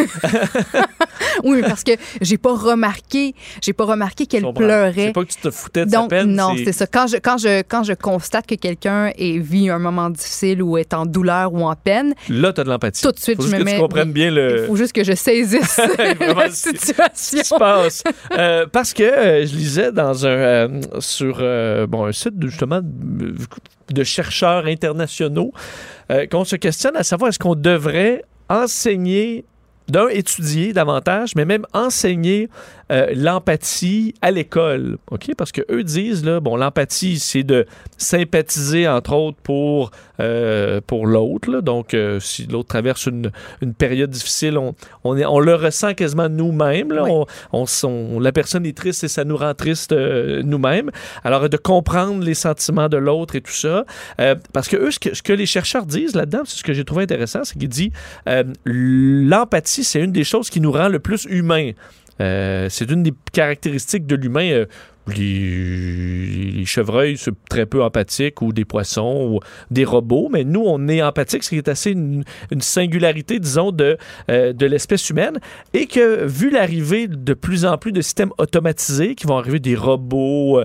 Oui, 1.45 1.59
mais 1.63 1.69
parce 1.69 1.83
que 1.83 1.93
j'ai 2.21 2.37
pas 2.37 2.55
remarqué, 2.55 3.35
j'ai 3.63 3.73
pas 3.73 3.85
remarqué 3.85 4.27
qu'elle 4.27 4.45
pleurait. 4.53 4.93
C'est 5.07 5.13
pas 5.13 5.25
que 5.25 5.31
tu 5.33 5.41
te 5.41 5.51
foutais 5.51 5.87
de 5.87 5.91
sa 5.91 5.99
Donc, 5.99 6.11
peine. 6.11 6.35
non, 6.35 6.55
c'est 6.63 6.73
ça. 6.73 6.87
Quand 6.87 7.07
je, 7.07 7.17
quand, 7.17 7.39
je, 7.39 7.63
quand 7.63 7.83
je 7.85 7.95
constate 7.95 8.47
que 8.47 8.55
quelqu'un 8.55 9.11
vit 9.19 9.71
un 9.71 9.79
moment 9.79 10.11
difficile 10.11 10.63
ou 10.63 10.77
est 10.77 10.93
en 10.95 11.07
douleur 11.07 11.22
ou 11.23 11.63
en 11.63 11.75
peine, 11.75 12.15
Là, 12.29 12.53
tu 12.53 12.61
as 12.61 12.65
de 12.65 12.69
l'empathie. 12.69 13.03
tout 13.03 13.13
de 13.13 13.19
suite, 13.19 13.37
Faut 13.37 13.43
je 13.43 13.49
juste 13.49 13.59
me 13.59 13.61
que 13.61 13.65
mets. 13.65 13.75
tu 13.77 13.81
comprennes 13.81 14.13
bien 14.13 14.29
il 14.29 14.35
le, 14.35 14.67
faut 14.67 14.77
juste 14.77 14.93
que 14.93 15.05
je 15.05 15.13
saisisse 15.15 15.81
la 16.37 16.51
situation. 16.51 17.43
se 17.45 17.59
passe. 17.59 18.05
Euh, 18.37 18.67
parce 18.71 18.93
que 18.93 19.03
euh, 19.03 19.47
je 19.47 19.55
lisais 19.55 19.93
dans 19.93 20.27
un 20.27 20.31
euh, 20.31 20.81
sur 21.01 21.39
bon 21.89 22.07
un 22.07 22.13
site 22.13 22.39
de, 22.39 22.49
justement 22.49 22.81
de, 22.83 24.05
chercheurs 24.05 24.67
internationaux 24.67 25.53
qu'on 26.31 26.45
se 26.45 26.57
questionne 26.57 26.97
à 26.97 27.03
savoir 27.03 27.29
est-ce 27.31 27.39
qu'on 27.39 27.55
devrait 27.55 28.23
enseigner 28.49 29.45
d'un 29.89 30.09
étudier 30.09 30.73
davantage, 30.73 31.35
mais 31.37 31.45
même 31.45 31.67
enseigner 31.73 32.49
euh, 32.91 33.13
l'empathie 33.15 34.15
à 34.23 34.31
l'école, 34.31 34.99
ok? 35.11 35.31
Parce 35.37 35.53
que 35.53 35.63
eux 35.71 35.85
disent 35.85 36.25
là, 36.25 36.41
bon, 36.41 36.57
l'empathie 36.57 37.19
c'est 37.19 37.45
de 37.45 37.67
sympathiser 37.97 38.89
entre 38.89 39.15
autres 39.15 39.39
pour 39.43 39.91
euh, 40.21 40.81
pour 40.87 41.07
l'autre, 41.07 41.61
donc 41.61 41.95
euh, 41.95 42.21
si 42.21 42.47
l'autre 42.47 42.69
traverse 42.69 43.07
une, 43.07 43.31
une 43.61 43.75
période 43.75 44.11
difficile, 44.11 44.59
on 44.59 44.75
on, 45.05 45.17
est, 45.17 45.25
on 45.25 45.41
le 45.41 45.55
ressent 45.55 45.95
quasiment 45.95 46.29
nous-mêmes. 46.29 46.93
Oui. 46.93 47.25
On, 47.53 47.65
on, 47.83 48.21
la 48.21 48.33
personne 48.33 48.67
est 48.67 48.77
triste 48.77 49.05
et 49.05 49.09
ça 49.09 49.25
nous 49.25 49.37
rend 49.37 49.55
triste 49.55 49.93
nous-mêmes. 49.93 50.91
Alors 51.25 51.49
de 51.49 51.57
comprendre 51.57 52.23
les 52.25 52.35
sentiments 52.35 52.89
de 52.89 52.97
l'autre 52.97 53.37
et 53.37 53.41
tout 53.41 53.53
ça, 53.53 53.85
parce 54.53 54.69
que 54.69 54.77
eux, 54.77 54.91
ce 54.91 54.99
que, 54.99 55.15
ce 55.15 55.23
que 55.23 55.33
les 55.33 55.47
chercheurs 55.47 55.87
disent 55.87 56.15
là-dedans, 56.15 56.43
c'est 56.45 56.59
ce 56.59 56.63
que 56.63 56.73
j'ai 56.73 56.85
trouvé 56.85 57.05
intéressant, 57.05 57.45
c'est 57.45 57.59
qu'ils 57.59 57.69
disent 57.69 57.91
l'empathie, 58.65 59.85
c'est 59.85 60.01
une 60.01 60.13
des 60.13 60.25
choses 60.25 60.51
qui 60.51 60.61
nous 60.61 60.73
rend 60.73 60.89
le 60.89 60.99
plus 60.99 61.25
humains. 61.29 61.73
Euh, 62.23 62.69
c'est 62.71 62.91
une 62.91 63.03
des 63.03 63.13
caractéristiques 63.33 64.07
de 64.07 64.17
l'humain. 64.17 64.51
euh, 64.51 64.67
les, 65.09 66.65
chevreuils, 66.65 67.17
c'est 67.17 67.33
très 67.51 67.67
peu 67.67 67.83
empathiques, 67.83 68.41
ou 68.41 68.53
des 68.53 68.65
poissons, 68.65 69.33
ou 69.33 69.41
des 69.73 69.85
robots, 69.85 70.29
mais 70.33 70.45
nous, 70.45 70.63
on 70.65 70.87
est 70.87 71.03
empathique, 71.03 71.43
ce 71.43 71.49
qui 71.49 71.57
est 71.57 71.67
assez 71.67 71.91
une, 71.91 72.23
singularité, 72.61 73.41
disons, 73.41 73.73
de, 73.73 73.99
euh, 74.31 74.53
de 74.53 74.65
l'espèce 74.65 75.11
humaine, 75.11 75.41
et 75.75 75.87
que 75.87 76.25
vu 76.25 76.51
l'arrivée 76.51 77.09
de 77.09 77.35
plus 77.35 77.65
en 77.65 77.79
plus 77.79 77.91
de 77.91 78.01
systèmes 78.01 78.31
automatisés, 78.39 79.17
qui 79.17 79.27
vont 79.27 79.37
arriver 79.37 79.59
des 79.59 79.75
robots, 79.75 80.63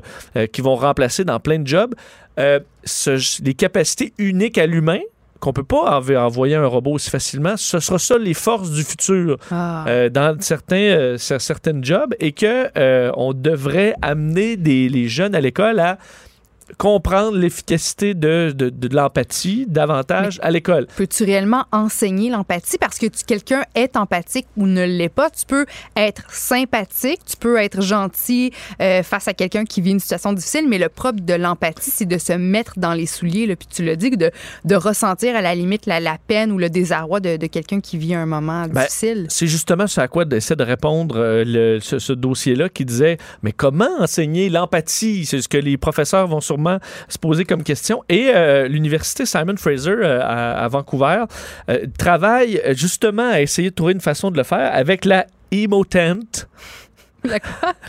qui 0.54 0.62
vont 0.62 0.76
remplacer 0.76 1.24
dans 1.24 1.40
plein 1.40 1.58
de 1.58 1.68
jobs, 1.68 1.96
les 2.38 3.54
capacités 3.56 4.14
uniques 4.20 4.60
à 4.60 4.68
l'humain, 4.68 5.00
qu'on 5.40 5.54
peut 5.54 5.64
pas 5.64 6.00
env- 6.00 6.18
envoyer 6.18 6.56
un 6.56 6.66
robot 6.66 6.94
aussi 6.94 7.10
facilement, 7.10 7.56
ce 7.58 7.80
sera 7.80 8.00
ça 8.00 8.18
les 8.18 8.34
forces 8.34 8.72
du 8.72 8.84
futur 8.84 9.38
Ah. 9.52 9.86
euh, 9.88 10.10
dans 10.10 10.36
certains, 10.42 10.76
euh, 10.78 11.18
jobs 11.84 12.14
et 12.20 12.32
que 12.32 12.68
euh, 12.78 13.12
on 13.16 13.34
devrait 13.34 13.94
amener 14.02 14.58
des, 14.58 14.90
les 14.90 15.08
jeunes 15.08 15.36
à 15.36 15.42
l'école 15.42 15.80
à 15.80 15.98
comprendre 16.78 17.38
l'efficacité 17.38 18.14
de, 18.14 18.52
de, 18.56 18.70
de 18.70 18.96
l'empathie 18.96 19.66
davantage 19.68 20.40
à 20.42 20.52
l'école. 20.52 20.88
Peux-tu 20.96 21.24
réellement 21.24 21.66
enseigner 21.72 22.30
l'empathie? 22.30 22.78
Parce 22.78 22.98
que 22.98 23.06
quelqu'un 23.26 23.64
est 23.76 23.96
empathique 23.96 24.48
ou 24.58 24.68
ne 24.68 24.84
l'est 24.86 25.10
pas. 25.10 25.30
Tu 25.30 25.46
peux 25.46 25.66
être 25.96 26.24
sympathique, 26.32 27.22
tu 27.26 27.38
peux 27.38 27.58
être 27.58 27.82
gentil 27.82 28.52
euh, 28.82 29.04
face 29.04 29.28
à 29.28 29.34
quelqu'un 29.34 29.66
qui 29.66 29.82
vit 29.82 29.92
une 29.92 30.00
situation 30.00 30.34
difficile, 30.34 30.68
mais 30.68 30.78
le 30.78 30.90
propre 30.90 31.22
de 31.22 31.34
l'empathie, 31.34 31.92
c'est 31.92 32.06
de 32.06 32.18
se 32.18 32.34
mettre 32.34 32.74
dans 32.78 32.94
les 32.94 33.06
souliers, 33.06 33.46
là, 33.46 33.56
puis 33.56 33.68
tu 33.74 33.84
le 33.84 33.96
dis, 33.96 34.12
de, 34.12 34.32
de 34.66 34.76
ressentir 34.76 35.36
à 35.36 35.42
la 35.42 35.56
limite 35.56 35.86
la, 35.86 36.00
la 36.00 36.18
peine 36.28 36.52
ou 36.52 36.58
le 36.58 36.70
désarroi 36.70 37.20
de, 37.20 37.38
de 37.38 37.48
quelqu'un 37.48 37.80
qui 37.80 37.98
vit 37.98 38.14
un 38.14 38.26
moment 38.26 38.66
Ben, 38.68 38.84
difficile. 38.84 39.26
C'est 39.30 39.48
justement 39.48 39.88
ce 39.88 40.02
à 40.02 40.08
quoi 40.08 40.26
essaie 40.32 40.56
de 40.56 40.64
répondre 40.64 41.18
euh, 41.18 41.44
le- 41.46 41.80
ce, 41.80 42.00
ce 42.00 42.14
dossier-là 42.14 42.70
qui 42.70 42.86
disait 42.86 43.18
mais 43.42 43.52
comment 43.52 43.90
enseigner 44.00 44.50
l'empathie? 44.50 45.26
C'est 45.26 45.42
ce 45.42 45.48
que 45.48 45.58
les 45.58 45.78
professeurs 45.78 46.28
vont 46.28 46.42
se 47.08 47.18
poser 47.18 47.46
comme 47.46 47.64
question. 47.64 48.04
Et 48.10 48.32
euh, 48.34 48.68
l'université 48.68 49.26
Simon 49.26 49.58
Fraser 49.58 49.92
euh, 49.92 50.22
à, 50.22 50.64
à 50.64 50.68
Vancouver 50.68 51.26
euh, 51.70 51.86
travaille 51.98 52.62
justement 52.72 53.30
à 53.30 53.42
essayer 53.42 53.70
de 53.70 53.76
trouver 53.76 53.94
une 53.94 54.02
façon 54.02 54.32
de 54.32 54.38
le 54.38 54.44
faire 54.44 54.74
avec 54.74 55.06
la 55.06 55.28
Emotent. 55.52 56.48
La 57.24 57.40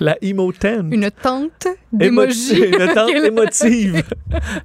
La 0.00 0.16
Emotent. 0.22 0.64
Une 0.90 1.10
tente 1.10 1.66
Émoji- 1.66 1.98
d'émoji. 1.98 2.62
Une 2.64 2.94
tente 2.94 3.10
émotive. 3.24 4.02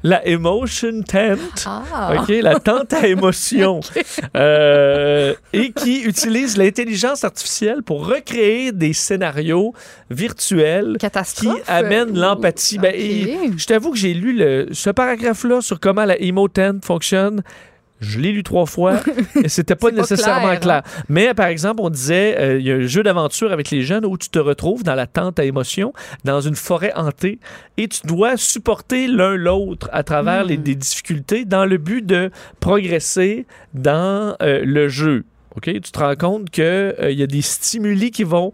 la 0.04 0.26
Emotion 0.28 1.02
Tent. 1.04 1.40
Ah. 1.66 2.16
OK, 2.22 2.30
la 2.42 2.60
tente 2.60 2.94
à 2.94 3.08
émotion. 3.08 3.80
Euh, 4.36 5.34
et 5.54 5.72
qui 5.72 6.02
utilise 6.04 6.58
l'intelligence 6.58 7.24
artificielle 7.24 7.84
pour 7.84 8.08
recréer 8.08 8.72
des 8.72 8.94
scénarios 8.94 9.74
virtuels 10.10 10.98
qui 11.36 11.50
amènent 11.68 12.18
l'empathie. 12.18 12.78
Ben, 12.80 12.94
je 13.58 13.66
t'avoue 13.66 13.92
que 13.92 13.98
j'ai 13.98 14.14
lu 14.14 14.34
le- 14.34 14.68
ce 14.72 14.90
paragraphe-là 14.90 15.62
sur 15.62 15.80
comment 15.80 16.06
la 16.06 16.20
Emotent 16.20 16.84
fonctionne. 16.84 17.44
Je 18.04 18.20
l'ai 18.20 18.32
lu 18.32 18.44
trois 18.44 18.66
fois 18.66 19.00
et 19.44 19.50
c'était 19.50 19.76
pas 19.76 19.92
nécessairement 20.02 20.56
clair, 20.58 20.84
hein? 20.86 21.04
Mais 21.10 21.34
par 21.34 21.48
exemple, 21.48 21.82
on 21.82 21.90
disait, 21.90 22.38
euh, 22.38 22.60
il 22.60 22.66
y 22.66 22.72
a 22.72 22.76
un 22.76 22.88
jeu 22.88 23.02
d'aventure 23.02 23.52
avec 23.52 23.72
les 23.72 23.82
jeunes 23.82 24.06
où 24.06 24.18
tu 24.18 24.30
te 24.30 24.40
retrouves 24.40 24.84
dans 24.84 24.96
la 24.96 25.08
tente 25.08 25.40
à 25.40 25.46
émotion, 25.46 25.94
dans 26.26 26.42
une 26.42 26.56
forêt 26.56 26.92
hantée, 26.96 27.40
et 27.78 27.88
tu 27.88 28.06
dois 28.06 28.38
supporter 28.38 29.08
l'un 29.08 29.36
l'autre 29.36 29.90
à 29.94 30.04
travers 30.04 30.44
Hmm. 30.44 30.48
les, 30.48 30.58
des 30.58 30.76
difficultés 30.76 31.46
dans 31.46 31.66
le 31.66 31.78
but 31.78 32.06
de 32.06 32.32
progresser 32.60 33.46
dans 33.74 34.36
euh, 34.42 34.64
le 34.64 34.88
jeu. 34.88 35.26
OK? 35.56 35.66
Tu 35.66 35.82
te 35.82 36.00
rends 36.00 36.16
compte 36.16 36.50
qu'il 36.50 36.94
y 37.12 37.24
a 37.24 37.28
des 37.28 37.42
stimuli 37.42 38.12
qui 38.12 38.24
vont 38.24 38.52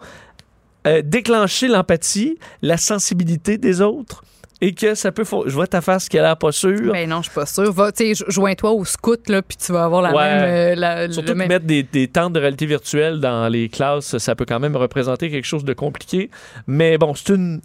euh, 0.88 1.02
déclencher 1.04 1.68
l'empathie, 1.68 2.38
la 2.62 2.78
sensibilité 2.78 3.58
des 3.58 3.82
autres, 3.82 4.24
et 4.62 4.74
que 4.74 4.94
ça 4.96 5.12
peut... 5.12 5.24
Je 5.46 5.54
vois 5.54 5.68
ta 5.68 5.82
face 5.82 6.10
qui 6.10 6.18
a 6.20 6.22
l'air 6.22 6.38
pas 6.38 6.52
sûre. 6.52 6.92
Ben 6.92 7.08
non, 7.10 7.18
je 7.18 7.24
suis 7.30 7.34
pas 7.36 7.46
sûre. 7.46 7.72
Va, 7.72 7.92
tu 7.92 8.06
sais, 8.08 8.16
jo- 8.16 8.26
joins-toi 8.28 8.72
au 8.72 8.84
scout, 8.86 9.30
là, 9.30 9.42
puis 9.42 9.56
tu 9.58 9.72
vas 9.72 9.86
avoir 9.86 10.02
la 10.02 10.12
Ouais. 10.14 10.24
même. 10.24 10.44
euh, 10.44 10.76
la- 10.76 11.12
Surtout 11.12 11.34
même- 11.36 11.48
mettre 11.48 11.66
des, 11.66 11.84
des 11.84 12.08
tentes 12.08 12.34
de 12.34 12.40
réalité 12.40 12.66
virtuelle 12.66 13.20
dans 13.20 13.48
les 13.48 13.70
classes, 13.70 14.18
ça 14.18 14.36
peut 14.36 14.46
quand 14.46 14.60
même 14.60 14.76
représenter 14.76 15.30
quelque 15.30 15.46
chose 15.46 15.64
de 15.64 15.74
compliqué. 15.74 16.30
Mais 16.68 16.98
bon, 16.98 17.14
c'est 17.16 17.34
une, 17.34 17.62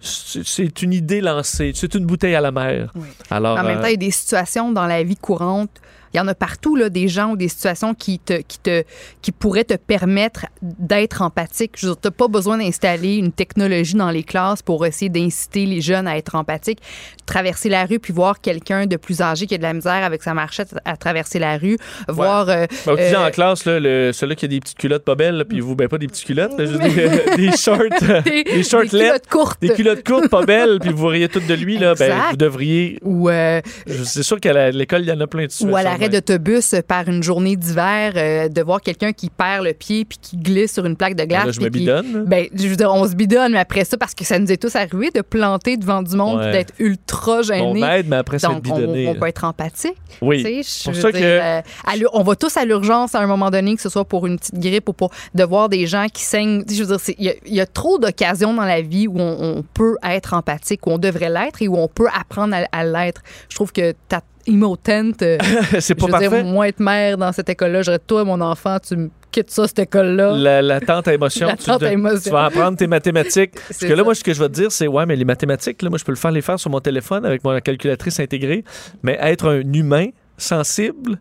c'est 0.00 0.82
une 0.82 0.92
idée 0.92 1.20
lancée. 1.20 1.72
C'est 1.74 1.94
une 1.94 2.04
bouteille 2.06 2.34
à 2.34 2.40
la 2.40 2.52
mer. 2.52 2.90
Oui. 2.94 3.06
Alors, 3.30 3.58
En 3.58 3.62
même 3.62 3.78
euh, 3.78 3.80
temps, 3.80 3.86
il 3.88 3.92
y 3.92 3.94
a 3.94 3.96
des 3.96 4.10
situations 4.10 4.72
dans 4.72 4.86
la 4.86 5.02
vie 5.02 5.16
courante. 5.16 5.70
Il 6.16 6.18
y 6.18 6.22
en 6.22 6.28
a 6.28 6.34
partout, 6.34 6.76
là, 6.76 6.88
des 6.88 7.08
gens 7.08 7.32
ou 7.32 7.36
des 7.36 7.48
situations 7.48 7.92
qui, 7.92 8.18
te, 8.18 8.40
qui, 8.40 8.58
te, 8.58 8.84
qui 9.20 9.32
pourraient 9.32 9.64
te 9.64 9.74
permettre 9.74 10.46
d'être 10.62 11.20
empathique. 11.20 11.72
Je 11.76 11.88
veux 11.88 11.92
dire, 11.92 12.00
t'as 12.00 12.10
pas 12.10 12.26
besoin 12.26 12.56
d'installer 12.56 13.16
une 13.16 13.32
technologie 13.32 13.96
dans 13.96 14.10
les 14.10 14.22
classes 14.22 14.62
pour 14.62 14.86
essayer 14.86 15.10
d'inciter 15.10 15.66
les 15.66 15.82
jeunes 15.82 16.08
à 16.08 16.16
être 16.16 16.34
empathiques. 16.34 16.80
Traverser 17.26 17.68
la 17.68 17.84
rue 17.84 17.98
puis 17.98 18.14
voir 18.14 18.40
quelqu'un 18.40 18.86
de 18.86 18.96
plus 18.96 19.20
âgé 19.20 19.46
qui 19.46 19.56
a 19.56 19.58
de 19.58 19.62
la 19.62 19.74
misère 19.74 19.92
avec 19.92 20.22
sa 20.22 20.32
marchette 20.32 20.74
à 20.86 20.96
traverser 20.96 21.38
la 21.38 21.58
rue. 21.58 21.76
Voir. 22.08 22.48
euh, 22.48 22.64
ben, 22.86 22.92
vous 22.92 22.96
disiez 22.96 23.14
euh, 23.14 23.26
en 23.26 23.30
classe, 23.30 23.66
là, 23.66 23.78
le, 23.78 24.12
celui 24.14 24.36
qui 24.36 24.46
a 24.46 24.48
des 24.48 24.60
petites 24.60 24.78
culottes 24.78 25.04
pas 25.04 25.16
belles, 25.16 25.36
là, 25.36 25.44
puis 25.44 25.60
vous, 25.60 25.76
ben 25.76 25.86
pas 25.86 25.98
des 25.98 26.06
petites 26.06 26.24
culottes, 26.24 26.58
là, 26.58 26.64
juste 26.64 26.80
des, 26.80 27.36
des 27.36 27.56
shorts, 27.58 27.80
euh, 28.04 28.22
des, 28.22 28.42
des 28.42 28.62
des 28.62 28.88
culottes 28.88 29.28
courtes. 29.28 29.60
des 29.60 29.68
culottes 29.68 30.06
courtes 30.06 30.28
pas 30.30 30.46
belles, 30.46 30.78
puis 30.80 30.94
vous 30.94 31.08
riez 31.08 31.28
toutes 31.28 31.46
de 31.46 31.52
lui, 31.52 31.76
là, 31.76 31.94
ben, 31.94 32.10
vous 32.30 32.36
devriez. 32.38 32.98
Ou, 33.02 33.28
euh, 33.28 33.60
C'est 33.86 34.22
sûr 34.22 34.40
qu'à 34.40 34.70
l'école, 34.70 35.02
il 35.02 35.08
y 35.08 35.12
en 35.12 35.20
a 35.20 35.26
plein 35.26 35.44
de 35.44 35.66
ou 35.66 35.76
à 35.76 35.82
la 35.82 35.96
arrêt 36.06 36.20
d'autobus 36.20 36.74
par 36.86 37.08
une 37.08 37.22
journée 37.22 37.56
d'hiver, 37.56 38.12
euh, 38.16 38.48
de 38.48 38.62
voir 38.62 38.80
quelqu'un 38.80 39.12
qui 39.12 39.30
perd 39.30 39.64
le 39.64 39.72
pied 39.72 40.04
puis 40.04 40.18
qui 40.20 40.36
glisse 40.36 40.72
sur 40.74 40.86
une 40.86 40.96
plaque 40.96 41.14
de 41.16 41.24
glace. 41.24 41.46
Là, 41.46 41.52
je 41.52 41.60
me 41.60 41.66
qui- 41.66 41.80
bidonne. 41.80 42.24
Ben, 42.26 42.46
je 42.54 42.68
veux 42.68 42.76
dire, 42.76 42.92
on 42.92 43.06
se 43.08 43.14
bidonne, 43.14 43.52
mais 43.52 43.58
après 43.58 43.84
ça, 43.84 43.96
parce 43.96 44.14
que 44.14 44.24
ça 44.24 44.38
nous 44.38 44.50
est 44.50 44.56
tous 44.60 44.74
arrivé 44.76 45.10
de 45.10 45.20
planter 45.20 45.76
devant 45.76 46.02
du 46.02 46.16
monde 46.16 46.38
Ouais. 46.40 46.52
d'être 46.52 46.72
ultra 46.78 47.38
On 47.38 47.42
gêné. 47.42 47.82
aide, 47.82 48.06
mais 48.08 48.16
après, 48.16 48.38
Donc, 48.38 48.52
on, 48.56 48.58
bidonné. 48.58 49.08
on 49.08 49.14
là. 49.14 49.20
peut 49.20 49.26
être 49.26 49.44
empathique. 49.44 49.96
Oui. 50.22 50.38
Je 50.42 50.84
pour 50.84 50.94
ça 50.94 51.10
dire, 51.12 51.20
que- 51.20 51.24
euh, 51.24 51.60
à 51.86 51.92
on 52.12 52.22
va 52.22 52.36
tous 52.36 52.56
à 52.56 52.64
l'urgence 52.64 53.14
à 53.14 53.20
un 53.20 53.26
moment 53.26 53.50
donné, 53.50 53.74
que 53.76 53.82
ce 53.82 53.88
soit 53.88 54.04
pour 54.04 54.26
une 54.26 54.38
petite 54.38 54.58
grippe 54.58 54.88
ou 54.88 54.92
pour 54.92 55.10
de 55.34 55.44
voir 55.44 55.68
des 55.68 55.86
gens 55.86 56.06
qui 56.12 56.22
saignent. 56.22 56.64
Je 56.70 56.82
veux 56.84 56.96
dire, 56.96 57.14
il 57.18 57.24
y, 57.24 57.28
a- 57.30 57.34
il 57.46 57.54
y 57.54 57.60
a 57.60 57.66
trop 57.66 57.98
d'occasions 57.98 58.54
dans 58.54 58.64
la 58.64 58.80
vie 58.80 59.06
où 59.08 59.18
on, 59.18 59.36
on 59.58 59.62
peut 59.74 59.96
être 60.02 60.34
empathique, 60.34 60.86
où 60.86 60.90
on 60.92 60.98
devrait 60.98 61.30
l'être 61.30 61.62
et 61.62 61.68
où 61.68 61.76
on 61.76 61.88
peut 61.88 62.08
apprendre 62.18 62.54
à, 62.54 62.66
à 62.78 62.84
l'être. 62.84 63.22
Je 63.48 63.54
trouve 63.56 63.72
que 63.72 63.92
ta 64.08 64.20
emo 64.46 64.76
tent, 64.76 65.22
euh, 65.22 65.38
c'est 65.80 65.88
je 65.88 65.94
pas 65.94 66.06
veux 66.06 66.12
parfait. 66.12 66.28
dire, 66.28 66.44
moi 66.44 66.68
être 66.68 66.80
mère 66.80 67.18
dans 67.18 67.32
cette 67.32 67.48
école-là, 67.48 67.82
j'aurais 67.82 67.98
toi, 67.98 68.24
mon 68.24 68.40
enfant, 68.40 68.78
tu 68.78 68.96
me 68.96 69.10
quittes 69.32 69.50
ça, 69.50 69.66
cette 69.66 69.78
école-là. 69.80 70.32
La, 70.36 70.62
la 70.62 70.80
tente 70.80 71.08
à 71.08 71.14
émotion. 71.14 71.46
La 71.48 71.56
tu, 71.56 71.64
tente 71.64 71.82
à 71.82 71.92
émotion. 71.92 72.20
tu 72.22 72.30
vas 72.30 72.44
apprendre 72.46 72.76
tes 72.78 72.86
mathématiques. 72.86 73.52
Parce 73.68 73.80
que 73.80 73.86
là, 73.86 73.96
ça. 73.96 74.04
moi, 74.04 74.14
ce 74.14 74.24
que 74.24 74.32
je 74.32 74.40
vais 74.42 74.48
te 74.48 74.54
dire, 74.54 74.72
c'est 74.72 74.86
ouais, 74.86 75.04
mais 75.06 75.16
les 75.16 75.24
mathématiques, 75.24 75.82
là, 75.82 75.90
moi, 75.90 75.98
je 75.98 76.04
peux 76.04 76.12
le 76.12 76.16
faire 76.16 76.30
les 76.30 76.42
faire 76.42 76.58
sur 76.58 76.70
mon 76.70 76.80
téléphone 76.80 77.24
avec 77.26 77.44
ma 77.44 77.60
calculatrice 77.60 78.18
intégrée. 78.20 78.64
Mais 79.02 79.18
être 79.20 79.48
un 79.48 79.72
humain 79.72 80.06
sensible, 80.38 81.18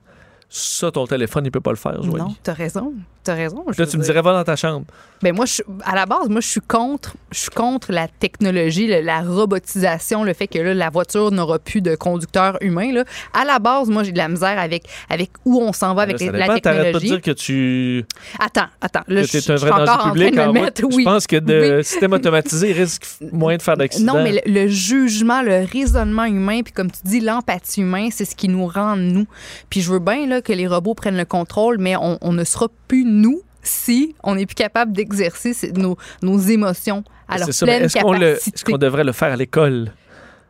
ça, 0.58 0.90
ton 0.90 1.06
téléphone, 1.06 1.46
il 1.46 1.52
peut 1.52 1.60
pas 1.60 1.72
le 1.72 1.76
faire, 1.76 2.02
Joanie. 2.02 2.18
Non, 2.20 2.36
t'as 2.42 2.54
raison. 2.54 2.94
T'as 3.26 3.34
raison. 3.34 3.66
je 3.76 3.82
Là, 3.82 3.88
tu 3.88 3.98
me 3.98 4.04
dirais, 4.04 4.22
va 4.22 4.34
dans 4.34 4.44
ta 4.44 4.56
chambre. 4.56 4.86
Ben 5.24 5.36
moi, 5.36 5.46
je, 5.46 5.62
à 5.84 5.96
la 5.96 6.06
base, 6.06 6.30
moi, 6.30 6.40
je 6.42 6.48
suis 6.48 6.62
contre, 6.62 7.16
je 7.32 7.40
suis 7.40 7.50
contre 7.50 7.92
la 7.92 8.08
technologie, 8.08 8.88
le- 8.88 9.02
la 9.02 9.22
robotisation, 9.22 10.24
le 10.24 10.34
fait 10.34 10.48
que 10.48 10.60
là, 10.60 10.74
la 10.76 10.90
voiture 10.92 11.32
n'aura 11.32 11.58
plus 11.58 11.82
de 11.82 11.96
conducteur 11.96 12.58
humain. 12.62 12.94
Là. 12.94 13.04
À 13.34 13.44
la 13.44 13.58
base, 13.60 13.90
moi, 13.90 14.04
j'ai 14.04 14.12
de 14.12 14.18
la 14.20 14.28
misère 14.30 14.58
avec, 14.60 14.84
avec 15.10 15.32
où 15.44 15.60
on 15.62 15.74
s'en 15.74 15.96
va 15.96 16.04
avec 16.04 16.20
Là, 16.20 16.32
les- 16.32 16.38
la 16.38 16.46
t'arrêtes 16.48 16.64
pas 16.64 16.72
de 16.72 16.78
technologie. 16.84 17.08
dire 17.08 17.22
que 17.22 17.32
tu 17.32 18.06
Attends, 18.40 18.68
attends. 18.80 19.02
Là, 19.08 19.22
que 19.22 19.28
je, 19.28 19.32
t'es 19.32 19.42
je 19.42 19.52
un 19.54 19.58
suis 19.58 19.68
vrai 19.68 19.72
encore 19.82 19.86
danger 19.86 19.98
en 19.98 20.02
train 20.04 20.12
public. 20.12 20.32
de 20.36 20.40
me 20.40 20.44
vrai. 20.46 20.62
mettre, 20.62 20.82
Je 20.82 21.04
pense 21.04 21.28
que 21.28 21.76
Oui. 21.78 21.84
système 21.84 22.14
automatisé, 22.14 22.72
risque 22.74 23.06
moins 23.32 23.58
de 23.58 23.62
faire 23.62 23.76
d'accidents? 23.78 24.14
Non, 24.14 24.24
mais 24.24 24.42
le, 24.46 24.52
le 24.54 24.68
jugement, 24.68 25.42
le 25.42 25.66
raisonnement 25.66 26.26
humain, 26.26 26.62
puis 26.64 26.74
comme 26.74 26.92
tu 26.92 27.00
dis, 27.04 27.20
l'empathie 27.22 27.82
humaine, 27.82 28.10
c'est 28.12 28.26
ce 28.26 28.36
qui 28.36 28.48
nous 28.50 28.68
rend 28.68 28.96
nous. 28.96 29.26
Puis 29.70 29.82
je 29.82 29.92
veux 29.92 30.00
bien 30.00 30.28
là, 30.28 30.42
que 30.46 30.54
les 30.54 30.68
robots 30.68 30.94
prennent 30.94 31.18
le 31.18 31.26
contrôle, 31.26 31.78
mais 31.80 31.98
on, 31.98 32.18
on 32.22 32.32
ne 32.32 32.44
sera 32.46 32.68
plus 32.88 33.04
nous 33.04 33.42
si 33.64 34.16
on 34.24 34.36
n'est 34.36 34.46
plus 34.46 34.56
capable 34.56 34.94
d'exercer 34.94 35.54
nos, 35.76 35.98
nos 36.22 36.38
émotions 36.40 37.04
à 37.28 37.40
leur 37.40 37.52
ça, 37.52 37.66
pleine 37.66 37.84
est-ce 37.84 37.98
qu'on, 37.98 38.14
le, 38.14 38.20
capacité. 38.30 38.52
est-ce 38.56 38.64
qu'on 38.66 38.78
devrait 38.78 39.04
le 39.04 39.12
faire 39.12 39.34
à 39.34 39.36
l'école? 39.36 39.92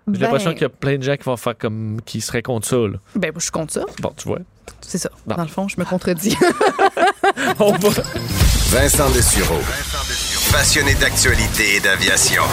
J'ai 0.07 0.19
Ben, 0.19 0.19
l'impression 0.25 0.51
qu'il 0.51 0.61
y 0.63 0.65
a 0.65 0.69
plein 0.69 0.97
de 0.97 1.03
gens 1.03 1.15
qui 1.15 1.23
vont 1.23 1.37
faire 1.37 1.57
comme 1.57 1.99
qui 2.05 2.21
seraient 2.21 2.43
contre 2.43 2.67
ça. 2.67 2.75
là. 2.75 2.97
ben, 3.15 3.31
je 3.35 3.39
suis 3.41 3.51
contre 3.51 3.73
ça. 3.73 3.85
Bon, 4.01 4.11
tu 4.15 4.27
vois. 4.27 4.39
C'est 4.81 4.97
ça. 4.99 5.09
Bon. 5.25 5.35
Dans 5.35 5.43
le 5.43 5.47
fond, 5.49 5.67
je 5.67 5.79
me 5.79 5.85
contredis. 5.85 6.35
On 7.59 7.71
va. 7.71 7.89
Vincent 8.69 9.09
Dessureau. 9.11 9.59
Passionné 10.51 10.93
d'actualité 10.95 11.77
et 11.77 11.79
d'aviation. 11.79 12.43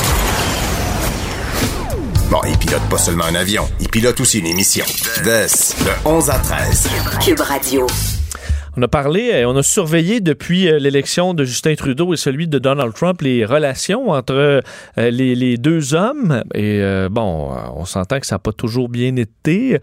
Bon, 2.33 2.41
il 2.49 2.57
pilote 2.57 2.81
pas 2.89 2.97
seulement 2.97 3.25
un 3.25 3.35
avion, 3.35 3.65
il 3.79 3.91
pilote 3.91 4.19
aussi 4.19 4.39
une 4.39 4.47
émission. 4.47 4.87
De, 5.23 5.45
de 5.85 6.09
11 6.09 6.31
à 6.31 6.39
13. 6.39 6.89
Cube 7.23 7.41
Radio. 7.41 7.87
On 8.75 8.81
a 8.81 8.89
parlé, 8.89 9.33
euh, 9.35 9.49
on 9.49 9.55
a 9.55 9.63
surveillé 9.63 10.21
depuis 10.21 10.67
euh, 10.67 10.79
l'élection 10.79 11.35
de 11.35 11.45
Justin 11.45 11.75
Trudeau 11.75 12.15
et 12.15 12.17
celui 12.17 12.49
de 12.49 12.59
Donald 12.59 12.95
Trump 12.95 13.21
les 13.21 13.45
relations 13.45 14.09
entre 14.09 14.33
euh, 14.33 14.61
les, 14.97 15.35
les 15.35 15.59
deux 15.59 15.93
hommes. 15.93 16.43
Et 16.55 16.81
euh, 16.81 17.11
bon, 17.11 17.51
on 17.77 17.85
s'entend 17.85 18.19
que 18.19 18.27
ça 18.27 18.37
n'a 18.37 18.39
pas 18.39 18.53
toujours 18.53 18.89
bien 18.89 19.15
été. 19.17 19.79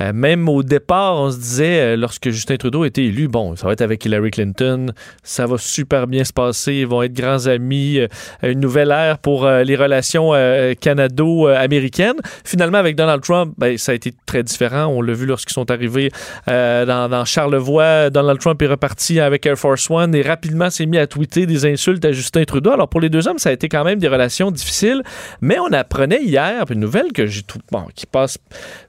Euh, 0.00 0.12
même 0.14 0.48
au 0.48 0.62
départ, 0.62 1.16
on 1.16 1.30
se 1.30 1.38
disait, 1.38 1.80
euh, 1.80 1.96
lorsque 1.96 2.30
Justin 2.30 2.56
Trudeau 2.56 2.84
été 2.84 3.04
élu, 3.04 3.28
bon, 3.28 3.56
ça 3.56 3.66
va 3.66 3.72
être 3.72 3.82
avec 3.82 4.04
Hillary 4.04 4.30
Clinton, 4.30 4.92
ça 5.22 5.46
va 5.46 5.58
super 5.58 6.06
bien 6.06 6.24
se 6.24 6.32
passer, 6.32 6.74
ils 6.74 6.86
vont 6.86 7.02
être 7.02 7.12
grands 7.12 7.46
amis, 7.46 7.98
euh, 7.98 8.08
une 8.42 8.60
nouvelle 8.60 8.90
ère 8.90 9.18
pour 9.18 9.46
les 9.46 9.76
relations 9.76 10.32
canado-américaines. 10.80 12.16
Finalement, 12.44 12.78
avec 12.78 12.96
Donald 12.96 13.22
Trump, 13.22 13.54
ben, 13.58 13.76
ça 13.78 13.92
a 13.92 13.94
été 13.94 14.12
très 14.26 14.42
différent. 14.42 14.86
On 14.86 15.02
l'a 15.02 15.12
vu 15.12 15.26
lorsqu'ils 15.26 15.52
sont 15.52 15.70
arrivés 15.70 16.10
dans, 16.46 17.24
Charlevoix. 17.24 18.10
Donald 18.10 18.38
Trump 18.40 18.60
est 18.62 18.66
reparti 18.66 19.20
avec 19.20 19.46
Air 19.46 19.56
Force 19.56 19.90
One 19.90 20.14
et 20.14 20.22
rapidement 20.22 20.70
s'est 20.70 20.86
mis 20.86 20.98
à 20.98 21.06
tweeter 21.06 21.46
des 21.46 21.66
insultes 21.66 22.04
à 22.04 22.12
Justin 22.12 22.44
Trudeau. 22.44 22.70
Alors, 22.70 22.88
pour 22.88 23.00
les 23.00 23.08
deux 23.08 23.28
hommes, 23.28 23.38
ça 23.38 23.50
a 23.50 23.52
été 23.52 23.68
quand 23.68 23.84
même 23.84 23.98
des 23.98 24.08
relations 24.08 24.50
difficiles, 24.50 25.02
mais 25.40 25.58
on 25.58 25.72
apprenait 25.72 26.22
hier 26.22 26.64
une 26.70 26.80
nouvelle 26.80 27.12
que 27.12 27.26
j'ai 27.26 27.42
tout, 27.42 27.58
qui 27.94 28.06
passe 28.06 28.38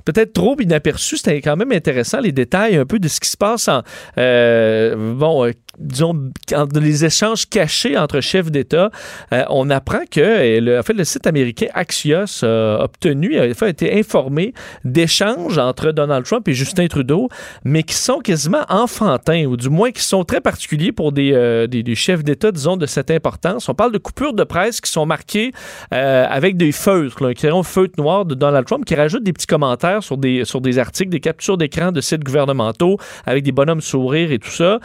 peut-être 0.06 0.34
trop 0.34 0.56
inaperçue. 0.60 1.18
C'était 1.18 1.42
quand 1.42 1.56
même 1.56 1.72
intéressant, 1.72 2.20
les 2.20 2.32
détails 2.32 2.76
un 2.78 2.86
peu 2.86 3.00
de 3.00 3.08
ce 3.08 3.20
qui 3.20 3.30
se 3.30 3.38
passe 3.38 3.68
en, 3.68 3.82
euh, 4.18 5.14
bon, 5.16 5.46
euh, 5.46 5.52
disons, 5.80 6.32
les 6.76 7.06
échanges 7.06 7.48
cachés 7.48 7.98
entre 7.98 8.22
chefs 8.22 8.52
d'État. 8.52 8.92
Euh, 9.34 9.44
on 9.50 9.70
apprend 9.70 10.02
que, 10.10 10.60
le, 10.60 10.80
en 10.80 10.84
fait, 10.84 10.94
le 10.94 11.04
site 11.04 11.28
américain 11.28 11.68
Axios 11.74 12.44
a 12.44 12.84
obtenu, 12.84 13.40
a, 13.40 13.46
été 13.46 13.98
informé 13.98 14.54
d'échanges 14.84 15.58
entre 15.58 15.92
Donald 15.92 16.26
Trump 16.26 16.48
et 16.48 16.54
Justin 16.54 16.88
Trudeau, 16.88 17.30
mais 17.64 17.84
qui 17.84 17.94
sont 17.94 18.20
quasiment 18.20 18.64
enfantins, 18.70 19.46
ou 19.46 19.58
du 19.58 19.70
moins 19.70 19.92
qui 19.92 20.04
sont 20.04 20.24
très 20.24 20.42
particuliers 20.42 20.92
pour 20.92 21.12
des, 21.12 21.32
euh, 21.34 21.68
des, 21.68 21.96
chefs 21.96 22.24
d'État, 22.24 22.52
disons, 22.52 22.78
de 22.78 22.86
cette 22.86 23.12
importance. 23.12 23.70
On 23.70 23.74
parle 23.74 23.92
de 23.92 23.98
coupures 23.98 24.34
de 24.34 24.44
presse 24.44 24.82
qui 24.82 24.92
sont 24.92 25.06
marquées 25.06 25.52
euh, 25.94 26.26
avec 26.30 26.58
des 26.58 26.72
feutres, 26.72 27.26
un 27.26 27.34
crayon 27.34 27.64
feutre 27.64 27.94
noir 27.98 28.26
de 28.26 28.36
Donald 28.36 28.66
Trump 28.66 28.86
qui 28.86 28.96
rajoute 28.96 29.24
des 29.24 29.34
petits 29.34 29.48
commentaires 29.48 30.04
sur 30.04 30.18
des, 30.18 30.46
sur 30.46 30.62
des 30.62 30.80
articles, 30.80 31.10
des 31.10 31.20
captures 31.20 31.58
d'écran 31.58 31.92
de 31.92 32.02
sites 32.02 32.24
gouvernementaux 32.24 32.98
avec 33.26 33.44
des 33.44 33.52
bonhommes 33.52 33.82
sourires 33.82 34.32
et 34.32 34.40
tout 34.40 34.50
ça. 34.50 34.80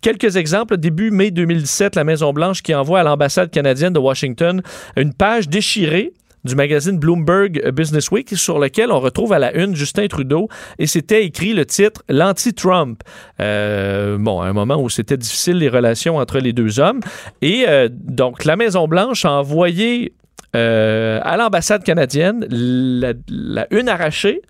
Quelques 0.00 0.36
exemples. 0.36 0.76
Début 0.76 1.10
mai 1.10 1.30
2017, 1.30 1.96
la 1.96 2.04
Maison-Blanche 2.04 2.62
qui 2.62 2.74
envoie 2.74 3.00
à 3.00 3.02
l'ambassade 3.02 3.50
canadienne 3.50 3.92
de 3.92 3.98
Washington 3.98 4.62
une 4.96 5.12
page 5.12 5.48
déchirée 5.48 6.12
du 6.44 6.56
magazine 6.56 6.98
Bloomberg 6.98 7.70
Business 7.70 8.10
Week 8.10 8.28
sur 8.36 8.58
lequel 8.58 8.90
on 8.90 9.00
retrouve 9.00 9.32
à 9.32 9.38
la 9.38 9.54
une 9.54 9.76
Justin 9.76 10.06
Trudeau 10.08 10.48
et 10.78 10.86
c'était 10.86 11.24
écrit 11.24 11.52
le 11.52 11.64
titre 11.66 12.02
L'anti-Trump. 12.08 13.02
Euh, 13.40 14.18
bon, 14.18 14.40
à 14.40 14.46
un 14.46 14.52
moment 14.52 14.76
où 14.82 14.90
c'était 14.90 15.16
difficile 15.16 15.58
les 15.58 15.68
relations 15.68 16.16
entre 16.16 16.38
les 16.38 16.52
deux 16.52 16.80
hommes. 16.80 17.00
Et 17.40 17.64
euh, 17.68 17.88
donc 17.90 18.44
la 18.44 18.56
Maison-Blanche 18.56 19.24
a 19.24 19.32
envoyé 19.32 20.14
euh, 20.56 21.20
à 21.22 21.36
l'ambassade 21.36 21.84
canadienne 21.84 22.46
la, 22.50 23.12
la 23.28 23.66
une 23.70 23.88
arrachée 23.88 24.42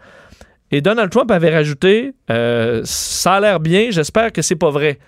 et 0.70 0.80
Donald 0.80 1.10
Trump 1.10 1.30
avait 1.30 1.54
rajouté 1.54 2.14
Ça 2.28 3.34
a 3.34 3.40
l'air 3.40 3.60
bien, 3.60 3.90
j'espère 3.90 4.32
que 4.32 4.40
c'est 4.40 4.56
pas 4.56 4.70
vrai, 4.70 4.98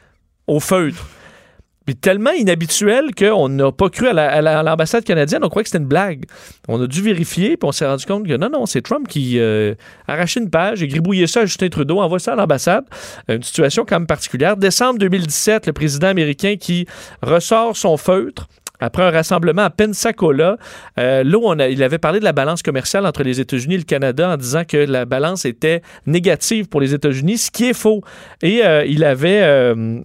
au 0.47 0.61
feutre. 0.61 1.07
Puis 1.87 1.97
tellement 1.97 2.31
inhabituel 2.31 3.15
qu'on 3.15 3.51
n'a 3.51 3.71
pas 3.71 3.91
cru 3.91 4.09
à 4.09 4.15
la- 4.15 4.31
à 4.31 4.41
la- 4.41 4.61
à 4.61 4.63
l'ambassade 4.63 5.05
canadienne, 5.05 5.45
on 5.45 5.51
croyait 5.51 5.65
que 5.65 5.69
c'était 5.69 5.83
une 5.83 5.89
blague. 5.89 6.25
On 6.67 6.81
a 6.83 6.87
dû 6.87 7.03
vérifier, 7.03 7.59
puis 7.59 7.69
on 7.69 7.73
s'est 7.73 7.85
rendu 7.87 8.07
compte 8.07 8.27
que 8.27 8.37
non, 8.39 8.49
non, 8.49 8.65
c'est 8.65 8.81
Trump 8.81 9.07
qui 9.07 9.39
euh, 9.39 9.75
a 10.09 10.15
arraché 10.15 10.41
une 10.41 10.49
page 10.49 10.83
et 10.83 10.89
gribouillé 10.89 11.27
ça 11.27 11.41
à 11.41 11.45
Justin 11.45 11.69
Trudeau, 11.69 11.99
envoie 12.01 12.19
ça 12.21 12.33
à 12.33 12.37
l'ambassade. 12.37 12.85
Une 13.29 13.43
situation 13.43 13.85
quand 13.87 13.97
même 13.97 14.07
particulière. 14.07 14.57
Décembre 14.57 14.99
2017, 14.99 15.67
le 15.67 15.75
président 15.75 16.07
américain 16.09 16.55
qui 16.59 16.87
ressort 17.21 17.77
son 17.77 17.99
feutre 17.99 18.49
après 18.81 19.03
un 19.03 19.11
rassemblement 19.11 19.63
à 19.63 19.71
Pensacola, 19.71 20.57
euh, 20.99 21.23
là 21.23 21.39
où 21.39 21.43
on 21.45 21.59
a- 21.59 21.69
il 21.69 21.83
avait 21.83 21.99
parlé 21.99 22.19
de 22.19 22.25
la 22.25 22.33
balance 22.33 22.63
commerciale 22.63 23.05
entre 23.05 23.23
les 23.23 23.41
États-Unis 23.41 23.75
et 23.75 23.79
le 23.79 23.85
Canada 23.85 24.31
en 24.31 24.37
disant 24.39 24.65
que 24.67 24.79
la 24.79 25.05
balance 25.05 25.45
était 25.45 25.83
négative 26.07 26.67
pour 26.69 26.81
les 26.81 26.95
États-Unis, 26.95 27.37
ce 27.39 27.51
qui 27.51 27.67
est 27.67 27.75
faux. 27.75 28.01
Et 28.43 28.65
euh, 28.65 28.85
il 28.87 29.05
avait 29.05 29.41
euh, 29.43 30.01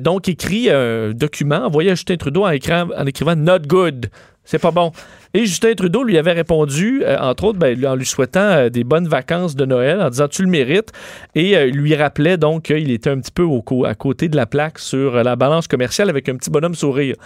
donc 0.00 0.28
écrit 0.28 0.70
un 0.70 1.12
document 1.12 1.64
envoyé 1.66 1.90
à 1.90 1.94
Justin 1.94 2.16
Trudeau 2.16 2.44
en, 2.44 2.50
écrivant 2.50 3.36
Not 3.36 3.60
good. 3.66 4.10
C'est 4.46 4.60
pas 4.60 4.70
bon. 4.70 4.92
Et 5.34 5.44
Justin 5.44 5.74
Trudeau 5.74 6.04
lui 6.04 6.16
avait 6.16 6.32
répondu, 6.32 7.02
euh, 7.04 7.18
entre 7.18 7.44
autres, 7.44 7.58
ben, 7.58 7.84
en 7.84 7.96
lui 7.96 8.06
souhaitant 8.06 8.40
euh, 8.40 8.68
des 8.68 8.84
bonnes 8.84 9.08
vacances 9.08 9.56
de 9.56 9.66
Noël, 9.66 10.00
en 10.00 10.08
disant 10.08 10.28
tu 10.28 10.42
le 10.42 10.48
mérites. 10.48 10.92
Et 11.34 11.56
euh, 11.56 11.66
lui 11.66 11.94
rappelait 11.96 12.36
donc 12.36 12.64
qu'il 12.64 12.90
était 12.92 13.10
un 13.10 13.18
petit 13.18 13.32
peu 13.32 13.42
au 13.42 13.62
à 13.84 13.94
côté 13.96 14.28
de 14.28 14.36
la 14.36 14.46
plaque 14.46 14.78
sur 14.78 15.16
euh, 15.16 15.22
la 15.24 15.34
balance 15.34 15.66
commerciale 15.66 16.08
avec 16.08 16.28
un 16.28 16.36
petit 16.36 16.48
bonhomme 16.48 16.76
sourire. 16.76 17.16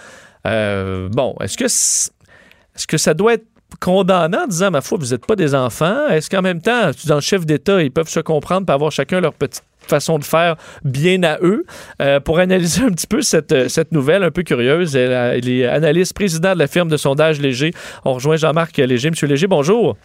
Euh, 0.47 1.09
bon, 1.09 1.35
est-ce 1.41 1.57
que, 1.57 1.65
est-ce 1.65 2.87
que 2.87 2.97
ça 2.97 3.13
doit 3.13 3.35
être 3.35 3.45
condamnant 3.79 4.43
en 4.43 4.47
disant, 4.47 4.71
ma 4.71 4.81
foi, 4.81 4.97
vous 4.99 5.07
n'êtes 5.07 5.25
pas 5.25 5.35
des 5.35 5.55
enfants? 5.55 6.07
Est-ce 6.09 6.29
qu'en 6.29 6.41
même 6.41 6.61
temps, 6.61 6.91
dans 7.07 7.15
le 7.15 7.21
chef 7.21 7.45
d'État, 7.45 7.81
ils 7.81 7.91
peuvent 7.91 8.09
se 8.09 8.19
comprendre 8.19 8.65
pour 8.65 8.75
avoir 8.75 8.91
chacun 8.91 9.21
leur 9.21 9.33
petite 9.33 9.63
façon 9.87 10.19
de 10.19 10.23
faire 10.23 10.55
bien 10.83 11.23
à 11.23 11.37
eux? 11.41 11.65
Euh, 12.01 12.19
pour 12.19 12.39
analyser 12.39 12.83
un 12.83 12.91
petit 12.91 13.07
peu 13.07 13.21
cette, 13.21 13.51
euh, 13.51 13.69
cette 13.69 13.91
nouvelle 13.91 14.23
un 14.23 14.31
peu 14.31 14.43
curieuse, 14.43 14.95
elle, 14.95 15.47
est 15.47 15.65
analyste, 15.65 16.13
président 16.13 16.53
de 16.53 16.59
la 16.59 16.67
firme 16.67 16.89
de 16.89 16.97
sondage 16.97 17.39
Léger. 17.39 17.73
On 18.05 18.13
rejoint 18.13 18.35
Jean-Marc 18.35 18.77
Léger. 18.77 19.09
Monsieur 19.09 19.27
Léger, 19.27 19.47
bonjour. 19.47 19.95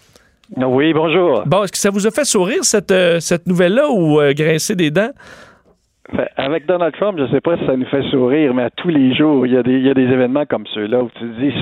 Oui, 0.57 0.93
bonjour. 0.93 1.43
Bon, 1.45 1.64
est-ce 1.64 1.73
que 1.73 1.79
ça 1.79 1.91
vous 1.91 2.07
a 2.07 2.11
fait 2.11 2.25
sourire 2.25 2.64
cette, 2.64 2.93
euh, 2.93 3.21
cette 3.21 3.47
nouvelle-là 3.47 3.91
ou 3.91 4.21
euh, 4.21 4.33
grincer 4.33 4.77
des 4.77 4.91
dents? 4.91 5.11
Fait, 6.14 6.30
Avec 6.36 6.66
Donald 6.66 6.94
Trump, 6.94 7.18
je 7.18 7.24
ne 7.24 7.28
sais 7.28 7.40
pas 7.40 7.57
si 7.57 7.66
ça 7.66 7.76
nous 7.76 7.86
fait 7.86 8.02
sourire, 8.11 8.54
mais 8.54 8.64
à 8.64 8.70
tous 8.70 8.88
les 8.88 9.14
jours, 9.14 9.46
il 9.46 9.52
y 9.52 9.57
a 9.57 9.62
des, 9.62 9.72
il 9.72 9.86
y 9.86 9.90
a 9.90 9.94
des 9.94 10.04
événements 10.04 10.46
comme 10.46 10.66
ceux-là 10.66 11.02
où 11.02 11.11
tu 11.11 11.20
te 11.20 11.40
dis, 11.40 11.52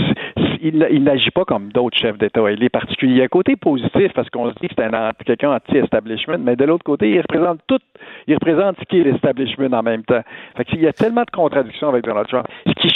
il, 0.61 0.86
il 0.90 1.05
n'agit 1.05 1.30
pas 1.30 1.45
comme 1.45 1.70
d'autres 1.72 1.97
chefs 1.97 2.18
d'État. 2.18 2.40
Il 2.51 2.62
est 2.62 2.68
particulier. 2.68 3.12
Il 3.12 3.18
y 3.18 3.20
a 3.20 3.24
un 3.24 3.28
côté 3.28 3.57
positif 3.57 4.12
parce 4.14 4.28
qu'on 4.30 4.51
se 4.51 4.55
dit 4.61 4.68
que 4.68 4.74
c'est 4.76 4.84
un, 4.84 5.11
quelqu'un 5.24 5.53
anti-establishment, 5.53 6.38
mais 6.38 6.57
de 6.57 6.64
l'autre 6.64 6.84
côté, 6.84 7.11
il 7.11 7.20
représente 7.20 7.61
tout, 7.66 7.78
il 8.26 8.34
représente 8.34 8.76
ce 8.78 8.84
qui 8.84 9.01
est 9.01 9.05
l'establishment 9.05 9.72
en 9.72 9.82
même 9.82 10.05
temps. 10.05 10.22
Fait 10.57 10.64
qu'il 10.64 10.80
y 10.80 10.86
a 10.86 10.92
tellement 10.92 11.22
de 11.22 11.30
contradictions 11.30 11.88
avec 11.88 12.05
Donald 12.05 12.26
Trump. 12.28 12.47
Ce 12.66 12.72
qui 12.72 12.88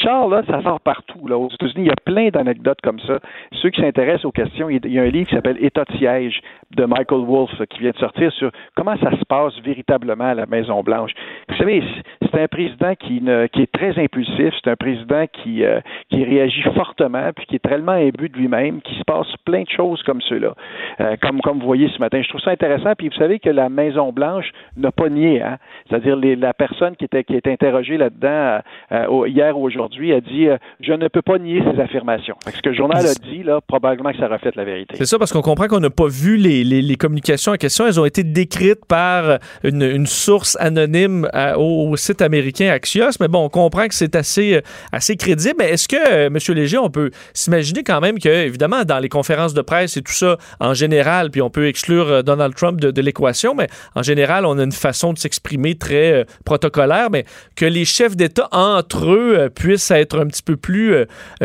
ça 0.47 0.63
sort 0.63 0.81
partout. 0.81 1.19
Aux 1.31 1.49
États-Unis, 1.49 1.85
il 1.85 1.87
y 1.87 1.91
a 1.91 1.97
plein 2.05 2.29
d'anecdotes 2.29 2.81
comme 2.83 3.01
ça. 3.01 3.19
Ceux 3.61 3.71
qui 3.71 3.81
s'intéressent 3.81 4.25
aux 4.25 4.33
questions, 4.33 4.71
il 4.71 4.81
y 4.91 4.99
a 4.99 5.03
un 5.03 5.09
livre 5.09 5.29
qui 5.29 5.35
s'appelle 5.35 5.63
État 5.63 5.85
de 5.85 5.97
siège 5.99 6.41
de 6.77 6.85
Michael 6.85 7.25
Wolff 7.27 7.51
qui 7.71 7.81
vient 7.81 7.91
de 7.91 7.99
sortir 7.99 8.33
sur 8.33 8.51
comment 8.75 8.97
ça 8.99 9.11
se 9.11 9.25
passe 9.25 9.53
véritablement 9.65 10.25
à 10.31 10.35
la 10.35 10.47
Maison-Blanche. 10.47 11.13
Vous 11.49 11.57
savez, 11.57 11.83
c'est 12.23 12.41
un 12.41 12.49
président 12.49 12.95
qui, 12.95 13.23
qui 13.53 13.63
est 13.63 13.73
très 13.73 13.99
impulsif, 13.99 14.55
c'est 14.63 14.71
un 14.71 14.77
président 14.77 15.25
qui, 15.33 15.65
euh, 15.65 15.81
qui 16.11 16.25
réagit 16.25 16.63
fortement, 16.75 17.31
puis 17.35 17.47
qui 17.47 17.57
est 17.57 17.69
tellement 17.69 17.93
imbu 17.93 18.29
de 18.29 18.37
lui-même, 18.37 18.81
qu'il 18.83 18.97
se 18.97 19.05
passe 19.05 19.27
plein 19.45 19.63
de 19.63 19.71
choses 19.71 20.03
comme 20.03 20.21
ceux-là. 20.23 20.55
Euh, 21.01 21.17
comme, 21.21 21.41
vous 21.59 21.67
voyez 21.67 21.89
ce 21.89 21.99
matin. 21.99 22.21
Je 22.23 22.29
trouve 22.29 22.41
ça 22.41 22.51
intéressant, 22.51 22.93
puis 22.97 23.09
vous 23.09 23.17
savez 23.17 23.39
que 23.39 23.51
la 23.51 23.69
Maison-Blanche 23.69 24.51
n'a 24.77 24.93
pas 24.93 25.09
nié, 25.09 25.43
hein? 25.43 25.59
c'est-à-dire 25.89 26.17
la 26.17 26.53
personne 26.55 26.97
qui 26.97 27.05
était, 27.05 27.25
qui 27.25 27.39
interrogée 27.47 27.97
là-dedans 27.97 28.61
euh, 28.93 29.29
hier 29.29 29.59
ou 29.59 29.65
aujourd'hui 29.65 29.98
a 30.13 30.21
dit 30.21 30.47
Je 30.81 30.93
ne 30.93 31.09
peux 31.09 31.23
pas 31.23 31.39
nier 31.39 31.63
ces 31.73 31.81
affirmations. 31.81 32.37
ce 32.47 32.61
que 32.63 32.71
le 32.71 32.75
journal 32.75 33.05
a 33.05 33.15
dit, 33.15 33.43
là, 33.43 33.61
probablement 33.67 34.13
que 34.13 34.19
ça 34.19 34.29
reflète 34.29 34.57
la 34.57 34.65
vérité. 34.65 34.97
C'est 34.97 35.07
ça, 35.07 35.19
parce 35.19 35.33
qu'on 35.33 35.43
comprend 35.43 35.67
qu'on 35.67 35.81
n'a 35.81 35.91
pas 35.91 36.09
vu 36.09 36.37
les, 36.37 36.65
les, 36.65 36.83
les, 36.83 36.97
communications 36.97 37.53
en 37.53 37.57
question. 37.57 37.87
Elles 37.87 38.01
ont 38.01 38.05
été 38.05 38.25
décrites 38.25 38.85
par 38.87 39.39
une, 39.65 39.83
une 39.83 40.07
source 40.07 40.57
anonyme 40.61 41.29
au, 41.57 41.97
site 41.97 42.23
américain 42.23 42.71
Axios, 42.71 43.19
mais 43.21 43.29
bon, 43.29 43.45
on 43.45 43.49
comprend 43.49 43.89
que 43.89 43.95
c'est 43.95 44.15
assez, 44.17 44.61
assez 44.93 45.17
crédible. 45.17 45.55
Mais 45.59 45.71
est-ce 45.71 45.89
que, 45.89 45.97
euh, 45.97 46.27
M. 46.27 46.39
Léger, 46.55 46.79
on 46.79 46.91
peut 46.91 47.11
s'imaginer 47.35 47.83
quand 47.83 48.01
même 48.01 48.19
que, 48.19 48.29
évidemment, 48.29 48.85
dans 48.85 48.99
les 48.99 49.09
conférences 49.09 49.55
de 49.55 49.63
presse 49.63 49.97
et 49.97 50.03
tout 50.03 50.13
ça, 50.13 50.37
en 50.61 50.75
général, 50.75 51.31
puis 51.31 51.43
on 51.43 51.51
peut 51.51 51.67
exclure 51.67 52.09
euh, 52.09 52.23
Donald 52.23 52.55
Trump 52.55 52.81
de, 52.81 52.91
de 52.91 53.01
l'équation, 53.01 53.55
mais 53.55 53.69
en 53.95 54.03
général, 54.03 54.47
on 54.47 54.59
a 54.59 54.63
une 54.63 54.73
façon 54.73 55.13
de 55.13 55.19
s'exprimer 55.19 55.77
très 55.77 56.13
euh, 56.13 56.25
protocolaire, 56.45 57.11
mais 57.11 57.25
que 57.57 57.65
les 57.65 57.85
chefs 57.85 58.17
d'État, 58.17 58.49
entre 58.53 59.11
eux, 59.11 59.51
puissent 59.55 59.88
être 59.91 60.19
un 60.19 60.27
petit 60.27 60.43
peu 60.43 60.57
plus 60.57 60.95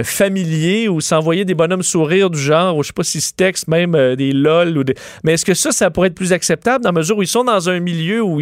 familiers 0.03 0.87
ou 0.87 1.01
s'envoyer 1.01 1.45
des 1.45 1.53
bonhommes 1.53 1.83
sourires 1.83 2.29
du 2.29 2.39
genre, 2.39 2.77
ou 2.77 2.83
je 2.83 2.87
sais 2.87 2.93
pas 2.93 3.03
si 3.03 3.21
se 3.21 3.33
texte 3.33 3.67
même 3.67 4.15
des 4.15 4.31
lol 4.31 4.77
ou 4.77 4.83
des... 4.83 4.95
Mais 5.23 5.33
est-ce 5.33 5.45
que 5.45 5.53
ça, 5.53 5.71
ça 5.71 5.91
pourrait 5.91 6.07
être 6.07 6.15
plus 6.15 6.33
acceptable 6.33 6.83
dans 6.83 6.89
la 6.89 6.99
mesure 6.99 7.17
où 7.17 7.21
ils 7.21 7.27
sont 7.27 7.43
dans 7.43 7.69
un 7.69 7.79
milieu 7.79 8.21
où 8.21 8.41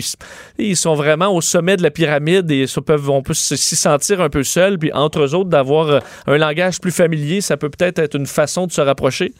ils, 0.57 0.75
sont 0.77 0.95
vraiment 0.95 1.35
au 1.35 1.41
sommet 1.41 1.77
de 1.77 1.83
la 1.83 1.91
pyramide 1.91 2.49
et 2.51 2.67
ça 2.67 2.81
peuvent, 2.81 3.09
on 3.09 3.21
peut 3.21 3.33
s'y 3.33 3.75
sentir 3.75 4.21
un 4.21 4.29
peu 4.29 4.43
seul, 4.43 4.77
puis 4.77 4.91
entre 4.93 5.21
eux 5.21 5.35
autres, 5.35 5.49
d'avoir 5.49 6.01
un 6.27 6.37
langage 6.37 6.79
plus 6.79 6.91
familier, 6.91 7.41
ça 7.41 7.57
peut 7.57 7.69
peut-être 7.69 7.99
être 7.99 8.15
une 8.15 8.25
façon 8.25 8.67
de 8.67 8.71
se 8.71 8.81
rapprocher? 8.81 9.33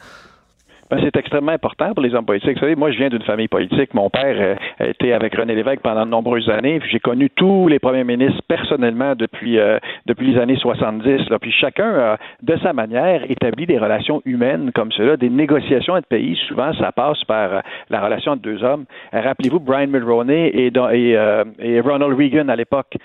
Ben, 0.92 1.00
c'est 1.02 1.16
extrêmement 1.16 1.52
important 1.52 1.94
pour 1.94 2.02
les 2.02 2.14
hommes 2.14 2.26
politiques. 2.26 2.52
Vous 2.56 2.60
savez, 2.60 2.76
moi, 2.76 2.90
je 2.90 2.98
viens 2.98 3.08
d'une 3.08 3.22
famille 3.22 3.48
politique. 3.48 3.94
Mon 3.94 4.10
père 4.10 4.36
euh, 4.38 4.56
a 4.78 4.88
été 4.88 5.14
avec 5.14 5.34
René 5.34 5.54
Lévesque 5.54 5.80
pendant 5.80 6.04
de 6.04 6.10
nombreuses 6.10 6.50
années. 6.50 6.82
J'ai 6.90 7.00
connu 7.00 7.30
tous 7.30 7.66
les 7.66 7.78
premiers 7.78 8.04
ministres 8.04 8.42
personnellement 8.46 9.14
depuis, 9.14 9.58
euh, 9.58 9.78
depuis 10.04 10.34
les 10.34 10.38
années 10.38 10.56
70. 10.56 11.30
Là. 11.30 11.38
Puis 11.38 11.50
chacun, 11.50 12.18
de 12.42 12.56
sa 12.58 12.74
manière, 12.74 13.22
établi 13.30 13.64
des 13.64 13.78
relations 13.78 14.20
humaines 14.26 14.70
comme 14.74 14.92
cela, 14.92 15.16
des 15.16 15.30
négociations 15.30 15.94
entre 15.94 16.08
pays. 16.08 16.38
Souvent, 16.46 16.74
ça 16.74 16.92
passe 16.92 17.24
par 17.24 17.54
euh, 17.54 17.60
la 17.88 18.02
relation 18.02 18.32
entre 18.32 18.42
deux 18.42 18.62
hommes. 18.62 18.84
Rappelez-vous 19.14 19.60
Brian 19.60 19.86
Mulroney 19.86 20.48
et, 20.48 20.70
et 21.58 21.80
Ronald 21.80 22.18
Reagan 22.18 22.48
à 22.50 22.56
l'époque 22.56 22.98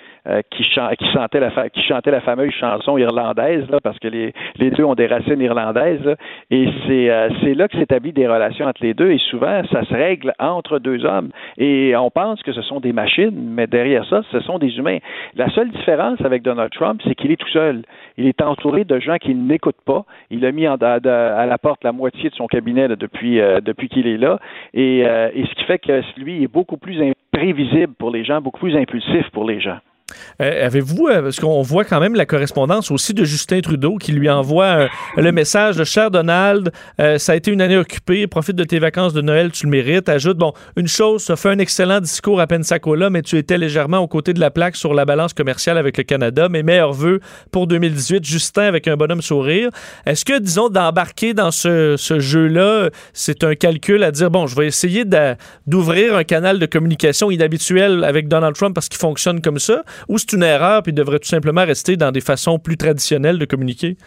qui, 0.51 0.63
chantait 0.65 1.39
la 1.39 1.69
qui 1.69 1.81
chantait 1.83 2.11
la 2.11 2.19
fameuse 2.19 2.51
chanson 2.51 2.97
irlandaise, 2.97 3.63
parce 3.81 3.97
que 3.99 4.09
les, 4.09 4.33
les 4.57 4.71
deux 4.71 4.83
ont 4.83 4.95
des 4.95 5.07
racines 5.07 5.39
irlandaises. 5.39 6.15
Et 6.51 6.67
c'est 6.85 7.53
là 7.53 7.69
que 7.69 7.76
s'établit 7.77 8.13
des 8.13 8.27
relations 8.27 8.65
entre 8.65 8.83
les 8.83 8.93
deux 8.93 9.11
et 9.11 9.17
souvent, 9.17 9.61
ça 9.71 9.83
se 9.85 9.93
règle 9.93 10.33
entre 10.39 10.79
deux 10.79 11.05
hommes. 11.05 11.29
Et 11.57 11.95
on 11.95 12.09
pense 12.09 12.41
que 12.43 12.51
ce 12.51 12.61
sont 12.61 12.79
des 12.79 12.93
machines, 12.93 13.33
mais 13.33 13.67
derrière 13.67 14.05
ça, 14.05 14.21
ce 14.31 14.39
sont 14.41 14.59
des 14.59 14.77
humains. 14.77 14.97
La 15.35 15.49
seule 15.49 15.69
différence 15.71 16.19
avec 16.21 16.43
Donald 16.43 16.71
Trump, 16.71 17.01
c'est 17.05 17.15
qu'il 17.15 17.31
est 17.31 17.37
tout 17.37 17.49
seul. 17.49 17.83
Il 18.17 18.27
est 18.27 18.41
entouré 18.41 18.83
de 18.83 18.99
gens 18.99 19.17
qui 19.17 19.33
ne 19.35 19.47
l'écoutent 19.47 19.81
pas. 19.85 20.05
Il 20.29 20.45
a 20.45 20.51
mis 20.51 20.65
à, 20.65 20.77
la 20.77 21.57
porte 21.57 21.83
la 21.83 21.91
moitié 21.91 22.29
de 22.29 22.35
son 22.35 22.47
cabinet 22.47 22.87
depuis, 22.89 23.39
euh, 23.39 23.61
depuis 23.61 23.89
qu'il 23.89 24.07
est 24.07 24.17
là. 24.17 24.39
Et, 24.73 25.03
euh, 25.05 25.29
et 25.33 25.45
ce 25.45 25.53
qui 25.55 25.63
fait 25.63 25.79
que 25.79 26.01
lui 26.19 26.43
est 26.43 26.51
beaucoup 26.51 26.77
plus 26.77 27.01
imprévisible 27.01 27.93
pour 27.97 28.11
les 28.11 28.23
gens, 28.23 28.41
beaucoup 28.41 28.59
plus 28.59 28.75
impulsif 28.75 29.29
pour 29.31 29.45
les 29.45 29.59
gens. 29.59 29.77
Euh, 30.41 30.65
avez-vous, 30.65 31.07
euh, 31.07 31.23
parce 31.23 31.39
qu'on 31.39 31.61
voit 31.61 31.83
quand 31.83 31.99
même 31.99 32.15
la 32.15 32.25
correspondance 32.25 32.91
aussi 32.91 33.13
de 33.13 33.25
Justin 33.25 33.59
Trudeau 33.59 33.97
qui 33.97 34.13
lui 34.13 34.29
envoie 34.29 34.65
euh, 34.65 34.87
le 35.17 35.31
message 35.31 35.75
de 35.75 35.83
cher 35.83 36.11
Donald, 36.11 36.71
ça 36.97 37.33
a 37.33 37.35
été 37.35 37.51
une 37.51 37.61
année 37.61 37.77
occupée, 37.77 38.27
profite 38.27 38.55
de 38.55 38.63
tes 38.63 38.79
vacances 38.79 39.13
de 39.13 39.21
Noël, 39.21 39.51
tu 39.51 39.65
le 39.65 39.71
mérites. 39.71 40.09
Ajoute, 40.09 40.37
bon, 40.37 40.53
une 40.75 40.87
chose, 40.87 41.23
ça 41.23 41.35
fait 41.35 41.49
un 41.49 41.59
excellent 41.59 41.99
discours 41.99 42.39
à 42.39 42.47
Pensacola, 42.47 43.09
mais 43.09 43.21
tu 43.21 43.37
étais 43.37 43.57
légèrement 43.57 43.99
aux 43.99 44.07
côtés 44.07 44.33
de 44.33 44.39
la 44.39 44.51
plaque 44.51 44.75
sur 44.75 44.93
la 44.93 45.05
balance 45.05 45.33
commerciale 45.33 45.77
avec 45.77 45.97
le 45.97 46.03
Canada. 46.03 46.49
Mes 46.49 46.63
meilleurs 46.63 46.93
voeux 46.93 47.19
pour 47.51 47.67
2018, 47.67 48.23
Justin 48.23 48.63
avec 48.63 48.87
un 48.87 48.95
bonhomme 48.95 49.21
sourire. 49.21 49.69
Est-ce 50.05 50.25
que, 50.25 50.39
disons, 50.39 50.69
d'embarquer 50.69 51.33
dans 51.33 51.51
ce, 51.51 51.95
ce 51.97 52.19
jeu-là, 52.19 52.89
c'est 53.13 53.43
un 53.43 53.55
calcul 53.55 54.03
à 54.03 54.11
dire, 54.11 54.31
bon, 54.31 54.47
je 54.47 54.55
vais 54.55 54.67
essayer 54.67 55.03
d'ouvrir 55.65 56.15
un 56.15 56.23
canal 56.23 56.59
de 56.59 56.65
communication 56.65 57.31
inhabituel 57.31 58.03
avec 58.03 58.27
Donald 58.27 58.55
Trump 58.55 58.73
parce 58.73 58.89
qu'il 58.89 58.99
fonctionne 58.99 59.41
comme 59.41 59.59
ça? 59.59 59.83
Ou 60.07 60.17
c'est 60.17 60.33
une 60.33 60.43
erreur 60.43 60.83
puis 60.83 60.93
devrait 60.93 61.19
tout 61.19 61.27
simplement 61.27 61.65
rester 61.65 61.97
dans 61.97 62.11
des 62.11 62.21
façons 62.21 62.59
plus 62.59 62.77
traditionnelles 62.77 63.39
de 63.39 63.45
communiquer? 63.45 63.97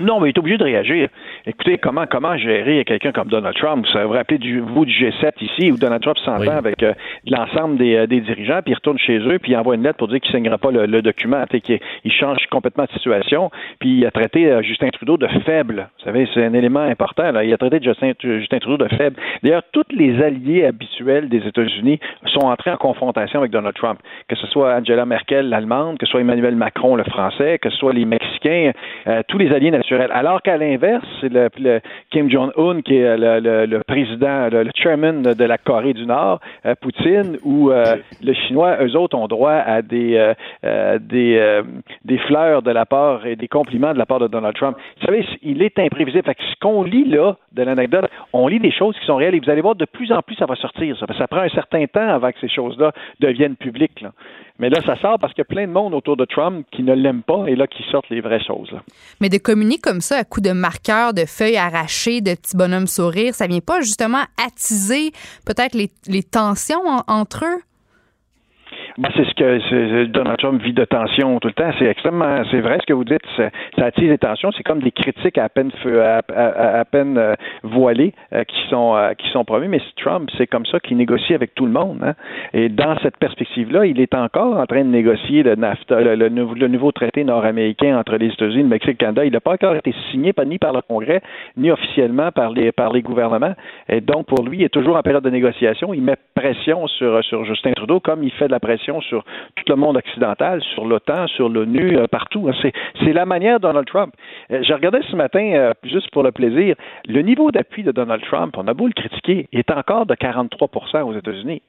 Non, 0.00 0.20
mais 0.20 0.28
il 0.28 0.32
est 0.34 0.38
obligé 0.38 0.58
de 0.58 0.64
réagir. 0.64 1.08
Écoutez, 1.50 1.78
comment 1.78 2.04
comment 2.06 2.36
gérer 2.36 2.84
quelqu'un 2.84 3.10
comme 3.10 3.28
Donald 3.28 3.56
Trump? 3.56 3.86
Vous 3.90 4.00
vous 4.06 4.12
rappelez 4.12 4.36
du, 4.36 4.60
vous 4.60 4.84
du 4.84 4.92
G7 4.92 5.32
ici, 5.40 5.72
où 5.72 5.78
Donald 5.78 6.02
Trump 6.02 6.18
s'entend 6.18 6.58
avec 6.58 6.82
euh, 6.82 6.92
l'ensemble 7.26 7.78
des, 7.78 7.96
euh, 7.96 8.06
des, 8.06 8.20
dirigeants, 8.20 8.60
puis 8.62 8.72
il 8.72 8.74
retourne 8.74 8.98
chez 8.98 9.16
eux, 9.16 9.38
puis 9.38 9.52
il 9.52 9.56
envoie 9.56 9.74
une 9.74 9.82
lettre 9.82 9.96
pour 9.96 10.08
dire 10.08 10.20
qu'il 10.20 10.30
ne 10.34 10.40
signera 10.40 10.58
pas 10.58 10.70
le, 10.70 10.84
le 10.84 11.00
document, 11.00 11.46
qu'il 11.46 11.80
il 12.04 12.12
change 12.12 12.44
complètement 12.50 12.84
de 12.84 12.90
situation, 12.90 13.50
puis 13.78 14.00
il 14.00 14.06
a 14.06 14.10
traité 14.10 14.52
euh, 14.52 14.60
Justin 14.60 14.90
Trudeau 14.90 15.16
de 15.16 15.26
faible. 15.46 15.88
Vous 15.98 16.04
savez, 16.04 16.28
c'est 16.34 16.44
un 16.44 16.52
élément 16.52 16.82
important. 16.82 17.32
Là. 17.32 17.42
Il 17.42 17.54
a 17.54 17.56
traité 17.56 17.80
Justin, 17.82 18.12
Justin 18.20 18.58
Trudeau 18.58 18.84
de 18.84 18.94
faible. 18.94 19.16
D'ailleurs, 19.42 19.62
tous 19.72 19.86
les 19.96 20.22
alliés 20.22 20.66
habituels 20.66 21.30
des 21.30 21.46
États-Unis 21.46 21.98
sont 22.26 22.44
entrés 22.44 22.72
en 22.72 22.76
confrontation 22.76 23.38
avec 23.38 23.52
Donald 23.52 23.74
Trump, 23.74 24.00
que 24.28 24.36
ce 24.36 24.46
soit 24.48 24.74
Angela 24.74 25.06
Merkel, 25.06 25.48
l'Allemande, 25.48 25.96
que 25.96 26.04
ce 26.04 26.10
soit 26.10 26.20
Emmanuel 26.20 26.56
Macron, 26.56 26.94
le 26.94 27.04
Français, 27.04 27.58
que 27.58 27.70
ce 27.70 27.76
soit 27.78 27.94
les 27.94 28.04
Mexicains, 28.04 28.72
tous 29.28 29.38
les 29.38 29.50
alliés 29.50 29.72
alors 30.12 30.42
qu'à 30.42 30.56
l'inverse, 30.56 31.06
c'est 31.20 31.32
le, 31.58 31.80
Kim 32.10 32.30
Jong-un 32.30 32.82
qui 32.82 32.96
est 32.96 33.16
le, 33.16 33.82
président, 33.82 34.48
le, 34.50 34.68
chairman 34.74 35.22
de 35.22 35.44
la 35.44 35.58
Corée 35.58 35.94
du 35.94 36.06
Nord, 36.06 36.40
euh, 36.66 36.74
Poutine, 36.80 37.38
ou 37.44 37.70
euh, 37.70 37.96
le 38.22 38.32
Chinois, 38.34 38.76
eux 38.82 38.96
autres 38.96 39.16
ont 39.16 39.28
droit 39.28 39.52
à 39.52 39.82
des, 39.82 40.34
euh, 40.64 40.98
des, 40.98 41.62
des 42.04 42.18
fleurs 42.18 42.62
de 42.62 42.70
la 42.70 42.86
part 42.86 43.26
et 43.26 43.36
des 43.36 43.48
compliments 43.48 43.92
de 43.92 43.98
la 43.98 44.06
part 44.06 44.20
de 44.20 44.28
Donald 44.28 44.54
Trump. 44.54 44.76
Vous 45.00 45.06
savez, 45.06 45.26
il 45.42 45.62
est 45.62 45.78
imprévisible. 45.78 46.24
Fait 46.24 46.36
ce 46.38 46.54
qu'on 46.60 46.82
lit 46.82 47.08
là, 47.08 47.36
de 47.52 47.62
l'anecdote, 47.62 48.06
on 48.32 48.48
lit 48.48 48.60
des 48.60 48.72
choses 48.72 48.96
qui 48.98 49.06
sont 49.06 49.16
réelles 49.16 49.34
et 49.34 49.40
vous 49.40 49.50
allez 49.50 49.60
voir, 49.60 49.74
de 49.74 49.84
plus 49.84 50.12
en 50.12 50.22
plus, 50.22 50.36
ça 50.36 50.46
va 50.46 50.56
sortir. 50.56 50.96
Ça, 50.98 51.06
ça 51.16 51.26
prend 51.28 51.40
un 51.40 51.48
certain 51.48 51.86
temps 51.86 52.08
avant 52.08 52.30
que 52.30 52.38
ces 52.40 52.48
choses-là 52.48 52.92
deviennent 53.20 53.56
publiques. 53.56 54.00
Là. 54.00 54.12
Mais 54.58 54.70
là, 54.70 54.80
ça 54.84 54.96
sort 55.00 55.18
parce 55.20 55.32
qu'il 55.34 55.42
y 55.42 55.46
a 55.48 55.54
plein 55.54 55.68
de 55.68 55.72
monde 55.72 55.94
autour 55.94 56.16
de 56.16 56.24
Trump 56.24 56.66
qui 56.72 56.82
ne 56.82 56.92
l'aiment 56.92 57.22
pas 57.22 57.44
et 57.46 57.54
là, 57.54 57.66
qui 57.68 57.84
sortent 57.90 58.10
les 58.10 58.20
vraies 58.20 58.42
choses. 58.44 58.74
Mais 59.20 59.28
de 59.28 59.38
communiquer 59.38 59.80
comme 59.80 60.00
ça 60.00 60.16
à 60.16 60.24
coups 60.24 60.48
de 60.48 60.52
marqueurs, 60.52 61.14
de 61.18 61.26
feuilles 61.26 61.56
arrachées, 61.56 62.20
de 62.20 62.34
petits 62.34 62.56
bonhommes 62.56 62.86
sourires, 62.86 63.34
ça 63.34 63.46
vient 63.46 63.60
pas 63.60 63.80
justement 63.80 64.24
attiser 64.44 65.12
peut-être 65.44 65.74
les, 65.74 65.90
les 66.06 66.22
tensions 66.22 66.82
entre 67.06 67.44
eux? 67.44 67.62
Ben, 68.98 69.10
c'est 69.14 69.24
ce 69.26 69.34
que 69.34 70.06
Donald 70.06 70.38
Trump 70.38 70.60
vit 70.60 70.72
de 70.72 70.84
tension 70.84 71.38
tout 71.38 71.46
le 71.46 71.54
temps. 71.54 71.70
C'est 71.78 71.84
extrêmement, 71.84 72.42
c'est 72.50 72.60
vrai 72.60 72.78
ce 72.80 72.86
que 72.86 72.92
vous 72.92 73.04
dites. 73.04 73.22
Ça, 73.36 73.48
attise 73.76 74.08
les 74.08 74.18
tensions. 74.18 74.50
C'est 74.50 74.64
comme 74.64 74.82
des 74.82 74.90
critiques 74.90 75.38
à 75.38 75.48
peine 75.48 75.70
à, 75.86 76.20
à, 76.34 76.80
à 76.80 76.84
peine 76.84 77.16
euh, 77.16 77.34
voilées 77.62 78.12
euh, 78.32 78.42
qui 78.42 78.56
sont 78.68 78.96
euh, 78.96 79.14
qui 79.14 79.28
sont 79.28 79.44
promis. 79.44 79.68
Mais 79.68 79.80
Trump, 80.02 80.28
c'est 80.36 80.48
comme 80.48 80.66
ça 80.66 80.80
qu'il 80.80 80.96
négocie 80.96 81.32
avec 81.32 81.54
tout 81.54 81.64
le 81.64 81.70
monde. 81.70 82.00
Hein. 82.02 82.14
Et 82.52 82.68
dans 82.68 82.98
cette 82.98 83.18
perspective-là, 83.18 83.86
il 83.86 84.00
est 84.00 84.16
encore 84.16 84.58
en 84.58 84.66
train 84.66 84.82
de 84.82 84.90
négocier 84.90 85.44
le 85.44 85.54
NAFTA, 85.54 86.00
le, 86.00 86.16
le, 86.16 86.68
nouveau 86.68 86.90
traité 86.90 87.22
nord-américain 87.22 87.96
entre 87.96 88.16
les 88.16 88.32
États-Unis, 88.32 88.64
le 88.64 88.68
Mexique, 88.68 88.88
et 88.88 88.92
le 88.94 88.96
Canada. 88.96 89.24
Il 89.24 89.32
n'a 89.32 89.40
pas 89.40 89.52
encore 89.52 89.76
été 89.76 89.94
signé 90.10 90.32
ni 90.44 90.58
par 90.58 90.72
le 90.72 90.80
Congrès 90.82 91.22
ni 91.56 91.70
officiellement 91.70 92.32
par 92.32 92.50
les 92.50 92.72
par 92.72 92.92
les 92.92 93.02
gouvernements. 93.02 93.54
Et 93.88 94.00
donc 94.00 94.26
pour 94.26 94.42
lui, 94.44 94.58
il 94.58 94.64
est 94.64 94.70
toujours 94.70 94.96
en 94.96 95.02
période 95.02 95.22
de 95.22 95.30
négociation. 95.30 95.94
Il 95.94 96.02
met 96.02 96.16
pression 96.34 96.88
sur 96.88 97.22
sur 97.22 97.44
Justin 97.44 97.74
Trudeau 97.76 98.00
comme 98.00 98.24
il 98.24 98.32
fait 98.32 98.48
de 98.48 98.52
la 98.52 98.58
pression 98.58 98.87
sur 99.00 99.24
tout 99.54 99.64
le 99.68 99.76
monde 99.76 99.96
occidental, 99.96 100.62
sur 100.74 100.84
l'OTAN, 100.84 101.26
sur 101.28 101.48
l'ONU, 101.48 101.96
euh, 101.96 102.06
partout. 102.06 102.48
Hein. 102.48 102.70
C'est 103.02 103.12
la 103.12 103.26
manière 103.26 103.58
de 103.58 103.62
Donald 103.62 103.86
Trump. 103.86 104.14
Euh, 104.50 104.60
j'ai 104.62 104.74
regardé 104.74 105.00
ce 105.10 105.16
matin, 105.16 105.52
euh, 105.54 105.72
juste 105.84 106.10
pour 106.10 106.22
le 106.22 106.32
plaisir, 106.32 106.74
le 107.06 107.20
niveau 107.22 107.50
d'appui 107.50 107.82
de 107.82 107.92
Donald 107.92 108.22
Trump, 108.22 108.54
on 108.56 108.66
a 108.66 108.74
beau 108.74 108.86
le 108.86 108.92
critiquer, 108.92 109.48
est 109.52 109.70
encore 109.70 110.06
de 110.06 110.14
43% 110.14 111.02
aux 111.02 111.14
États-Unis. 111.14 111.62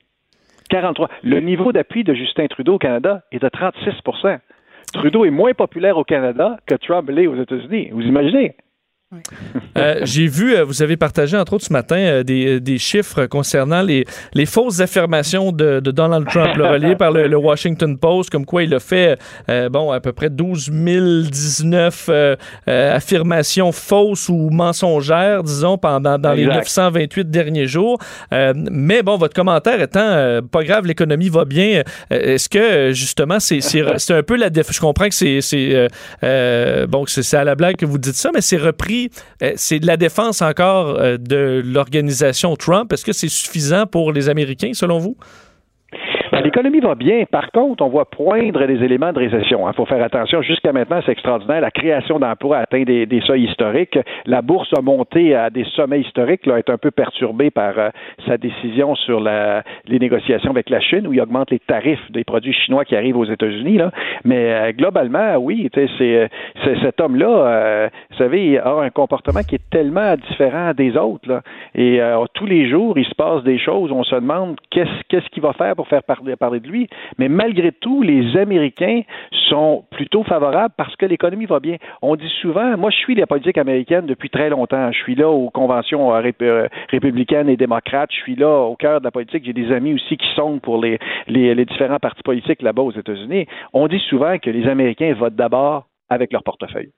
43. 0.69 1.09
Le 1.23 1.39
niveau 1.39 1.71
d'appui 1.71 2.03
de 2.03 2.13
Justin 2.13 2.47
Trudeau 2.47 2.75
au 2.75 2.77
Canada 2.77 3.23
est 3.31 3.41
de 3.41 3.49
36% 3.49 4.39
Trudeau 4.93 5.25
est 5.25 5.29
moins 5.29 5.53
populaire 5.53 5.97
au 5.97 6.03
Canada 6.03 6.57
que 6.65 6.75
Trump 6.75 7.09
l'est 7.09 7.27
aux 7.27 7.35
États-Unis. 7.35 7.89
Vous 7.91 8.01
imaginez? 8.01 8.55
Euh, 9.77 10.01
J'ai 10.03 10.27
vu, 10.27 10.55
euh, 10.55 10.63
vous 10.63 10.81
avez 10.81 10.97
partagé 10.97 11.37
entre 11.37 11.53
autres 11.53 11.65
ce 11.65 11.71
matin 11.71 11.95
euh, 11.95 12.23
des, 12.23 12.59
des, 12.59 12.77
chiffres 12.77 13.27
concernant 13.27 13.81
les, 13.81 14.03
les 14.33 14.45
fausses 14.45 14.81
affirmations 14.81 15.51
de, 15.51 15.79
de 15.79 15.91
Donald 15.91 16.27
Trump, 16.27 16.57
reliées 16.57 16.95
par 16.95 17.11
le, 17.11 17.27
le, 17.27 17.37
Washington 17.37 17.97
Post, 17.97 18.29
comme 18.29 18.45
quoi 18.45 18.63
il 18.63 18.73
a 18.73 18.79
fait 18.79 19.17
euh, 19.47 19.69
bon 19.69 19.91
à 19.91 20.01
peu 20.01 20.11
près 20.11 20.29
12 20.29 20.71
019 20.71 22.09
affirmations 22.67 23.71
fausses 23.71 24.27
ou 24.27 24.49
mensongères, 24.49 25.43
disons, 25.43 25.77
pendant 25.77 26.17
dans 26.17 26.33
les 26.33 26.45
928 26.45 27.29
derniers 27.29 27.67
jours. 27.67 27.99
mais 28.31 29.03
bon, 29.03 29.17
votre 29.17 29.35
commentaire 29.35 29.81
étant 29.81 30.39
pas 30.51 30.63
grave, 30.63 30.87
l'économie 30.87 31.29
va 31.29 31.45
bien. 31.45 31.83
Est-ce 32.09 32.49
que 32.49 32.91
justement 32.91 33.39
c'est 33.39 33.61
c'est 33.61 34.13
un 34.13 34.23
peu 34.23 34.35
la 34.35 34.49
déf 34.49 34.73
je 34.73 34.79
comprends 34.81 35.07
que 35.07 35.15
c'est 35.15 35.41
c'est 35.41 35.87
bon 36.87 37.05
c'est 37.07 37.37
à 37.37 37.43
la 37.43 37.55
blague 37.55 37.77
que 37.77 37.85
vous 37.85 37.99
dites 37.99 38.15
ça, 38.15 38.31
mais 38.33 38.41
c'est 38.41 38.57
repris 38.57 38.98
euh, 39.41 39.53
c'est 39.55 39.79
de 39.79 39.87
la 39.87 39.97
défense 39.97 40.41
encore 40.41 40.99
euh, 40.99 41.17
de 41.17 41.61
l'organisation 41.65 42.55
Trump. 42.55 42.91
Est-ce 42.91 43.05
que 43.05 43.13
c'est 43.13 43.29
suffisant 43.29 43.85
pour 43.85 44.11
les 44.11 44.29
Américains, 44.29 44.71
selon 44.73 44.99
vous? 44.99 45.15
Ben, 46.31 46.41
l'économie 46.43 46.79
va 46.79 46.93
bien. 46.93 47.23
Par 47.25 47.51
contre, 47.51 47.83
on 47.83 47.89
voit 47.89 48.05
poindre 48.05 48.65
des 48.67 48.83
éléments 48.83 49.11
de 49.11 49.19
récession. 49.19 49.67
Il 49.67 49.73
faut 49.73 49.85
faire 49.85 50.03
attention. 50.03 50.43
Jusqu'à 50.43 50.71
maintenant, 50.71 50.99
c'est 51.03 51.11
extraordinaire. 51.11 51.61
La 51.61 51.71
création 51.71 52.19
d'emplois 52.19 52.57
a 52.57 52.61
atteint 52.61 52.83
des, 52.83 53.21
seuils 53.25 53.45
historiques. 53.45 53.97
La 54.25 54.43
bourse 54.43 54.69
a 54.77 54.81
monté 54.81 55.33
à 55.33 55.49
des 55.49 55.65
sommets 55.75 56.01
historiques, 56.01 56.45
là, 56.45 56.59
est 56.59 56.69
un 56.69 56.77
peu 56.77 56.91
perturbée 56.91 57.49
par 57.49 57.77
euh, 57.79 57.89
sa 58.27 58.37
décision 58.37 58.95
sur 58.95 59.19
les 59.19 59.99
négociations 59.99 60.51
avec 60.51 60.69
la 60.69 60.79
Chine, 60.79 61.07
où 61.07 61.13
il 61.13 61.21
augmente 61.21 61.49
les 61.49 61.59
tarifs 61.59 62.11
des 62.11 62.23
produits 62.23 62.53
chinois 62.53 62.85
qui 62.85 62.95
arrivent 62.95 63.17
aux 63.17 63.25
États-Unis. 63.25 63.79
Mais 64.23 64.53
euh, 64.53 64.71
globalement, 64.71 65.35
oui, 65.37 65.69
c'est, 65.73 65.87
c'est 65.97 66.79
cet 66.81 67.01
homme-là, 67.01 67.27
euh, 67.29 67.89
vous 68.11 68.17
savez, 68.17 68.59
a 68.59 68.73
un 68.73 68.89
comportement 68.91 69.41
qui 69.41 69.55
est 69.55 69.69
tellement 69.71 70.15
différent 70.29 70.73
des 70.75 70.95
autres. 70.95 71.27
Là. 71.27 71.41
Et 71.73 71.99
tous 72.33 72.45
les 72.45 72.69
jours, 72.69 72.97
il 72.97 73.05
se 73.05 73.15
passe 73.15 73.43
des 73.43 73.57
choses. 73.57 73.91
On 73.91 74.03
se 74.03 74.15
demande 74.15 74.57
qu'est-ce, 74.69 75.03
qu'est-ce 75.07 75.27
qu'il 75.29 75.41
va 75.41 75.53
faire 75.53 75.75
pour 75.75 75.87
faire 75.87 76.03
partie 76.03 76.18
parler 76.35 76.59
de 76.59 76.67
lui. 76.67 76.87
Mais 77.17 77.29
malgré 77.29 77.71
tout, 77.71 78.01
les 78.01 78.37
Américains 78.37 79.01
sont 79.49 79.85
plutôt 79.91 80.23
favorables 80.23 80.73
parce 80.77 80.95
que 80.95 81.05
l'économie 81.05 81.45
va 81.45 81.59
bien. 81.59 81.77
On 82.01 82.15
dit 82.15 82.31
souvent, 82.41 82.77
moi 82.77 82.89
je 82.89 82.97
suis 82.97 83.15
la 83.15 83.27
politique 83.27 83.57
américaine 83.57 84.05
depuis 84.05 84.29
très 84.29 84.49
longtemps. 84.49 84.91
Je 84.91 84.97
suis 84.97 85.15
là 85.15 85.29
aux 85.29 85.49
conventions 85.49 86.13
euh, 86.13 86.31
euh, 86.41 86.67
républicaines 86.89 87.49
et 87.49 87.57
démocrates. 87.57 88.11
Je 88.11 88.17
suis 88.17 88.35
là 88.35 88.49
au 88.49 88.75
cœur 88.75 88.99
de 88.99 89.05
la 89.05 89.11
politique. 89.11 89.45
J'ai 89.45 89.53
des 89.53 89.71
amis 89.71 89.93
aussi 89.93 90.17
qui 90.17 90.27
sont 90.35 90.59
pour 90.59 90.81
les, 90.81 90.99
les 91.27 91.65
différents 91.65 91.99
partis 91.99 92.23
politiques 92.23 92.61
là-bas 92.61 92.81
aux 92.81 92.91
États-Unis. 92.91 93.45
On 93.73 93.87
dit 93.87 93.99
souvent 94.09 94.37
que 94.37 94.49
les 94.49 94.67
Américains 94.67 95.13
votent 95.13 95.35
d'abord 95.35 95.87
avec 96.09 96.31
leur 96.33 96.43
portefeuille. 96.43 96.91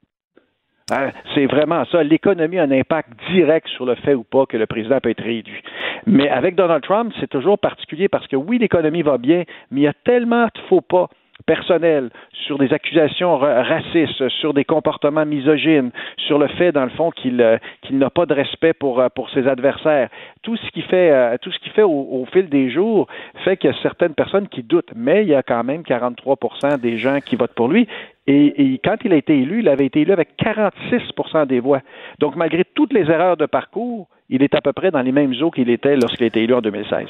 Hein? 0.91 1.11
C'est 1.34 1.45
vraiment 1.45 1.85
ça. 1.85 2.03
L'économie 2.03 2.59
a 2.59 2.63
un 2.63 2.72
impact 2.72 3.09
direct 3.31 3.68
sur 3.69 3.85
le 3.85 3.95
fait 3.95 4.13
ou 4.13 4.23
pas 4.23 4.45
que 4.45 4.57
le 4.57 4.65
président 4.65 4.99
peut 4.99 5.09
être 5.09 5.23
réélu. 5.23 5.61
Mais 6.05 6.30
avec 6.30 6.55
Donald 6.55 6.84
Trump, 6.84 7.13
c'est 7.19 7.30
toujours 7.30 7.57
particulier 7.57 8.09
parce 8.09 8.27
que 8.27 8.35
oui, 8.35 8.57
l'économie 8.57 9.01
va 9.01 9.18
bien, 9.18 9.43
mais 9.72 9.81
il 9.81 9.84
y 9.84 9.88
a 9.88 9.93
tellement 10.03 10.45
de 10.45 10.61
faux 10.68 10.81
pas 10.81 11.09
personnels, 11.45 12.09
sur 12.45 12.57
des 12.57 12.73
accusations 12.73 13.38
racistes, 13.38 14.30
sur 14.30 14.53
des 14.53 14.63
comportements 14.63 15.26
misogynes, 15.26 15.91
sur 16.18 16.38
le 16.38 16.47
fait, 16.47 16.72
dans 16.72 16.84
le 16.84 16.89
fond, 16.91 17.11
qu'il 17.11 17.41
euh, 17.41 17.57
n'a 17.91 18.09
pas 18.09 18.26
de 18.26 18.34
respect 18.34 18.73
pour, 18.73 18.99
euh, 18.99 19.07
pour 19.13 19.30
ses 19.31 19.47
adversaires. 19.47 20.09
Tout 20.43 20.57
ce 20.57 20.69
qui 20.72 20.81
fait, 20.81 21.11
euh, 21.11 21.38
tout 21.41 21.51
ce 21.51 21.59
qui 21.59 21.69
fait 21.69 21.84
au, 21.84 21.89
au, 21.89 22.26
fil 22.31 22.49
des 22.49 22.69
jours 22.69 23.07
fait 23.43 23.57
qu'il 23.57 23.69
y 23.69 23.73
a 23.73 23.77
certaines 23.81 24.13
personnes 24.13 24.47
qui 24.47 24.63
doutent, 24.63 24.91
mais 24.95 25.23
il 25.23 25.30
y 25.30 25.35
a 25.35 25.43
quand 25.43 25.63
même 25.63 25.81
43% 25.81 26.80
des 26.80 26.97
gens 26.97 27.19
qui 27.19 27.35
votent 27.35 27.55
pour 27.55 27.68
lui. 27.68 27.88
Et, 28.27 28.80
quand 28.84 28.98
il 29.03 29.14
a 29.14 29.15
été 29.15 29.38
élu, 29.39 29.60
il 29.60 29.69
avait 29.69 29.88
été 29.88 30.02
élu 30.02 30.11
avec 30.11 30.30
46% 30.39 31.48
des 31.48 31.60
voix. 31.60 31.81
Donc, 32.19 32.35
malgré 32.35 32.64
toutes 32.64 32.93
les 32.93 33.10
erreurs 33.10 33.35
de 33.35 33.45
parcours, 33.45 34.07
il 34.30 34.43
est 34.43 34.53
à 34.53 34.61
peu 34.61 34.73
près 34.73 34.91
dans 34.91 35.02
les 35.02 35.11
mêmes 35.11 35.34
eaux 35.41 35.52
qu'il 35.52 35.69
était 35.69 35.95
lorsqu'il 35.95 36.23
a 36.23 36.27
été 36.27 36.43
élu 36.43 36.53
en 36.53 36.61
2016. 36.61 37.07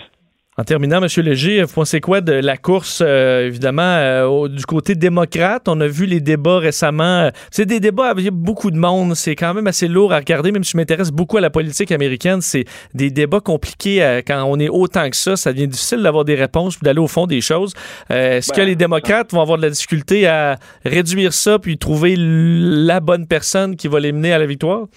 En 0.57 0.65
terminant, 0.65 1.01
M. 1.01 1.07
Léger, 1.23 1.63
vous 1.63 1.73
pensez 1.73 2.01
quoi 2.01 2.19
de 2.19 2.33
la 2.33 2.57
course, 2.57 3.01
euh, 3.01 3.47
évidemment, 3.47 3.81
euh, 3.83 4.25
au, 4.25 4.49
du 4.49 4.65
côté 4.65 4.95
démocrate? 4.95 5.69
On 5.69 5.79
a 5.79 5.87
vu 5.87 6.05
les 6.05 6.19
débats 6.19 6.59
récemment. 6.59 7.29
C'est 7.51 7.65
des 7.65 7.79
débats 7.79 8.09
avec 8.09 8.29
beaucoup 8.31 8.69
de 8.69 8.75
monde. 8.75 9.15
C'est 9.15 9.37
quand 9.37 9.53
même 9.53 9.67
assez 9.67 9.87
lourd 9.87 10.11
à 10.11 10.17
regarder, 10.17 10.51
même 10.51 10.65
si 10.65 10.73
je 10.73 10.77
m'intéresse 10.77 11.09
beaucoup 11.09 11.37
à 11.37 11.41
la 11.41 11.49
politique 11.49 11.93
américaine. 11.93 12.41
C'est 12.41 12.65
des 12.93 13.11
débats 13.11 13.39
compliqués 13.39 14.03
euh, 14.03 14.21
quand 14.27 14.43
on 14.43 14.59
est 14.59 14.67
autant 14.67 15.09
que 15.09 15.15
ça. 15.15 15.37
Ça 15.37 15.53
devient 15.53 15.69
difficile 15.69 16.03
d'avoir 16.03 16.25
des 16.25 16.35
réponses 16.35 16.75
puis 16.75 16.83
d'aller 16.83 16.99
au 16.99 17.07
fond 17.07 17.27
des 17.27 17.39
choses. 17.39 17.73
Euh, 18.11 18.39
Est-ce 18.39 18.51
ben, 18.51 18.57
que 18.57 18.61
les 18.63 18.75
démocrates 18.75 19.31
vont 19.31 19.41
avoir 19.41 19.57
de 19.57 19.63
la 19.63 19.69
difficulté 19.69 20.27
à 20.27 20.57
réduire 20.83 21.31
ça 21.31 21.59
puis 21.59 21.77
trouver 21.77 22.15
la 22.17 22.99
bonne 22.99 23.25
personne 23.25 23.77
qui 23.77 23.87
va 23.87 24.01
les 24.01 24.11
mener 24.11 24.33
à 24.33 24.37
la 24.37 24.47
victoire? 24.47 24.87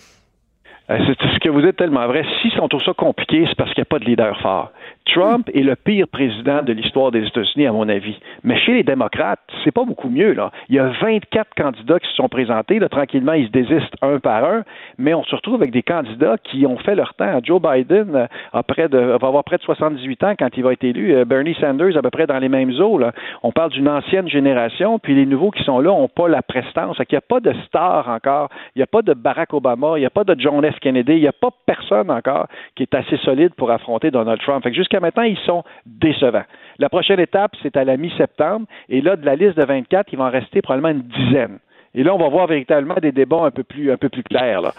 C'est 0.89 1.17
ce 1.17 1.39
que 1.39 1.49
vous 1.49 1.63
dites 1.63 1.77
tellement 1.77 2.07
vrai. 2.07 2.25
Si 2.43 2.53
on 2.61 2.69
trouve 2.69 2.83
ça 2.83 2.93
compliqué, 2.93 3.47
c'est 3.49 3.57
parce 3.57 3.73
qu'il 3.73 3.81
n'y 3.81 3.87
a 3.87 3.91
pas 3.91 3.99
de 3.99 4.05
leader 4.05 4.39
fort. 4.43 4.71
Trump 5.07 5.51
est 5.55 5.63
le 5.63 5.77
pire 5.77 6.09
président 6.09 6.63
de 6.63 6.73
l'histoire 6.73 7.11
des 7.11 7.27
États-Unis, 7.27 7.67
à 7.67 7.73
mon 7.73 7.89
avis. 7.89 8.19
Mais 8.43 8.59
chez 8.59 8.73
les 8.73 8.83
démocrates, 8.83 9.41
c'est 9.63 9.71
pas 9.71 9.85
beaucoup 9.85 10.09
mieux. 10.09 10.33
Là. 10.33 10.51
Il 10.69 10.77
y 10.77 10.79
a 10.79 10.89
24 11.01 11.55
candidats 11.55 12.01
qui 12.01 12.09
se 12.09 12.15
sont 12.15 12.29
présentés. 12.29 12.79
Là, 12.79 12.89
tranquillement, 12.89 13.35
ils 13.35 13.47
se 13.47 13.53
désistent 13.53 13.97
un 14.01 14.19
par 14.19 14.45
un. 14.45 14.65
Mais 14.99 15.13
on 15.13 15.23
se 15.25 15.37
retrouve 15.37 15.57
avec 15.57 15.73
des 15.73 15.83
candidats 15.83 16.37
qui 16.43 16.67
ont 16.67 16.79
fait 16.79 16.95
leur 16.95 17.15
temps. 17.15 17.39
Joe 17.43 17.61
Biden 17.61 18.17
euh, 18.17 18.27
va 18.53 19.29
avoir 19.29 19.45
près 19.45 19.59
de 19.59 19.63
78 19.63 20.25
ans 20.25 20.35
quand 20.39 20.49
il 20.57 20.63
va 20.63 20.73
être 20.73 20.85
élu. 20.85 21.15
Euh, 21.15 21.25
Bernie 21.25 21.55
Sanders, 21.61 21.97
à 21.97 22.03
peu 22.03 22.11
près 22.11 22.27
dans 22.27 22.39
les 22.39 22.49
mêmes 22.49 22.73
eaux. 22.81 22.99
Là. 22.99 23.13
On 23.43 23.53
parle 23.53 23.73
d'une 23.73 23.89
ancienne 23.89 24.29
génération, 24.29 24.99
puis 24.99 25.15
les 25.15 25.27
nouveaux 25.27 25.51
qui 25.51 25.63
sont 25.65 25.81
là 25.81 25.91
n'ont 25.91 26.09
pas 26.09 26.29
la 26.29 26.41
prestance. 26.41 26.97
Il 26.99 27.07
n'y 27.13 27.19
a 27.19 27.21
pas 27.21 27.41
de 27.41 27.53
star 27.67 28.09
encore. 28.09 28.49
Il 28.75 28.79
n'y 28.79 28.83
a 28.83 28.87
pas 28.87 29.03
de 29.03 29.13
Barack 29.13 29.53
Obama. 29.53 29.93
Il 29.97 30.01
n'y 30.01 30.07
a 30.07 30.11
pas 30.11 30.25
de 30.25 30.35
John 30.39 30.65
F. 30.65 30.79
Kennedy. 30.81 31.13
Il 31.13 31.21
n'y 31.21 31.29
a 31.29 31.33
pas 31.33 31.51
personne 31.67 32.11
encore 32.11 32.47
qui 32.75 32.85
est 32.85 32.95
assez 32.95 33.19
solide 33.19 33.55
pour 33.55 33.71
affronter 33.71 34.11
Donald 34.11 34.41
Trump. 34.41 34.65
Jusqu'à 34.95 35.01
maintenant, 35.01 35.23
ils 35.23 35.39
sont 35.45 35.62
décevants. 35.87 36.45
La 36.79 36.89
prochaine 36.89 37.21
étape, 37.21 37.53
c'est 37.62 37.77
à 37.77 37.85
la 37.85 37.97
mi-septembre. 37.97 38.66
Et 38.89 39.01
là, 39.01 39.16
de 39.16 39.25
la 39.25 39.37
liste 39.37 39.57
de 39.57 39.65
24, 39.65 40.12
il 40.12 40.19
va 40.19 40.25
en 40.25 40.31
rester 40.31 40.62
probablement 40.62 40.91
une 40.91 41.03
dizaine. 41.03 41.59
Et 41.97 42.03
là, 42.03 42.12
on 42.12 42.19
va 42.19 42.29
voir 42.29 42.49
véritablement 42.49 42.97
des 43.01 43.12
débats 43.12 43.45
un 43.45 43.53
peu 43.53 43.62
plus, 43.62 43.93
un 43.93 43.97
peu 43.97 44.09
plus 44.09 44.25
clairs. 44.25 44.61
Là. 44.61 44.73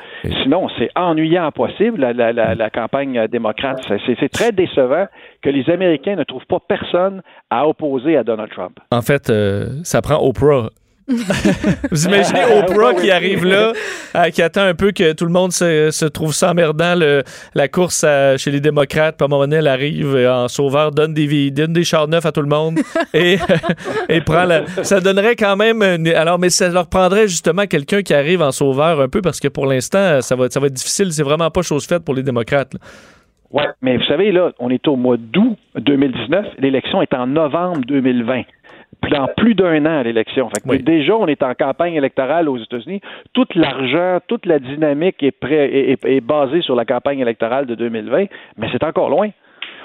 Sinon, 0.44 0.68
c'est 0.78 0.90
ennuyant 0.98 1.50
possible, 1.52 2.02
la, 2.02 2.12
la, 2.12 2.34
la, 2.34 2.56
la 2.56 2.70
campagne 2.70 3.28
démocrate. 3.28 3.80
C'est 4.06 4.30
très 4.30 4.52
décevant 4.52 5.06
que 5.42 5.50
les 5.50 5.70
Américains 5.70 6.18
ne 6.18 6.26
trouvent 6.26 6.46
pas 6.46 6.60
personne 6.60 7.22
à 7.50 7.70
opposer 7.70 8.18
à 8.18 8.26
Donald 8.26 8.52
Trump. 8.52 8.78
En 8.92 9.02
fait, 9.02 9.30
euh, 9.30 9.82
ça 9.84 10.02
prend 10.02 10.18
Oprah 10.22 10.70
Vous 11.92 12.08
imaginez 12.08 12.42
Oprah 12.46 12.96
qui 12.96 13.12
arrive 13.12 13.46
là, 13.46 13.74
euh, 14.16 14.30
qui 14.30 14.42
attend 14.42 14.64
un 14.64 14.74
peu 14.74 14.92
que 14.92 15.14
tout 15.14 15.26
le 15.26 15.32
monde 15.32 15.52
se, 15.52 15.92
se 15.92 16.06
trouve 16.06 16.34
s'emmerdant 16.34 16.96
le, 16.96 17.24
la 17.54 17.68
course 17.68 18.04
à, 18.04 18.38
chez 18.38 18.50
les 18.50 18.60
démocrates. 18.60 19.16
Puis 19.16 19.24
à 19.24 19.26
un 19.26 19.28
moment 19.28 19.44
donné, 19.44 19.58
elle 19.58 19.68
arrive 19.68 20.16
en 20.16 20.48
sauveur, 20.48 20.90
donne 20.92 21.14
des, 21.14 21.52
donne 21.52 21.74
des 21.74 21.84
chars 21.84 22.08
neufs 22.08 22.26
à 22.26 22.32
tout 22.32 22.42
le 22.42 22.48
monde 22.48 22.80
et, 23.14 23.38
et 24.10 24.22
prend 24.22 24.46
la. 24.46 24.66
Ça 24.84 25.00
donnerait 25.00 25.36
quand 25.36 25.56
même. 25.56 25.84
Une, 25.84 26.08
alors, 26.08 26.40
mais 26.40 26.50
ça 26.50 26.70
leur 26.70 26.88
prendrait 26.88 27.28
justement 27.28 27.68
quelqu'un 27.68 28.02
qui 28.02 28.14
arrive 28.16 28.42
en 28.42 28.52
sauveur 28.52 29.00
un 29.00 29.08
peu 29.08 29.22
parce 29.22 29.40
que 29.40 29.48
pour 29.48 29.68
l'instant, 29.68 30.22
ça 30.22 30.36
va, 30.36 30.50
ça 30.50 30.60
va 30.60 30.68
être 30.68 30.74
difficile. 30.74 31.12
C'est 31.12 31.24
vraiment 31.24 31.52
pas 31.52 31.62
chose 31.62 31.86
faite 31.86 32.04
pour 32.04 32.16
les 32.16 32.24
démocrates. 32.24 32.74
Là. 32.74 32.80
Oui, 33.52 33.64
mais 33.82 33.98
vous 33.98 34.04
savez, 34.06 34.32
là, 34.32 34.52
on 34.60 34.70
est 34.70 34.86
au 34.88 34.96
mois 34.96 35.18
d'août 35.18 35.58
2019. 35.78 36.46
L'élection 36.58 37.02
est 37.02 37.14
en 37.14 37.28
novembre 37.28 37.82
2020 37.88 38.42
dans 39.12 39.28
plus 39.36 39.56
d'un 39.56 39.86
an 39.86 40.00
à 40.00 40.04
l'élection. 40.04 40.50
Oui. 40.66 40.82
Déjà, 40.82 41.16
on 41.16 41.28
est 41.28 41.44
en 41.44 41.54
campagne 41.54 41.96
électorale 41.96 42.50
aux 42.50 42.58
États-Unis. 42.58 43.02
Tout 43.34 43.48
l'argent, 43.56 44.20
toute 44.28 44.46
la 44.46 44.60
dynamique 44.60 45.22
est, 45.22 45.32
prêt, 45.32 45.92
est, 45.92 46.06
est, 46.06 46.22
basée 46.22 46.62
sur 46.62 46.76
la 46.76 46.86
campagne 46.86 47.20
électorale 47.20 47.66
de 47.66 47.76
2020, 47.76 48.26
mais 48.58 48.68
c'est 48.72 48.84
encore 48.84 49.10
loin. 49.10 49.30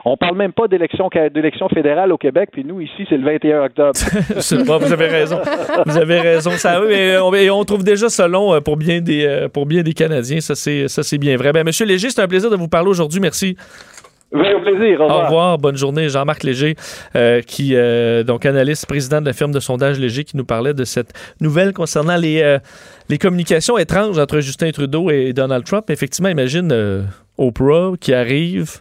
On 0.05 0.17
parle 0.17 0.37
même 0.37 0.53
pas 0.53 0.67
d'élection 0.67 1.11
d'élection 1.33 1.69
fédérale 1.69 2.11
au 2.11 2.17
Québec, 2.17 2.49
puis 2.53 2.65
nous 2.65 2.81
ici 2.81 3.07
c'est 3.09 3.19
le 3.19 3.25
21 3.25 3.65
octobre. 3.65 3.93
vous 4.81 4.93
avez 4.93 5.07
raison. 5.07 5.39
Vous 5.85 5.99
avez 5.99 6.21
raison. 6.21 6.51
Ça, 6.53 6.81
mais 6.89 7.19
on, 7.19 7.35
et 7.35 7.51
on 7.51 7.63
trouve 7.65 7.85
déjà 7.85 8.09
ça 8.09 8.27
long 8.27 8.55
euh, 8.55 8.61
pour 8.61 8.79
bien 8.79 9.03
des 9.03 9.27
euh, 9.27 9.49
pour 9.49 9.67
bien 9.67 9.83
des 9.83 9.93
Canadiens. 9.93 10.41
Ça 10.41 10.55
c'est 10.55 10.89
ça 10.89 11.03
c'est 11.03 11.19
bien 11.19 11.37
vrai. 11.37 11.53
Ben, 11.53 11.65
Monsieur 11.65 11.85
Léger, 11.85 12.09
c'est 12.09 12.23
un 12.23 12.29
plaisir 12.29 12.51
de 12.51 12.57
vous 12.57 12.69
parler 12.69 12.89
aujourd'hui. 12.89 13.21
Merci. 13.21 13.57
Oui, 14.33 14.47
au 14.55 14.61
plaisir. 14.61 15.01
Au 15.01 15.05
revoir. 15.05 15.21
Au 15.21 15.25
revoir. 15.25 15.59
Bonne 15.59 15.77
journée. 15.77 16.09
Jean-Marc 16.09 16.45
Léger, 16.45 16.77
euh, 17.17 17.43
qui, 17.43 17.75
euh, 17.75 18.23
donc, 18.23 18.47
analyste, 18.47 18.87
président 18.87 19.21
de 19.21 19.27
la 19.27 19.33
firme 19.33 19.53
de 19.53 19.61
sondage 19.61 19.99
Léger, 19.99 20.25
qui 20.25 20.37
nous 20.37 20.45
parlait 20.45 20.75
de 20.75 20.85
cette 20.85 21.13
nouvelle 21.41 21.73
concernant 21.73 22.17
les, 22.17 22.41
euh, 22.43 22.59
les 23.09 23.19
communications 23.19 23.77
étranges 23.77 24.19
entre 24.19 24.41
Justin 24.41 24.71
Trudeau 24.71 25.11
et 25.11 25.33
Donald 25.33 25.65
Trump. 25.65 25.91
Effectivement, 25.91 26.29
imagine 26.29 27.07
Oprah 27.39 27.93
qui 28.01 28.15
arrive. 28.15 28.79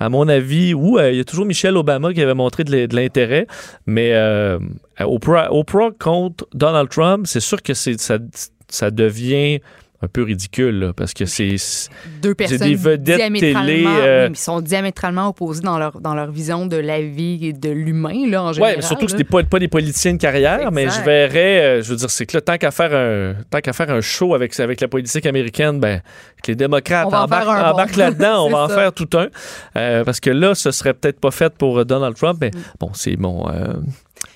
À 0.00 0.08
mon 0.08 0.28
avis, 0.28 0.74
ou 0.74 0.98
il 0.98 1.14
y 1.14 1.20
a 1.20 1.24
toujours 1.24 1.44
Michelle 1.44 1.76
Obama 1.76 2.12
qui 2.12 2.20
avait 2.20 2.34
montré 2.34 2.64
de 2.64 2.96
l'intérêt, 2.96 3.46
mais 3.86 4.12
Oprah, 4.98 5.52
Oprah 5.52 5.90
contre 5.96 6.44
Donald 6.54 6.88
Trump, 6.88 7.26
c'est 7.26 7.38
sûr 7.38 7.62
que 7.62 7.72
ça, 7.72 8.18
ça 8.68 8.90
devient 8.90 9.60
un 10.02 10.08
peu 10.08 10.22
ridicule, 10.24 10.78
là, 10.80 10.92
parce 10.92 11.14
que 11.14 11.24
c'est. 11.26 11.56
c'est- 11.58 11.88
Deux 12.20 12.30
C'est 12.30 12.34
personnes 12.34 12.58
des 12.68 12.74
vedettes 12.74 13.16
diamétralement, 13.16 13.66
télé, 13.66 13.84
euh, 13.86 14.24
oui, 14.24 14.30
mais 14.30 14.36
ils 14.36 14.36
sont 14.40 14.60
diamétralement 14.60 15.28
opposés 15.28 15.62
dans 15.62 15.78
leur, 15.78 16.00
dans 16.00 16.14
leur 16.14 16.30
vision 16.30 16.66
de 16.66 16.76
la 16.76 17.00
vie 17.00 17.38
et 17.46 17.52
de 17.52 17.70
l'humain, 17.70 18.28
là, 18.28 18.42
en 18.42 18.52
général. 18.52 18.72
Ouais, 18.72 18.76
mais 18.76 18.82
surtout 18.82 19.06
que 19.06 19.12
là. 19.12 19.18
c'était 19.18 19.30
pas, 19.30 19.42
pas 19.44 19.58
des 19.58 19.68
politiciens 19.68 20.14
de 20.14 20.18
carrière, 20.18 20.72
mais 20.72 20.88
je 20.90 21.00
verrais, 21.02 21.62
euh, 21.78 21.82
je 21.82 21.90
veux 21.90 21.96
dire, 21.96 22.10
c'est 22.10 22.26
que 22.26 22.36
là, 22.36 22.40
tant 22.40 22.58
qu'à 22.58 22.70
faire 22.70 22.92
un, 22.94 23.34
tant 23.50 23.60
qu'à 23.60 23.72
faire 23.72 23.90
un 23.90 24.00
show 24.00 24.34
avec, 24.34 24.58
avec 24.58 24.80
la 24.80 24.88
politique 24.88 25.26
américaine, 25.26 25.78
ben, 25.80 26.00
que 26.42 26.50
les 26.50 26.56
démocrates 26.56 27.06
embarquent, 27.12 27.92
bon. 27.94 27.98
là-dedans, 28.00 28.44
on 28.44 28.48
C'est 28.48 28.52
va 28.52 28.58
en 28.64 28.68
ça. 28.68 28.74
faire 28.74 28.92
tout 28.92 29.08
un. 29.16 29.28
Euh, 29.76 30.04
parce 30.04 30.18
que 30.20 30.30
là, 30.30 30.54
ce 30.54 30.70
serait 30.72 30.94
peut-être 30.94 31.20
pas 31.20 31.30
fait 31.30 31.52
pour 31.54 31.78
euh, 31.78 31.84
Donald 31.84 32.16
Trump, 32.16 32.38
mais 32.40 32.50
bon, 32.80 32.90
c'est 32.94 33.16
mon. 33.16 33.46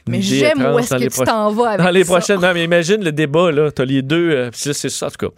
Mais 0.09 0.23
j'aime 0.23 0.65
où 0.73 0.79
est-ce 0.79 0.95
que 0.95 1.03
tu 1.09 1.25
t'en 1.25 1.51
vas 1.53 1.71
avec 1.71 1.85
Dans 1.85 1.91
les 1.91 2.05
ça. 2.05 2.13
prochaines. 2.13 2.41
Non, 2.41 2.53
mais 2.55 2.63
imagine 2.65 3.03
le 3.03 3.11
débat, 3.13 3.51
là. 3.51 3.71
T'as 3.73 3.85
les 3.85 4.03
deux. 4.03 4.31
euh, 4.31 4.51
c'est 4.53 4.73
ça, 4.75 5.07
en 5.07 5.11
tout 5.11 5.29
cas. 5.29 5.35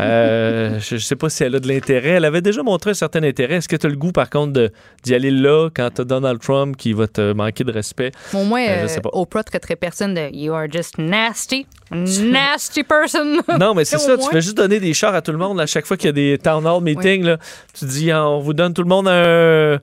Euh, 0.00 0.78
je, 0.80 0.96
je 0.96 1.04
sais 1.04 1.16
pas 1.16 1.28
si 1.30 1.42
elle 1.42 1.54
a 1.54 1.60
de 1.60 1.66
l'intérêt. 1.68 2.10
Elle 2.10 2.24
avait 2.26 2.42
déjà 2.42 2.62
montré 2.62 2.90
un 2.90 2.94
certain 2.94 3.22
intérêt. 3.22 3.56
Est-ce 3.56 3.68
que 3.68 3.76
tu 3.76 3.86
as 3.86 3.90
le 3.90 3.96
goût, 3.96 4.12
par 4.12 4.28
contre, 4.28 4.70
d'y 5.04 5.14
aller 5.14 5.30
là 5.30 5.70
quand 5.74 5.88
t'as 5.94 6.04
Donald 6.04 6.38
Trump 6.40 6.76
qui 6.76 6.92
va 6.92 7.06
te 7.06 7.32
manquer 7.32 7.64
de 7.64 7.72
respect? 7.72 8.12
Au 8.34 8.44
moins, 8.44 8.62
Euh, 8.66 8.86
euh. 8.88 9.08
Oprah 9.12 9.42
traiterait 9.42 9.76
personne 9.76 10.14
de 10.14 10.28
You 10.32 10.52
are 10.52 10.66
just 10.70 10.98
nasty, 10.98 11.66
nasty 11.90 12.82
person. 12.82 13.40
Non, 13.58 13.74
mais 13.74 13.84
c'est 13.84 13.98
ça. 13.98 14.16
Tu 14.18 14.28
fais 14.30 14.40
juste 14.40 14.56
donner 14.56 14.80
des 14.80 14.94
chars 14.94 15.14
à 15.14 15.22
tout 15.22 15.32
le 15.32 15.38
monde. 15.38 15.60
À 15.60 15.66
chaque 15.66 15.86
fois 15.86 15.96
qu'il 15.96 16.06
y 16.06 16.10
a 16.10 16.12
des 16.12 16.38
town 16.42 16.66
hall 16.66 16.82
meetings, 16.82 17.24
là, 17.24 17.38
tu 17.78 17.84
dis 17.86 18.10
ah, 18.10 18.28
on 18.28 18.40
vous 18.40 18.52
donne 18.54 18.74
tout 18.74 18.82
le 18.82 18.88
monde 18.88 19.08
un- 19.08 19.78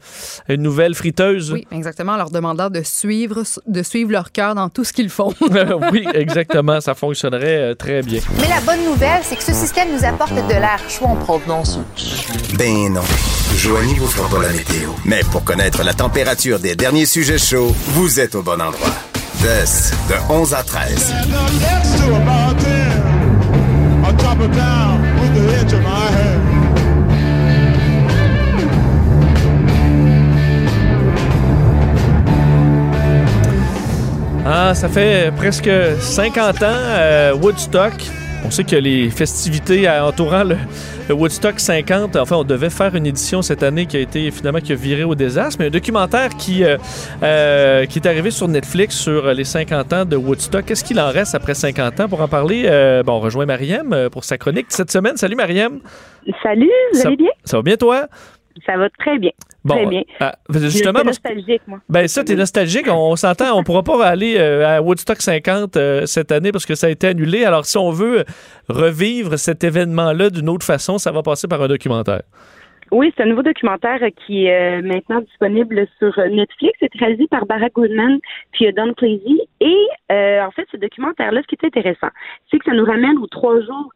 une 0.49 0.61
nouvelle 0.61 0.95
friteuse. 0.95 1.51
Oui, 1.51 1.68
exactement, 1.72 2.14
en 2.14 2.18
leur 2.18 2.30
demandant 2.31 2.69
de 2.69 2.81
suivre, 2.84 3.43
de 3.68 3.84
suivre 3.84 4.11
leur 4.11 4.27
cœur 4.32 4.56
dans 4.56 4.70
tout 4.70 4.84
ce 4.84 4.94
qu'ils 4.94 5.10
font. 5.10 5.34
oui, 5.91 6.06
exactement. 6.14 6.82
Ça 6.82 6.95
fonctionnerait 6.95 7.72
euh, 7.72 7.76
très 7.76 8.02
bien. 8.02 8.22
Mais 8.40 8.48
la 8.48 8.62
bonne 8.62 8.84
nouvelle, 8.86 9.22
c'est 9.24 9.36
que 9.36 9.44
ce 9.44 9.54
système 9.54 9.90
nous 9.94 10.04
apporte 10.06 10.34
de 10.34 10.54
l'air 10.54 10.80
chaud 10.90 11.06
en 11.06 11.16
provenance. 11.16 11.80
Ben 12.58 12.94
non. 12.94 13.02
Joanie 13.56 13.95
vous 13.95 14.08
fera 14.08 14.30
pas 14.30 14.44
la 14.44 14.54
météo. 14.54 14.90
Mais 15.06 15.22
pour 15.32 15.44
connaître 15.44 15.84
la 15.84 15.94
température 15.94 16.60
des 16.60 16.76
derniers 16.76 17.06
sujets 17.06 17.38
chauds, 17.38 17.76
vous 17.88 18.20
êtes 18.20 18.36
au 18.36 18.41
bon 18.41 18.62
endroit. 18.62 18.94
De 19.44 20.34
11 20.34 20.54
à 20.54 20.64
13. 20.64 21.12
And 21.12 21.32
I'm 21.32 21.60
next 21.60 21.98
to 21.99 22.16
about 22.16 22.60
10. 22.60 23.08
On 24.04 24.18
top 24.18 24.40
of 24.40 24.56
town 24.56 25.02
with 25.22 25.34
the 25.36 25.52
hitch 25.54 25.74
in 25.74 25.84
my 25.84 26.12
head. 26.12 26.27
Ah, 34.49 34.74
ça 34.74 34.88
fait 34.88 35.32
presque 35.36 35.69
50 35.99 36.64
ans, 36.64 36.68
euh, 36.72 37.34
Woodstock. 37.36 37.91
On 38.45 38.52
sait 38.52 38.64
que 38.64 38.76
les 38.78 39.10
festivités 39.10 39.90
entourant 39.90 40.44
le, 40.45 40.56
le 41.10 41.14
Woodstock 41.15 41.60
50, 41.60 42.15
enfin, 42.15 42.38
on 42.38 42.44
devait 42.45 42.69
faire 42.69 42.95
une 42.95 43.06
édition 43.06 43.41
cette 43.41 43.61
année 43.61 43.88
qui 43.88 43.98
a 43.98 43.99
été 43.99 44.32
finalement 44.32 44.60
qui 44.61 44.72
a 44.72 44.76
viré 44.76 45.03
au 45.03 45.15
désastre, 45.15 45.57
mais 45.60 45.65
un 45.68 45.69
documentaire 45.69 46.30
qui, 46.38 46.64
euh, 46.64 46.78
euh, 47.24 47.86
qui 47.88 47.99
est 47.99 48.07
arrivé 48.07 48.32
sur 48.32 48.48
Netflix 48.48 48.95
sur 48.95 49.34
les 49.34 49.44
50 49.44 49.91
ans 49.94 50.06
de 50.06 50.15
Woodstock. 50.15 50.64
Qu'est-ce 50.65 50.84
qu'il 50.86 50.99
en 50.99 51.10
reste 51.10 51.36
après 51.36 51.53
50 51.56 51.99
ans? 51.99 52.07
Pour 52.07 52.22
en 52.22 52.28
parler, 52.30 52.64
euh, 52.68 53.03
bon, 53.03 53.14
on 53.14 53.19
rejoint 53.19 53.45
Mariam 53.45 54.07
pour 54.11 54.24
sa 54.24 54.38
chronique 54.38 54.68
cette 54.69 54.91
semaine. 54.91 55.18
Salut 55.18 55.36
Mariam. 55.36 55.80
Salut, 56.41 56.72
vous 56.94 56.99
Ça- 56.99 57.07
allez 57.10 57.18
bien? 57.18 57.32
Ça 57.44 57.57
va 57.57 57.64
bien 57.64 57.76
toi? 57.76 58.07
Ça 58.65 58.78
va 58.78 58.88
très 58.98 59.18
bien. 59.19 59.32
Bon, 59.66 59.76
Très 59.76 59.86
bien. 59.88 60.04
justement, 60.50 60.70
J'étais 60.70 60.92
parce 60.94 61.04
que- 61.20 61.28
nostalgique, 61.30 61.62
moi. 61.68 61.80
Ben 61.90 62.08
ça, 62.08 62.24
t'es 62.24 62.36
nostalgique. 62.36 62.88
On, 62.90 63.12
on 63.12 63.16
s'entend, 63.18 63.58
on 63.58 63.64
pourra 63.64 63.84
pas 63.84 64.06
aller 64.06 64.36
euh, 64.38 64.66
à 64.78 64.82
Woodstock 64.82 65.22
50 65.22 65.76
euh, 65.76 66.06
cette 66.06 66.32
année 66.32 66.52
parce 66.54 66.66
que 66.66 66.76
ça 66.76 66.88
a 66.88 66.90
été 66.90 67.08
annulé. 67.08 67.44
Alors, 67.44 67.66
si 67.66 67.78
on 67.78 67.92
veut 67.92 68.24
revivre 68.70 69.38
cet 69.38 69.64
événement-là 69.64 70.30
d'une 70.30 70.50
autre 70.50 70.66
façon, 70.66 70.98
ça 70.98 71.12
va 71.12 71.22
passer 71.24 71.48
par 71.48 71.62
un 71.62 71.68
documentaire. 71.68 72.22
Oui, 72.90 73.12
c'est 73.18 73.24
un 73.24 73.26
nouveau 73.26 73.44
documentaire 73.44 74.00
euh, 74.02 74.10
qui 74.26 74.46
est 74.46 74.78
euh, 74.78 74.82
maintenant 74.82 75.20
disponible 75.20 75.86
sur 76.00 76.18
euh, 76.20 76.30
Netflix. 76.30 76.78
C'est 76.80 76.90
réalisé 76.98 77.28
par 77.30 77.46
Barack 77.46 77.74
Goodman 77.74 78.20
puis 78.54 78.68
euh, 78.68 78.72
Don 78.72 78.94
Clasey. 78.94 79.20
Et 79.60 79.76
euh, 80.12 80.42
en 80.46 80.52
fait, 80.52 80.66
ce 80.72 80.78
documentaire-là, 80.78 81.42
ce 81.42 81.48
qui 81.48 81.58
est 81.62 81.68
intéressant, 81.68 82.08
c'est 82.50 82.60
que 82.60 82.64
ça 82.66 82.72
nous 82.72 82.86
ramène 82.86 83.18
aux 83.18 83.28
trois 83.28 83.60
jours 83.60 83.92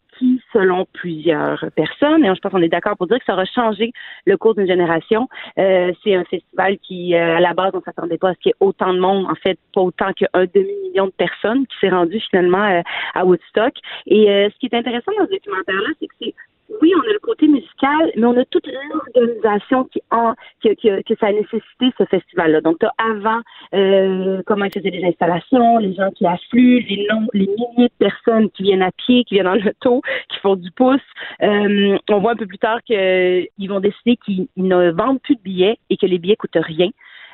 selon 0.53 0.85
plusieurs 0.93 1.65
personnes, 1.75 2.23
et 2.23 2.33
je 2.33 2.39
pense 2.39 2.51
qu'on 2.51 2.61
est 2.61 2.69
d'accord 2.69 2.97
pour 2.97 3.07
dire 3.07 3.19
que 3.19 3.25
ça 3.25 3.33
aura 3.33 3.45
changé 3.45 3.91
le 4.25 4.37
cours 4.37 4.55
d'une 4.55 4.67
génération. 4.67 5.27
Euh, 5.57 5.91
c'est 6.03 6.15
un 6.15 6.23
festival 6.25 6.77
qui, 6.79 7.15
euh, 7.15 7.37
à 7.37 7.39
la 7.39 7.53
base, 7.53 7.71
on 7.73 7.81
s'attendait 7.81 8.17
pas 8.17 8.29
à 8.29 8.33
ce 8.33 8.39
qu'il 8.39 8.49
y 8.49 8.51
ait 8.51 8.65
autant 8.65 8.93
de 8.93 8.99
monde, 8.99 9.25
en 9.25 9.35
fait, 9.35 9.57
pas 9.73 9.81
autant 9.81 10.11
qu'un 10.13 10.45
demi-million 10.53 11.07
de 11.07 11.11
personnes 11.11 11.65
qui 11.67 11.75
s'est 11.79 11.89
rendu 11.89 12.19
finalement 12.29 12.63
euh, 12.63 12.81
à 13.13 13.25
Woodstock. 13.25 13.73
Et 14.07 14.29
euh, 14.29 14.49
ce 14.49 14.59
qui 14.59 14.67
est 14.67 14.75
intéressant 14.77 15.11
dans 15.17 15.25
ce 15.25 15.31
documentaire-là, 15.31 15.89
c'est 15.99 16.07
que 16.07 16.13
c'est 16.21 16.35
oui, 16.81 16.93
on 16.95 17.01
a 17.01 17.13
le 17.13 17.19
côté 17.19 17.47
musical, 17.47 18.11
mais 18.15 18.25
on 18.25 18.37
a 18.37 18.45
toute 18.45 18.67
l'organisation 18.67 19.85
qui 19.85 20.01
en 20.11 20.33
que, 20.63 20.69
que, 20.75 21.01
que 21.01 21.19
ça 21.19 21.27
a 21.27 21.31
nécessité 21.31 21.91
ce 21.97 22.05
festival-là. 22.05 22.61
Donc, 22.61 22.79
tu 22.79 22.85
as 22.85 22.93
avant 22.97 23.41
euh, 23.73 24.41
comment 24.45 24.65
ils 24.65 24.71
faisaient 24.71 24.89
les 24.89 25.05
installations, 25.05 25.77
les 25.79 25.93
gens 25.93 26.11
qui 26.11 26.25
affluent, 26.25 26.85
les 26.87 27.07
noms, 27.09 27.27
les 27.33 27.47
milliers 27.47 27.89
de 27.89 27.97
personnes 27.99 28.49
qui 28.51 28.63
viennent 28.63 28.81
à 28.81 28.91
pied, 28.91 29.23
qui 29.23 29.35
viennent 29.35 29.47
en 29.47 29.57
auto, 29.57 30.01
qui 30.29 30.39
font 30.39 30.55
du 30.55 30.71
pouce. 30.71 30.99
Euh, 31.41 31.97
on 32.09 32.19
voit 32.19 32.31
un 32.31 32.35
peu 32.35 32.47
plus 32.47 32.57
tard 32.57 32.81
qu'ils 32.83 33.67
vont 33.67 33.79
décider 33.79 34.17
qu'ils 34.17 34.47
ne 34.57 34.91
vendent 34.91 35.21
plus 35.21 35.35
de 35.35 35.41
billets 35.41 35.77
et 35.89 35.97
que 35.97 36.05
les 36.05 36.19
billets 36.19 36.35
coûtent 36.35 36.51
rien. 36.55 36.89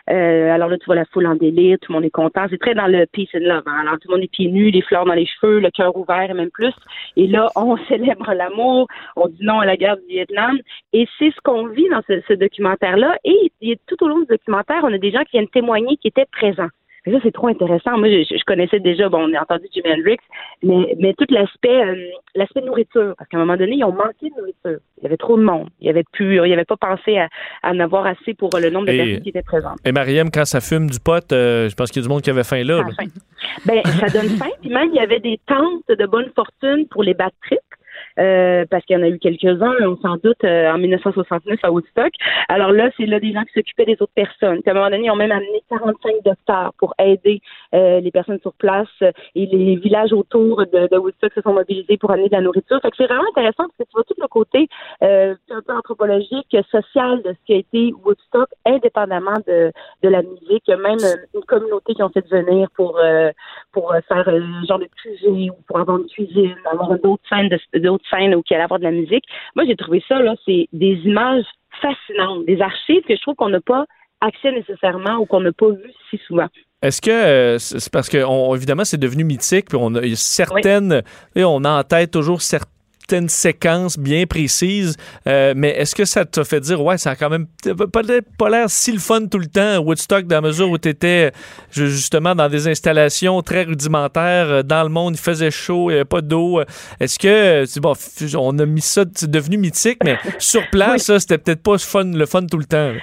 Euh, 0.09 0.53
alors 0.53 0.69
là, 0.69 0.77
tu 0.77 0.85
vois 0.85 0.95
la 0.95 1.05
foule 1.05 1.27
en 1.27 1.35
délire, 1.35 1.77
tout 1.81 1.91
le 1.91 1.97
monde 1.97 2.05
est 2.05 2.09
content. 2.09 2.45
C'est 2.49 2.59
très 2.59 2.75
dans 2.75 2.88
le 2.88 3.05
peace 3.05 3.29
and 3.35 3.39
love. 3.41 3.63
hein. 3.65 3.79
Alors 3.81 3.99
tout 3.99 4.07
le 4.09 4.15
monde 4.15 4.23
est 4.23 4.31
pieds 4.31 4.49
nus, 4.49 4.71
les 4.71 4.81
fleurs 4.81 5.05
dans 5.05 5.13
les 5.13 5.25
cheveux, 5.25 5.59
le 5.59 5.69
cœur 5.69 5.95
ouvert 5.95 6.29
et 6.29 6.34
même 6.34 6.51
plus. 6.51 6.73
Et 7.15 7.27
là, 7.27 7.49
on 7.55 7.77
célèbre 7.88 8.34
l'amour, 8.34 8.88
on 9.15 9.27
dit 9.27 9.43
non 9.43 9.59
à 9.59 9.65
la 9.65 9.77
guerre 9.77 9.97
du 9.97 10.07
Vietnam. 10.07 10.57
Et 10.93 11.07
c'est 11.19 11.31
ce 11.31 11.41
qu'on 11.43 11.67
vit 11.67 11.89
dans 11.89 12.01
ce, 12.07 12.34
documentaire-là. 12.34 13.17
Et, 13.23 13.51
et 13.61 13.79
tout 13.88 14.01
au 14.03 14.07
long 14.07 14.19
du 14.19 14.27
documentaire, 14.27 14.81
on 14.84 14.93
a 14.93 14.97
des 14.97 15.11
gens 15.11 15.23
qui 15.23 15.38
viennent 15.38 15.49
témoigner 15.49 15.97
qui 15.97 16.07
étaient 16.07 16.27
présents. 16.31 16.69
Et 17.07 17.11
ça, 17.13 17.19
c'est 17.23 17.31
trop 17.31 17.47
intéressant. 17.47 17.97
Moi, 17.97 18.09
je, 18.09 18.23
je 18.38 18.43
connaissais 18.45 18.81
déjà, 18.81 19.07
bon, 19.07 19.29
on 19.29 19.34
a 19.34 19.41
entendu 19.41 19.63
Jimi 19.73 19.89
Hendrix, 19.93 20.17
mais, 20.61 20.93
mais 20.99 21.13
tout 21.13 21.25
l'aspect 21.29 21.69
euh, 21.85 21.95
l'aspect 22.35 22.59
nourriture. 22.61 23.13
Parce 23.17 23.29
qu'à 23.29 23.38
un 23.38 23.39
moment 23.39 23.55
donné, 23.55 23.75
ils 23.77 23.84
ont 23.85 23.93
manqué 23.93 24.29
de 24.29 24.35
nourriture. 24.38 24.81
Il 24.97 25.03
y 25.03 25.05
avait 25.05 25.15
trop 25.15 25.38
de 25.38 25.43
monde. 25.43 25.69
Il 25.79 25.88
y 25.88 25.89
avait 25.89 26.03
plus, 26.11 26.35
il 26.43 26.49
y 26.49 26.53
avait 26.53 26.65
pas 26.65 26.75
pensé 26.75 27.17
à, 27.17 27.29
à 27.63 27.71
en 27.71 27.79
avoir 27.79 28.05
assez 28.07 28.34
pour 28.34 28.49
le 28.61 28.69
nombre 28.69 28.88
de 28.88 28.91
Et- 28.91 28.97
personnes 28.97 29.21
qui 29.21 29.29
étaient 29.29 29.41
présentes. 29.41 29.77
Et 29.85 29.93
Mariam, 29.93 30.29
quand 30.29 30.43
ça 30.45 30.59
fume 30.59 30.89
du 30.89 30.99
pot, 30.99 31.23
euh, 31.31 31.69
je 31.69 31.75
pense 31.75 31.91
qu'il 31.91 32.01
y 32.01 32.05
a 32.05 32.07
du 32.07 32.13
monde 32.13 32.21
qui 32.21 32.29
avait 32.29 32.43
faim 32.43 32.63
là. 32.65 32.79
La 32.79 32.93
fin. 32.93 33.09
Ben, 33.65 33.81
ça 33.85 34.07
donne 34.09 34.29
faim. 34.31 34.49
Puis 34.59 34.69
même, 34.69 34.89
il 34.91 34.95
y 34.95 34.99
avait 34.99 35.19
des 35.21 35.39
tentes 35.47 35.84
de 35.88 36.05
bonne 36.05 36.29
fortune 36.35 36.88
pour 36.89 37.03
les 37.03 37.13
bad 37.13 37.31
trips. 37.45 37.59
Euh, 38.19 38.65
parce 38.69 38.84
qu'il 38.85 38.98
y 38.98 38.99
en 38.99 39.03
a 39.03 39.10
eu 39.10 39.19
quelques-uns, 39.19 39.76
on 39.81 39.98
s'en 39.98 40.18
doute, 40.18 40.44
euh, 40.44 40.72
en 40.72 40.77
1969 40.77 41.60
à 41.64 41.72
Woodstock. 41.72 42.11
Alors 42.49 42.72
là, 42.72 42.89
c'est 42.98 43.06
là 43.06 43.19
des 43.19 43.34
gens 43.34 43.44
qui 43.44 43.53
s'occupaient 43.53 43.85
des 43.85 43.98
autres 44.02 44.14
personnes. 44.15 44.61
Puis 44.61 44.69
à 44.69 44.72
un 44.72 44.76
moment 44.76 44.89
donné, 44.89 45.06
ils 45.06 45.11
ont 45.11 45.15
même 45.15 45.31
amené 45.31 45.61
45 45.69 46.15
docteurs 46.26 46.73
pour 46.77 46.94
aider 46.99 47.41
euh, 47.76 47.99
les 47.99 48.11
personnes 48.11 48.39
sur 48.41 48.53
place 48.53 48.88
et 49.35 49.45
les 49.45 49.76
villages 49.76 50.14
autour 50.14 50.65
de, 50.65 50.88
de 50.91 50.98
Woodstock 50.98 51.34
se 51.34 51.41
sont 51.41 51.53
mobilisés 51.53 51.98
pour 51.98 52.11
amener 52.11 52.30
de 52.30 52.35
la 52.35 52.41
nourriture. 52.41 52.80
Fait 52.81 52.89
que 52.91 52.98
c'est 52.98 53.06
vraiment 53.07 53.27
intéressant 53.30 53.65
parce 53.65 53.77
que 53.77 53.84
tu 53.84 53.91
vois 53.94 54.03
tout 54.03 54.15
le 54.19 54.27
côté 54.27 54.68
euh, 55.03 55.35
un 55.52 55.61
peu 55.61 55.73
anthropologique, 55.73 56.56
social 56.72 57.22
de 57.23 57.31
ce 57.34 57.45
qui 57.45 57.53
a 57.53 57.57
été 57.57 57.94
Woodstock, 58.06 58.49
indépendamment 58.65 59.38
de, 59.48 59.72
de 60.03 60.10
la 60.10 60.22
musique. 60.22 60.64
Il 60.68 60.72
y 60.72 60.73
a 60.73 60.77
même 60.77 60.99
euh, 61.03 61.15
une 61.35 61.44
communauté 61.44 61.94
qui 61.94 62.03
ont 62.03 62.10
fait 62.10 62.27
venir 62.30 62.69
pour 62.76 62.99
pour 63.72 63.94
faire 64.07 64.27
un 64.27 64.64
genre 64.65 64.80
de 64.80 64.88
cuisine 65.02 65.52
ou 65.52 65.56
pour 65.68 65.80
avoir 65.80 65.98
une 65.98 66.07
cuisine, 66.07 66.56
avoir 66.72 66.98
d'autres 66.99 67.23
scènes, 67.30 67.49
de- 67.49 67.80
d'autres 67.80 68.06
scènes 68.09 68.35
où 68.35 68.43
il 68.49 68.53
allait 68.53 68.63
avoir 68.63 68.79
de 68.79 68.85
la 68.85 68.91
musique. 68.91 69.23
Moi, 69.55 69.65
j'ai 69.67 69.75
trouvé 69.75 70.03
ça, 70.07 70.19
là, 70.19 70.35
c'est 70.45 70.67
des 70.73 70.93
images 71.05 71.43
fascinantes, 71.81 72.45
des 72.45 72.61
archives 72.61 73.03
que 73.07 73.15
je 73.15 73.21
trouve 73.21 73.35
qu'on 73.35 73.49
n'a 73.49 73.61
pas 73.61 73.85
accès 74.21 74.51
nécessairement 74.51 75.17
ou 75.17 75.25
qu'on 75.25 75.41
n'a 75.41 75.51
pas 75.51 75.69
vu 75.69 75.91
si 76.09 76.19
souvent. 76.27 76.47
Est-ce 76.81 77.01
que 77.01 77.11
euh, 77.11 77.57
c'est 77.59 77.91
parce 77.91 78.09
que 78.09 78.23
on- 78.23 78.55
évidemment 78.55 78.84
c'est 78.85 78.99
devenu 78.99 79.23
mythique, 79.23 79.67
puis 79.69 79.77
on 79.81 79.93
a 79.95 80.01
certaines, 80.15 81.01
et 81.35 81.43
on 81.43 81.63
a 81.63 81.79
en 81.79 81.84
tête 81.84 82.11
toujours 82.11 82.41
certaines 82.41 82.71
séquences 83.27 83.97
bien 83.97 84.25
précises, 84.25 84.97
euh, 85.27 85.53
mais 85.55 85.69
est-ce 85.69 85.95
que 85.95 86.05
ça 86.05 86.25
t'a 86.25 86.43
fait 86.43 86.59
dire 86.59 86.84
ouais 86.84 86.97
ça 86.97 87.11
a 87.11 87.15
quand 87.15 87.29
même 87.29 87.47
pas, 87.91 88.01
pas 88.38 88.49
l'air 88.49 88.69
si 88.69 88.91
le 88.91 88.99
fun 88.99 89.27
tout 89.27 89.39
le 89.39 89.47
temps 89.47 89.79
Woodstock 89.79 90.25
dans 90.25 90.38
la 90.38 90.41
mesure 90.41 90.69
où 90.69 90.77
tu 90.77 90.89
étais 90.89 91.31
justement 91.71 92.35
dans 92.35 92.49
des 92.49 92.67
installations 92.67 93.41
très 93.41 93.63
rudimentaires 93.63 94.49
euh, 94.49 94.63
dans 94.63 94.84
le 94.84 94.89
monde, 94.89 95.15
il 95.15 95.21
faisait 95.21 95.51
chaud, 95.51 95.89
il 95.89 95.93
n'y 95.93 95.99
avait 95.99 96.05
pas 96.05 96.21
d'eau. 96.21 96.61
Est-ce 96.99 97.19
que 97.19 97.27
euh, 97.27 97.65
bon, 97.81 97.93
on 98.38 98.59
a 98.59 98.65
mis 98.65 98.81
ça, 98.81 99.03
c'est 99.13 99.29
devenu 99.29 99.57
mythique, 99.57 99.99
mais 100.03 100.17
sur 100.39 100.61
place, 100.69 101.03
ça, 101.03 101.19
c'était 101.19 101.38
peut-être 101.38 101.63
pas 101.63 101.77
fun, 101.77 102.05
le 102.05 102.25
fun 102.25 102.45
tout 102.45 102.57
le 102.57 102.65
temps. 102.65 102.91
là. 102.91 102.99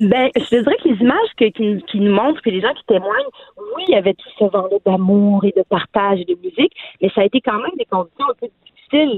Ben, 0.00 0.30
je 0.36 0.44
te 0.44 0.62
dirais 0.62 0.76
que 0.80 0.88
les 0.88 1.00
images 1.00 1.28
que, 1.36 1.46
qui, 1.46 1.82
qui 1.90 1.98
nous 1.98 2.14
montrent, 2.14 2.40
puis 2.40 2.52
les 2.52 2.60
gens 2.60 2.72
qui 2.72 2.84
témoignent, 2.86 3.32
oui, 3.76 3.84
il 3.88 3.94
y 3.94 3.96
avait 3.96 4.14
tout 4.14 4.28
ce 4.38 4.44
vent-là 4.44 4.76
d'amour 4.86 5.44
et 5.44 5.52
de 5.56 5.64
partage 5.68 6.20
et 6.20 6.24
de 6.24 6.36
musique, 6.40 6.72
mais 7.02 7.10
ça 7.14 7.22
a 7.22 7.24
été 7.24 7.40
quand 7.40 7.58
même 7.58 7.72
des 7.76 7.84
conditions 7.84 8.26
un 8.30 8.34
peu 8.40 8.46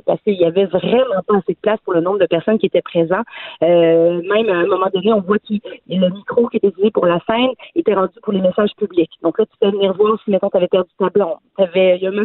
parce 0.07 0.21
qu'il 0.23 0.35
y 0.35 0.45
avait 0.45 0.67
vraiment 0.67 1.23
pas 1.27 1.37
assez 1.37 1.55
de 1.55 1.59
place 1.61 1.81
pour 1.85 1.95
le 1.95 2.01
nombre 2.01 2.19
de 2.19 2.27
personnes 2.27 2.59
qui 2.59 2.67
étaient 2.67 2.83
présentes. 2.83 3.27
Euh, 3.63 4.23
même 4.23 4.49
à 4.49 4.59
un 4.59 4.67
moment 4.67 4.89
donné, 4.93 5.13
on 5.13 5.21
voit 5.21 5.39
que 5.39 5.55
le 5.89 6.09
micro 6.11 6.49
qui 6.49 6.57
était 6.59 6.69
utilisé 6.69 6.91
pour 6.91 7.07
la 7.07 7.21
scène 7.29 7.51
était 7.75 7.95
rendu 7.95 8.13
pour 8.23 8.33
les 8.33 8.41
messages 8.41 8.71
publics. 8.77 9.11
Donc 9.23 9.39
là, 9.39 9.47
tu 9.47 9.53
peux 9.61 9.71
venir 9.71 9.93
voir 9.95 10.19
si, 10.25 10.31
mettons, 10.31 10.51
tu 10.51 10.57
avais 10.57 10.69
perdu 10.69 10.91
ta 10.99 11.09
blonde. 11.09 11.39
Il 11.59 11.99
y 12.01 12.07
a 12.07 12.11
même 12.11 12.21
un 12.21 12.25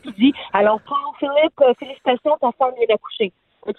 qui 0.00 0.12
dit 0.18 0.32
Alors, 0.52 0.80
Paul 0.86 0.98
Philippe, 1.18 1.60
euh, 1.62 1.72
félicitations, 1.78 2.36
ta 2.40 2.50
femme 2.58 2.72
vient 2.76 2.86
d'accoucher. 2.88 3.32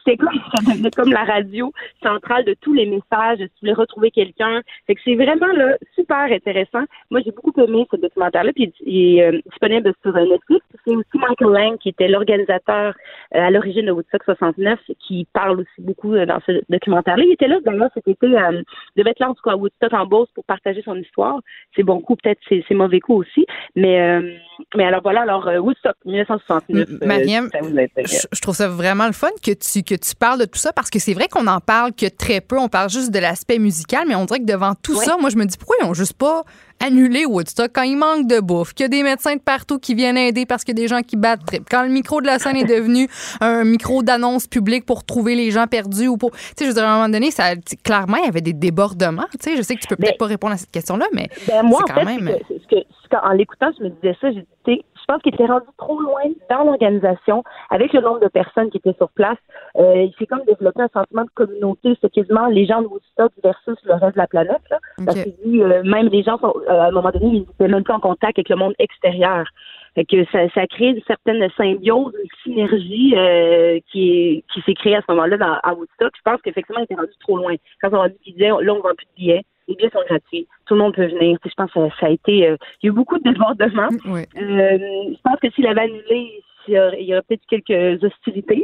C'est 0.05 0.18
comme, 0.18 0.30
ça 0.55 0.72
devenait 0.72 0.91
comme 0.91 1.11
la 1.11 1.23
radio 1.23 1.72
centrale 2.03 2.45
de 2.45 2.55
tous 2.61 2.73
les 2.73 2.85
messages, 2.85 3.39
si 3.39 3.45
tu 3.45 3.59
voulais 3.61 3.73
retrouver 3.73 4.11
quelqu'un. 4.11 4.61
Fait 4.85 4.95
que 4.95 5.01
c'est 5.03 5.15
vraiment 5.15 5.47
là, 5.47 5.77
super 5.95 6.31
intéressant. 6.31 6.84
Moi, 7.11 7.22
j'ai 7.26 7.31
beaucoup 7.31 7.53
aimé 7.61 7.88
ce 7.91 7.97
documentaire-là, 7.97 8.51
puis 8.53 8.73
il 8.85 9.18
est 9.18 9.23
euh, 9.23 9.39
disponible 9.49 9.93
sur 10.03 10.15
euh, 10.15 10.26
Netflix. 10.26 10.65
C'est 10.85 10.95
aussi 10.95 11.07
Michael 11.15 11.51
Lang, 11.51 11.77
qui 11.77 11.89
était 11.89 12.07
l'organisateur 12.07 12.93
euh, 13.35 13.39
à 13.39 13.49
l'origine 13.49 13.85
de 13.85 13.91
Woodstock 13.91 14.23
69, 14.23 14.80
qui 14.99 15.27
parle 15.34 15.61
aussi 15.61 15.80
beaucoup 15.80 16.14
euh, 16.14 16.26
dans 16.26 16.39
ce 16.45 16.61
documentaire-là. 16.69 17.23
Il 17.23 17.34
était 17.34 17.47
là, 17.47 17.59
d'ailleurs, 17.64 17.89
cet 17.93 18.07
été, 18.07 18.27
euh, 18.27 18.61
devait 18.95 19.11
être 19.11 19.19
là, 19.19 19.30
en 19.30 19.34
tout 19.34 19.43
cas, 19.43 19.51
à 19.51 19.55
Woodstock 19.55 19.93
en 19.93 20.05
Beauce 20.05 20.30
pour 20.35 20.43
partager 20.45 20.81
son 20.84 20.95
histoire. 20.95 21.39
C'est 21.76 21.84
bon 21.84 21.99
coup, 22.01 22.15
peut-être 22.15 22.39
c'est 22.47 22.64
c'est 22.68 22.76
mauvais 22.76 22.99
coup 22.99 23.15
aussi. 23.15 23.45
Mais, 23.76 24.01
euh, 24.01 24.34
mais 24.76 24.85
alors 24.85 25.01
voilà, 25.01 25.22
alors 25.22 25.47
euh, 25.47 25.59
Woodstock 25.59 25.95
1969. 26.05 26.89
euh, 26.89 27.05
Mariam, 27.05 27.49
je 27.53 28.41
trouve 28.41 28.55
ça 28.55 28.68
vraiment 28.68 29.07
le 29.07 29.14
fun 29.14 29.30
que 29.43 29.51
tu, 29.51 29.77
que 29.84 29.95
tu 29.95 30.16
parles 30.16 30.40
de 30.40 30.45
tout 30.45 30.60
ça 30.60 30.74
parce 30.74 30.90
que 30.90 30.99
c'est 30.99 31.14
vrai 31.14 31.28
qu'on 31.28 31.48
en 31.48 31.60
parle 31.60 31.94
que 31.94 32.06
très 32.08 32.41
peu. 32.41 32.58
On 32.60 32.70
parle 32.70 32.90
juste 32.90 33.12
de 33.12 33.20
l'aspect 33.20 33.60
musical, 33.60 34.06
mais 34.08 34.16
on 34.16 34.26
dirait 34.26 34.40
que 34.40 34.45
devant 34.45 34.74
tout 34.76 34.98
Ouais. 34.98 35.06
ça, 35.06 35.18
moi, 35.20 35.30
je 35.30 35.38
me 35.38 35.45
dis 35.45 35.58
pourquoi 35.58 35.76
ils 35.82 35.86
ont 35.86 35.94
juste 35.94 36.14
pas 36.14 36.44
annulé 36.80 37.26
Woodstock 37.26 37.72
quand 37.74 37.82
il 37.82 37.98
manque 37.98 38.28
de 38.28 38.40
bouffe, 38.40 38.74
qu'il 38.74 38.84
y 38.84 38.86
a 38.86 38.90
des 38.90 39.02
médecins 39.02 39.36
de 39.36 39.41
partout 39.41 39.80
qui 39.80 39.95
viennent 39.95 40.18
aider 40.18 40.45
parce 40.45 40.64
qu'il 40.64 40.78
y 40.78 40.80
a 40.80 40.84
des 40.84 40.88
gens 40.88 41.02
qui 41.02 41.16
battent 41.18 41.44
trip. 41.45 41.64
Quand 41.70 41.82
le 41.82 41.90
micro 41.90 42.22
de 42.22 42.28
la 42.28 42.38
scène 42.38 42.56
est 42.56 42.66
devenu 42.66 43.08
un 43.41 43.64
micro 43.64 44.04
d'annonce 44.04 44.45
publique 44.48 44.86
pour 44.86 45.04
trouver 45.04 45.34
les 45.36 45.49
gens 45.49 45.66
perdus 45.66 46.08
ou 46.08 46.18
pour. 46.18 46.32
Tu 46.32 46.38
sais, 46.38 46.66
je 46.66 46.68
veux 46.68 46.74
dire, 46.76 46.84
à 46.84 46.91
un 46.91 46.95
moment 46.98 47.10
donné, 47.10 47.32
ça, 47.32 47.56
clairement, 47.84 48.18
il 48.18 48.26
y 48.26 48.28
avait 48.28 48.41
des 48.41 48.54
débordements. 48.54 49.26
Tu 49.32 49.38
sais, 49.52 49.58
je 49.58 49.62
sais 49.64 49.76
que 49.76 49.82
tu 49.82 49.88
peux 49.88 49.95
peut-être 49.95 50.12
Mais- 50.12 50.18
pas 50.18 50.26
répondre 50.28 50.54
à 50.54 50.58
cette 50.58 50.70
question-là, 50.72 51.08
mais 51.14 51.30
Ben, 51.48 51.64
moi, 51.64 51.82
en 51.84 51.94
fait, 51.94 52.06
même. 52.06 52.30
que- 52.48 52.76
que, 52.76 52.82
en 53.14 53.32
l'écoutant, 53.32 53.72
je 53.78 53.84
me 53.84 53.90
disais 53.90 54.16
ça, 54.20 54.32
j'ai 54.32 54.46
dit, 54.66 54.84
je 54.96 55.06
pense 55.08 55.22
qu'il 55.22 55.34
était 55.34 55.46
rendu 55.46 55.66
trop 55.78 56.00
loin 56.00 56.24
dans 56.50 56.64
l'organisation 56.64 57.44
avec 57.70 57.94
le 57.94 58.02
nombre 58.02 58.20
de 58.20 58.28
personnes 58.28 58.70
qui 58.70 58.78
étaient 58.78 58.96
sur 58.98 59.10
place. 59.10 59.38
Euh, 59.78 60.04
il 60.04 60.14
s'est 60.18 60.26
comme 60.26 60.44
développé 60.46 60.82
un 60.82 60.90
sentiment 60.90 61.24
de 61.24 61.30
communauté. 61.34 61.98
C'est 62.02 62.12
quasiment 62.12 62.48
les 62.48 62.66
gens 62.66 62.82
de 62.82 62.88
Woodstock 62.88 63.32
versus 63.44 63.78
le 63.84 63.94
reste 63.94 64.16
de 64.16 64.22
la 64.22 64.28
planète. 64.28 64.62
Là. 64.70 64.80
Parce 65.06 65.24
que 65.24 65.30
euh, 65.30 65.84
même 65.84 66.08
les 66.08 66.24
gens, 66.24 66.38
sont, 66.40 66.54
euh, 66.68 66.72
à 66.72 66.88
un 66.88 66.92
moment 66.92 67.12
donné, 67.12 67.28
ils 67.28 67.40
n'étaient 67.42 67.68
même 67.68 67.84
plus 67.84 67.94
en 67.94 68.00
contact 68.00 68.38
avec 68.38 68.50
le 68.50 68.56
monde 68.56 68.74
extérieur. 68.80 69.46
Fait 69.96 70.06
que 70.06 70.26
ça, 70.26 70.48
ça 70.50 70.68
crée 70.68 70.90
une 70.90 71.02
certaine 71.08 71.48
symbiose, 71.58 72.14
une 72.22 72.30
synergie 72.44 73.14
euh, 73.16 73.80
qui, 73.92 74.12
est, 74.12 74.44
qui 74.54 74.62
s'est 74.62 74.76
créée 74.76 74.96
à 74.96 75.02
ce 75.02 75.12
moment-là 75.12 75.38
dans, 75.38 75.58
à 75.64 75.74
Woodstock. 75.74 76.14
Je 76.16 76.22
pense 76.24 76.42
qu'effectivement, 76.44 76.82
il 76.82 76.84
était 76.84 76.96
rendu 76.96 77.14
trop 77.20 77.38
loin. 77.38 77.56
Quand 77.82 77.94
on 77.94 78.02
a 78.02 78.10
dit 78.10 78.18
qu'il 78.24 78.34
disait, 78.34 78.50
là, 78.50 78.74
on 78.74 78.82
vend 78.82 78.94
plus 78.96 79.06
de 79.06 79.16
billets, 79.16 79.44
les 79.68 79.76
billets 79.76 79.89
sont 79.91 80.03
gratuits, 80.07 80.48
tout 80.65 80.76
le 80.76 80.81
monde 80.81 80.94
peut 80.94 81.07
venir. 81.07 81.38
Tu 81.39 81.49
sais, 81.49 81.56
je 81.56 81.56
pense 81.56 81.72
que 81.72 81.80
ça, 81.80 81.99
ça 81.99 82.06
a 82.07 82.10
été... 82.10 82.48
euh, 82.48 82.57
il 82.81 82.88
y 82.88 82.89
a 82.89 82.91
eu 82.91 82.95
beaucoup 82.95 83.18
de 83.18 83.23
débordements. 83.23 83.89
Oui. 84.06 84.22
Euh, 84.38 84.77
je 85.11 85.22
pense 85.23 85.39
que 85.41 85.49
s'il 85.52 85.68
avait 85.68 85.81
annulé, 85.81 86.44
il 86.68 86.73
y 86.73 86.80
aurait, 86.80 87.03
aurait 87.11 87.22
peut-être 87.27 87.45
quelques 87.48 88.03
hostilités. 88.03 88.64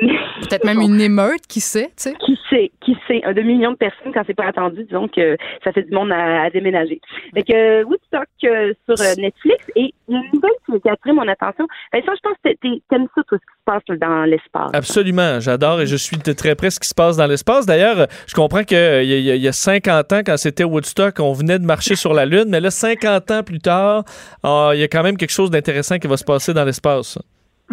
Peut-être 0.40 0.64
même 0.64 0.80
une 0.80 1.00
émeute, 1.00 1.46
qui 1.46 1.60
sait, 1.60 1.88
tu 1.88 2.10
sais? 2.10 2.14
qui 2.24 2.38
sait, 2.48 2.70
qui 2.80 2.96
sait, 3.06 3.20
un 3.24 3.34
demi-million 3.34 3.72
de 3.72 3.76
personnes 3.76 4.12
quand 4.14 4.22
c'est 4.26 4.34
pas 4.34 4.46
attendu, 4.46 4.84
disons 4.84 5.08
que 5.08 5.36
ça 5.62 5.72
fait 5.72 5.82
du 5.82 5.92
monde 5.92 6.10
à, 6.10 6.44
à 6.44 6.50
déménager. 6.50 7.00
Fait 7.34 7.42
que 7.42 7.52
euh, 7.52 7.84
Woodstock 7.84 8.28
euh, 8.44 8.72
sur 8.86 8.98
euh, 8.98 9.14
Netflix 9.18 9.62
et 9.76 9.92
une 10.08 10.22
nouvelle 10.32 10.50
qui, 10.64 10.80
qui 10.80 10.88
a 10.88 10.92
attiré 10.92 11.12
mon 11.12 11.28
attention. 11.28 11.66
Ben, 11.92 12.02
ça, 12.04 12.12
je 12.14 12.20
pense 12.22 12.36
que 12.42 12.78
t'aimes 12.88 13.08
ça, 13.14 13.22
tout 13.28 13.36
ce 13.36 13.36
qui 13.36 13.58
se 13.58 13.64
passe 13.66 13.98
dans 13.98 14.24
l'espace. 14.24 14.70
Absolument, 14.72 15.40
j'adore 15.40 15.82
et 15.82 15.86
je 15.86 15.96
suis 15.96 16.16
de 16.16 16.32
très 16.32 16.54
près 16.54 16.70
ce 16.70 16.80
qui 16.80 16.88
se 16.88 16.94
passe 16.94 17.16
dans 17.16 17.26
l'espace. 17.26 17.66
D'ailleurs, 17.66 18.06
je 18.26 18.34
comprends 18.34 18.64
qu'il 18.64 19.04
y, 19.04 19.38
y 19.38 19.48
a 19.48 19.52
50 19.52 20.12
ans, 20.12 20.20
quand 20.24 20.36
c'était 20.38 20.64
Woodstock, 20.64 21.20
on 21.20 21.32
venait 21.32 21.58
de 21.58 21.66
marcher 21.66 21.94
sur 21.94 22.14
la 22.14 22.24
Lune, 22.24 22.46
mais 22.48 22.60
là, 22.60 22.70
50 22.70 23.30
ans 23.30 23.42
plus 23.42 23.60
tard, 23.60 24.04
ah, 24.42 24.70
il 24.72 24.80
y 24.80 24.82
a 24.82 24.88
quand 24.88 25.02
même 25.02 25.18
quelque 25.18 25.32
chose 25.32 25.50
d'intéressant 25.50 25.98
qui 25.98 26.06
va 26.06 26.16
se 26.16 26.24
passer 26.24 26.54
dans 26.54 26.64
l'espace. 26.64 27.18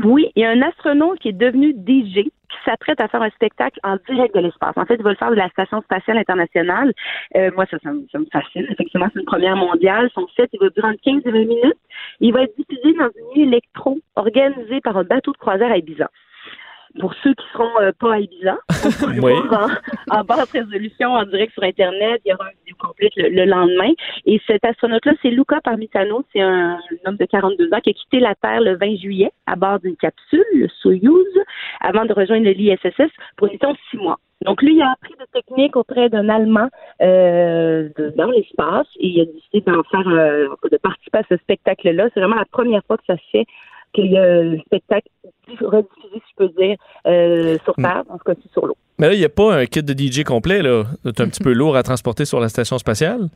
Oui, 0.03 0.31
il 0.35 0.41
y 0.41 0.45
a 0.45 0.51
un 0.51 0.61
astronaute 0.61 1.19
qui 1.19 1.29
est 1.29 1.33
devenu 1.33 1.71
DJ 1.73 2.23
qui 2.49 2.57
s'apprête 2.65 3.01
à 3.01 3.07
faire 3.07 3.21
un 3.21 3.29
spectacle 3.31 3.79
en 3.83 3.97
direct 4.09 4.33
de 4.35 4.39
l'espace. 4.41 4.73
En 4.77 4.85
fait, 4.85 4.95
il 4.95 5.03
va 5.03 5.09
le 5.09 5.15
faire 5.15 5.31
de 5.31 5.35
la 5.35 5.49
Station 5.49 5.81
spatiale 5.81 6.17
internationale. 6.17 6.93
Euh, 7.35 7.51
moi, 7.55 7.65
ça, 7.69 7.77
ça, 7.83 7.91
me- 7.91 8.05
ça 8.11 8.19
me 8.19 8.25
fascine. 8.31 8.65
Effectivement, 8.69 9.07
c'est 9.13 9.19
une 9.19 9.25
première 9.25 9.55
mondiale. 9.57 10.09
Son 10.13 10.27
set, 10.35 10.49
il 10.53 10.59
va 10.59 10.69
durer 10.69 10.87
entre 10.87 11.01
15 11.01 11.21
et 11.25 11.31
20 11.31 11.39
minutes. 11.45 11.77
Il 12.19 12.31
va 12.33 12.43
être 12.43 12.55
diffusé 12.57 12.93
dans 12.93 13.09
une 13.17 13.33
nuit 13.41 13.47
électro 13.49 13.97
organisée 14.15 14.79
par 14.81 14.95
un 14.97 15.03
bateau 15.03 15.31
de 15.33 15.37
croisière 15.37 15.71
à 15.71 15.77
Ibiza. 15.77 16.09
Pour 16.99 17.13
ceux 17.23 17.33
qui 17.33 17.45
seront 17.53 17.79
euh, 17.81 17.91
pas 17.99 18.15
à 18.15 18.19
Ibiza, 18.19 18.57
on 19.03 19.21
Oui. 19.23 19.33
en, 20.11 20.17
en 20.19 20.23
basse 20.23 20.51
résolution, 20.51 21.13
en 21.13 21.23
direct 21.25 21.53
sur 21.53 21.63
Internet. 21.63 22.21
Il 22.25 22.29
y 22.29 22.33
aura 22.33 22.45
une 22.51 22.57
vidéo 22.65 22.75
complète 22.79 23.11
le, 23.17 23.29
le 23.29 23.45
lendemain. 23.45 23.91
Et 24.25 24.41
cet 24.47 24.65
astronaute-là, 24.65 25.13
c'est 25.21 25.29
Luca 25.29 25.61
Parmitano. 25.61 26.23
C'est 26.33 26.41
un, 26.41 26.79
homme 27.05 27.17
de 27.17 27.25
42 27.25 27.73
ans 27.73 27.79
qui 27.81 27.91
a 27.91 27.93
quitté 27.93 28.19
la 28.19 28.35
Terre 28.35 28.61
le 28.61 28.75
20 28.77 28.95
juillet 28.97 29.31
à 29.45 29.55
bord 29.55 29.79
d'une 29.79 29.95
capsule, 29.97 30.43
le 30.53 30.67
Soyuz, 30.81 31.25
avant 31.81 32.05
de 32.05 32.13
rejoindre 32.13 32.49
l'ISSS 32.49 33.11
pour 33.35 33.47
une 33.47 33.53
mission 33.53 33.73
de 33.73 33.77
six 33.91 33.97
mois. 33.97 34.17
Donc, 34.45 34.61
lui, 34.61 34.75
il 34.75 34.81
a 34.83 34.91
appris 34.91 35.15
des 35.19 35.25
techniques 35.33 35.75
auprès 35.75 36.09
d'un 36.09 36.29
Allemand 36.29 36.69
euh, 37.01 37.89
de- 37.97 38.13
dans 38.15 38.29
l'espace 38.29 38.87
et 38.99 39.07
il 39.07 39.21
a 39.21 39.25
décidé 39.25 39.61
d'en 39.61 39.81
faire, 39.83 40.07
euh, 40.07 40.47
de 40.71 40.77
participer 40.77 41.17
à 41.19 41.23
ce 41.29 41.37
spectacle-là. 41.37 42.09
C'est 42.13 42.19
vraiment 42.19 42.35
la 42.35 42.45
première 42.45 42.83
fois 42.85 42.97
que 42.97 43.03
ça 43.07 43.15
se 43.17 43.23
fait 43.31 43.45
qu'il 43.93 44.11
y 44.11 44.17
a 44.17 44.23
un 44.23 44.57
spectacle 44.59 45.07
rediffusé, 45.61 46.13
si 46.13 46.21
je 46.31 46.35
peux 46.45 46.49
dire, 46.61 46.77
euh, 47.05 47.57
sur 47.63 47.73
Terre, 47.75 48.03
dans 48.07 48.17
ce 48.17 48.23
cas-ci 48.23 48.49
sur 48.51 48.65
l'eau. 48.65 48.77
Mais 48.99 49.07
là, 49.07 49.13
il 49.13 49.19
n'y 49.19 49.25
a 49.25 49.29
pas 49.29 49.55
un 49.55 49.65
kit 49.65 49.83
de 49.83 49.93
DJ 49.93 50.23
complet, 50.23 50.61
là. 50.61 50.83
C'est 51.03 51.21
un 51.21 51.27
petit 51.27 51.43
peu 51.43 51.53
lourd 51.53 51.75
à 51.75 51.83
transporter 51.83 52.25
sur 52.25 52.39
la 52.39 52.49
station 52.49 52.77
spatiale? 52.77 53.29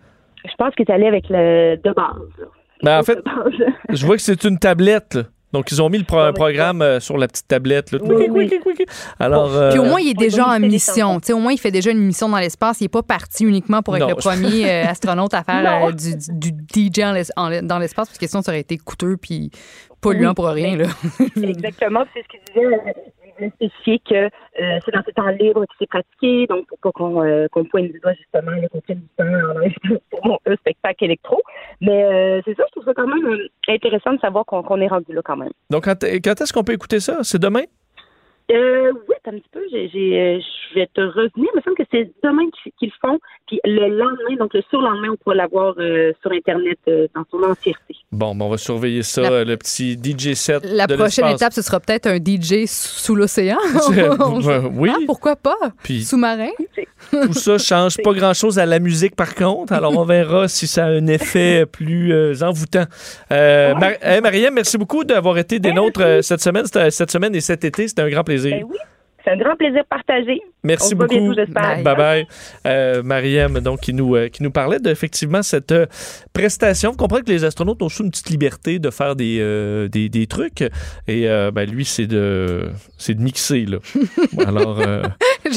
Je 0.44 0.56
pense 0.58 0.74
qu'il 0.76 0.86
est 0.90 0.92
allé 0.92 1.06
avec 1.06 1.26
le 1.30 1.78
de 1.78 1.94
base. 1.94 2.16
là. 2.40 2.46
Ben, 2.84 3.00
en 3.00 3.04
fait, 3.04 3.20
je 3.90 4.06
vois 4.06 4.16
que 4.16 4.22
c'est 4.22 4.44
une 4.44 4.58
tablette, 4.58 5.16
là. 5.16 5.24
Donc, 5.54 5.72
ils 5.72 5.82
ont 5.82 5.90
mis 5.90 5.98
le 5.98 6.04
pro- 6.06 6.20
un 6.20 6.34
programme 6.34 6.82
euh, 6.82 7.00
sur 7.00 7.18
la 7.18 7.28
petite 7.28 7.48
tablette. 7.48 7.92
là. 7.92 8.00
Oui, 8.02 8.28
oui. 8.30 8.50
Alors, 9.20 9.54
euh, 9.56 9.70
Puis 9.72 9.80
au 9.80 9.84
moins, 9.84 10.00
il 10.00 10.10
est 10.10 10.14
déjà 10.14 10.48
en 10.48 10.60
mission. 10.60 11.08
chansons. 11.08 11.20
Tu 11.20 11.28
sais, 11.28 11.34
au 11.34 11.40
moins, 11.40 11.52
il 11.52 11.60
fait 11.60 11.72
déjà 11.72 11.92
une 11.92 12.00
mission 12.00 12.30
dans 12.30 12.38
l'espace. 12.38 12.80
Il 12.80 12.86
n'est 12.86 12.90
pas 12.90 13.04
parti 13.04 13.44
uniquement 13.44 13.82
pour 13.82 13.96
être 13.98 14.04
Non. 14.04 14.10
le 14.10 14.16
premier 14.16 14.70
euh, 14.70 14.86
astronaute 14.90 15.34
à 15.34 15.44
faire 15.44 15.86
euh, 15.88 15.92
du, 15.92 16.16
du 16.52 16.92
DJ 16.92 17.00
en 17.04 17.12
l'es- 17.14 17.32
en- 17.36 17.62
dans 17.64 17.80
l'espace, 17.80 18.08
parce 18.08 18.18
que 18.18 18.28
sinon, 18.28 18.42
ça 18.42 18.52
aurait 18.52 18.62
été 18.62 18.78
coûteux 18.78 19.18
puis 19.18 19.52
polluant 20.00 20.30
Oui. 20.30 20.36
pour 20.36 20.46
rien. 20.48 20.76
Là. 20.78 20.86
Exactement, 21.42 22.04
c'est 22.14 22.24
ce 22.24 22.28
qu'il 22.28 22.40
disait. 22.54 22.78
Euh, 23.42 23.50
voulait 23.50 23.52
spécifier 23.56 24.00
que 24.00 24.16
euh, 24.26 24.80
c'est 24.86 24.92
dans 24.94 25.04
ce 25.06 25.12
temps 25.12 25.28
libre 25.28 25.66
qu'il 25.66 25.78
s'est 25.80 25.88
pratiqué, 25.88 26.48
donc 26.48 26.68
pour 26.68 26.78
pas 26.80 26.92
qu'on 26.92 27.24
euh, 27.24 27.48
pointe 27.50 27.92
du 27.92 28.00
doigt 28.00 28.14
justement 28.14 28.52
le 28.52 28.82
tienne 28.82 29.00
du 29.00 29.08
temps 29.18 29.98
pour 30.22 30.42
un 30.46 30.56
spectacle 30.56 31.06
électro. 31.06 31.42
Mais 31.80 32.04
euh, 32.04 32.42
c'est 32.46 32.56
ça, 32.56 32.64
je 32.68 32.72
trouve 32.72 32.86
ça 32.86 32.94
quand 32.94 33.08
même 33.08 33.26
euh, 33.26 33.48
intéressant 33.68 34.14
de 34.14 34.20
savoir 34.20 34.46
qu'on 34.46 34.82
est 34.82 34.88
rendu 34.88 35.14
là 35.14 35.22
quand 35.24 35.38
même. 35.38 35.52
donc 35.70 35.86
quand 35.86 36.04
est-ce 36.04 36.54
qu'on 36.54 36.64
peut 36.64 36.74
écouter 36.74 37.00
ça? 37.00 37.20
C'est 37.24 37.42
demain? 37.42 37.64
Euh, 38.52 38.92
oui, 39.08 39.16
un 39.26 39.32
petit 39.32 39.50
peu, 39.52 39.62
j'ai, 39.72 39.90
j'ai, 39.90 40.20
euh, 40.20 40.40
je 40.74 40.80
vais 40.80 40.88
te 40.94 41.02
revenir. 41.02 41.50
Il 41.54 41.58
me 41.58 41.62
semble 41.62 41.78
que 41.78 41.84
c'est 41.92 42.12
demain 42.24 42.44
qu'ils, 42.80 42.92
font, 43.02 43.20
puis 43.48 43.60
le 43.64 43.88
lendemain, 43.88 44.36
donc 44.40 44.54
le 44.54 44.62
surlendemain, 44.70 45.10
on 45.14 45.16
pourra 45.18 45.36
l'avoir 45.36 45.74
euh, 45.80 46.12
sur 46.22 46.32
Internet 46.32 46.78
euh, 46.88 47.08
dans 47.16 47.24
son 47.32 47.42
entièreté. 47.44 47.96
Bon, 48.12 48.36
ben, 48.36 48.46
on 48.46 48.50
va 48.50 48.58
surveiller 48.58 49.04
ça, 49.04 49.22
La- 49.22 49.44
le 49.46 49.58
petit 49.58 49.94
DJ 49.98 50.34
set 50.34 50.64
La 50.66 50.86
de 50.88 50.96
prochaine 50.96 51.26
l'espace. 51.26 51.42
étape, 51.42 51.54
ce 51.54 51.62
sera 51.62 51.80
peut-être 51.80 52.08
un 52.08 52.18
DJ 52.18 52.66
sous 52.68 53.00
sous 53.02 53.16
l'océan. 53.16 53.58
Ben, 53.92 54.70
oui. 54.76 54.90
Ah, 54.94 54.98
pourquoi 55.06 55.36
pas? 55.36 55.58
Puis 55.84 56.04
Sous-marin? 56.04 56.50
tout 57.12 57.34
ça 57.34 57.58
change 57.58 57.98
pas 58.04 58.14
grand-chose 58.14 58.60
à 58.60 58.66
la 58.66 58.80
musique, 58.80 59.16
par 59.16 59.34
contre. 59.36 59.74
Alors, 59.74 59.98
on 59.98 60.04
verra 60.04 60.48
si 60.48 60.68
ça 60.68 60.86
a 60.86 60.90
un 60.90 61.08
effet 61.08 61.66
plus 61.66 62.12
euh, 62.14 62.34
envoûtant. 62.42 62.84
Euh, 63.32 63.74
Mar- 63.76 63.92
hey, 64.02 64.22
Marianne, 64.22 64.54
merci 64.54 64.78
beaucoup 64.78 65.04
d'avoir 65.04 65.38
été 65.38 65.60
des 65.60 65.74
nôtres 65.74 66.02
euh, 66.02 66.22
cette 66.22 66.42
semaine, 66.42 66.66
cette 66.90 67.12
semaine 67.12 67.34
et 67.36 67.42
cet 67.42 67.64
été. 67.64 67.88
C'était 67.88 68.02
un 68.02 68.10
grand 68.10 68.24
plaisir. 68.24 68.41
Ben 68.50 68.64
oui, 68.68 68.78
c'est 69.24 69.32
un 69.32 69.38
grand 69.38 69.56
plaisir 69.56 69.84
partagé. 69.90 70.42
Merci 70.64 70.94
On 70.94 70.98
beaucoup. 70.98 71.14
bientôt, 71.14 71.34
j'espère. 71.34 71.84
Bye 71.84 71.96
bye. 71.96 72.28
Euh, 72.66 73.04
Mariam, 73.04 73.60
donc, 73.60 73.82
qui 73.82 73.94
nous, 73.94 74.16
euh, 74.16 74.30
qui 74.30 74.42
nous 74.42 74.52
parlait 74.52 74.80
de, 74.80 74.90
effectivement, 74.90 75.44
cette 75.44 75.72
euh, 75.72 75.86
prestation. 76.34 76.92
Vous 76.92 76.98
comprenez 76.98 77.24
que 77.24 77.30
les 77.30 77.44
astronautes 77.44 77.82
ont 77.84 77.90
sous 77.90 78.04
une 78.04 78.10
petite 78.12 78.30
liberté 78.30 78.80
de 78.80 78.90
faire 78.90 79.16
des, 79.16 79.38
euh, 79.40 79.88
des, 79.88 80.10
des 80.10 80.26
trucs. 80.28 80.62
Et 81.08 81.30
euh, 81.30 81.52
ben, 81.52 81.70
lui, 81.70 81.86
c'est 81.86 82.08
de, 82.08 82.70
c'est 82.98 83.14
de 83.14 83.22
mixer, 83.22 83.66
là. 83.66 83.78
Alors, 84.48 84.80
euh, 84.80 85.04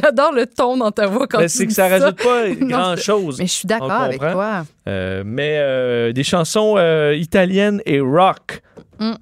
J'adore 0.03 0.33
le 0.33 0.47
ton 0.47 0.77
dans 0.77 0.91
ta 0.91 1.07
voix 1.07 1.27
quand 1.27 1.39
ben, 1.39 1.47
tu 1.49 1.57
c'est 1.57 1.65
que 1.65 1.69
dis 1.69 1.75
ça 1.75 1.89
rajoute 1.89 2.23
pas 2.23 2.49
Non, 2.61 2.67
grand-chose. 2.67 3.39
Mais 3.39 3.47
je 3.47 3.53
suis 3.53 3.67
d'accord 3.67 3.91
On 3.91 4.05
avec 4.05 4.21
toi. 4.21 4.65
Euh, 4.89 5.23
mais 5.25 5.57
euh, 5.59 6.13
des 6.13 6.25
chansons 6.25 6.75
euh, 6.77 7.15
italiennes 7.15 7.81
et 7.87 8.01
rock. 8.01 8.63
Mm. 8.99 9.13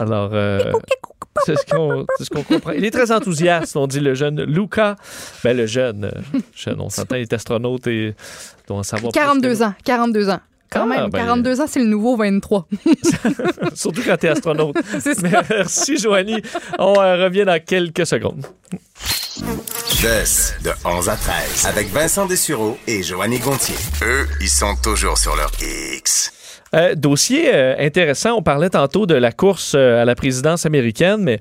Alors, 0.00 0.30
euh, 0.32 0.72
c'est 1.44 1.56
ce 1.56 1.66
qu'on 1.66 2.06
c'est 2.18 2.24
ce 2.24 2.30
qu'on 2.30 2.42
comprend. 2.42 2.72
Il 2.72 2.84
est 2.84 2.90
très 2.90 3.10
enthousiaste, 3.12 3.76
on 3.76 3.86
dit 3.86 4.00
le 4.00 4.14
jeune 4.14 4.42
Luca. 4.44 4.96
Ben, 5.44 5.56
le 5.56 5.66
jeune, 5.66 6.04
euh, 6.06 6.38
jeune 6.54 6.80
on 6.80 6.88
s'entend, 6.90 7.16
il 7.16 7.22
est 7.22 7.32
astronaute 7.32 7.86
et 7.86 8.14
doit 8.68 8.78
en 8.78 8.82
savoir 8.82 9.12
plus 9.12 9.18
que 9.20 9.24
42 9.24 9.48
nous. 9.50 9.62
ans. 9.62 9.74
42 9.84 10.30
ans. 10.30 10.40
Quand 10.68 10.82
Ah, 10.82 10.86
même, 11.02 11.10
ben- 11.10 11.18
42 11.20 11.60
ans, 11.60 11.66
c'est 11.68 11.78
le 11.78 11.86
nouveau 11.86 12.16
23. 12.16 12.66
Surtout 13.74 14.02
quand 14.04 14.16
t'es 14.16 14.28
astronaute. 14.28 14.76
c'est 15.00 15.14
ça. 15.14 15.42
Merci, 15.48 15.96
Joanie. 15.96 16.42
On 16.78 17.00
euh, 17.00 17.24
revient 17.24 17.44
dans 17.44 17.62
quelques 17.64 18.04
secondes. 18.06 18.44
De 20.62 20.70
11 20.84 21.08
à 21.08 21.16
13 21.16 21.66
avec 21.66 21.88
Vincent 21.92 22.26
Dessureau 22.26 22.76
et 22.86 23.02
Joanny 23.02 23.38
Gontier. 23.38 23.74
Eux, 24.02 24.26
ils 24.40 24.48
sont 24.48 24.74
toujours 24.82 25.18
sur 25.18 25.34
leur 25.36 25.50
X. 25.96 26.32
Euh, 26.76 26.94
dossier 26.94 27.54
euh, 27.54 27.74
intéressant. 27.78 28.36
On 28.36 28.42
parlait 28.42 28.70
tantôt 28.70 29.06
de 29.06 29.14
la 29.14 29.32
course 29.32 29.74
euh, 29.74 30.02
à 30.02 30.04
la 30.04 30.14
présidence 30.14 30.66
américaine, 30.66 31.22
mais 31.22 31.38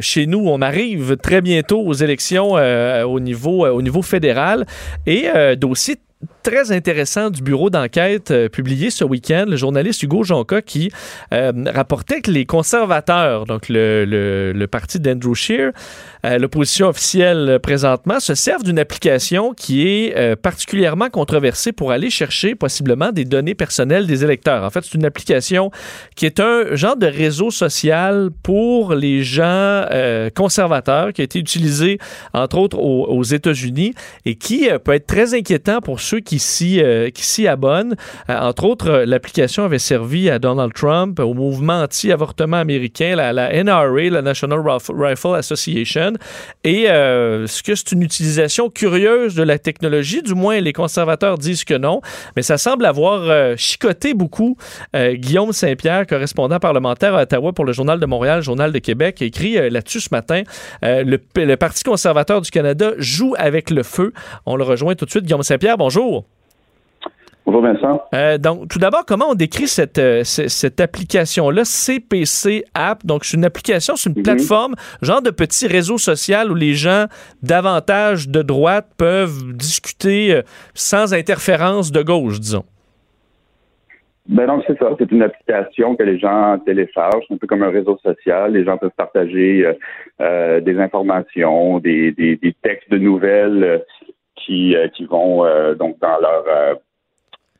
chez 0.00 0.26
nous, 0.26 0.46
on 0.46 0.62
arrive 0.62 1.16
très 1.16 1.40
bientôt 1.40 1.80
aux 1.80 1.92
élections 1.92 2.52
au, 2.52 3.20
niveau, 3.20 3.66
au 3.66 3.82
niveau 3.82 4.02
fédéral. 4.02 4.66
Et 5.06 5.28
dossier 5.56 5.96
très 6.42 6.72
intéressant 6.72 7.30
du 7.30 7.42
bureau 7.42 7.70
d'enquête 7.70 8.30
euh, 8.30 8.48
publié 8.48 8.90
ce 8.90 9.04
week-end, 9.04 9.44
le 9.48 9.56
journaliste 9.56 10.02
Hugo 10.02 10.24
Jonca 10.24 10.62
qui 10.62 10.90
euh, 11.32 11.52
rapportait 11.74 12.20
que 12.20 12.30
les 12.30 12.46
conservateurs, 12.46 13.44
donc 13.46 13.68
le, 13.68 14.04
le- 14.06 14.66
parti 14.66 15.00
d'Andrew 15.00 15.34
Scheer, 15.34 15.72
euh, 16.24 16.38
l'opposition 16.38 16.88
officielle 16.88 17.58
présentement, 17.62 18.20
se 18.20 18.34
servent 18.34 18.62
d'une 18.62 18.78
application 18.78 19.52
qui 19.52 19.88
est 19.88 20.16
euh, 20.16 20.36
particulièrement 20.36 21.08
controversée 21.10 21.72
pour 21.72 21.90
aller 21.90 22.10
chercher 22.10 22.54
possiblement 22.54 23.10
des 23.10 23.24
données 23.24 23.54
personnelles 23.54 24.06
des 24.06 24.22
électeurs. 24.24 24.64
En 24.64 24.70
fait, 24.70 24.84
c'est 24.84 24.94
une 24.94 25.04
application 25.04 25.70
qui 26.14 26.26
est 26.26 26.38
un 26.40 26.76
genre 26.76 26.96
de 26.96 27.06
réseau 27.06 27.50
social 27.50 28.30
pour 28.42 28.94
les 28.94 29.22
gens 29.22 29.84
conservateurs 30.34 31.12
qui 31.12 31.20
a 31.20 31.24
été 31.24 31.38
utilisé 31.38 31.98
entre 32.32 32.58
autres 32.58 32.78
aux, 32.78 33.06
aux 33.06 33.22
États-Unis 33.22 33.94
et 34.24 34.36
qui 34.36 34.68
peut 34.84 34.92
être 34.92 35.06
très 35.06 35.34
inquiétant 35.34 35.80
pour 35.80 36.00
ceux 36.00 36.20
qui 36.20 36.29
euh, 36.36 37.10
qui 37.10 37.24
s'y 37.24 37.48
abonnent. 37.48 37.94
Euh, 38.28 38.38
entre 38.38 38.64
autres, 38.64 38.88
euh, 38.90 39.06
l'application 39.06 39.64
avait 39.64 39.78
servi 39.78 40.30
à 40.30 40.38
Donald 40.38 40.72
Trump, 40.72 41.18
au 41.20 41.34
mouvement 41.34 41.82
anti-avortement 41.82 42.58
américain, 42.58 43.14
la, 43.16 43.32
la 43.32 43.62
NRA, 43.62 44.10
la 44.10 44.22
National 44.22 44.60
Rif- 44.60 44.90
Rifle 44.94 45.34
Association. 45.36 46.12
Et 46.64 46.90
euh, 46.90 47.46
ce 47.46 47.62
que 47.62 47.74
c'est 47.74 47.92
une 47.92 48.02
utilisation 48.02 48.70
curieuse 48.70 49.34
de 49.34 49.42
la 49.42 49.58
technologie, 49.58 50.22
du 50.22 50.34
moins 50.34 50.60
les 50.60 50.72
conservateurs 50.72 51.38
disent 51.38 51.64
que 51.64 51.74
non, 51.74 52.00
mais 52.36 52.42
ça 52.42 52.58
semble 52.58 52.84
avoir 52.84 53.22
euh, 53.22 53.54
chicoté 53.56 54.14
beaucoup. 54.14 54.56
Euh, 54.94 55.14
Guillaume 55.14 55.52
Saint-Pierre, 55.52 56.06
correspondant 56.06 56.58
parlementaire 56.58 57.14
à 57.14 57.22
Ottawa 57.22 57.52
pour 57.52 57.64
le 57.64 57.72
Journal 57.72 57.98
de 58.00 58.06
Montréal, 58.06 58.42
Journal 58.42 58.72
de 58.72 58.78
Québec, 58.78 59.22
écrit 59.22 59.58
euh, 59.58 59.70
là-dessus 59.70 60.00
ce 60.00 60.08
matin. 60.12 60.42
Euh, 60.84 61.04
le 61.04 61.56
Parti 61.56 61.84
conservateur 61.84 62.40
du 62.40 62.50
Canada 62.50 62.92
joue 62.98 63.34
avec 63.38 63.70
le 63.70 63.82
feu. 63.82 64.12
On 64.46 64.56
le 64.56 64.64
rejoint 64.64 64.94
tout 64.94 65.04
de 65.04 65.10
suite. 65.10 65.24
Guillaume 65.24 65.42
Saint-Pierre, 65.42 65.76
bonjour. 65.76 66.19
Bonjour 67.46 67.62
Vincent? 67.62 68.02
Euh, 68.14 68.38
donc, 68.38 68.68
tout 68.68 68.78
d'abord, 68.78 69.04
comment 69.06 69.30
on 69.30 69.34
décrit 69.34 69.66
cette, 69.66 69.98
euh, 69.98 70.22
cette 70.24 70.80
application-là, 70.80 71.64
CPC 71.64 72.64
App? 72.74 73.04
Donc, 73.04 73.24
c'est 73.24 73.36
une 73.36 73.44
application, 73.44 73.96
c'est 73.96 74.10
une 74.10 74.16
Mhm. 74.16 74.22
plateforme, 74.22 74.74
genre 75.02 75.22
de 75.22 75.30
petit 75.30 75.66
réseau 75.66 75.98
social 75.98 76.52
où 76.52 76.54
les 76.54 76.74
gens 76.74 77.06
davantage 77.42 78.28
de 78.28 78.42
droite 78.42 78.88
peuvent 78.98 79.52
discuter 79.54 80.34
euh, 80.34 80.42
sans 80.74 81.12
interférence 81.14 81.90
de 81.90 82.02
gauche, 82.02 82.38
disons. 82.38 82.64
Ben 84.28 84.46
donc 84.46 84.62
c'est 84.66 84.78
ça, 84.78 84.90
c'est 84.98 85.10
une 85.10 85.22
application 85.22 85.96
que 85.96 86.04
les 86.04 86.18
gens 86.20 86.56
téléchargent, 86.64 87.24
un 87.30 87.36
peu 87.36 87.48
comme 87.48 87.64
un 87.64 87.70
réseau 87.70 87.98
social. 88.04 88.52
Les 88.52 88.64
gens 88.64 88.76
peuvent 88.78 88.92
partager 88.96 89.66
des 90.20 90.78
informations, 90.78 91.80
des, 91.80 92.12
des, 92.12 92.36
des 92.36 92.54
textes 92.62 92.88
de 92.92 92.98
nouvelles 92.98 93.82
qui 94.36 94.76
qui 94.94 95.04
vont 95.06 95.42
donc 95.74 95.98
dans 96.00 96.18
leur 96.20 96.44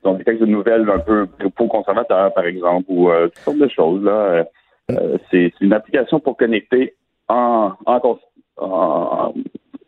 donc 0.03 0.19
des 0.19 0.25
textes 0.25 0.41
de 0.41 0.47
nouvelles 0.47 0.89
un 0.89 0.99
peu 0.99 1.27
pour 1.57 1.69
conservateurs 1.69 2.33
par 2.33 2.45
exemple 2.45 2.87
ou 2.89 3.11
euh, 3.11 3.29
toutes 3.29 3.39
sortes 3.45 3.59
de 3.59 3.69
choses 3.69 4.03
là. 4.05 4.13
Euh, 4.13 4.45
euh, 4.93 5.19
c'est 5.31 5.53
c'est 5.59 5.65
une 5.65 5.73
application 5.73 6.19
pour 6.21 6.37
connecter 6.37 6.95
en, 7.29 7.73
en, 7.87 8.19
en- 8.59 9.33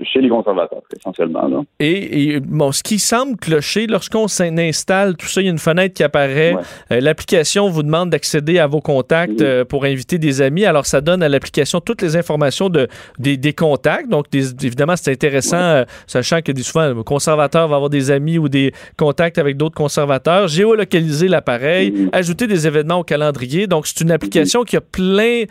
chez 0.04 0.20
les 0.20 0.28
conservateurs 0.28 0.82
essentiellement 0.96 1.46
là. 1.48 1.60
Et, 1.80 2.34
et, 2.34 2.40
bon, 2.40 2.72
ce 2.72 2.82
qui 2.82 2.98
semble 2.98 3.36
clocher, 3.36 3.86
lorsqu'on 3.86 4.28
s'installe, 4.28 5.16
tout 5.16 5.26
ça, 5.26 5.40
il 5.40 5.44
y 5.44 5.48
a 5.48 5.50
une 5.50 5.58
fenêtre 5.58 5.94
qui 5.94 6.02
apparaît. 6.02 6.54
Euh, 6.90 7.00
L'application 7.00 7.68
vous 7.68 7.82
demande 7.82 8.10
d'accéder 8.10 8.58
à 8.58 8.66
vos 8.66 8.80
contacts 8.80 9.40
euh, 9.42 9.64
pour 9.64 9.84
inviter 9.84 10.18
des 10.18 10.40
amis. 10.42 10.64
Alors, 10.64 10.86
ça 10.86 11.00
donne 11.00 11.22
à 11.22 11.28
l'application 11.28 11.80
toutes 11.80 12.02
les 12.02 12.16
informations 12.16 12.68
de, 12.68 12.88
des, 13.18 13.36
des 13.36 13.52
contacts. 13.52 14.08
Donc, 14.08 14.30
des- 14.30 14.52
évidemment, 14.64 14.96
c'est 14.96 15.10
intéressant, 15.12 15.56
euh, 15.56 15.84
sachant 16.06 16.40
que 16.42 16.52
des, 16.52 16.62
souvent, 16.62 16.88
le 16.88 17.02
conservateur 17.02 17.68
va 17.68 17.76
avoir 17.76 17.90
des 17.90 18.10
amis 18.10 18.38
ou 18.38 18.48
des 18.48 18.72
contacts 18.96 19.38
avec 19.38 19.56
d'autres 19.56 19.74
conservateurs. 19.76 20.48
Géolocaliser 20.48 21.28
l'appareil, 21.28 22.08
ajouter 22.12 22.46
des 22.46 22.66
événements 22.66 23.00
au 23.00 23.04
calendrier. 23.04 23.66
Donc, 23.66 23.86
c'est 23.86 24.00
une 24.00 24.10
application 24.10 24.62
qui 24.64 24.76
a 24.76 24.80
plein, 24.80 25.44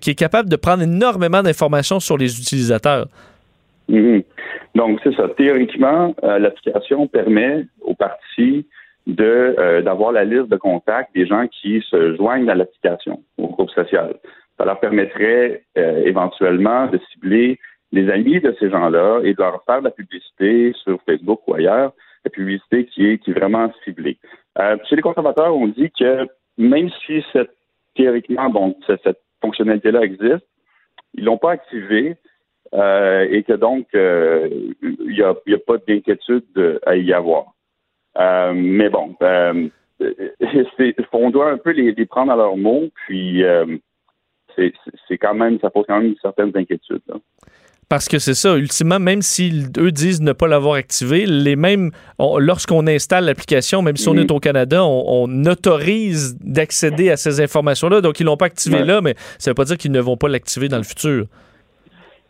qui 0.00 0.10
est 0.10 0.14
capable 0.14 0.48
de 0.48 0.56
prendre 0.56 0.82
énormément 0.82 1.42
d'informations 1.42 2.00
sur 2.00 2.16
les 2.16 2.38
utilisateurs. 2.38 3.06
Mhm. 3.88 4.22
Donc, 4.74 5.00
c'est 5.02 5.14
ça. 5.14 5.28
Théoriquement, 5.36 6.14
euh, 6.22 6.38
l'application 6.38 7.06
permet 7.06 7.66
aux 7.82 7.94
partis 7.94 8.66
de 9.06 9.54
euh, 9.58 9.82
d'avoir 9.82 10.12
la 10.12 10.24
liste 10.24 10.48
de 10.48 10.56
contacts 10.56 11.14
des 11.14 11.26
gens 11.26 11.46
qui 11.48 11.82
se 11.90 12.16
joignent 12.16 12.48
à 12.48 12.54
l'application, 12.54 13.22
au 13.36 13.48
groupe 13.48 13.70
social. 13.70 14.14
Ça 14.56 14.64
leur 14.64 14.80
permettrait 14.80 15.64
euh, 15.76 16.02
éventuellement 16.04 16.86
de 16.86 16.98
cibler 17.12 17.58
les 17.92 18.10
amis 18.10 18.40
de 18.40 18.54
ces 18.58 18.70
gens-là 18.70 19.20
et 19.22 19.34
de 19.34 19.38
leur 19.38 19.62
faire 19.64 19.80
de 19.80 19.84
la 19.84 19.90
publicité 19.90 20.72
sur 20.82 21.00
Facebook 21.02 21.40
ou 21.46 21.54
ailleurs, 21.54 21.92
la 22.24 22.30
publicité 22.30 22.86
qui 22.86 23.06
est, 23.06 23.18
qui 23.18 23.30
est 23.30 23.34
vraiment 23.34 23.70
ciblée. 23.84 24.16
Euh, 24.58 24.76
chez 24.88 24.96
les 24.96 25.02
conservateurs, 25.02 25.54
on 25.54 25.68
dit 25.68 25.90
que 25.98 26.26
même 26.56 26.88
si 27.04 27.24
cette, 27.32 27.54
théoriquement, 27.94 28.48
bon, 28.48 28.76
cette, 28.86 29.02
cette 29.02 29.20
fonctionnalité-là 29.42 30.02
existe, 30.02 30.46
ils 31.14 31.24
l'ont 31.24 31.38
pas 31.38 31.52
activée 31.52 32.16
euh, 32.74 33.26
et 33.30 33.42
que 33.42 33.52
donc 33.52 33.86
euh, 33.94 34.48
il 34.82 35.14
n'y 35.14 35.22
a, 35.22 35.34
pas 35.58 35.76
d'inquiétude 35.86 36.44
euh, 36.56 36.78
à 36.86 36.96
y 36.96 37.12
avoir. 37.12 37.54
Euh, 38.18 38.52
mais 38.54 38.88
bon, 38.90 39.14
euh, 39.22 39.68
on 41.12 41.30
doit 41.30 41.50
un 41.50 41.58
peu 41.58 41.70
les, 41.70 41.92
les 41.92 42.06
prendre 42.06 42.32
à 42.32 42.36
leur 42.36 42.56
mot, 42.56 42.88
puis 43.06 43.44
euh, 43.44 43.64
c'est 44.56 45.18
quand 45.18 45.34
même, 45.34 45.58
ça 45.60 45.70
pose 45.70 45.84
quand 45.88 46.00
même 46.00 46.14
certaines 46.22 46.52
inquiétudes. 46.54 47.02
là. 47.08 47.16
Parce 47.88 48.08
que 48.08 48.18
c'est 48.18 48.34
ça, 48.34 48.56
ultimement, 48.56 48.98
même 48.98 49.20
si 49.20 49.66
eux 49.76 49.92
disent 49.92 50.22
ne 50.22 50.32
pas 50.32 50.48
l'avoir 50.48 50.74
activé, 50.74 51.26
les 51.26 51.54
mêmes, 51.54 51.90
on- 52.18 52.38
lorsqu'on 52.38 52.86
installe 52.86 53.26
l'application, 53.26 53.82
même 53.82 53.96
si 53.96 54.08
on 54.08 54.14
est 54.16 54.30
au 54.30 54.40
Canada, 54.40 54.84
on, 54.84 55.04
on 55.06 55.44
autorise 55.44 56.36
d'accéder 56.40 57.10
à 57.10 57.16
ces 57.16 57.40
informations-là. 57.42 58.00
Donc, 58.00 58.20
ils 58.20 58.24
l'ont 58.24 58.38
pas 58.38 58.46
activé 58.46 58.78
Ouais. 58.78 58.84
là, 58.86 59.00
mais 59.02 59.14
ça 59.38 59.50
veut 59.50 59.54
pas 59.54 59.64
dire 59.64 59.76
qu'ils 59.76 59.92
ne 59.92 60.00
vont 60.00 60.16
pas 60.16 60.28
l'activer 60.28 60.68
dans 60.68 60.78
le 60.78 60.82
futur. 60.82 61.26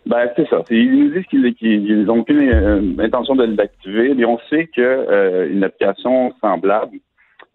Ben, 0.06 0.30
c'est 0.36 0.48
ça. 0.48 0.62
Ils 0.70 0.90
nous 0.90 1.14
disent 1.14 1.26
qu'ils 1.26 1.54
qu'ils 1.54 2.04
n'ont 2.04 2.20
aucune 2.20 2.50
euh, 2.50 2.82
intention 2.98 3.34
de 3.34 3.44
l'activer, 3.44 4.14
mais 4.14 4.24
on 4.26 4.38
sait 4.50 4.66
que 4.66 4.82
euh, 4.82 5.48
une 5.50 5.64
application 5.64 6.34
semblable, 6.40 6.98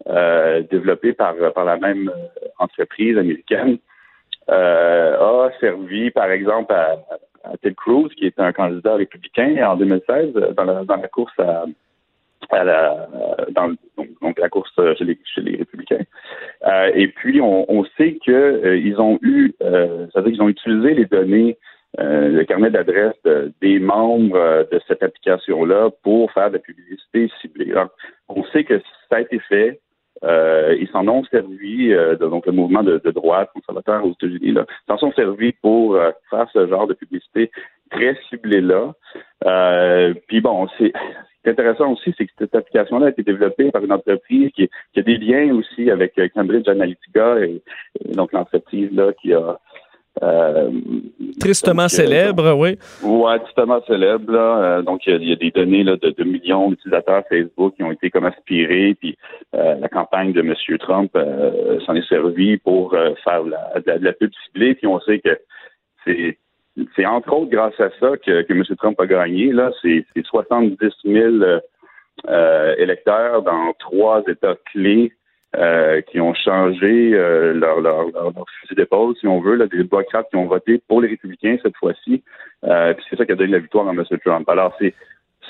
euh, 0.08 0.62
développée 0.70 1.12
par, 1.12 1.34
par 1.54 1.64
la 1.64 1.76
même 1.76 2.08
euh, 2.08 2.48
entreprise 2.58 3.18
américaine, 3.18 3.78
a 4.48 5.50
servi, 5.60 6.10
par 6.10 6.30
exemple, 6.30 6.72
à, 6.72 6.96
Ted 7.62 7.74
Cruz, 7.74 8.08
qui 8.16 8.26
est 8.26 8.38
un 8.40 8.52
candidat 8.52 8.96
républicain 8.96 9.56
en 9.64 9.76
2016, 9.76 10.32
euh, 10.36 10.52
dans 10.54 10.64
la, 10.64 10.84
dans 10.84 10.96
la 10.96 11.08
course 11.08 11.38
à, 11.38 12.64
la, 12.64 13.08
dans 13.52 13.74
donc, 14.22 14.38
la 14.38 14.48
course 14.48 14.72
chez 14.98 15.04
les, 15.04 15.18
chez 15.34 15.42
les 15.42 15.56
républicains. 15.58 16.04
Et 16.94 17.08
puis, 17.08 17.40
on, 17.40 17.84
sait 17.96 18.18
que 18.26 18.32
euh, 18.32 18.76
ils 18.76 19.00
ont 19.00 19.18
eu, 19.22 19.52
c'est-à-dire 19.60 20.32
qu'ils 20.32 20.42
ont 20.42 20.48
utilisé 20.48 20.94
les 20.94 21.06
données 21.06 21.58
euh, 21.98 22.28
le 22.28 22.44
carnet 22.44 22.70
d'adresse 22.70 23.16
de- 23.24 23.52
des 23.60 23.80
membres 23.80 24.36
euh, 24.36 24.64
de 24.70 24.80
cette 24.86 25.02
application-là 25.02 25.90
pour 26.02 26.30
faire 26.32 26.48
de 26.48 26.54
la 26.54 26.58
publicité 26.60 27.28
ciblée. 27.40 27.74
On 28.28 28.44
sait 28.52 28.64
que 28.64 28.78
ça 29.08 29.16
a 29.16 29.20
été 29.20 29.40
fait. 29.40 29.80
Euh, 30.22 30.76
ils 30.78 30.88
s'en 30.88 31.08
ont 31.08 31.24
servi, 31.24 31.92
euh, 31.92 32.14
de- 32.14 32.26
donc 32.26 32.46
le 32.46 32.52
mouvement 32.52 32.82
de, 32.82 32.98
de 32.98 33.10
droite 33.10 33.50
conservateur 33.54 34.04
aux 34.04 34.12
États-Unis, 34.12 34.54
s'en 34.86 34.98
sont 34.98 35.12
servis 35.12 35.52
pour 35.62 35.96
euh, 35.96 36.10
faire 36.28 36.46
ce 36.52 36.66
genre 36.68 36.86
de 36.86 36.94
publicité 36.94 37.50
très 37.90 38.16
ciblée-là. 38.28 38.92
Puis 40.28 40.40
bon, 40.40 40.68
c'est 40.78 40.92
intéressant 41.46 41.92
aussi, 41.92 42.14
c'est 42.16 42.26
que 42.26 42.32
cette 42.38 42.54
application-là 42.54 43.06
a 43.06 43.10
été 43.10 43.22
développée 43.22 43.70
par 43.70 43.82
une 43.82 43.92
entreprise 43.92 44.50
qui, 44.52 44.68
qui 44.92 45.00
a 45.00 45.02
des 45.02 45.16
liens 45.16 45.54
aussi 45.54 45.90
avec 45.90 46.20
Cambridge 46.34 46.68
Analytica, 46.68 47.40
et, 47.40 47.62
et 48.04 48.12
donc 48.12 48.32
l'entreprise 48.32 48.92
là 48.92 49.12
qui 49.14 49.32
a 49.32 49.58
euh, 50.22 50.70
Tristement 51.38 51.82
donc, 51.82 51.84
euh, 51.84 51.88
célèbre, 51.88 52.52
oui. 52.58 52.78
Ouais, 53.02 53.38
tristement 53.40 53.80
célèbre. 53.86 54.32
Là. 54.32 54.58
Euh, 54.78 54.82
donc, 54.82 55.06
il 55.06 55.12
y, 55.12 55.16
a- 55.16 55.18
il 55.18 55.28
y 55.28 55.32
a 55.32 55.36
des 55.36 55.50
données 55.50 55.84
là, 55.84 55.96
de, 55.96 56.10
de 56.10 56.24
millions 56.24 56.70
d'utilisateurs 56.70 57.22
Facebook 57.28 57.74
qui 57.76 57.82
ont 57.82 57.92
été 57.92 58.10
comme 58.10 58.26
aspirés, 58.26 58.94
puis 58.98 59.16
la 59.52 59.88
campagne 59.88 60.32
de 60.32 60.40
M. 60.40 60.54
Trump 60.78 61.16
s'en 61.86 61.94
est 61.94 62.08
servie 62.08 62.56
pour 62.58 62.94
faire 63.24 63.44
de 63.44 63.50
la, 64.04 64.12
pub 64.12 64.30
ciblée, 64.44 64.74
puis 64.74 64.86
on 64.86 65.00
sait 65.00 65.18
que 65.20 65.38
c'est 66.04 66.38
c'est 66.96 67.04
entre 67.06 67.32
autres 67.32 67.50
grâce 67.50 67.78
à 67.80 67.90
ça 68.00 68.16
que, 68.24 68.42
que 68.42 68.52
M. 68.52 68.62
Trump 68.78 68.98
a 69.00 69.06
gagné. 69.06 69.52
Là, 69.52 69.70
c'est 69.82 70.04
c'est 70.14 70.24
70 70.24 70.76
000 71.04 71.16
euh, 71.42 71.60
euh, 72.28 72.74
électeurs 72.78 73.42
dans 73.42 73.72
trois 73.78 74.22
États 74.28 74.56
clés 74.72 75.12
euh, 75.56 76.00
qui 76.02 76.20
ont 76.20 76.32
changé 76.32 77.12
euh, 77.12 77.52
leur, 77.54 77.80
leur, 77.80 78.04
leur, 78.12 78.32
leur 78.32 78.44
fusil 78.60 78.76
d'épaule, 78.76 79.16
si 79.18 79.26
on 79.26 79.40
veut, 79.40 79.56
là, 79.56 79.66
des 79.66 79.78
démocrates 79.78 80.28
qui 80.30 80.36
ont 80.36 80.46
voté 80.46 80.80
pour 80.86 81.00
les 81.00 81.08
républicains 81.08 81.56
cette 81.62 81.76
fois-ci. 81.76 82.22
Euh, 82.64 82.94
puis 82.94 83.04
c'est 83.10 83.16
ça 83.16 83.26
qui 83.26 83.32
a 83.32 83.34
donné 83.34 83.52
la 83.52 83.58
victoire 83.58 83.88
à 83.88 83.90
M. 83.90 84.04
Trump. 84.24 84.48
Alors, 84.48 84.76
c'est 84.78 84.94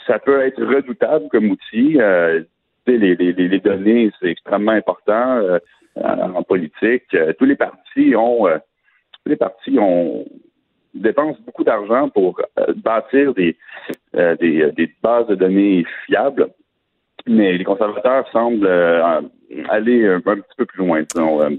ça 0.06 0.18
peut 0.18 0.40
être 0.40 0.62
redoutable 0.62 1.28
comme 1.28 1.50
outil. 1.50 2.00
Euh, 2.00 2.42
les, 2.86 3.14
les, 3.14 3.32
les, 3.32 3.60
données, 3.60 4.10
c'est 4.18 4.30
extrêmement 4.30 4.72
important 4.72 5.36
euh, 5.36 5.58
en 5.96 6.42
politique. 6.42 7.04
Euh, 7.14 7.32
tous 7.38 7.44
les 7.44 7.54
partis 7.56 8.16
ont 8.16 8.46
tous 8.46 9.28
les 9.28 9.36
partis 9.36 9.78
ont 9.78 10.24
dépensent 10.94 11.38
beaucoup 11.44 11.62
d'argent 11.62 12.08
pour 12.08 12.40
bâtir 12.76 13.32
des, 13.34 13.56
des, 14.14 14.72
des 14.72 14.92
bases 15.00 15.28
de 15.28 15.36
données 15.36 15.84
fiables 16.06 16.48
mais 17.26 17.52
les 17.52 17.64
conservateurs 17.64 18.26
semblent 18.32 18.66
euh, 18.66 19.20
aller 19.68 20.06
un, 20.06 20.16
un, 20.16 20.20
petit 20.20 20.56
peu 20.56 20.66
plus 20.66 20.84
loin, 20.84 21.02
disons. 21.02 21.42
Euh. 21.42 21.50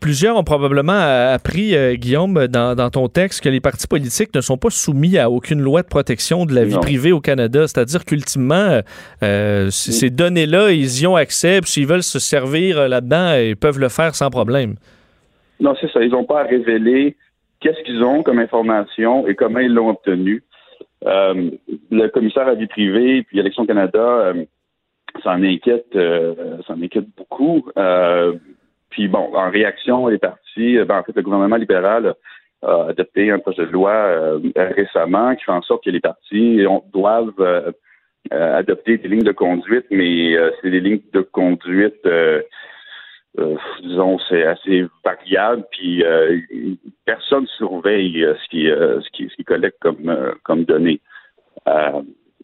Plusieurs 0.00 0.36
ont 0.36 0.42
probablement 0.42 0.98
appris, 1.32 1.76
euh, 1.76 1.94
Guillaume, 1.94 2.48
dans, 2.48 2.74
dans, 2.74 2.90
ton 2.90 3.06
texte, 3.06 3.40
que 3.40 3.48
les 3.48 3.60
partis 3.60 3.86
politiques 3.86 4.34
ne 4.34 4.40
sont 4.40 4.56
pas 4.56 4.70
soumis 4.70 5.16
à 5.16 5.30
aucune 5.30 5.60
loi 5.60 5.82
de 5.82 5.86
protection 5.86 6.44
de 6.44 6.54
la 6.54 6.64
vie 6.64 6.74
non. 6.74 6.80
privée 6.80 7.12
au 7.12 7.20
Canada. 7.20 7.68
C'est-à-dire 7.68 8.04
qu'ultimement, 8.04 8.80
euh, 9.22 9.70
ces 9.70 10.10
données-là, 10.10 10.72
ils 10.72 11.02
y 11.02 11.06
ont 11.06 11.14
accès. 11.14 11.60
S'ils 11.64 11.86
veulent 11.86 12.02
se 12.02 12.18
servir 12.18 12.88
là-dedans, 12.88 13.34
ils 13.34 13.56
peuvent 13.56 13.78
le 13.78 13.88
faire 13.88 14.16
sans 14.16 14.30
problème. 14.30 14.74
Non, 15.60 15.76
c'est 15.80 15.90
ça. 15.92 16.02
Ils 16.02 16.10
n'ont 16.10 16.24
pas 16.24 16.40
à 16.40 16.44
révéler 16.44 17.16
qu'est-ce 17.60 17.80
qu'ils 17.84 18.02
ont 18.02 18.24
comme 18.24 18.40
information 18.40 19.28
et 19.28 19.36
comment 19.36 19.60
ils 19.60 19.72
l'ont 19.72 19.90
obtenu. 19.90 20.42
Euh, 21.06 21.50
le 21.90 22.08
commissaire 22.08 22.46
à 22.48 22.54
vie 22.54 22.66
privée 22.66 23.22
puis 23.24 23.38
Élection 23.38 23.66
Canada 23.66 23.98
euh, 23.98 24.44
s'en 25.22 25.42
inquiète, 25.42 25.94
euh, 25.96 26.58
s'en 26.66 26.80
inquiète 26.80 27.08
beaucoup. 27.16 27.68
Euh, 27.76 28.34
puis 28.90 29.08
bon, 29.08 29.34
en 29.34 29.50
réaction, 29.50 30.06
les 30.06 30.18
partis, 30.18 30.78
ben, 30.84 30.98
en 30.98 31.02
fait, 31.02 31.16
le 31.16 31.22
gouvernement 31.22 31.56
libéral 31.56 32.14
a 32.62 32.84
adopté 32.90 33.30
un 33.30 33.38
projet 33.38 33.66
de 33.66 33.72
loi 33.72 34.38
récemment 34.54 35.34
qui 35.34 35.44
fait 35.44 35.52
en 35.52 35.62
sorte 35.62 35.84
que 35.84 35.90
les 35.90 35.98
partis 35.98 36.64
doivent 36.92 37.72
adopter 38.30 38.98
des 38.98 39.08
lignes 39.08 39.24
de 39.24 39.32
conduite, 39.32 39.86
mais 39.90 40.36
c'est 40.60 40.70
des 40.70 40.80
lignes 40.80 41.00
de 41.12 41.22
conduite 41.22 42.06
disons, 43.82 44.18
c'est 44.28 44.44
assez 44.44 44.86
variable, 45.04 45.64
puis 45.70 46.04
euh, 46.04 46.40
personne 47.04 47.46
surveille 47.58 48.24
euh, 48.24 48.34
ce 48.36 48.48
qui, 48.48 48.66
ce 48.66 49.10
qui, 49.10 49.28
ce 49.28 49.34
qui 49.34 49.44
collecte 49.44 49.78
comme, 49.80 50.34
comme 50.44 50.64
données. 50.64 51.00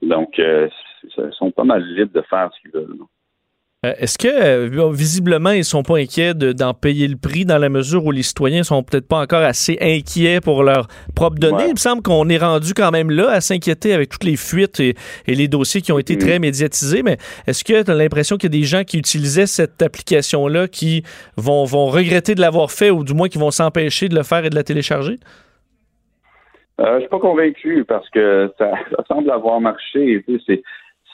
donc, 0.02 0.38
ils 0.38 1.32
sont 1.32 1.50
pas 1.50 1.64
mal 1.64 1.82
libres 1.82 2.12
de 2.12 2.22
faire 2.22 2.50
ce 2.54 2.60
qu'ils 2.60 2.72
veulent. 2.72 2.98
Non? 3.84 3.90
Est-ce 3.98 4.18
que, 4.18 4.90
visiblement, 4.92 5.50
ils 5.50 5.64
sont 5.64 5.82
pas 5.82 5.98
inquiets 5.98 6.34
d'en 6.34 6.74
payer 6.74 7.06
le 7.06 7.16
prix 7.16 7.44
dans 7.44 7.58
la 7.58 7.68
mesure 7.68 8.04
où 8.04 8.10
les 8.10 8.22
citoyens 8.22 8.64
sont 8.64 8.82
peut-être 8.82 9.06
pas 9.06 9.20
encore 9.20 9.42
assez 9.42 9.78
inquiets 9.80 10.40
pour 10.40 10.64
leurs 10.64 10.88
propres 11.14 11.38
données? 11.38 11.56
Ouais. 11.56 11.68
Il 11.68 11.74
me 11.74 11.78
semble 11.78 12.02
qu'on 12.02 12.28
est 12.28 12.38
rendu 12.38 12.74
quand 12.74 12.90
même 12.90 13.10
là 13.10 13.30
à 13.30 13.40
s'inquiéter 13.40 13.92
avec 13.92 14.08
toutes 14.08 14.24
les 14.24 14.36
fuites 14.36 14.80
et, 14.80 14.94
et, 15.26 15.34
les 15.34 15.46
dossiers 15.46 15.80
qui 15.80 15.92
ont 15.92 15.98
été 15.98 16.16
mmh. 16.16 16.18
très 16.18 16.38
médiatisés, 16.40 17.02
mais 17.02 17.18
est-ce 17.46 17.62
que 17.62 17.82
tu 17.82 17.90
as 17.90 17.94
l'impression 17.94 18.36
qu'il 18.36 18.52
y 18.52 18.56
a 18.56 18.60
des 18.60 18.66
gens 18.66 18.82
qui 18.82 18.98
utilisaient 18.98 19.46
cette 19.46 19.80
application-là 19.80 20.66
qui 20.66 21.04
vont, 21.36 21.64
vont 21.64 21.86
regretter 21.86 22.34
de 22.34 22.40
l'avoir 22.40 22.72
fait 22.72 22.90
ou 22.90 23.04
du 23.04 23.14
moins 23.14 23.28
qui 23.28 23.38
vont 23.38 23.52
s'empêcher 23.52 24.08
de 24.08 24.16
le 24.16 24.24
faire 24.24 24.44
et 24.44 24.50
de 24.50 24.56
la 24.56 24.64
télécharger? 24.64 25.18
Euh, 26.80 26.94
je 26.94 27.00
suis 27.00 27.08
pas 27.08 27.18
convaincu 27.18 27.84
parce 27.86 28.08
que 28.10 28.52
ça, 28.58 28.72
ça 28.96 29.04
semble 29.08 29.30
avoir 29.30 29.60
marché. 29.60 30.24
C'est 30.46 30.62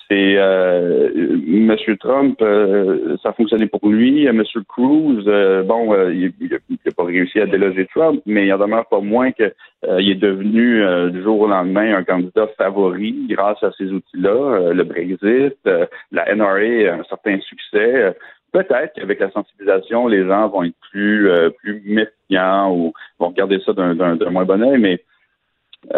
c'est 0.09 0.37
euh, 0.37 1.09
M. 1.47 1.77
Trump, 1.99 2.41
euh, 2.43 3.17
ça 3.23 3.31
a 3.31 3.33
fonctionné 3.33 3.67
pour 3.67 3.89
lui. 3.89 4.27
M. 4.27 4.43
Cruz, 4.69 5.25
euh, 5.27 5.63
bon, 5.63 5.95
euh, 5.95 6.13
il 6.13 6.33
n'a 6.51 6.93
pas 6.97 7.05
réussi 7.05 7.41
à 7.41 7.47
déloger 7.47 7.87
Trump, 7.87 8.21
mais 8.27 8.47
il 8.47 8.53
en 8.53 8.59
demeure 8.59 8.87
pas 8.87 9.01
moins 9.01 9.33
qu'il 9.33 9.53
euh, 9.89 9.99
est 9.99 10.15
devenu 10.15 10.83
du 11.11 11.23
jour 11.23 11.41
au 11.41 11.47
lendemain 11.47 11.97
un 11.97 12.05
candidat 12.05 12.49
favori 12.59 13.27
grâce 13.31 13.63
à 13.63 13.71
ces 13.79 13.91
outils-là, 13.91 14.73
le 14.73 14.85
Brexit, 14.85 15.57
la 16.13 16.35
NRA, 16.35 16.95
un 16.95 17.05
certain 17.09 17.41
succès. 17.41 18.15
Peut-être 18.53 18.93
qu'avec 18.95 19.21
la 19.21 19.31
sensibilisation, 19.31 20.07
les 20.07 20.27
gens 20.27 20.49
vont 20.49 20.65
être 20.65 20.77
plus 20.91 21.29
plus 21.59 21.83
méfiants 21.87 22.73
ou 22.73 22.93
vont 23.19 23.29
regarder 23.29 23.59
ça 23.65 23.73
d'un 23.73 24.31
moins 24.31 24.45
bon 24.45 24.63
oeil, 24.63 24.79
mais 24.79 24.95
euh, 24.95 24.99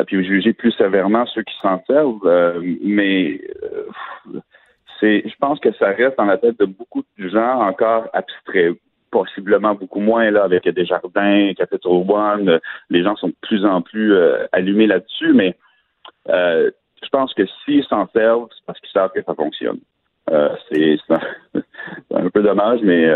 puis 0.07 0.25
juger 0.25 0.53
plus 0.53 0.73
sévèrement 0.73 1.27
ceux 1.27 1.43
qui 1.43 1.55
s'en 1.61 1.83
servent. 1.87 2.27
Euh, 2.27 2.61
mais 2.83 3.41
euh, 3.63 4.41
je 5.03 5.35
pense 5.41 5.61
que 5.61 5.73
ça 5.75 5.89
reste 5.89 6.17
dans 6.19 6.25
la 6.25 6.39
tête 6.39 6.59
de 6.59 6.65
beaucoup 6.65 7.05
de 7.19 7.29
gens 7.29 7.61
encore 7.61 8.09
abstrait 8.13 8.73
possiblement 9.11 9.75
beaucoup 9.75 10.01
moins 10.01 10.31
là 10.31 10.45
avec 10.45 10.69
des 10.69 10.85
jardins, 10.85 11.53
Capital 11.57 11.93
One, 12.09 12.61
les 12.91 13.03
gens 13.03 13.17
sont 13.17 13.29
de 13.29 13.37
plus 13.41 13.65
en 13.65 13.81
plus 13.81 14.13
euh, 14.13 14.47
allumés 14.53 14.87
là-dessus, 14.87 15.33
mais 15.33 15.57
euh, 16.29 16.71
je 17.03 17.09
pense 17.09 17.33
que 17.35 17.45
s'ils 17.65 17.85
s'en 17.85 18.09
servent, 18.09 18.49
c'est 18.55 18.65
parce 18.67 18.81
qu'ils 18.81 18.91
savent 18.91 19.13
que 19.15 19.23
ça 19.23 19.35
fonctionne. 19.35 19.79
Euh, 20.31 20.51
c'est, 20.71 20.99
un, 22.15 22.29
peu 22.31 22.43
dommage, 22.43 22.81
mais, 22.83 23.09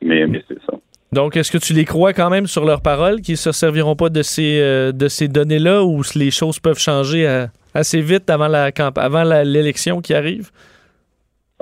mais 0.00 0.26
c'est 0.48 0.60
ça. 0.62 0.72
Donc, 1.14 1.36
est-ce 1.36 1.52
que 1.52 1.58
tu 1.58 1.74
les 1.74 1.84
crois 1.84 2.12
quand 2.12 2.28
même 2.28 2.48
sur 2.48 2.64
leur 2.64 2.82
parole, 2.82 3.20
qu'ils 3.20 3.34
ne 3.34 3.46
se 3.48 3.52
serviront 3.52 3.94
pas 3.94 4.08
de 4.08 4.22
ces, 4.22 4.60
euh, 4.60 4.90
de 4.90 5.06
ces 5.06 5.28
données-là 5.28 5.84
ou 5.84 6.02
les 6.16 6.32
choses 6.32 6.58
peuvent 6.58 6.80
changer 6.80 7.46
assez 7.72 8.00
vite 8.00 8.28
avant 8.30 8.48
la 8.48 8.70
avant 8.96 9.22
l'élection 9.44 10.00
qui 10.00 10.12
arrive? 10.12 10.50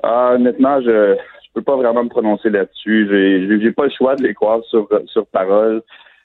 Ah, 0.02 0.32
honnêtement, 0.36 0.80
je 0.80 1.10
ne 1.10 1.16
peux 1.52 1.60
pas 1.60 1.76
vraiment 1.76 2.02
me 2.02 2.08
prononcer 2.08 2.48
là-dessus. 2.48 3.08
J'ai, 3.60 3.72
pas 3.72 3.84
le 3.84 3.90
choix 3.90 4.16
de 4.16 4.22
les 4.22 4.32
croire 4.32 4.60
sur, 4.70 4.88
sur 5.06 5.26
parole, 5.26 5.82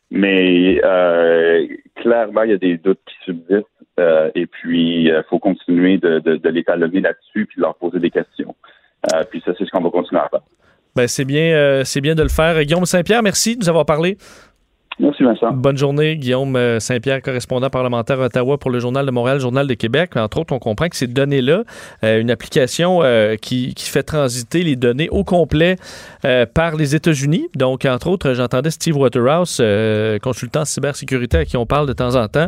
mais 0.10 0.80
euh, 0.86 1.68
clairement, 1.96 2.44
il 2.44 2.52
y 2.52 2.54
a 2.54 2.58
des 2.58 2.78
doutes 2.78 3.02
qui 3.06 3.16
subsistent. 3.26 3.68
Euh, 4.00 4.32
et 4.36 4.46
puis, 4.46 5.06
il 5.06 5.24
faut 5.30 5.40
continuer 5.40 5.98
de, 5.98 6.20
de, 6.20 6.38
de 6.38 6.50
les 6.50 6.64
talonner 6.64 7.02
là-dessus 7.02 7.46
puis 7.46 7.58
de 7.58 7.64
leur 7.64 7.76
poser 7.76 8.00
des 8.00 8.12
questions. 8.12 8.56
Puis 9.30 9.42
ça, 9.46 9.52
c'est 9.58 9.66
ce 9.66 9.72
qu'on 9.72 9.82
va 9.82 9.90
continuer 9.90 10.22
à 10.22 10.30
faire. 10.30 10.42
Ben, 10.98 11.08
c'est 11.08 11.26
bien, 11.26 11.54
euh, 11.54 11.84
c'est 11.86 12.02
bien 12.02 12.16
de 12.16 12.24
le 12.24 12.28
faire. 12.28 12.60
Guillaume 12.64 12.88
Saint-Pierre, 12.88 13.22
merci 13.22 13.56
de 13.56 13.60
nous 13.60 13.70
avoir 13.70 13.86
parlé. 13.86 14.18
Merci 15.00 15.24
Vincent. 15.24 15.52
Bonne 15.54 15.78
journée, 15.78 16.18
Guillaume 16.18 16.56
euh, 16.56 16.80
Saint-Pierre, 16.80 17.22
correspondant 17.22 17.70
parlementaire 17.70 18.20
à 18.20 18.26
Ottawa 18.26 18.58
pour 18.58 18.72
le 18.72 18.80
Journal 18.80 19.06
de 19.06 19.12
Montréal, 19.12 19.40
Journal 19.40 19.68
de 19.68 19.74
Québec. 19.76 20.18
Entre 20.18 20.40
autres, 20.40 20.54
on 20.54 20.60
comprend 20.60 20.90
que 20.90 20.96
ces 20.96 21.06
données-là, 21.06 21.64
euh, 22.04 22.20
une 22.20 22.32
application 22.32 23.04
euh, 23.04 23.36
qui, 23.36 23.76
fait 23.78 24.02
transiter 24.02 24.64
les 24.64 24.76
données 24.76 25.08
au 25.10 25.24
complet 25.24 25.78
par 26.54 26.76
les 26.76 26.94
États-Unis. 26.94 27.48
Donc, 27.56 27.86
entre 27.86 28.08
autres, 28.08 28.34
j'entendais 28.34 28.70
Steve 28.70 28.98
Waterhouse, 28.98 29.62
consultant 30.22 30.66
cybersécurité 30.66 31.38
à 31.38 31.46
qui 31.46 31.56
on 31.56 31.66
parle 31.66 31.88
de 31.88 31.94
temps 31.94 32.16
en 32.16 32.28
temps, 32.28 32.48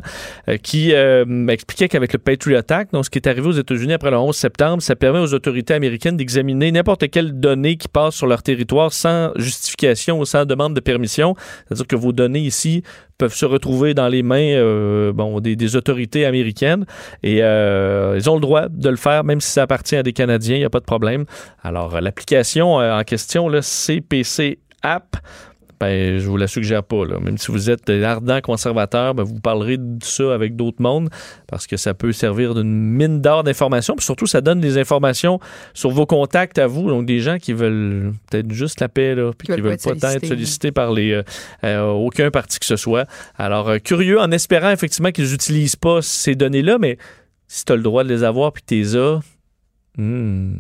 qui 0.64 0.92
m'expliquait 1.26 1.88
qu'avec 1.88 2.12
le 2.12 2.20
Patriot 2.20 2.62
Act, 2.70 2.92
donc 2.92 3.06
ce 3.06 3.10
qui 3.10 3.20
est 3.20 3.28
arrivé 3.28 3.48
aux 3.48 3.54
États-Unis 3.54 3.94
après 3.94 4.12
le 4.12 4.18
11 4.18 4.36
septembre, 4.36 4.82
ça 4.82 4.98
permet 4.98 5.20
aux 5.20 5.34
autorités 5.34 5.74
américaines 5.74 6.18
d'examiner 6.18 6.72
n'importe 6.72 7.10
quelle 7.10 7.40
donnée 7.40 7.78
qui 7.78 7.88
passe 7.88 8.16
sur 8.16 8.28
leur 8.28 8.44
territoire 8.44 8.92
sans 8.92 9.32
justification 9.38 10.20
ou 10.20 10.26
sans 10.26 10.46
demande 10.46 10.74
de 10.74 10.82
permission. 10.82 11.36
C'est-à-dire 11.68 11.88
que 11.88 11.96
vos 11.96 12.12
données 12.12 12.39
ici 12.40 12.84
peuvent 13.20 13.36
se 13.36 13.46
retrouver 13.46 13.94
dans 13.94 14.08
les 14.08 14.24
mains 14.24 14.56
euh, 14.56 15.40
des, 15.42 15.76
autorités 15.76 16.26
américaines 16.26 16.86
et 17.22 17.44
euh, 17.44 18.16
ils 18.18 18.30
ont 18.30 18.36
le 18.36 18.42
droit 18.42 18.70
de 18.70 18.90
le 18.90 18.96
faire, 18.96 19.24
même 19.24 19.42
si 19.42 19.52
ça 19.52 19.64
appartient 19.64 19.96
à 19.96 20.04
des 20.04 20.14
Canadiens, 20.14 20.56
il 20.56 20.60
n'y 20.60 20.66
a 20.66 20.70
pas 20.70 20.80
de 20.80 20.86
problème. 20.86 21.26
Alors, 21.62 22.00
l'application 22.02 22.80
euh, 22.80 22.98
en 22.98 23.04
question, 23.04 23.50
le 23.50 23.62
CPC 23.62 24.60
App, 24.82 25.18
ben, 25.80 26.18
je 26.18 26.28
vous 26.28 26.38
la 26.38 26.48
suggère 26.48 26.84
pas. 26.84 27.06
Là. 27.06 27.20
Même 27.20 27.38
si 27.38 27.52
vous 27.52 27.70
êtes 27.70 27.90
ardent 27.90 28.42
conservateur, 28.42 29.14
ben, 29.16 29.24
vous 29.24 29.40
parlerez 29.40 29.78
de 29.78 30.04
ça 30.04 30.34
avec 30.34 30.56
d'autres 30.56 30.82
mondes 30.82 31.10
parce 31.48 31.68
que 31.68 31.78
ça 31.78 31.94
peut 31.94 32.12
servir 32.12 32.54
d'une 32.54 32.74
mine 32.74 33.22
d'or 33.22 33.44
d'informations. 33.44 33.96
Puis 33.96 34.06
surtout, 34.06 34.28
ça 34.28 34.42
donne 34.42 34.60
des 34.60 34.78
informations 34.78 35.40
sur 35.74 35.92
vos 35.92 36.06
contacts 36.06 36.58
à 36.58 36.68
vous. 36.68 36.90
Donc, 36.90 37.06
des 37.06 37.20
gens 37.20 37.38
qui 37.38 37.54
veulent 37.54 38.14
peut-être 38.30 38.52
juste 38.52 38.82
la 38.82 38.90
paix, 38.90 39.16
là, 39.16 39.32
puis 39.38 39.48
qui, 39.48 39.56
qui 39.56 39.62
veulent 39.62 39.78
pas, 39.78 39.96
pas 39.96 40.16
être 40.16 40.26
sollicités 40.26 40.72
par 40.72 40.92
les, 40.92 41.14
euh, 41.14 41.24
euh, 41.64 41.88
aucun 41.92 42.32
parti 42.32 42.60
que 42.60 42.66
ce 42.66 42.76
soit. 42.76 43.08
Alors, 43.38 43.70
euh, 43.70 43.78
curieux 43.78 44.20
en 44.20 44.32
espérant 44.32 44.72
effectivement 44.72 45.12
qu'ils 45.12 45.32
n'utilisent 45.32 45.76
pas 45.76 46.02
ces 46.02 46.36
données-là, 46.36 46.78
mais 46.80 46.98
si 47.48 47.66
tu 47.66 47.74
as 47.74 47.76
le 47.76 47.82
droit 47.82 48.04
de 48.04 48.10
les 48.10 48.24
avoir 48.24 48.52
puis 48.52 48.64
que 48.64 48.68
tu 48.68 48.76
les 48.76 48.96
as, 48.98 49.20
hmm, 49.98 50.56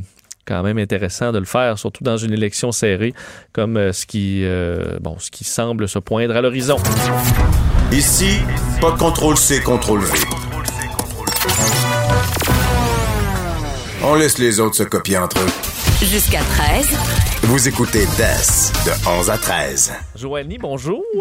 quand 0.50 0.64
même 0.64 0.80
intéressant 0.80 1.32
de 1.32 1.38
le 1.38 1.46
faire, 1.46 1.78
surtout 1.78 2.04
dans 2.04 2.18
une 2.18 2.34
élection 2.34 2.72
serrée 2.72 3.14
comme 3.54 3.78
euh, 3.78 3.94
ce, 3.94 4.08
qui, 4.08 4.42
euh, 4.44 4.98
bon, 5.00 5.16
ce 5.20 5.30
qui 5.30 5.44
semble 5.44 5.88
se 5.88 6.00
poindre 6.00 6.36
à 6.36 6.42
l'horizon. 6.42 6.78
Ici, 7.92 8.40
pas 8.82 8.92
de 8.92 8.98
contrôle 8.98 9.38
C, 9.38 9.62
contrôle 9.62 10.02
V. 10.02 10.18
On 14.04 14.16
laisse 14.16 14.40
les 14.40 14.60
autres 14.60 14.76
se 14.76 14.84
copier 14.84 15.20
entre 15.20 15.40
eux. 15.40 15.79
Jusqu'à 16.02 16.40
13. 16.40 16.98
Vous 17.44 17.68
écoutez 17.68 18.06
DES 18.06 18.72
de 18.86 19.10
11 19.20 19.30
à 19.30 19.38
13. 19.38 19.92
Joanie, 20.16 20.58
bonjour. 20.58 21.04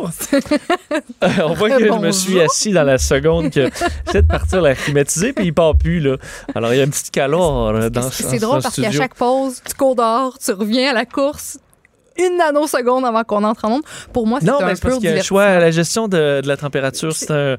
Euh, 1.20 1.28
on 1.44 1.54
voit 1.54 1.70
que 1.70 1.84
je 1.84 1.92
me 1.92 2.12
suis 2.12 2.40
assis 2.40 2.70
dans 2.70 2.84
la 2.84 2.96
seconde 2.96 3.50
que 3.50 3.68
j'essaie 4.06 4.22
de 4.22 4.26
partir 4.28 4.60
la 4.62 4.76
climatisée, 4.76 5.32
puis 5.32 5.46
il 5.46 5.52
part 5.52 5.76
plus. 5.76 5.98
Là. 5.98 6.16
Alors, 6.54 6.72
il 6.72 6.76
y 6.76 6.80
a 6.80 6.84
une 6.84 6.90
petite 6.90 7.10
calor 7.10 7.68
euh, 7.68 7.90
dans 7.90 8.08
ce 8.08 8.22
C'est 8.22 8.38
drôle 8.38 8.62
parce 8.62 8.80
qu'à 8.80 8.92
chaque 8.92 9.14
pause, 9.14 9.60
tu 9.66 9.74
cours 9.74 9.96
dehors, 9.96 10.38
tu 10.38 10.52
reviens 10.52 10.90
à 10.90 10.94
la 10.94 11.04
course, 11.06 11.58
une 12.18 12.36
nanoseconde 12.36 13.04
avant 13.04 13.24
qu'on 13.24 13.44
entre 13.44 13.64
en 13.64 13.72
onde. 13.76 13.82
Pour 14.12 14.26
moi, 14.26 14.38
c'est 14.40 14.48
un 14.48 14.58
mais 14.66 14.74
peu 14.74 14.90
parce 14.90 15.04
un 15.04 15.22
choix. 15.22 15.58
La 15.58 15.70
gestion 15.70 16.08
de, 16.08 16.40
de 16.40 16.48
la 16.48 16.56
température, 16.56 17.12
c'est 17.12 17.30
un, 17.30 17.56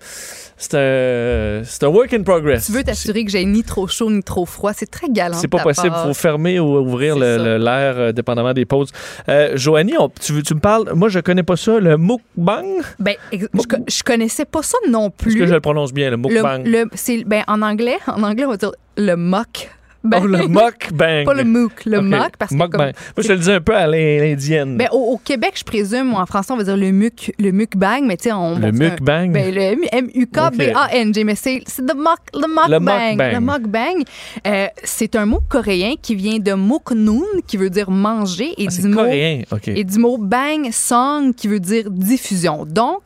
c'est 0.58 0.74
un, 0.76 1.62
c'est 1.64 1.84
un 1.84 1.88
work 1.88 2.14
in 2.14 2.24
progress. 2.24 2.66
Tu 2.66 2.72
veux 2.74 2.84
t'assurer 2.84 3.24
que 3.26 3.32
j'ai 3.32 3.46
ni 3.46 3.64
trop 3.64 3.88
chaud 3.88 4.12
ni 4.12 4.22
trop 4.24 4.46
froid. 4.46 4.72
C'est 4.74 4.90
très 4.90 5.08
galant. 5.10 5.38
C'est 5.38 5.48
pas 5.48 5.60
possible. 5.60 5.96
Il 6.04 6.08
faut 6.08 6.14
fermer 6.14 6.60
ou 6.60 6.78
ouvrir 6.78 7.16
l'air 7.18 7.94
euh, 7.98 8.12
dépendamment 8.12 8.54
des 8.54 8.66
pauses. 8.66 8.90
Euh, 9.30 9.52
Joanie, 9.56 9.96
on- 9.98 10.10
tu, 10.10 10.34
me 10.34 10.60
parles. 10.60 10.92
Moi, 10.94 11.10
je 11.10 11.20
connais 11.20 11.44
pas 11.44 11.56
ça, 11.56 11.80
le 11.80 11.98
mukbang? 11.98 12.66
Ben, 13.00 13.16
je, 13.32 13.46
je 13.88 14.04
connaissais 14.04 14.46
pas 14.46 14.62
ça 14.64 14.78
non 14.90 15.08
Est-ce 15.08 15.16
plus. 15.24 15.36
que 15.36 15.48
je 15.48 15.54
le 15.54 15.62
prononce 15.62 15.94
bien, 15.94 16.10
le 16.10 16.18
mukbang? 16.18 16.64
Le, 16.66 16.72
le- 16.84 16.90
c'est 16.94 17.24
ben 17.24 17.44
en 17.48 17.62
anglais, 17.62 17.98
en 18.08 18.24
anglais 18.24 18.46
on 18.46 18.50
va 18.52 18.58
dire 18.58 18.72
le 18.98 19.16
mock. 19.16 19.70
Oh, 20.02 20.26
le 20.26 20.38
mukbang. 20.48 21.26
Pas 21.26 21.34
le 21.34 21.44
mook, 21.44 21.84
le 21.86 21.98
Ok. 21.98 22.04
mock 22.06 22.32
parce 22.40 22.52
que 22.54 22.58
comme- 22.58 22.82
Moi, 22.82 22.92
je 23.18 23.22
te 23.28 23.34
le 23.34 23.40
dis 23.40 23.52
un 23.52 23.60
peu 23.60 23.76
à 23.76 23.86
l'in- 23.86 24.20
l'indienne. 24.20 24.78
ben, 24.78 24.88
au, 24.94 25.14
au 25.14 25.18
Québec, 25.18 25.54
je 25.58 25.64
présume, 25.66 26.14
ou 26.14 26.18
en 26.18 26.26
français, 26.26 26.54
on 26.54 26.58
va 26.58 26.64
dire 26.64 26.78
le 26.78 26.92
muk, 26.92 27.34
le 27.38 27.52
mukbang, 27.52 28.04
mais 28.06 28.16
tu 28.16 28.24
sais, 28.26 28.32
on. 28.32 28.58
Le 28.60 28.72
mukbang? 28.72 29.32
Ben, 29.32 29.54
le 29.54 29.76
M-U-K-B-A-N-G, 29.92 31.24
mais 31.24 31.36
c'est 31.36 31.62
le 31.80 31.94
mock, 31.96 32.20
le 32.34 32.48
mukbang. 32.48 33.18
Le 33.34 33.40
mukbang, 33.40 34.04
euh, 34.48 34.68
c'est 34.84 35.16
un 35.16 35.26
mot 35.26 35.42
coréen 35.50 35.96
qui 36.02 36.16
vient 36.16 36.40
de 36.40 36.54
muknoon, 36.54 37.24
qui 37.48 37.58
veut 37.58 37.70
dire 37.70 37.92
manger, 37.92 38.54
et 38.58 38.68
Ah, 38.70 38.82
du 38.82 38.88
mot. 38.88 38.96
coréen, 38.96 39.42
OK. 39.52 39.68
Et 39.68 39.84
du 39.84 40.00
mot 40.00 40.18
bang 40.18 40.70
song 40.72 41.34
qui 41.34 41.48
veut 41.48 41.60
dire 41.60 41.90
diffusion. 41.90 42.66
Donc, 42.66 43.04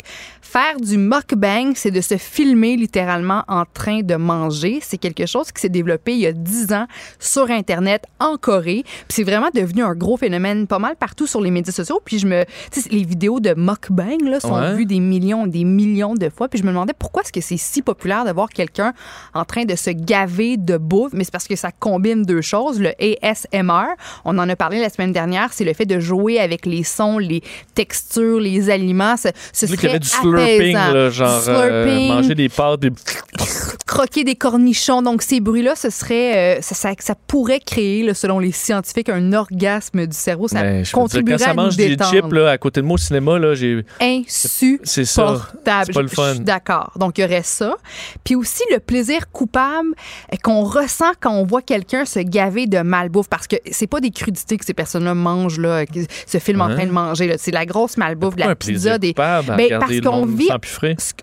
faire 0.53 0.79
du 0.79 0.99
mukbang, 0.99 1.73
c'est 1.73 1.89
de 1.89 1.99
se 1.99 2.15
filmer 2.17 2.75
littéralement 2.77 3.43
en 3.47 3.63
train 3.65 4.01
de 4.03 4.13
manger. 4.13 4.77
C'est 4.83 4.99
quelque 4.99 5.25
chose 5.25 5.51
qui 5.51 5.59
s'est 5.59 5.67
développé 5.69 6.11
il 6.13 6.19
y 6.19 6.27
a 6.27 6.31
10 6.31 6.73
ans 6.73 6.85
sur 7.19 7.49
Internet 7.49 8.03
en 8.19 8.37
Corée. 8.37 8.83
Puis 8.85 9.07
c'est 9.09 9.23
vraiment 9.23 9.49
devenu 9.51 9.81
un 9.81 9.95
gros 9.95 10.15
phénomène 10.15 10.67
pas 10.67 10.77
mal 10.77 10.95
partout 10.95 11.25
sur 11.25 11.41
les 11.41 11.49
médias 11.49 11.73
sociaux. 11.73 11.99
Puis 12.05 12.19
je 12.19 12.27
me. 12.27 12.45
Tu 12.71 12.81
sais, 12.81 12.89
les 12.91 13.03
vidéos 13.03 13.39
de 13.39 13.55
mukbang 13.57 14.21
là, 14.21 14.39
sont 14.39 14.53
Ouais. 14.53 14.75
vues 14.75 14.85
des 14.85 14.99
millions, 14.99 15.47
des 15.47 15.63
millions 15.63 16.13
de 16.13 16.29
fois. 16.29 16.47
Puis 16.49 16.59
je 16.59 16.63
me 16.65 16.69
demandais 16.69 16.93
pourquoi 16.97 17.23
est-ce 17.23 17.31
que 17.33 17.41
c'est 17.41 17.57
si 17.57 17.81
populaire 17.81 18.23
de 18.23 18.31
voir 18.31 18.49
quelqu'un 18.49 18.93
en 19.33 19.45
train 19.45 19.65
de 19.65 19.75
se 19.75 19.89
gaver 19.89 20.57
de 20.57 20.77
bouffe. 20.77 21.13
Mais 21.13 21.23
c'est 21.23 21.31
parce 21.31 21.47
que 21.47 21.55
ça 21.55 21.71
combine 21.71 22.21
deux 22.21 22.41
choses. 22.41 22.79
Le 22.79 22.91
ASMR, 23.01 23.95
on 24.23 24.37
en 24.37 24.47
a 24.47 24.55
parlé 24.55 24.79
la 24.79 24.89
semaine 24.89 25.13
dernière, 25.13 25.51
c'est 25.51 25.65
le 25.65 25.73
fait 25.73 25.87
de 25.87 25.99
jouer 25.99 26.39
avec 26.39 26.67
les 26.67 26.83
sons, 26.83 27.17
les 27.17 27.41
textures, 27.73 28.39
les 28.39 28.69
aliments. 28.69 29.17
Ce, 29.17 29.29
ce 29.51 29.65
serait 29.65 29.97
du 29.97 30.07
slurping, 30.45 30.73
là, 30.73 31.09
genre 31.09 31.43
euh, 31.47 31.85
slurping, 31.85 32.07
manger 32.07 32.35
des 32.35 32.49
pâtes, 32.49 32.79
des... 32.79 32.91
croquer 33.93 34.23
des 34.23 34.35
cornichons. 34.35 35.01
Donc, 35.01 35.21
ces 35.21 35.39
bruits-là, 35.39 35.75
ce 35.75 35.89
serait, 35.89 36.57
euh, 36.57 36.61
ça, 36.61 36.73
ça, 36.73 36.91
ça 36.99 37.15
pourrait 37.27 37.59
créer, 37.59 38.03
là, 38.03 38.13
selon 38.13 38.39
les 38.39 38.51
scientifiques, 38.51 39.09
un 39.09 39.33
orgasme 39.33 40.07
du 40.07 40.17
cerveau. 40.17 40.47
Ça 40.47 40.61
Ben, 40.61 40.77
veux 40.77 40.83
dire, 40.83 40.91
contribuerait 40.91 41.37
quand 41.37 41.43
ça 41.43 41.51
à 41.51 41.53
nous 41.53 41.61
mange 41.61 41.77
des 41.77 41.95
chips 41.95 42.31
là, 42.31 42.49
à 42.49 42.57
côté 42.57 42.81
de 42.81 42.85
moi 42.85 42.95
au 42.95 42.97
cinéma, 42.97 43.37
là, 43.37 43.53
j'ai. 43.53 43.85
insupportable. 44.01 44.79
C'est 44.83 45.05
ça. 45.05 45.45
C'est 45.85 45.93
pas 45.93 46.01
le 46.01 46.07
fun. 46.07 46.35
D'accord. 46.35 46.91
Donc, 46.97 47.17
il 47.17 47.21
y 47.21 47.23
aurait 47.23 47.43
ça. 47.43 47.75
Puis 48.23 48.35
aussi, 48.35 48.63
le 48.71 48.79
plaisir 48.79 49.31
coupable 49.31 49.89
euh, 50.31 50.37
qu'on 50.41 50.63
ressent 50.63 51.11
quand 51.19 51.33
on 51.33 51.45
voit 51.45 51.61
quelqu'un 51.61 52.05
se 52.05 52.19
gaver 52.19 52.65
de 52.67 52.79
malbouffe. 52.79 53.29
Parce 53.29 53.47
que 53.47 53.57
c'est 53.71 53.87
pas 53.87 53.99
des 53.99 54.11
crudités 54.11 54.57
que 54.57 54.65
ces 54.65 54.73
personnes-là 54.73 55.13
mangent, 55.13 55.59
là, 55.59 55.85
se 56.25 56.39
filment 56.39 56.61
en 56.61 56.69
train 56.69 56.85
de 56.85 56.91
manger. 56.91 57.35
C'est 57.37 57.51
la 57.51 57.65
grosse 57.65 57.97
malbouffe, 57.97 58.35
de 58.35 58.41
la 58.41 58.55
pizza. 58.55 58.97
Des... 58.97 59.13
Ben, 59.13 59.43
parce 59.79 59.99
qu'on 59.99 60.25
vit 60.35 60.47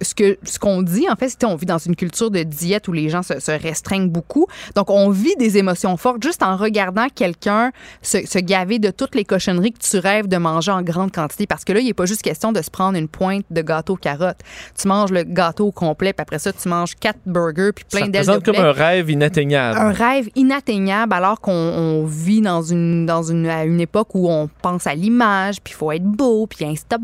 ce 0.02 0.14
que- 0.14 0.38
ce 0.42 0.58
qu'on 0.58 0.82
dit 0.82 1.06
en 1.10 1.16
fait 1.16 1.28
c'est 1.28 1.42
qu'on 1.42 1.56
vit 1.56 1.66
dans 1.66 1.78
une 1.78 1.96
culture 1.96 2.30
de 2.30 2.42
diète 2.42 2.88
où 2.88 2.92
les 2.92 3.08
gens 3.08 3.22
se, 3.22 3.38
se 3.40 3.50
restreignent 3.50 4.08
beaucoup. 4.08 4.46
Donc 4.76 4.90
on 4.90 5.10
vit 5.10 5.34
des 5.38 5.58
émotions 5.58 5.96
fortes 5.96 6.22
juste 6.22 6.42
en 6.42 6.56
regardant 6.56 7.06
quelqu'un 7.14 7.72
se, 8.02 8.26
se 8.26 8.38
gaver 8.38 8.78
de 8.78 8.90
toutes 8.90 9.14
les 9.14 9.24
cochonneries 9.24 9.72
que 9.72 9.78
tu 9.78 9.98
rêves 9.98 10.28
de 10.28 10.36
manger 10.36 10.70
en 10.72 10.82
grande 10.82 11.12
quantité. 11.12 11.46
Parce 11.46 11.64
que 11.64 11.72
là 11.72 11.80
il 11.80 11.86
n'est 11.86 11.94
pas 11.94 12.06
juste 12.06 12.22
question 12.22 12.52
de 12.52 12.62
se 12.62 12.70
prendre 12.70 12.96
une 12.98 13.08
pointe 13.08 13.44
de 13.50 13.62
gâteau 13.62 13.96
carotte. 13.96 14.38
Tu 14.80 14.88
manges 14.88 15.10
le 15.10 15.22
gâteau 15.24 15.66
au 15.66 15.72
complet 15.72 16.12
puis 16.12 16.22
après 16.22 16.38
ça 16.38 16.52
tu 16.52 16.68
manges 16.68 16.94
quatre 16.98 17.20
burgers 17.26 17.72
puis 17.74 17.84
plein 17.90 18.08
d'ailes 18.08 18.26
de 18.26 18.44
comme 18.44 18.56
un 18.56 18.72
rêve 18.72 19.10
inatteignable. 19.10 19.78
un 19.78 19.92
rêve 19.92 20.28
inatteignable 20.36 21.12
alors 21.12 21.40
qu'on 21.40 21.52
on 21.52 22.04
vit 22.04 22.40
dans 22.40 22.62
une 22.62 23.06
dans 23.06 23.22
une 23.22 23.46
à 23.46 23.64
une 23.64 23.80
époque 23.80 24.14
où 24.14 24.28
on 24.30 24.48
pense 24.62 24.86
à 24.86 24.94
l'image 24.94 25.60
puis 25.62 25.72
il 25.72 25.76
faut 25.76 25.92
être 25.92 26.04
beau 26.04 26.46
puis 26.46 26.64
insta 26.64 26.96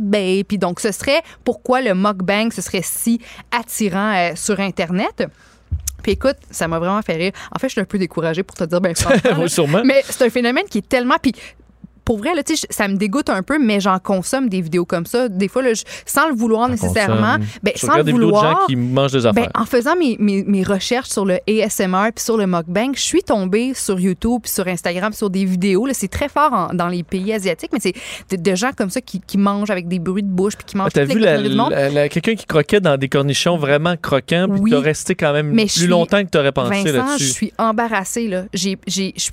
puis 0.48 0.58
donc 0.58 0.80
ce 0.80 0.92
serait 0.92 1.22
pourquoi 1.44 1.80
le 1.80 1.94
mukbang 1.96 2.50
ce 2.50 2.62
serait 2.62 2.82
si 2.82 3.20
attirant 3.50 4.14
euh, 4.14 4.32
sur 4.34 4.60
internet 4.60 5.28
puis 6.06 6.12
écoute, 6.12 6.36
ça 6.52 6.68
m'a 6.68 6.78
vraiment 6.78 7.02
fait 7.02 7.16
rire. 7.16 7.32
En 7.52 7.58
fait, 7.58 7.66
je 7.66 7.72
suis 7.72 7.80
un 7.80 7.84
peu 7.84 7.98
découragée 7.98 8.44
pour 8.44 8.56
te 8.56 8.62
dire, 8.62 8.80
ben 8.80 8.94
franchement. 8.94 9.38
Là. 9.42 9.48
sûrement. 9.48 9.82
Mais 9.84 10.04
c'est 10.08 10.24
un 10.24 10.30
phénomène 10.30 10.66
qui 10.70 10.78
est 10.78 10.88
tellement. 10.88 11.16
Puis 11.20 11.32
pour 12.06 12.16
vrai, 12.18 12.34
là, 12.34 12.40
ça 12.70 12.88
me 12.88 12.96
dégoûte 12.96 13.28
un 13.28 13.42
peu, 13.42 13.58
mais 13.58 13.80
j'en 13.80 13.98
consomme 13.98 14.48
des 14.48 14.62
vidéos 14.62 14.86
comme 14.86 15.04
ça. 15.04 15.28
Des 15.28 15.48
fois, 15.48 15.60
là, 15.60 15.74
je- 15.74 15.82
sans 16.06 16.28
le 16.28 16.34
vouloir 16.34 16.68
nécessairement. 16.70 17.36
Ben, 17.62 17.72
sans 17.76 17.96
le 17.98 18.04
des 18.04 18.12
vidéos 18.12 18.28
de 18.30 18.34
gens 18.34 18.40
vouloir. 18.40 18.66
qui 18.66 18.76
mangent 18.76 19.12
des 19.12 19.26
affaires. 19.26 19.50
Ben, 19.52 19.60
en 19.60 19.66
faisant 19.66 19.96
mes, 19.96 20.16
mes, 20.18 20.42
mes 20.44 20.62
recherches 20.62 21.08
sur 21.08 21.24
le 21.26 21.38
ASMR 21.48 22.12
puis 22.14 22.24
sur 22.24 22.36
le 22.38 22.46
mukbang, 22.46 22.92
je 22.94 23.00
suis 23.02 23.22
tombée 23.22 23.74
sur 23.74 24.00
YouTube 24.00 24.40
puis 24.44 24.52
sur 24.52 24.66
Instagram 24.66 25.12
sur 25.12 25.28
des 25.30 25.44
vidéos. 25.44 25.86
C'est 25.92 26.08
très 26.08 26.28
fort 26.28 26.52
en- 26.52 26.74
dans 26.74 26.88
les 26.88 27.02
pays 27.02 27.32
asiatiques, 27.32 27.70
mais 27.72 27.80
c'est 27.80 27.94
de, 28.30 28.40
de 28.40 28.54
gens 28.54 28.70
comme 28.76 28.90
ça 28.90 29.00
qui, 29.00 29.20
qui 29.20 29.36
mangent 29.36 29.70
avec 29.70 29.88
des 29.88 29.98
bruits 29.98 30.22
de 30.22 30.28
bouche 30.28 30.54
puis 30.56 30.64
qui 30.64 30.76
mangent 30.76 30.86
Ah, 30.88 30.94
T'as 30.94 31.06
toutes 31.06 31.14
vu 31.14 31.18
les 31.20 31.26
quelqu'un 32.08 32.34
qui 32.36 32.46
croquait 32.46 32.80
dans 32.80 32.96
des 32.96 33.08
cornichons 33.08 33.56
vraiment 33.56 33.96
croquants, 34.00 34.46
puis 34.48 34.60
Oui. 34.60 34.70
t'as 34.70 34.80
resté 34.80 35.14
quand 35.16 35.32
même 35.32 35.50
Mais 35.50 35.66
plus 35.66 35.86
longtemps 35.88 36.22
que 36.24 36.30
t'aurais 36.30 36.52
pensé 36.52 36.70
Vincent, 36.70 36.86
je 36.88 36.92
là-dessus. 36.96 37.24
suis 37.32 37.52
embarrassée. 37.58 38.28
Là. 38.28 38.44
Je 38.54 38.76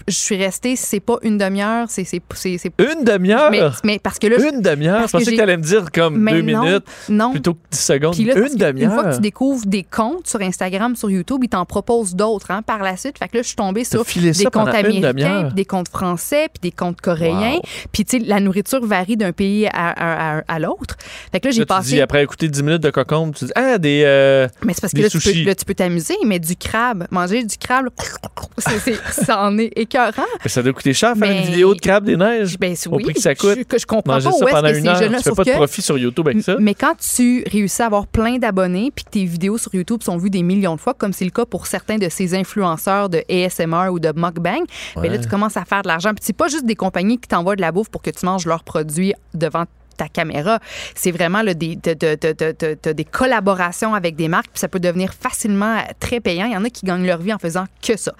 suis 0.09 0.35
restée, 0.37 0.75
c'est 0.75 0.99
pas 0.99 1.17
une 1.21 1.37
demi-heure, 1.37 1.85
c'est, 1.89 2.03
c'est, 2.63 2.73
Une 2.97 3.03
demi-heure? 3.03 3.51
Mais, 3.51 3.61
mais 3.83 3.99
parce 3.99 4.17
que 4.19 4.27
là, 4.27 4.37
Une 4.49 4.61
demi-heure? 4.61 5.07
Je 5.07 5.11
pensais 5.11 5.25
que 5.25 5.31
j'ai- 5.31 5.37
t'allais 5.37 5.57
me 5.57 5.63
dire 5.63 5.91
comme 5.93 6.17
Mais 6.17 6.31
deux 6.41 6.51
non, 6.53 6.63
minutes 6.63 6.85
non. 7.09 7.31
plutôt 7.31 7.53
que 7.53 7.59
10 7.71 7.79
secondes. 7.79 8.13
Puis 8.13 8.23
là, 8.25 8.33
Une 8.35 8.41
que 8.41 8.43
Une 8.43 8.49
fois 8.49 8.67
que 8.67 8.73
demi-heure? 8.73 9.15
tu 9.15 9.21
découvres 9.21 9.65
des 9.65 9.83
comptes 9.83 10.27
sur 10.27 10.41
Instagram, 10.41 10.95
sur 10.95 11.09
YouTube, 11.09 11.41
ils 11.43 11.49
t'en 11.49 11.65
proposent 11.65 12.15
d'autres 12.15 12.51
hein, 12.51 12.61
par 12.61 12.79
la 12.83 12.97
suite. 12.97 13.17
Fait 13.19 13.27
que 13.27 13.37
là, 13.37 13.41
je 13.43 13.47
suis 13.47 13.55
tombée 13.55 13.83
sur 13.83 14.03
des 14.03 14.45
comptes 14.45 14.67
américains, 14.69 15.09
demi-heure. 15.09 15.45
puis 15.47 15.53
des 15.55 15.65
comptes 15.65 15.89
français, 15.89 16.47
puis 16.53 16.69
des 16.69 16.71
comptes 16.71 17.01
coréens. 17.01 17.59
Puis, 17.91 18.05
tu 18.05 18.19
sais, 18.19 18.23
la 18.25 18.39
nourriture 18.39 18.85
varie 18.85 19.17
d'un 19.17 19.31
pays 19.31 19.67
à, 19.67 19.71
à- 19.73 20.37
à- 20.37 20.43
à 20.47 20.59
l'autre. 20.59 20.95
Fait 21.31 21.39
que 21.39 21.47
là, 21.47 21.51
j'ai 21.51 21.59
Là, 21.59 21.65
tu 21.65 21.67
passé. 21.67 21.89
dis, 21.89 22.01
après 22.01 22.23
écouter 22.23 22.47
10 22.47 22.63
minutes 22.63 22.83
de 22.83 22.89
cocombe, 22.89 23.33
tu 23.35 23.45
dis 23.45 23.51
Ah, 23.55 23.77
des. 23.77 24.03
euh, 24.05 24.47
Mais 24.65 24.73
c'est 24.73 24.81
parce 24.81 24.93
que 24.93 25.01
là 25.01 25.09
tu, 25.09 25.19
peux, 25.19 25.31
là, 25.43 25.55
tu 25.55 25.65
peux 25.65 25.73
t'amuser, 25.73 26.15
mais 26.25 26.39
du 26.39 26.55
crabe, 26.55 27.05
manger 27.11 27.43
du 27.43 27.57
crabe, 27.57 27.89
c'est, 28.57 28.79
c'est- 28.79 29.23
ça 29.25 29.41
en 29.41 29.57
est 29.57 29.71
écœurant. 29.75 30.23
Mais 30.43 30.49
ça 30.49 30.61
doit 30.63 30.73
coûter 30.73 30.93
cher 30.93 31.15
faire 31.17 31.27
Mais- 31.29 31.39
une 31.39 31.45
vidéo 31.45 31.73
de 31.75 31.79
crabe 31.79 32.05
des 32.05 32.17
neiges. 32.17 32.52
Ben, 32.59 32.75
au 32.89 32.95
oui, 32.95 33.03
prix 33.03 33.13
que 33.13 33.21
ça 33.21 33.35
coûte. 33.35 33.57
Je, 33.57 33.63
que 33.63 33.77
je 33.77 33.85
comprends 33.85 34.13
Manger 34.13 34.29
pas 34.29 34.31
ça 34.31 34.45
où 34.45 34.47
est-ce 34.47 34.55
pendant 34.55 34.69
que 34.69 34.77
une 34.77 34.83
ces 34.83 34.89
heure, 34.89 35.17
tu 35.17 35.23
fais 35.23 35.31
pas 35.31 35.43
de 35.43 35.51
profit 35.51 35.81
sur 35.81 35.97
YouTube 35.97 36.27
avec 36.27 36.41
ça. 36.41 36.55
Mais 36.59 36.73
quand 36.73 36.95
tu 36.97 37.43
réussis 37.47 37.81
à 37.81 37.85
avoir 37.87 38.07
plein 38.07 38.37
d'abonnés 38.37 38.91
puis 38.93 39.05
que 39.05 39.09
tes 39.09 39.25
vidéos 39.25 39.57
sur 39.57 39.73
YouTube 39.73 40.01
sont 40.03 40.17
vues 40.17 40.29
des 40.29 40.43
millions 40.43 40.75
de 40.75 40.81
fois, 40.81 40.93
comme 40.93 41.13
c'est 41.13 41.25
le 41.25 41.31
cas 41.31 41.45
pour 41.45 41.67
certains 41.67 41.97
de 41.97 42.09
ces 42.09 42.35
influenceurs 42.35 43.09
de 43.09 43.23
ASMR 43.29 43.89
ou 43.91 43.99
de 43.99 44.11
mukbang, 44.15 44.63
ben 44.95 45.11
là, 45.11 45.17
tu 45.17 45.27
commences 45.27 45.57
à 45.57 45.65
faire 45.65 45.81
de 45.81 45.87
l'argent. 45.87 46.09
Puis 46.13 46.23
c'est 46.23 46.33
pas 46.33 46.47
juste 46.47 46.65
des 46.65 46.75
compagnies 46.75 47.17
qui 47.17 47.27
t'envoient 47.27 47.55
de 47.55 47.61
la 47.61 47.71
bouffe 47.71 47.89
pour 47.89 48.01
que 48.01 48.09
tu 48.09 48.25
manges 48.25 48.45
leurs 48.45 48.63
produits 48.63 49.13
devant 49.33 49.65
ta 49.97 50.07
caméra. 50.07 50.59
C'est 50.95 51.11
vraiment 51.11 51.41
là, 51.41 51.53
des, 51.53 51.75
de- 51.75 51.93
de- 51.93 52.15
de- 52.19 52.31
de- 52.33 52.55
de- 52.59 52.77
de- 52.83 52.91
des 52.91 53.05
collaborations 53.05 53.93
avec 53.93 54.15
des 54.15 54.27
marques, 54.27 54.49
puis 54.51 54.59
ça 54.59 54.67
peut 54.67 54.79
devenir 54.79 55.13
facilement 55.13 55.77
très 55.99 56.19
payant. 56.19 56.45
Il 56.45 56.53
y 56.53 56.57
en 56.57 56.63
a 56.65 56.69
qui 56.69 56.85
gagnent 56.85 57.05
leur 57.05 57.19
vie 57.19 57.33
en 57.33 57.39
faisant 57.39 57.65
que 57.85 57.97
ça. 57.97 58.13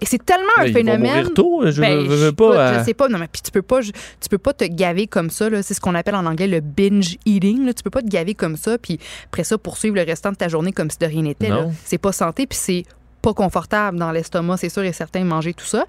Et 0.00 0.06
c'est 0.06 0.24
tellement 0.24 0.44
Mais 0.58 0.62
un 0.62 0.66
ils 0.66 0.72
vont 0.72 0.78
phénomène. 0.92 1.30
tôt, 1.34 1.62
je 1.70 1.80
Ben, 1.80 1.96
veux- 1.98 2.04
veux 2.14 2.26
écoute, 2.28 2.36
pas, 2.36 2.56
euh, 2.56 2.78
Je 2.80 2.84
sais 2.84 2.94
pas, 2.94 3.08
non, 3.08 3.18
mais 3.18 3.28
puis 3.28 3.42
tu 3.42 3.50
peux 3.50 3.62
pas, 3.62 3.80
tu 3.82 4.28
peux 4.30 4.38
pas 4.38 4.52
te 4.52 4.64
gaver 4.64 5.06
comme 5.06 5.30
ça. 5.30 5.48
C'est 5.62 5.74
ce 5.74 5.80
qu'on 5.80 5.94
appelle 5.94 6.14
en 6.14 6.26
anglais 6.26 6.46
le 6.48 6.60
binge 6.60 7.16
eating. 7.26 7.66
Là. 7.66 7.72
Tu 7.74 7.82
peux 7.82 7.90
pas 7.90 8.02
te 8.02 8.08
gaver 8.08 8.34
comme 8.34 8.56
ça, 8.56 8.78
puis 8.78 8.98
après 9.26 9.44
ça, 9.44 9.58
poursuivre 9.58 9.96
le 9.96 10.02
restant 10.02 10.30
de 10.32 10.36
ta 10.36 10.48
journée 10.48 10.72
comme 10.72 10.90
si 10.90 10.98
de 10.98 11.06
rien 11.06 11.22
n'était. 11.22 11.50
C'est 11.84 11.98
pas 11.98 12.12
santé, 12.12 12.46
puis 12.46 12.58
c'est 12.60 12.84
pas 13.26 13.34
confortable 13.34 13.98
dans 13.98 14.12
l'estomac, 14.12 14.56
c'est 14.58 14.68
sûr 14.68 14.84
et 14.84 14.92
certain, 14.92 15.24
manger 15.24 15.52
tout 15.52 15.64
ça. 15.64 15.84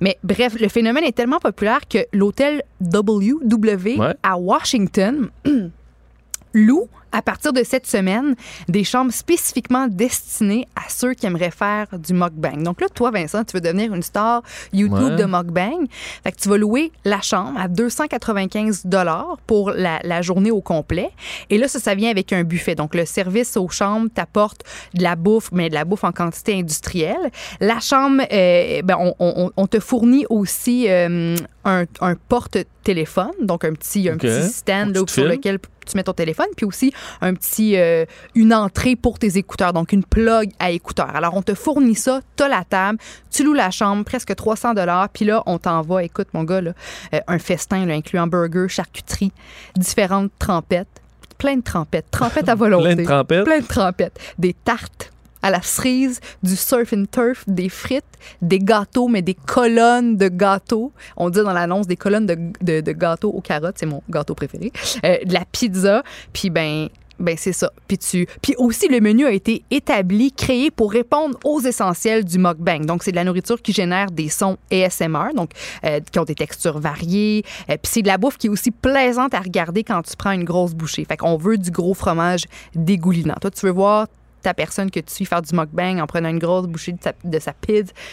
Mais 0.00 0.18
bref, 0.22 0.60
le 0.60 0.68
phénomène 0.68 1.04
est 1.04 1.16
tellement 1.16 1.38
populaire 1.38 1.80
que 1.88 2.00
l'hôtel 2.12 2.62
WW 2.82 4.02
à 4.22 4.36
Washington 4.36 5.30
loue 6.52 6.88
à 7.12 7.22
partir 7.22 7.52
de 7.52 7.62
cette 7.62 7.86
semaine, 7.86 8.34
des 8.68 8.84
chambres 8.84 9.12
spécifiquement 9.12 9.86
destinées 9.88 10.66
à 10.76 10.88
ceux 10.88 11.14
qui 11.14 11.26
aimeraient 11.26 11.50
faire 11.50 11.86
du 11.98 12.14
mukbang. 12.14 12.62
Donc 12.62 12.80
là, 12.80 12.88
toi, 12.88 13.10
Vincent, 13.10 13.44
tu 13.44 13.54
veux 13.56 13.60
devenir 13.60 13.94
une 13.94 14.02
star 14.02 14.42
YouTube 14.72 14.92
Ouais. 15.12 15.16
de 15.16 15.24
mukbang. 15.24 15.86
Fait 16.24 16.32
que 16.32 16.36
tu 16.38 16.48
vas 16.48 16.56
louer 16.56 16.92
la 17.04 17.20
chambre 17.20 17.58
à 17.60 17.68
295 17.68 18.86
dollars 18.86 19.36
pour 19.46 19.70
la, 19.70 20.00
la 20.02 20.22
journée 20.22 20.50
au 20.50 20.60
complet. 20.60 21.10
Et 21.50 21.58
là, 21.58 21.68
ça, 21.68 21.78
ça 21.80 21.94
vient 21.94 22.10
avec 22.10 22.32
un 22.32 22.44
buffet. 22.44 22.74
Donc 22.74 22.94
le 22.94 23.04
service 23.04 23.56
aux 23.56 23.68
chambres 23.68 24.08
t'apporte 24.14 24.62
de 24.94 25.02
la 25.02 25.16
bouffe, 25.16 25.50
mais 25.52 25.68
de 25.68 25.74
la 25.74 25.84
bouffe 25.84 26.04
en 26.04 26.12
quantité 26.12 26.54
industrielle. 26.58 27.30
La 27.60 27.80
chambre, 27.80 28.22
euh, 28.32 28.82
ben, 28.82 28.96
on, 28.98 29.14
on- 29.18 29.50
on 29.56 29.66
te 29.66 29.80
fournit 29.80 30.24
aussi 30.30 30.86
euh, 30.88 31.36
un, 31.64 31.84
un 32.00 32.14
porte-téléphone, 32.14 33.32
donc 33.40 33.64
un 33.64 33.72
petit, 33.72 34.08
un 34.08 34.16
petit 34.16 34.48
stand 34.48 34.94
là, 34.94 35.02
sur 35.06 35.24
lequel 35.24 35.58
tu 35.86 35.96
mets 35.96 36.02
ton 36.02 36.12
téléphone, 36.12 36.46
puis 36.56 36.66
aussi 36.66 36.92
un 37.20 37.34
petit, 37.34 37.76
euh, 37.76 38.04
une 38.34 38.54
entrée 38.54 38.96
pour 38.96 39.18
tes 39.18 39.36
écouteurs, 39.38 39.72
donc 39.72 39.92
une 39.92 40.04
plug 40.04 40.50
à 40.58 40.70
écouteurs. 40.70 41.14
Alors, 41.14 41.34
on 41.34 41.42
te 41.42 41.54
fournit 41.54 41.94
ça, 41.94 42.20
t'as 42.36 42.48
la 42.48 42.64
table, 42.64 42.98
tu 43.30 43.44
loues 43.44 43.54
la 43.54 43.70
chambre, 43.70 44.04
presque 44.04 44.34
300 44.34 44.74
dollars, 44.74 45.08
puis 45.08 45.24
là, 45.24 45.42
on 45.46 45.58
t'envoie, 45.58 46.04
écoute, 46.04 46.28
mon 46.32 46.44
gars, 46.44 46.60
là, 46.60 46.72
euh, 47.14 47.20
un 47.26 47.38
festin 47.38 47.86
là, 47.86 47.94
incluant 47.94 48.26
burger, 48.26 48.66
charcuterie, 48.68 49.32
différentes 49.76 50.30
trempettes, 50.38 51.02
plein 51.38 51.56
de 51.56 51.62
trempettes, 51.62 52.10
trempettes 52.10 52.48
à 52.48 52.54
volonté. 52.56 52.94
Plein 52.94 53.02
de 53.02 53.04
trempettes. 53.04 53.44
Plein 53.44 53.60
de 53.60 53.66
trempettes. 53.66 54.18
Des 54.38 54.54
tartes 54.54 55.11
à 55.42 55.50
la 55.50 55.62
cerise, 55.62 56.20
du 56.42 56.56
surf 56.56 56.92
and 56.92 57.04
turf, 57.10 57.44
des 57.46 57.68
frites, 57.68 58.04
des 58.40 58.58
gâteaux, 58.58 59.08
mais 59.08 59.22
des 59.22 59.34
colonnes 59.34 60.16
de 60.16 60.28
gâteaux. 60.28 60.92
On 61.16 61.30
dit 61.30 61.40
dans 61.42 61.52
l'annonce 61.52 61.86
des 61.86 61.96
colonnes 61.96 62.26
de, 62.26 62.80
de- 62.80 62.92
gâteaux 62.92 63.30
aux 63.30 63.40
carottes, 63.40 63.76
c'est 63.78 63.86
mon 63.86 64.02
gâteau 64.08 64.34
préféré. 64.34 64.72
Euh, 65.04 65.16
de 65.24 65.32
la 65.32 65.44
pizza, 65.50 66.02
puis 66.32 66.50
ben 66.50 66.88
ben 67.18 67.36
c'est 67.38 67.52
ça. 67.52 67.70
Puis 67.86 67.98
tu 67.98 68.26
puis 68.40 68.54
aussi 68.58 68.88
le 68.88 69.00
menu 69.00 69.26
a 69.26 69.30
été 69.30 69.62
établi, 69.70 70.32
créé 70.32 70.70
pour 70.70 70.90
répondre 70.90 71.38
aux 71.44 71.60
essentiels 71.60 72.24
du 72.24 72.38
mukbang. 72.38 72.84
Donc 72.84 73.02
c'est 73.04 73.12
de 73.12 73.16
la 73.16 73.24
nourriture 73.24 73.60
qui 73.62 73.72
génère 73.72 74.10
des 74.10 74.28
sons 74.28 74.56
ASMR, 74.72 75.32
donc 75.34 75.50
euh, 75.84 76.00
qui 76.10 76.18
ont 76.18 76.24
des 76.24 76.34
textures 76.34 76.80
variées. 76.80 77.44
Euh, 77.70 77.76
puis 77.80 77.92
c'est 77.92 78.02
de 78.02 78.08
la 78.08 78.18
bouffe 78.18 78.38
qui 78.38 78.48
est 78.48 78.50
aussi 78.50 78.70
plaisante 78.72 79.34
à 79.34 79.40
regarder 79.40 79.84
quand 79.84 80.02
tu 80.02 80.16
prends 80.16 80.32
une 80.32 80.44
grosse 80.44 80.74
bouchée. 80.74 81.04
Fait 81.04 81.16
qu'on 81.16 81.36
veut 81.36 81.58
du 81.58 81.70
gros 81.70 81.94
fromage 81.94 82.44
dégoulinant. 82.74 83.36
Toi 83.40 83.50
tu 83.50 83.66
veux 83.66 83.72
voir 83.72 84.08
ta 84.42 84.54
personne 84.54 84.90
que 84.90 85.00
tu 85.00 85.12
suis 85.12 85.24
faire 85.24 85.42
du 85.42 85.54
mukbang 85.54 86.00
en 86.00 86.06
prenant 86.06 86.28
une 86.28 86.38
grosse 86.38 86.66
bouchée 86.66 86.92
de 86.92 86.98
sa, 87.02 87.12
de 87.24 87.38
sa 87.38 87.52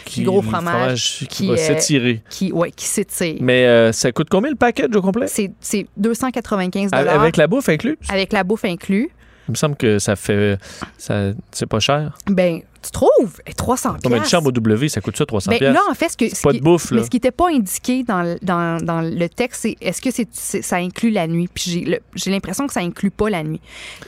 Qui- 0.05 0.21
du 0.21 0.25
gros 0.25 0.41
fromage, 0.41 1.25
qui 1.29 1.47
va 1.47 1.57
s'étirer. 1.57 2.21
qui 2.29 2.51
ouais, 2.51 2.71
qui 2.71 2.85
s'étire. 2.85 3.37
Mais 3.41 3.65
euh, 3.65 3.91
ça 3.91 4.11
coûte 4.11 4.27
combien 4.29 4.49
le 4.51 4.55
package 4.55 4.95
au 4.95 5.01
complet? 5.01 5.27
C'est 5.27 5.51
c'est 5.59 5.87
295 5.97 6.91
Avec 6.93 7.37
la 7.37 7.47
bouffe 7.47 7.69
inclus? 7.69 7.97
avec 8.09 8.31
la 8.33 8.43
bouffe 8.43 8.65
inclus. 8.65 9.09
Il 9.47 9.51
me 9.51 9.55
semble 9.55 9.75
que 9.75 9.97
ça 9.97 10.15
fait. 10.15 10.57
ça 10.97 11.31
C'est 11.51 11.65
pas 11.65 11.79
cher. 11.79 12.15
Ben, 12.27 12.61
tu 12.81 12.91
trouves? 12.91 13.41
Et 13.47 13.53
300 13.53 13.93
Non, 14.03 14.09
mais 14.09 14.17
une 14.17 14.25
chambre 14.25 14.47
au 14.47 14.51
W, 14.51 14.89
ça 14.89 15.01
coûte 15.01 15.17
ça 15.17 15.25
300 15.25 15.51
Ben, 15.59 15.73
là, 15.73 15.81
en 15.89 15.93
fait, 15.93 16.09
ce 16.09 16.17
que, 16.17 16.29
ce 16.33 16.41
pas 16.41 16.51
qui- 16.51 16.59
de 16.59 16.63
bouffe, 16.63 16.91
là. 16.91 16.97
Mais 16.97 17.03
ce 17.05 17.09
qui 17.09 17.17
n'était 17.17 17.31
pas 17.31 17.49
indiqué 17.49 18.03
dans, 18.03 18.21
le- 18.21 18.37
dans, 18.41 18.83
dans 18.83 19.01
le 19.01 19.27
texte, 19.29 19.61
c'est 19.63 19.75
est-ce 19.81 20.01
que 20.01 20.09
c'est, 20.11 20.27
ça 20.63 20.77
inclut 20.77 21.09
la 21.11 21.27
nuit? 21.27 21.49
Puis 21.53 21.85
j'ai, 22.15 22.31
l'impression 22.31 22.67
que 22.67 22.73
ça 22.73 22.79
inclut 22.81 23.11
pas 23.11 23.29
la 23.29 23.43
nuit. 23.43 23.61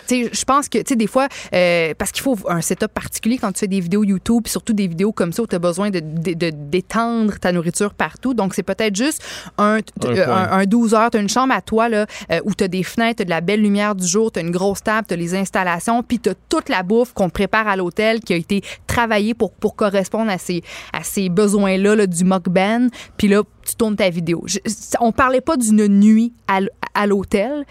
Tu 0.07 0.29
je 0.31 0.43
pense 0.45 0.69
que, 0.69 0.77
tu 0.79 0.83
sais, 0.89 0.95
des 0.95 1.07
fois, 1.07 1.27
euh, 1.53 1.93
parce 1.97 2.11
qu'il 2.11 2.23
faut 2.23 2.37
un 2.47 2.61
setup 2.61 2.87
particulier 2.93 3.37
quand 3.37 3.51
tu 3.51 3.59
fais 3.59 3.67
des 3.67 3.79
vidéos 3.79 4.03
YouTube, 4.03 4.43
puis 4.43 4.51
surtout 4.51 4.73
des 4.73 4.87
vidéos 4.87 5.11
comme 5.11 5.33
ça 5.33 5.43
où 5.43 5.47
tu 5.47 5.55
as 5.55 5.59
besoin 5.59 5.89
de, 5.89 5.99
d'étendre 5.99 7.37
ta 7.39 7.51
nourriture 7.51 7.93
partout. 7.93 8.33
Donc, 8.33 8.53
c'est 8.53 8.63
peut-être 8.63 8.95
juste 8.95 9.23
un, 9.57 9.75
Un 9.75 9.79
euh, 10.05 10.25
coin. 10.25 10.35
un, 10.35 10.59
un 10.59 10.65
12 10.65 10.93
heures, 10.93 11.09
tu 11.11 11.17
as 11.17 11.21
une 11.21 11.29
chambre 11.29 11.53
à 11.53 11.61
toi, 11.61 11.89
là, 11.89 12.05
euh, 12.31 12.39
où 12.45 12.53
tu 12.55 12.63
as 12.63 12.67
des 12.67 12.83
fenêtres, 12.83 13.17
t'as 13.19 13.25
de 13.25 13.29
la 13.29 13.41
belle 13.41 13.61
lumière 13.61 13.95
du 13.95 14.05
jour, 14.07 14.31
tu 14.31 14.39
as 14.39 14.41
une 14.41 14.51
grosse 14.51 14.83
table, 14.83 15.07
tu 15.07 15.13
as 15.13 15.17
les 15.17 15.35
installations, 15.35 16.03
puis 16.03 16.19
tu 16.19 16.29
as 16.29 16.33
toute 16.49 16.69
la 16.69 16.83
bouffe 16.83 17.13
qu'on 17.13 17.27
te 17.27 17.33
prépare 17.33 17.67
à 17.67 17.75
l'hôtel 17.75 18.19
qui 18.21 18.33
a 18.33 18.35
été 18.35 18.60
travaillée 18.87 19.33
pour, 19.33 19.51
pour 19.51 19.75
correspondre 19.75 20.31
à 20.31 20.37
ces, 20.37 20.61
à 20.93 21.03
ces 21.03 21.29
besoins-là 21.29 21.95
là, 21.95 22.07
du 22.07 22.23
mukbang. 22.23 22.89
Puis 23.17 23.27
là, 23.27 23.43
tu 23.65 23.75
tournes 23.75 23.95
ta 23.95 24.09
vidéo. 24.09 24.43
Je- 24.45 24.59
on 24.99 25.11
parlait 25.11 25.41
pas 25.41 25.57
d'une 25.57 25.87
nuit 25.87 26.33
à, 26.47 26.59
à 26.93 27.07
l'hôtel. 27.07 27.65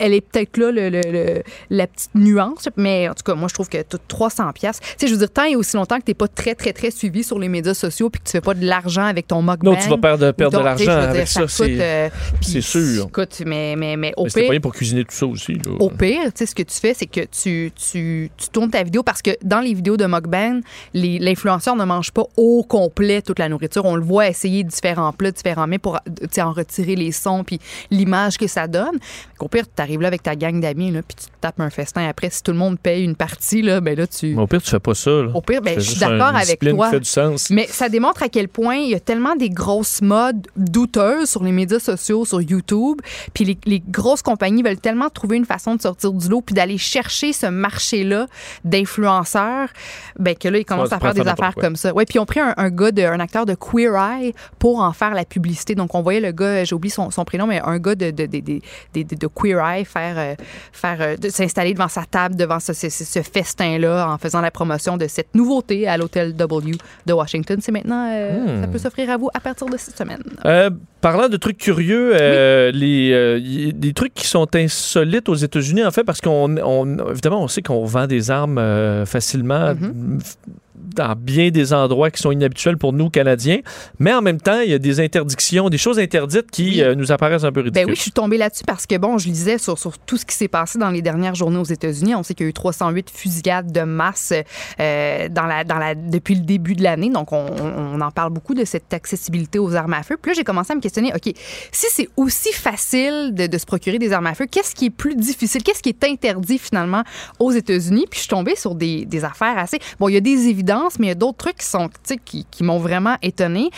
Elle 0.00 0.14
est 0.14 0.20
peut-être 0.22 0.56
là, 0.56 0.70
le, 0.72 0.88
le- 0.88 1.00
le- 1.12 1.42
la 1.70 1.86
petite 1.86 2.10
nuance, 2.14 2.68
mais 2.76 3.08
en 3.08 3.14
tout 3.14 3.22
cas, 3.22 3.34
moi, 3.34 3.46
je 3.48 3.54
trouve 3.54 3.68
que 3.68 3.82
tout 3.82 3.98
300 4.08 4.52
pièces. 4.52 4.80
Tu 4.80 4.86
sais, 4.98 5.06
je 5.06 5.12
veux 5.12 5.18
dire, 5.18 5.30
tant 5.30 5.44
et 5.44 5.54
aussi 5.56 5.76
longtemps 5.76 5.98
que 5.98 6.04
t'es 6.04 6.14
pas 6.14 6.26
très, 6.28 6.54
très, 6.54 6.72
très 6.72 6.90
suivi 6.90 7.22
sur 7.22 7.38
les 7.38 7.48
médias 7.48 7.74
sociaux 7.74 8.10
puis 8.10 8.20
que 8.20 8.24
tu 8.26 8.32
fais 8.32 8.40
pas 8.40 8.54
de 8.54 8.64
l'argent 8.66 9.04
avec 9.04 9.26
ton 9.26 9.42
mukbang. 9.42 9.72
Non, 9.72 9.76
tu 9.76 9.88
vas 9.88 9.98
perdre, 9.98 10.32
perdre 10.32 10.58
de 10.58 10.64
l'argent 10.64 10.90
avec 10.90 11.28
ça, 11.28 11.46
c'est 11.46 11.76
euh, 11.80 12.08
c'est 12.40 12.60
sûr. 12.60 13.06
Écoute, 13.08 13.42
mais, 13.46 13.76
mais, 13.76 13.96
mais 13.96 14.12
au 14.16 14.24
Mais 14.24 14.30
pire, 14.30 14.48
pas 14.52 14.60
pour 14.60 14.72
cuisiner 14.74 15.04
tout 15.04 15.14
ça 15.14 15.26
aussi. 15.26 15.52
là. 15.54 15.72
au 15.78 15.90
pire, 15.90 16.24
tu 16.26 16.30
sais, 16.34 16.46
ce 16.46 16.54
que 16.54 16.62
tu 16.62 16.74
fais, 16.80 16.94
c'est 16.94 17.06
que 17.06 17.20
tu, 17.20 17.70
tu, 17.76 18.30
tu 18.36 18.48
tournes 18.48 18.70
ta 18.70 18.82
vidéo 18.82 19.02
parce 19.02 19.22
que 19.22 19.30
dans 19.42 19.60
les 19.60 19.74
vidéos 19.74 19.96
de 19.96 20.06
mukbang, 20.06 20.60
l'influenceur 20.94 21.76
ne 21.76 21.84
mange 21.84 22.10
pas 22.12 22.24
au 22.36 22.62
complet 22.62 23.22
toute 23.22 23.38
la 23.38 23.48
nourriture. 23.48 23.84
On 23.84 23.96
le 23.96 24.02
voit 24.04 24.28
essayer 24.28 24.64
différents 24.64 25.12
plats, 25.12 25.30
différents 25.32 25.66
mets 25.66 25.78
pour 25.78 25.98
en 26.38 26.52
retirer 26.52 26.96
les 26.96 27.12
sons 27.12 27.44
puis 27.44 27.58
l'image 27.90 28.38
que 28.38 28.46
ça 28.46 28.66
donne. 28.66 28.98
Au 29.38 29.48
pire, 29.48 29.64
tu 29.74 29.82
là 29.98 30.08
avec 30.08 30.22
ta 30.22 30.36
gang 30.36 30.60
d'amis, 30.60 30.90
là, 30.90 31.00
puis 31.02 31.16
tu 31.16 31.26
te 31.26 31.30
tapes 31.40 31.60
un 31.60 31.70
festin 31.70 32.06
après. 32.08 32.30
Si 32.30 32.42
tout 32.42 32.52
le 32.52 32.58
monde 32.58 32.78
paye 32.78 33.04
une 33.04 33.16
partie, 33.16 33.62
là, 33.62 33.80
ben 33.80 33.96
là, 33.96 34.06
tu... 34.06 34.34
Mais 34.34 34.42
au 34.42 34.46
pire, 34.46 34.62
tu 34.62 34.70
fais 34.70 34.78
pas 34.78 34.94
ça. 34.94 35.10
là. 35.10 35.30
Au 35.34 35.40
pire, 35.40 35.62
ben, 35.62 35.74
je 35.78 35.80
suis 35.90 36.00
d'accord 36.00 36.34
avec 36.36 36.58
toi. 36.60 36.86
qui 36.86 36.90
fait 36.92 37.00
du 37.00 37.08
sens. 37.08 37.50
Mais 37.50 37.66
ça 37.66 37.88
démontre 37.88 38.22
à 38.22 38.28
quel 38.28 38.48
point 38.48 38.76
il 38.76 38.90
y 38.90 38.94
a 38.94 39.00
tellement 39.00 39.36
des 39.36 39.50
grosses 39.50 40.02
modes 40.02 40.46
douteuses 40.56 41.28
sur 41.30 41.42
les 41.42 41.52
médias 41.52 41.78
sociaux, 41.78 42.24
sur 42.24 42.40
YouTube. 42.40 43.00
Puis 43.34 43.44
les, 43.44 43.58
les 43.66 43.80
grosses 43.80 44.22
compagnies 44.22 44.62
veulent 44.62 44.78
tellement 44.80 45.08
trouver 45.10 45.36
une 45.36 45.44
façon 45.46 45.74
de 45.74 45.80
sortir 45.82 46.12
du 46.12 46.28
lot 46.28 46.40
puis 46.42 46.54
d'aller 46.54 46.78
chercher 46.78 47.32
ce 47.32 47.46
marché-là 47.46 48.26
d'influenceurs, 48.64 49.68
ben 50.18 50.34
que 50.34 50.48
là, 50.48 50.58
ils 50.58 50.64
commencent 50.64 50.88
Ouais, 50.90 50.94
à 50.94 51.00
faire 51.00 51.14
des 51.14 51.20
affaires 51.28 51.54
quoi. 51.54 51.62
comme 51.62 51.76
ça. 51.76 51.92
Ouais, 51.92 52.04
puis 52.04 52.16
ils 52.16 52.18
ont 52.20 52.26
pris 52.26 52.40
un, 52.40 52.54
un 52.56 52.70
gars, 52.70 52.90
de, 52.92 53.02
un 53.02 53.20
acteur 53.20 53.46
de 53.46 53.54
Queer 53.54 53.94
Eye 53.94 54.34
pour 54.58 54.80
en 54.80 54.92
faire 54.92 55.14
la 55.14 55.24
publicité. 55.24 55.74
Donc 55.74 55.94
on 55.94 56.02
voyait 56.02 56.20
le 56.20 56.32
gars, 56.32 56.64
j'ai 56.64 56.74
oublié 56.74 56.92
son, 56.92 57.10
son 57.10 57.24
prénom, 57.24 57.46
mais 57.46 57.60
un 57.60 57.78
gars 57.78 57.94
de, 57.94 58.10
de- 58.10 58.26
de- 58.26 58.40
de 58.94 59.26
Queer 59.26 59.58
Eye 59.64 59.79
faire, 59.84 60.14
euh, 60.18 60.34
faire 60.72 60.96
euh, 61.00 61.16
de 61.16 61.28
s'installer 61.28 61.74
devant 61.74 61.88
sa 61.88 62.04
table, 62.04 62.36
devant 62.36 62.60
ce, 62.60 62.72
ce- 62.72 62.88
ce- 62.90 63.04
ce 63.04 63.20
festin-là, 63.22 64.08
en 64.10 64.18
faisant 64.18 64.40
la 64.40 64.50
promotion 64.50 64.96
de 64.96 65.06
cette 65.06 65.34
nouveauté 65.34 65.86
à 65.88 65.96
l'hôtel 65.96 66.34
W 66.34 66.72
de 67.06 67.12
Washington. 67.12 67.58
C'est 67.60 67.72
maintenant, 67.72 68.10
euh, 68.12 68.30
Hmm. 68.58 68.62
ça 68.62 68.68
peut 68.68 68.78
s'offrir 68.78 69.10
à 69.10 69.16
vous 69.16 69.28
à 69.34 69.40
partir 69.40 69.66
de 69.66 69.76
cette 69.76 69.96
semaine. 69.96 70.22
Euh, 70.44 70.70
parlant 71.00 71.28
de 71.28 71.36
trucs 71.36 71.58
curieux, 71.58 72.12
euh, 72.14 72.70
les, 72.72 73.10
euh, 73.12 73.72
des 73.72 73.92
trucs 73.92 74.14
qui 74.14 74.26
sont 74.26 74.46
insolites 74.54 75.28
aux 75.28 75.34
États-Unis, 75.34 75.84
en 75.84 75.90
fait, 75.90 76.04
parce 76.04 76.20
qu'on, 76.20 76.56
on- 76.58 77.10
évidemment, 77.10 77.42
on 77.42 77.48
sait 77.48 77.62
qu'on 77.62 77.84
vend 77.84 78.06
des 78.06 78.30
armes 78.30 78.58
euh, 78.58 79.06
facilement 79.06 79.72
f- 79.74 80.34
dans 80.96 81.14
bien 81.14 81.50
des 81.50 81.72
endroits 81.74 82.10
qui 82.10 82.20
sont 82.22 82.32
inhabituels 82.32 82.78
pour 82.78 82.92
nous, 82.94 83.10
Canadiens, 83.10 83.58
mais 83.98 84.12
en 84.14 84.22
même 84.22 84.40
temps, 84.40 84.60
il 84.60 84.70
y 84.70 84.74
a 84.74 84.78
des 84.78 84.98
interdictions, 84.98 85.68
des 85.68 85.76
choses 85.78 85.98
interdites 85.98 86.50
qui 86.50 86.82
nous 86.96 87.12
apparaissent 87.12 87.44
un 87.44 87.52
peu 87.52 87.60
ridicules. 87.60 87.84
Ben 87.86 87.90
oui, 87.90 87.96
je 87.96 88.00
suis 88.00 88.10
tombée 88.12 88.38
là-dessus 88.38 88.64
parce 88.66 88.86
que, 88.86 88.96
bon, 88.96 89.18
je 89.18 89.28
lisais 89.28 89.58
sur, 89.58 89.78
sur 89.78 89.98
tout 89.98 90.16
ce 90.16 90.24
qui 90.24 90.34
s'est 90.34 90.48
passé 90.48 90.78
dans 90.78 90.88
les 90.90 91.02
dernières 91.02 91.34
journées 91.34 91.58
aux 91.58 91.64
États-Unis. 91.64 92.14
On 92.14 92.22
sait 92.22 92.32
qu'il 92.34 92.44
y 92.44 92.48
a 92.48 92.50
eu 92.50 92.54
308 92.54 93.10
fusillades 93.10 93.70
de 93.70 93.82
masse 93.82 94.32
dans 94.78 95.46
la, 95.46 95.64
dans 95.64 95.76
la, 95.78 95.94
depuis 95.94 96.34
le 96.34 96.40
début 96.42 96.74
de 96.74 96.82
l'année. 96.82 97.10
Donc, 97.10 97.32
on, 97.32 97.44
on- 97.46 97.96
on 97.96 98.00
en 98.00 98.10
parle 98.10 98.32
beaucoup 98.32 98.54
de 98.54 98.64
cette 98.64 98.92
accessibilité 98.94 99.58
aux 99.58 99.74
armes 99.76 99.92
à 99.92 100.02
feu. 100.02 100.16
Puis 100.20 100.30
là, 100.30 100.34
j'ai 100.36 100.44
commencé 100.44 100.72
à 100.72 100.76
me 100.76 100.80
questionner, 100.80 100.89
OK, 100.98 101.32
si 101.72 101.86
c'est 101.90 102.08
aussi 102.16 102.52
facile 102.52 103.32
de, 103.34 103.58
se 103.58 103.66
procurer 103.66 103.98
des 103.98 104.12
armes 104.12 104.26
à 104.26 104.34
feu, 104.34 104.46
qu'est-ce 104.50 104.74
qui 104.74 104.86
est 104.86 104.90
plus 104.90 105.14
difficile? 105.14 105.62
Qu'est-ce 105.62 105.82
qui 105.82 105.90
est 105.90 106.04
interdit 106.04 106.58
finalement 106.58 107.02
aux 107.38 107.52
États-Unis? 107.52 108.06
Puis 108.10 108.18
je 108.18 108.24
suis 108.24 108.28
tombée 108.28 108.56
sur 108.56 108.74
des, 108.74 109.06
affaires 109.24 109.58
assez... 109.58 109.78
Bon, 109.98 110.08
il 110.08 110.14
y 110.14 110.16
a 110.16 110.20
des 110.20 110.48
évidences, 110.48 110.98
mais 110.98 111.06
il 111.06 111.10
y 111.10 111.12
a 111.12 111.16
d'autres 111.16 111.38
trucs 111.38 111.58
qui 111.58 111.66
sont, 111.66 111.90
qui, 112.24 112.46
qui 112.50 112.64
m'ont 112.64 112.78
vraiment 112.78 113.16
étonnée. 113.22 113.70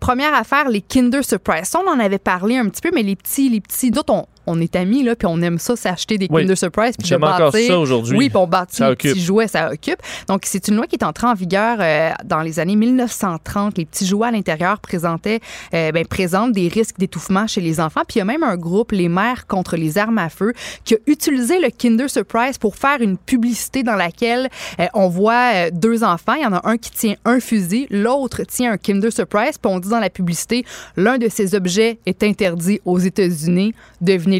Première 0.00 0.34
affaire, 0.34 0.68
les 0.68 0.82
Kinder 0.82 1.24
Surprise. 1.24 1.72
On 1.74 1.88
en 1.88 1.98
avait 1.98 2.18
parlé 2.18 2.56
un 2.56 2.68
petit 2.68 2.82
peu, 2.82 2.90
mais 2.94 3.02
les 3.02 3.16
petits, 3.16 3.48
les 3.48 3.60
petits, 3.60 3.90
d'autres, 3.90 4.26
on 4.46 4.60
est 4.60 4.76
amis, 4.76 5.02
là, 5.02 5.16
puis 5.16 5.26
on 5.26 5.40
aime 5.42 5.58
ça, 5.58 5.76
s'acheter 5.76 6.18
des 6.18 6.28
Oui. 6.30 6.42
Kinder 6.42 6.56
Surprise. 6.56 6.94
puis 6.96 7.04
de 7.04 7.08
J'aime 7.08 7.24
encore 7.24 7.52
bâtir- 7.52 7.66
ça 7.68 7.78
aujourd'hui. 7.78 8.16
Oui, 8.16 8.28
puis 8.28 8.36
on 8.38 8.46
bâtit 8.46 8.76
Ça 8.76 8.86
les 8.86 8.92
occupe. 8.92 9.12
petits 9.12 9.24
jouets, 9.24 9.48
ça 9.48 9.70
occupe. 9.72 9.98
Donc, 10.28 10.42
c'est 10.44 10.68
une 10.68 10.76
loi 10.76 10.86
qui 10.86 10.96
est 10.96 11.04
entrée 11.04 11.26
en 11.26 11.34
vigueur 11.34 11.78
euh, 11.80 12.10
dans 12.24 12.40
les 12.40 12.58
années 12.60 12.76
1930. 12.76 13.78
Les 13.78 13.84
petits 13.84 14.06
jouets 14.06 14.28
à 14.28 14.30
l'intérieur 14.30 14.78
présentaient, 14.80 15.40
euh, 15.74 15.92
ben, 15.92 16.04
présentent 16.06 16.52
des 16.52 16.68
risques 16.68 16.98
d'étouffement 16.98 17.46
chez 17.46 17.60
les 17.60 17.80
enfants. 17.80 18.02
Puis 18.06 18.16
il 18.16 18.18
y 18.18 18.22
a 18.22 18.24
même 18.24 18.42
un 18.42 18.56
groupe, 18.56 18.92
les 18.92 19.08
Mères 19.08 19.46
contre 19.46 19.76
les 19.76 19.98
armes 19.98 20.18
à 20.18 20.28
feu, 20.28 20.52
qui 20.84 20.94
a 20.94 20.98
utilisé 21.06 21.58
le 21.60 21.68
Kinder 21.70 22.08
Surprise 22.08 22.58
pour 22.58 22.76
faire 22.76 23.00
une 23.00 23.16
publicité 23.16 23.82
dans 23.82 23.94
laquelle 23.96 24.48
euh, 24.80 24.86
on 24.94 25.08
voit 25.08 25.70
deux 25.70 26.04
enfants. 26.04 26.34
Il 26.34 26.42
y 26.42 26.46
en 26.46 26.52
a 26.52 26.60
un 26.68 26.76
qui 26.76 26.90
tient 26.90 27.14
un 27.24 27.40
fusil, 27.40 27.86
l'autre 27.90 28.42
tient 28.44 28.72
un 28.72 28.76
Kinder 28.76 29.10
Surprise. 29.12 29.58
Puis 29.58 29.70
on 29.72 29.78
dit 29.78 29.88
dans 29.88 30.00
la 30.00 30.10
publicité, 30.10 30.64
l'un 30.96 31.18
de 31.18 31.28
ces 31.28 31.54
objets 31.54 31.98
est 32.06 32.22
interdit 32.22 32.80
aux 32.84 32.98
États-Unis. 32.98 33.74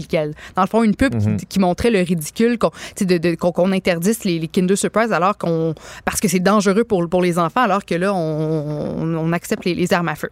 Lequel? 0.00 0.34
Dans 0.54 0.62
le 0.62 0.68
fond, 0.68 0.82
une 0.82 0.94
pub 0.96 1.14
Mhm. 1.14 1.36
qui, 1.38 1.46
qui 1.46 1.58
montrait 1.58 1.90
le 1.90 2.00
ridicule 2.00 2.58
qu'on 2.58 2.70
de, 3.00 3.36
interdise 3.72 4.24
les, 4.24 4.38
les 4.38 4.48
Kinder 4.48 4.76
Surprise 4.76 5.12
alors 5.12 5.36
qu'on 5.38 5.74
parce 6.04 6.20
que 6.20 6.28
c'est 6.28 6.40
dangereux 6.40 6.84
pour, 6.84 7.08
pour 7.08 7.22
les 7.22 7.38
enfants 7.38 7.62
alors 7.62 7.84
que 7.84 7.94
là 7.94 8.12
on, 8.14 9.32
accepte 9.32 9.64
les, 9.64 9.74
les 9.74 9.92
armes 9.92 10.08
à 10.08 10.14
feu. 10.14 10.30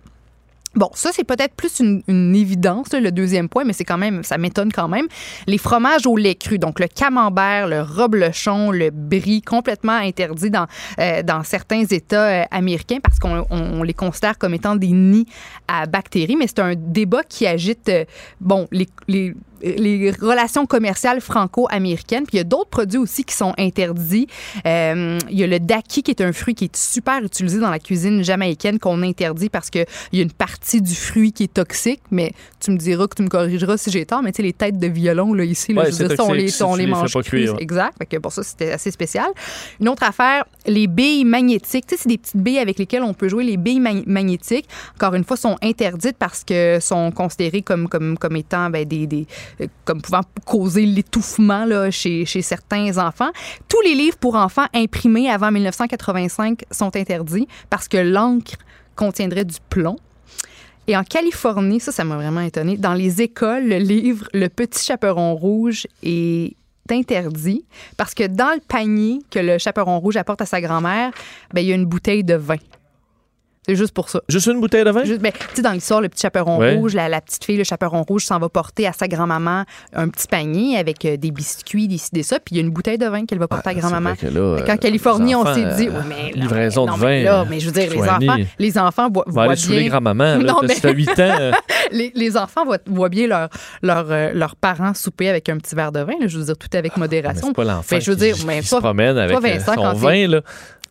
Bon, 0.76 0.90
ça, 0.94 1.10
c'est 1.12 1.22
peut-être 1.22 1.54
plus 1.54 1.78
une, 1.78 2.02
une 2.08 2.34
évidence, 2.34 2.92
là, 2.92 2.98
le 2.98 3.12
deuxième 3.12 3.48
point, 3.48 3.62
mais 3.62 3.72
c'est 3.72 3.84
quand 3.84 3.96
même, 3.96 4.24
ça 4.24 4.38
m'étonne 4.38 4.72
quand 4.72 4.88
même. 4.88 5.06
Les 5.46 5.56
fromages 5.56 6.04
au 6.04 6.16
lait 6.16 6.34
cru, 6.34 6.58
donc 6.58 6.80
le 6.80 6.88
camembert, 6.88 7.68
le 7.68 7.80
reblochon, 7.82 8.72
le 8.72 8.90
brie, 8.90 9.40
complètement 9.40 9.92
interdits 9.92 10.50
dans, 10.50 10.66
euh, 10.98 11.22
dans 11.22 11.44
certains 11.44 11.84
États 11.84 12.42
euh, 12.42 12.44
américains 12.50 12.98
parce 13.00 13.20
qu'on 13.20 13.46
on- 13.50 13.78
on 13.78 13.82
les 13.84 13.94
considère 13.94 14.36
comme 14.36 14.52
étant 14.54 14.74
des 14.74 14.88
nids 14.90 15.26
à 15.68 15.86
bactéries. 15.86 16.34
Mais 16.34 16.48
c'est 16.48 16.58
un 16.58 16.74
débat 16.76 17.22
qui 17.22 17.46
agite, 17.46 17.88
euh, 17.88 18.04
bon, 18.40 18.66
les, 18.72 18.88
les 19.06 19.32
les 19.76 20.10
relations 20.10 20.66
commerciales 20.66 21.20
franco-américaines. 21.20 22.24
Puis 22.26 22.34
il 22.34 22.38
y 22.38 22.40
a 22.40 22.44
d'autres 22.44 22.70
produits 22.70 22.98
aussi 22.98 23.24
qui 23.24 23.34
sont 23.34 23.54
interdits. 23.58 24.26
Euh, 24.66 25.18
il 25.30 25.38
y 25.38 25.42
a 25.44 25.46
le 25.46 25.58
daki, 25.60 26.02
qui 26.02 26.10
est 26.10 26.20
un 26.20 26.32
fruit 26.32 26.54
qui 26.54 26.64
est 26.66 26.76
super 26.76 27.22
utilisé 27.22 27.58
dans 27.58 27.70
la 27.70 27.78
cuisine 27.78 28.22
jamaïcaine, 28.22 28.78
qu'on 28.78 29.02
interdit 29.02 29.48
parce 29.48 29.70
qu'il 29.70 29.86
y 30.12 30.20
a 30.20 30.22
une 30.22 30.32
partie 30.32 30.82
du 30.82 30.94
fruit 30.94 31.32
qui 31.32 31.44
est 31.44 31.54
toxique. 31.54 32.00
Mais 32.10 32.32
tu 32.60 32.70
me 32.70 32.76
diras 32.76 33.06
que 33.06 33.16
tu 33.16 33.22
me 33.22 33.28
corrigeras 33.28 33.76
si 33.76 33.90
j'ai 33.90 34.04
tort. 34.06 34.22
Mais 34.22 34.32
tu 34.32 34.36
sais, 34.36 34.42
les 34.42 34.52
têtes 34.52 34.78
de 34.78 34.86
violon, 34.86 35.34
là, 35.34 35.44
ici, 35.44 35.72
là, 35.72 35.82
Ouais, 35.82 35.92
je 35.92 36.04
dire, 36.04 36.16
on 36.20 36.32
les, 36.32 36.62
on 36.62 36.74
les 36.76 36.86
mange 36.86 37.14
cuire. 37.22 37.56
Exact. 37.58 37.96
Fait 37.98 38.06
que 38.06 38.16
pour 38.18 38.32
ça, 38.32 38.42
c'était 38.42 38.72
assez 38.72 38.90
spécial. 38.90 39.26
Une 39.80 39.88
autre 39.88 40.02
affaire, 40.02 40.44
les 40.66 40.86
billes 40.86 41.24
magnétiques. 41.24 41.86
Tu 41.86 41.96
sais, 41.96 42.02
c'est 42.02 42.08
des 42.08 42.18
petites 42.18 42.36
billes 42.36 42.58
avec 42.58 42.78
lesquelles 42.78 43.02
on 43.02 43.14
peut 43.14 43.28
jouer. 43.28 43.44
Les 43.44 43.56
billes 43.56 43.80
mag- 43.80 44.06
magnétiques, 44.06 44.68
encore 44.96 45.14
une 45.14 45.24
fois, 45.24 45.36
sont 45.36 45.56
interdites 45.62 46.16
parce 46.18 46.44
que 46.44 46.78
sont 46.80 47.10
considérées 47.10 47.62
comme, 47.62 47.88
comme, 47.88 48.18
comme 48.18 48.36
étant 48.36 48.70
ben, 48.70 48.84
des, 48.84 49.06
des, 49.06 49.26
comme 49.84 50.02
pouvant 50.02 50.22
causer 50.44 50.86
l'étouffement 50.86 51.66
chez, 51.90 52.24
chez 52.24 52.42
certains 52.42 52.98
enfants. 52.98 53.30
Tous 53.68 53.80
les 53.82 53.94
livres 53.94 54.16
pour 54.16 54.36
enfants 54.36 54.66
imprimés 54.74 55.30
avant 55.30 55.50
1985 55.50 56.64
sont 56.70 56.94
interdits 56.96 57.48
parce 57.70 57.88
que 57.88 57.96
l'encre 57.96 58.54
contiendrait 58.96 59.44
du 59.44 59.56
plomb. 59.68 59.96
Et 60.86 60.96
en 60.96 61.02
Californie, 61.02 61.80
ça, 61.80 61.92
ça 61.92 62.04
m'a 62.04 62.16
vraiment 62.16 62.42
étonné. 62.42 62.76
Dans 62.76 62.94
les 62.94 63.22
écoles, 63.22 63.66
le 63.68 63.78
livre 63.78 64.28
Le 64.34 64.48
Petit 64.48 64.84
Chaperon 64.84 65.34
Rouge 65.34 65.86
est 66.02 66.56
interdit 66.90 67.64
parce 67.96 68.14
que 68.14 68.26
dans 68.26 68.52
le 68.54 68.60
panier 68.60 69.20
que 69.30 69.38
le 69.38 69.56
chaperon 69.56 69.98
rouge 69.98 70.16
apporte 70.16 70.42
à 70.42 70.46
sa 70.46 70.60
grand-mère, 70.60 71.12
ben, 71.52 71.62
il 71.62 71.68
y 71.68 71.72
a 71.72 71.74
une 71.74 71.86
bouteille 71.86 72.24
de 72.24 72.34
vin. 72.34 72.58
C'est 73.66 73.76
juste 73.76 73.92
pour 73.94 74.08
ça. 74.10 74.20
Juste 74.28 74.46
une 74.46 74.60
bouteille 74.60 74.84
de 74.84 74.90
vin? 74.90 75.04
Juste, 75.04 75.20
ben, 75.20 75.32
tu 75.32 75.38
sais, 75.54 75.62
dans 75.62 75.72
l'histoire, 75.72 76.00
le 76.00 76.08
petit 76.08 76.20
chaperon 76.22 76.58
Ouais. 76.58 76.74
rouge, 76.76 76.94
la, 76.94 77.08
la 77.08 77.20
petite 77.20 77.44
fille, 77.44 77.56
le 77.56 77.64
chaperon 77.64 78.02
rouge 78.02 78.24
s'en 78.26 78.38
va 78.38 78.48
porter 78.48 78.86
à 78.86 78.92
sa 78.92 79.08
grand-maman 79.08 79.64
un 79.94 80.08
petit 80.08 80.26
panier 80.28 80.76
avec 80.78 81.04
euh, 81.04 81.16
des 81.16 81.30
biscuits, 81.30 81.88
des 81.88 81.98
des 82.12 82.22
ça, 82.22 82.38
puis 82.40 82.54
il 82.54 82.58
y 82.58 82.60
a 82.60 82.64
une 82.64 82.70
bouteille 82.70 82.98
de 82.98 83.06
vin 83.06 83.24
qu'elle 83.24 83.38
va 83.38 83.48
porter 83.48 83.70
à 83.70 83.74
grand-maman. 83.74 84.10
Ah, 84.12 84.16
Fait 84.16 84.28
qu'en 84.28 84.34
euh, 84.74 84.76
Californie, 84.76 85.34
on 85.34 85.44
s'est 85.54 85.76
dit, 85.76 85.88
euh, 85.88 85.92
ouais, 85.92 86.04
mais 86.08 86.32
là, 86.34 86.42
livraison 86.42 86.86
non, 86.86 86.96
de 86.96 87.00
mais 87.00 87.22
vin, 87.24 87.30
là, 87.30 87.46
mais 87.48 87.60
je 87.60 87.66
veux 87.66 87.72
dire, 87.72 87.90
les 87.90 88.02
enfants, 88.02 88.36
les 88.58 88.78
enfants 88.78 89.08
voient, 89.10 89.44
aller 89.50 89.56
bien. 89.80 89.88
grand-maman. 89.88 90.38
là. 90.38 90.54
Mais- 90.62 90.74
Si 90.74 90.80
t'as 90.80 90.92
8 90.92 91.08
ans, 91.10 91.14
euh, 91.18 91.52
les, 91.92 92.12
les 92.14 92.36
enfants 92.36 92.64
voient, 92.64 92.78
voient 92.86 93.08
bien 93.08 93.26
leur, 93.26 93.48
leur, 93.82 94.06
leurs 94.34 94.56
parents 94.56 94.92
souper 94.94 95.28
avec 95.28 95.48
un 95.48 95.56
petit 95.58 95.74
verre 95.74 95.92
de 95.92 96.00
vin. 96.00 96.12
je 96.26 96.38
veux 96.38 96.44
dire, 96.44 96.56
tout 96.56 96.68
avec 96.76 96.96
mais 96.96 97.00
modération. 97.02 97.48
c'est 97.48 97.54
pas 97.54 97.64
l'enfant 97.64 97.86
Ben, 97.90 98.00
je 98.00 98.10
veux 98.10 98.16
dire, 98.16 98.34
qui 98.36 98.46
mais 98.46 98.62
se 98.62 98.76
promène 98.76 99.16
avec 99.18 99.38
toi, 99.38 99.40
Vincent, 99.48 99.74
son 99.74 99.92
vin. 99.94 100.26
Là. 100.28 100.40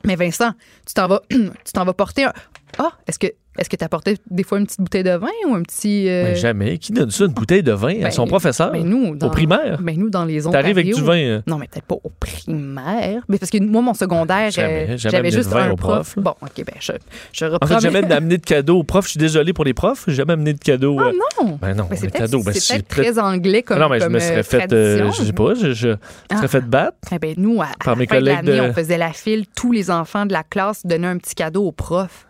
Mais 0.06 0.16
Vincent, 0.16 0.52
tu 0.86 0.94
t'en 0.94 1.08
vas, 1.08 1.22
tu 1.30 1.72
t'en 1.74 1.86
vas 1.86 1.94
porter 1.94 2.26
un. 2.26 2.34
Ah, 2.78 2.94
est-ce 3.08 3.20
que 3.20 3.28
est-ce 3.58 3.70
que 3.70 3.76
tu 3.76 3.84
apportais 3.84 4.18
des 4.32 4.44
fois 4.44 4.58
une 4.60 4.66
petite 4.66 4.82
bouteille 4.82 5.04
de 5.04 5.12
vin 5.16 5.28
ou 5.48 5.54
un 5.54 5.62
petit. 5.62 6.10
euh, 6.10 6.24
Mais 6.30 6.36
jamais. 6.36 6.78
Qui 6.80 6.92
donne 6.92 7.12
ça, 7.12 7.26
une 7.26 7.34
bouteille 7.34 7.62
de 7.64 7.72
vin 7.72 8.00
à 8.00 8.04
ben, 8.06 8.12
son 8.12 8.26
professeur? 8.26 8.72
ben, 8.72 8.84
nous, 8.84 9.16
dans- 9.16 9.28
Au 9.28 9.30
primaire? 9.30 9.80
Ben 9.82 9.98
nous, 9.98 10.10
dans 10.10 10.26
les 10.26 10.42
T'arrives 10.42 10.78
avec 10.78 10.94
du 10.94 11.02
vin. 11.02 11.18
euh. 11.18 11.42
Non, 11.48 11.58
mais 11.58 11.68
peut-être 11.68 11.86
pas 11.86 11.96
au 12.04 12.12
primaire. 12.20 13.22
Mais 13.30 13.38
parce 13.38 13.52
que 13.52 13.62
moi, 13.62 13.82
mon 13.82 13.94
secondaire, 13.94 14.50
euh, 14.58 14.98
j'avais 14.98 15.18
amené 15.18 15.32
juste 15.32 15.50
de 15.50 15.54
vin 15.54 15.68
un 15.70 15.72
au 15.72 15.76
prof. 15.76 16.16
Bon, 16.18 16.34
OK, 16.42 16.50
ben 16.58 16.76
je, 16.80 16.94
je 17.32 17.46
En 17.46 17.52
reprends. 17.52 17.68
fait, 17.68 17.80
jamais 17.82 18.02
d'amener 18.02 18.38
de 18.38 18.46
cadeau 18.46 18.80
au 18.80 18.84
prof. 18.84 19.06
Je 19.06 19.12
suis 19.12 19.20
désolé 19.20 19.54
pour 19.54 19.66
les 19.66 19.74
profs. 19.74 20.06
J'ai 20.08 20.16
jamais 20.16 20.34
amené 20.34 20.54
de 20.54 20.60
cadeau. 20.60 20.98
Ah 21.00 21.06
euh, 21.10 21.12
non! 21.44 21.60
Ben 21.62 21.76
non, 21.76 21.88
Mais 21.90 21.96
c'est 21.98 22.12
cadeau. 22.12 22.42
Ben, 22.44 22.54
c'est 22.54 22.88
très 22.88 23.20
anglais 23.20 23.62
comme 23.64 23.80
non, 23.80 23.90
mais 23.90 24.00
je 24.00 24.08
me 24.08 24.20
serais 24.20 24.44
fait, 24.44 24.68
je 24.72 25.24
sais 25.24 25.34
pas, 25.34 25.54
je, 25.54 25.74
je, 25.74 25.96
serais 26.32 26.48
fait 26.48 26.62
battre. 26.62 26.98
Eh 27.12 27.20
ben, 27.20 27.36
nous, 27.38 27.62
à, 27.62 27.68
Par 27.84 27.96
mes 27.98 28.08
fin 28.08 28.20
de 28.20 28.32
collègues 28.32 28.62
on 28.70 28.74
faisait 28.74 28.98
la 28.98 29.14
file. 29.14 29.46
Tous 29.56 29.72
les 29.72 29.92
enfants 29.92 30.26
de 30.26 30.34
la 30.34 30.44
classe 30.44 30.86
donnaient 30.86 31.08
un 31.08 31.18
petit 31.18 31.36
cadeau 31.36 31.66
au 31.68 31.72
prof. 31.72 32.26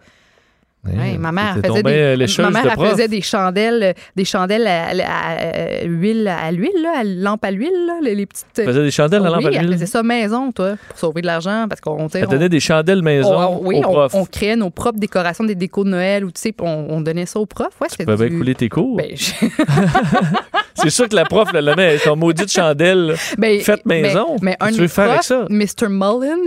Ouais, 0.85 1.18
ma 1.18 1.31
mère 1.31 1.55
faisait 1.64 1.81
des, 1.81 1.91
euh, 1.91 2.27
ma 2.39 2.49
mère 2.51 2.64
de 2.64 2.68
elle 2.69 2.73
prof. 2.76 2.89
faisait 2.91 3.07
des 3.07 3.22
chandelles, 3.22 3.84
euh, 3.84 3.93
des 4.18 4.26
chandelles 4.26 4.68
à, 4.68 4.88
à- 4.89 5.81
à 5.81 5.84
l'huile, 5.85 6.27
à 6.27 6.51
l'huile, 6.51 6.72
là, 6.81 6.99
à 6.99 7.03
lampe 7.05 7.45
à 7.45 7.51
l'huile, 7.51 7.72
là, 7.88 7.93
les, 8.01 8.26
petites. 8.26 8.45
Elle 8.57 8.65
faisait 8.65 8.84
des 8.84 8.91
chandelles 8.91 9.22
à 9.26 9.30
oui, 9.30 9.31
lampe 9.31 9.45
à 9.45 9.47
elle 9.57 9.60
l'huile? 9.65 9.73
faisait 9.76 9.85
ça 9.85 10.03
maison, 10.03 10.51
toi, 10.51 10.73
pour 10.89 10.97
sauver 10.99 11.22
de 11.22 11.27
l'argent, 11.27 11.68
parce 11.69 11.80
qu'on, 11.80 12.10
Elle 12.14 12.26
on- 12.27 12.31
donnait 12.31 12.49
des 12.49 12.60
chandelles 12.60 13.01
maison 13.01 13.34
on- 13.34 13.65
oui, 13.65 13.77
aux 13.77 13.88
on, 13.88 13.91
profs. 13.93 14.14
on 14.15 14.26
créait 14.26 14.57
nos 14.57 14.69
propres 14.72 14.99
décorations 14.99 15.45
des 15.45 15.55
décos 15.55 15.85
de 15.85 15.89
Noël 15.89 16.26
ou 16.26 16.31
tu 16.31 16.41
sais, 16.41 16.53
on, 16.60 16.88
on 16.89 16.99
donnait 16.99 17.27
ça 17.27 17.39
aux 17.39 17.45
profs. 17.45 17.80
Ouais, 17.80 17.88
Tu 17.97 18.03
pouvais 18.05 18.30
du- 18.30 18.38
couler 18.38 18.55
tes 18.55 18.68
cours? 18.68 18.97
Ben, 18.97 19.11
je- 19.15 19.31
C'est 20.76 20.89
sûr 20.89 21.07
que 21.07 21.15
la 21.15 21.23
prof, 21.26 21.47
elle 21.53 21.64
la 21.65 21.76
met 21.76 21.97
son 21.99 22.15
maudite 22.15 22.51
chandelle. 22.51 23.15
Ben, 23.38 23.61
Faites 23.61 23.85
maison. 23.85 24.35
Mais, 24.41 24.57
mais 24.60 24.68
un 24.68 24.68
tu 24.69 24.76
veux 24.76 24.81
mes 24.81 24.88
faire 24.89 25.10
avec 25.11 25.23
ça? 25.23 25.45
Mr. 25.49 25.88
Mullen, 25.89 26.39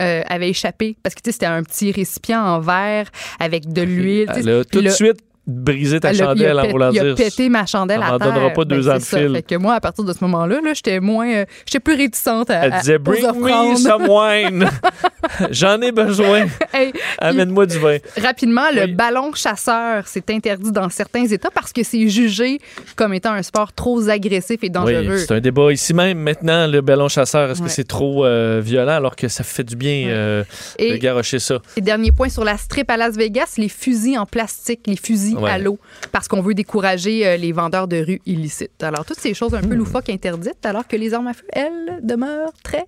euh, 0.00 0.22
avait 0.26 0.50
échappé 0.50 0.96
parce 1.02 1.14
que 1.14 1.20
tu 1.20 1.28
sais, 1.28 1.32
c'était 1.32 1.46
un 1.46 1.62
petit 1.62 1.92
récipient 1.92 2.42
en 2.42 2.60
verre 2.60 3.10
avec 3.38 3.72
de 3.72 3.82
l'huile. 3.82 4.28
tu 4.28 4.34
sais, 4.34 4.40
Elle 4.40 4.48
a 4.48 4.64
puis 4.64 4.78
tout 4.78 4.82
de 4.82 4.90
suite 4.90 5.18
brisé 5.46 5.98
ta 6.00 6.10
elle 6.10 6.22
a- 6.22 6.24
chandelle 6.26 6.52
il 6.54 6.58
a, 6.58 6.64
en 6.64 6.68
voulant 6.70 6.90
il 6.92 7.00
a 7.00 7.02
dire. 7.04 7.14
pété 7.16 7.48
ma 7.48 7.66
chandelle 7.66 8.00
à 8.02 8.16
terre. 8.18 8.32
donnera 8.32 8.50
pas 8.50 8.64
deux 8.64 8.82
Ben, 8.82 8.92
ans 8.92 8.94
de 8.96 9.00
ça. 9.00 9.18
fil. 9.18 9.32
Fait 9.34 9.42
que 9.42 9.54
moi, 9.56 9.74
à 9.74 9.80
partir 9.80 10.04
de 10.04 10.12
ce 10.12 10.18
moment-là, 10.22 10.60
là, 10.62 10.72
j'étais 10.74 11.00
moins, 11.00 11.28
euh, 11.28 11.44
j'étais 11.66 11.80
plus 11.80 11.94
réticente 11.96 12.50
à, 12.50 12.64
Elle 12.66 12.72
à- 12.74 12.78
disait 12.80 12.96
aux 12.96 13.00
Bring 13.00 13.70
me 13.72 13.76
some 13.76 14.02
wine. 14.08 14.68
J'en 15.50 15.80
ai 15.80 15.92
besoin. 15.92 16.46
Hey, 16.74 16.90
Amène-moi 17.18 17.66
du 17.66 17.78
vin. 17.78 17.98
Rapidement, 18.22 18.62
le 18.74 18.86
ballon 18.86 19.32
chasseur, 19.34 20.04
c'est 20.06 20.30
interdit 20.30 20.72
dans 20.72 20.88
certains 20.88 21.26
États 21.26 21.50
parce 21.50 21.70
que 21.72 21.82
c'est 21.82 22.08
jugé 22.08 22.58
comme 22.96 23.12
étant 23.12 23.32
un 23.32 23.42
sport 23.42 23.72
trop 23.74 24.08
agressif 24.08 24.60
et 24.62 24.70
dangereux. 24.70 25.04
Oui, 25.16 25.18
c'est 25.18 25.32
un 25.32 25.40
débat 25.40 25.70
ici 25.70 25.92
même 25.92 26.18
maintenant, 26.18 26.66
le 26.66 26.80
ballon 26.80 27.08
chasseur. 27.08 27.50
Est-ce 27.50 27.60
Ouais. 27.60 27.66
que 27.66 27.72
c'est 27.72 27.84
trop 27.86 28.24
euh, 28.24 28.60
violent 28.64 28.92
alors 28.94 29.16
que 29.16 29.28
ça 29.28 29.44
fait 29.44 29.64
du 29.64 29.76
bien 29.76 30.06
euh, 30.08 30.44
de 30.78 30.84
Et- 30.84 30.98
garrocher 30.98 31.38
ça? 31.40 31.58
Et 31.76 31.82
dernier 31.82 32.10
point 32.10 32.30
sur 32.30 32.44
la 32.44 32.56
strip 32.56 32.90
à 32.90 32.96
Las 32.96 33.16
Vegas, 33.16 33.54
les 33.58 33.68
fusils 33.68 34.18
en 34.18 34.24
plastique, 34.24 34.80
les 34.86 34.96
fusils 34.96 35.31
Ouais. 35.36 35.50
à 35.50 35.58
l'eau, 35.58 35.78
parce 36.12 36.28
qu'on 36.28 36.40
veut 36.42 36.54
décourager 36.54 37.26
euh, 37.26 37.36
les 37.36 37.52
vendeurs 37.52 37.88
de 37.88 37.96
rue 38.04 38.20
illicites. 38.26 38.82
Alors, 38.82 39.04
toutes 39.04 39.18
ces 39.20 39.34
choses 39.34 39.54
un 39.54 39.60
Hmm. 39.62 39.68
peu 39.68 39.74
loufoques 39.74 40.08
interdites, 40.10 40.64
alors 40.64 40.86
que 40.86 40.96
les 40.96 41.14
armes 41.14 41.28
à 41.28 41.34
feu, 41.34 41.44
elles, 41.52 42.00
demeurent 42.02 42.52
très 42.62 42.86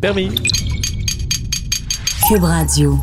Permis. 0.00 0.30
Cube 2.28 2.42
Radio. 2.42 2.98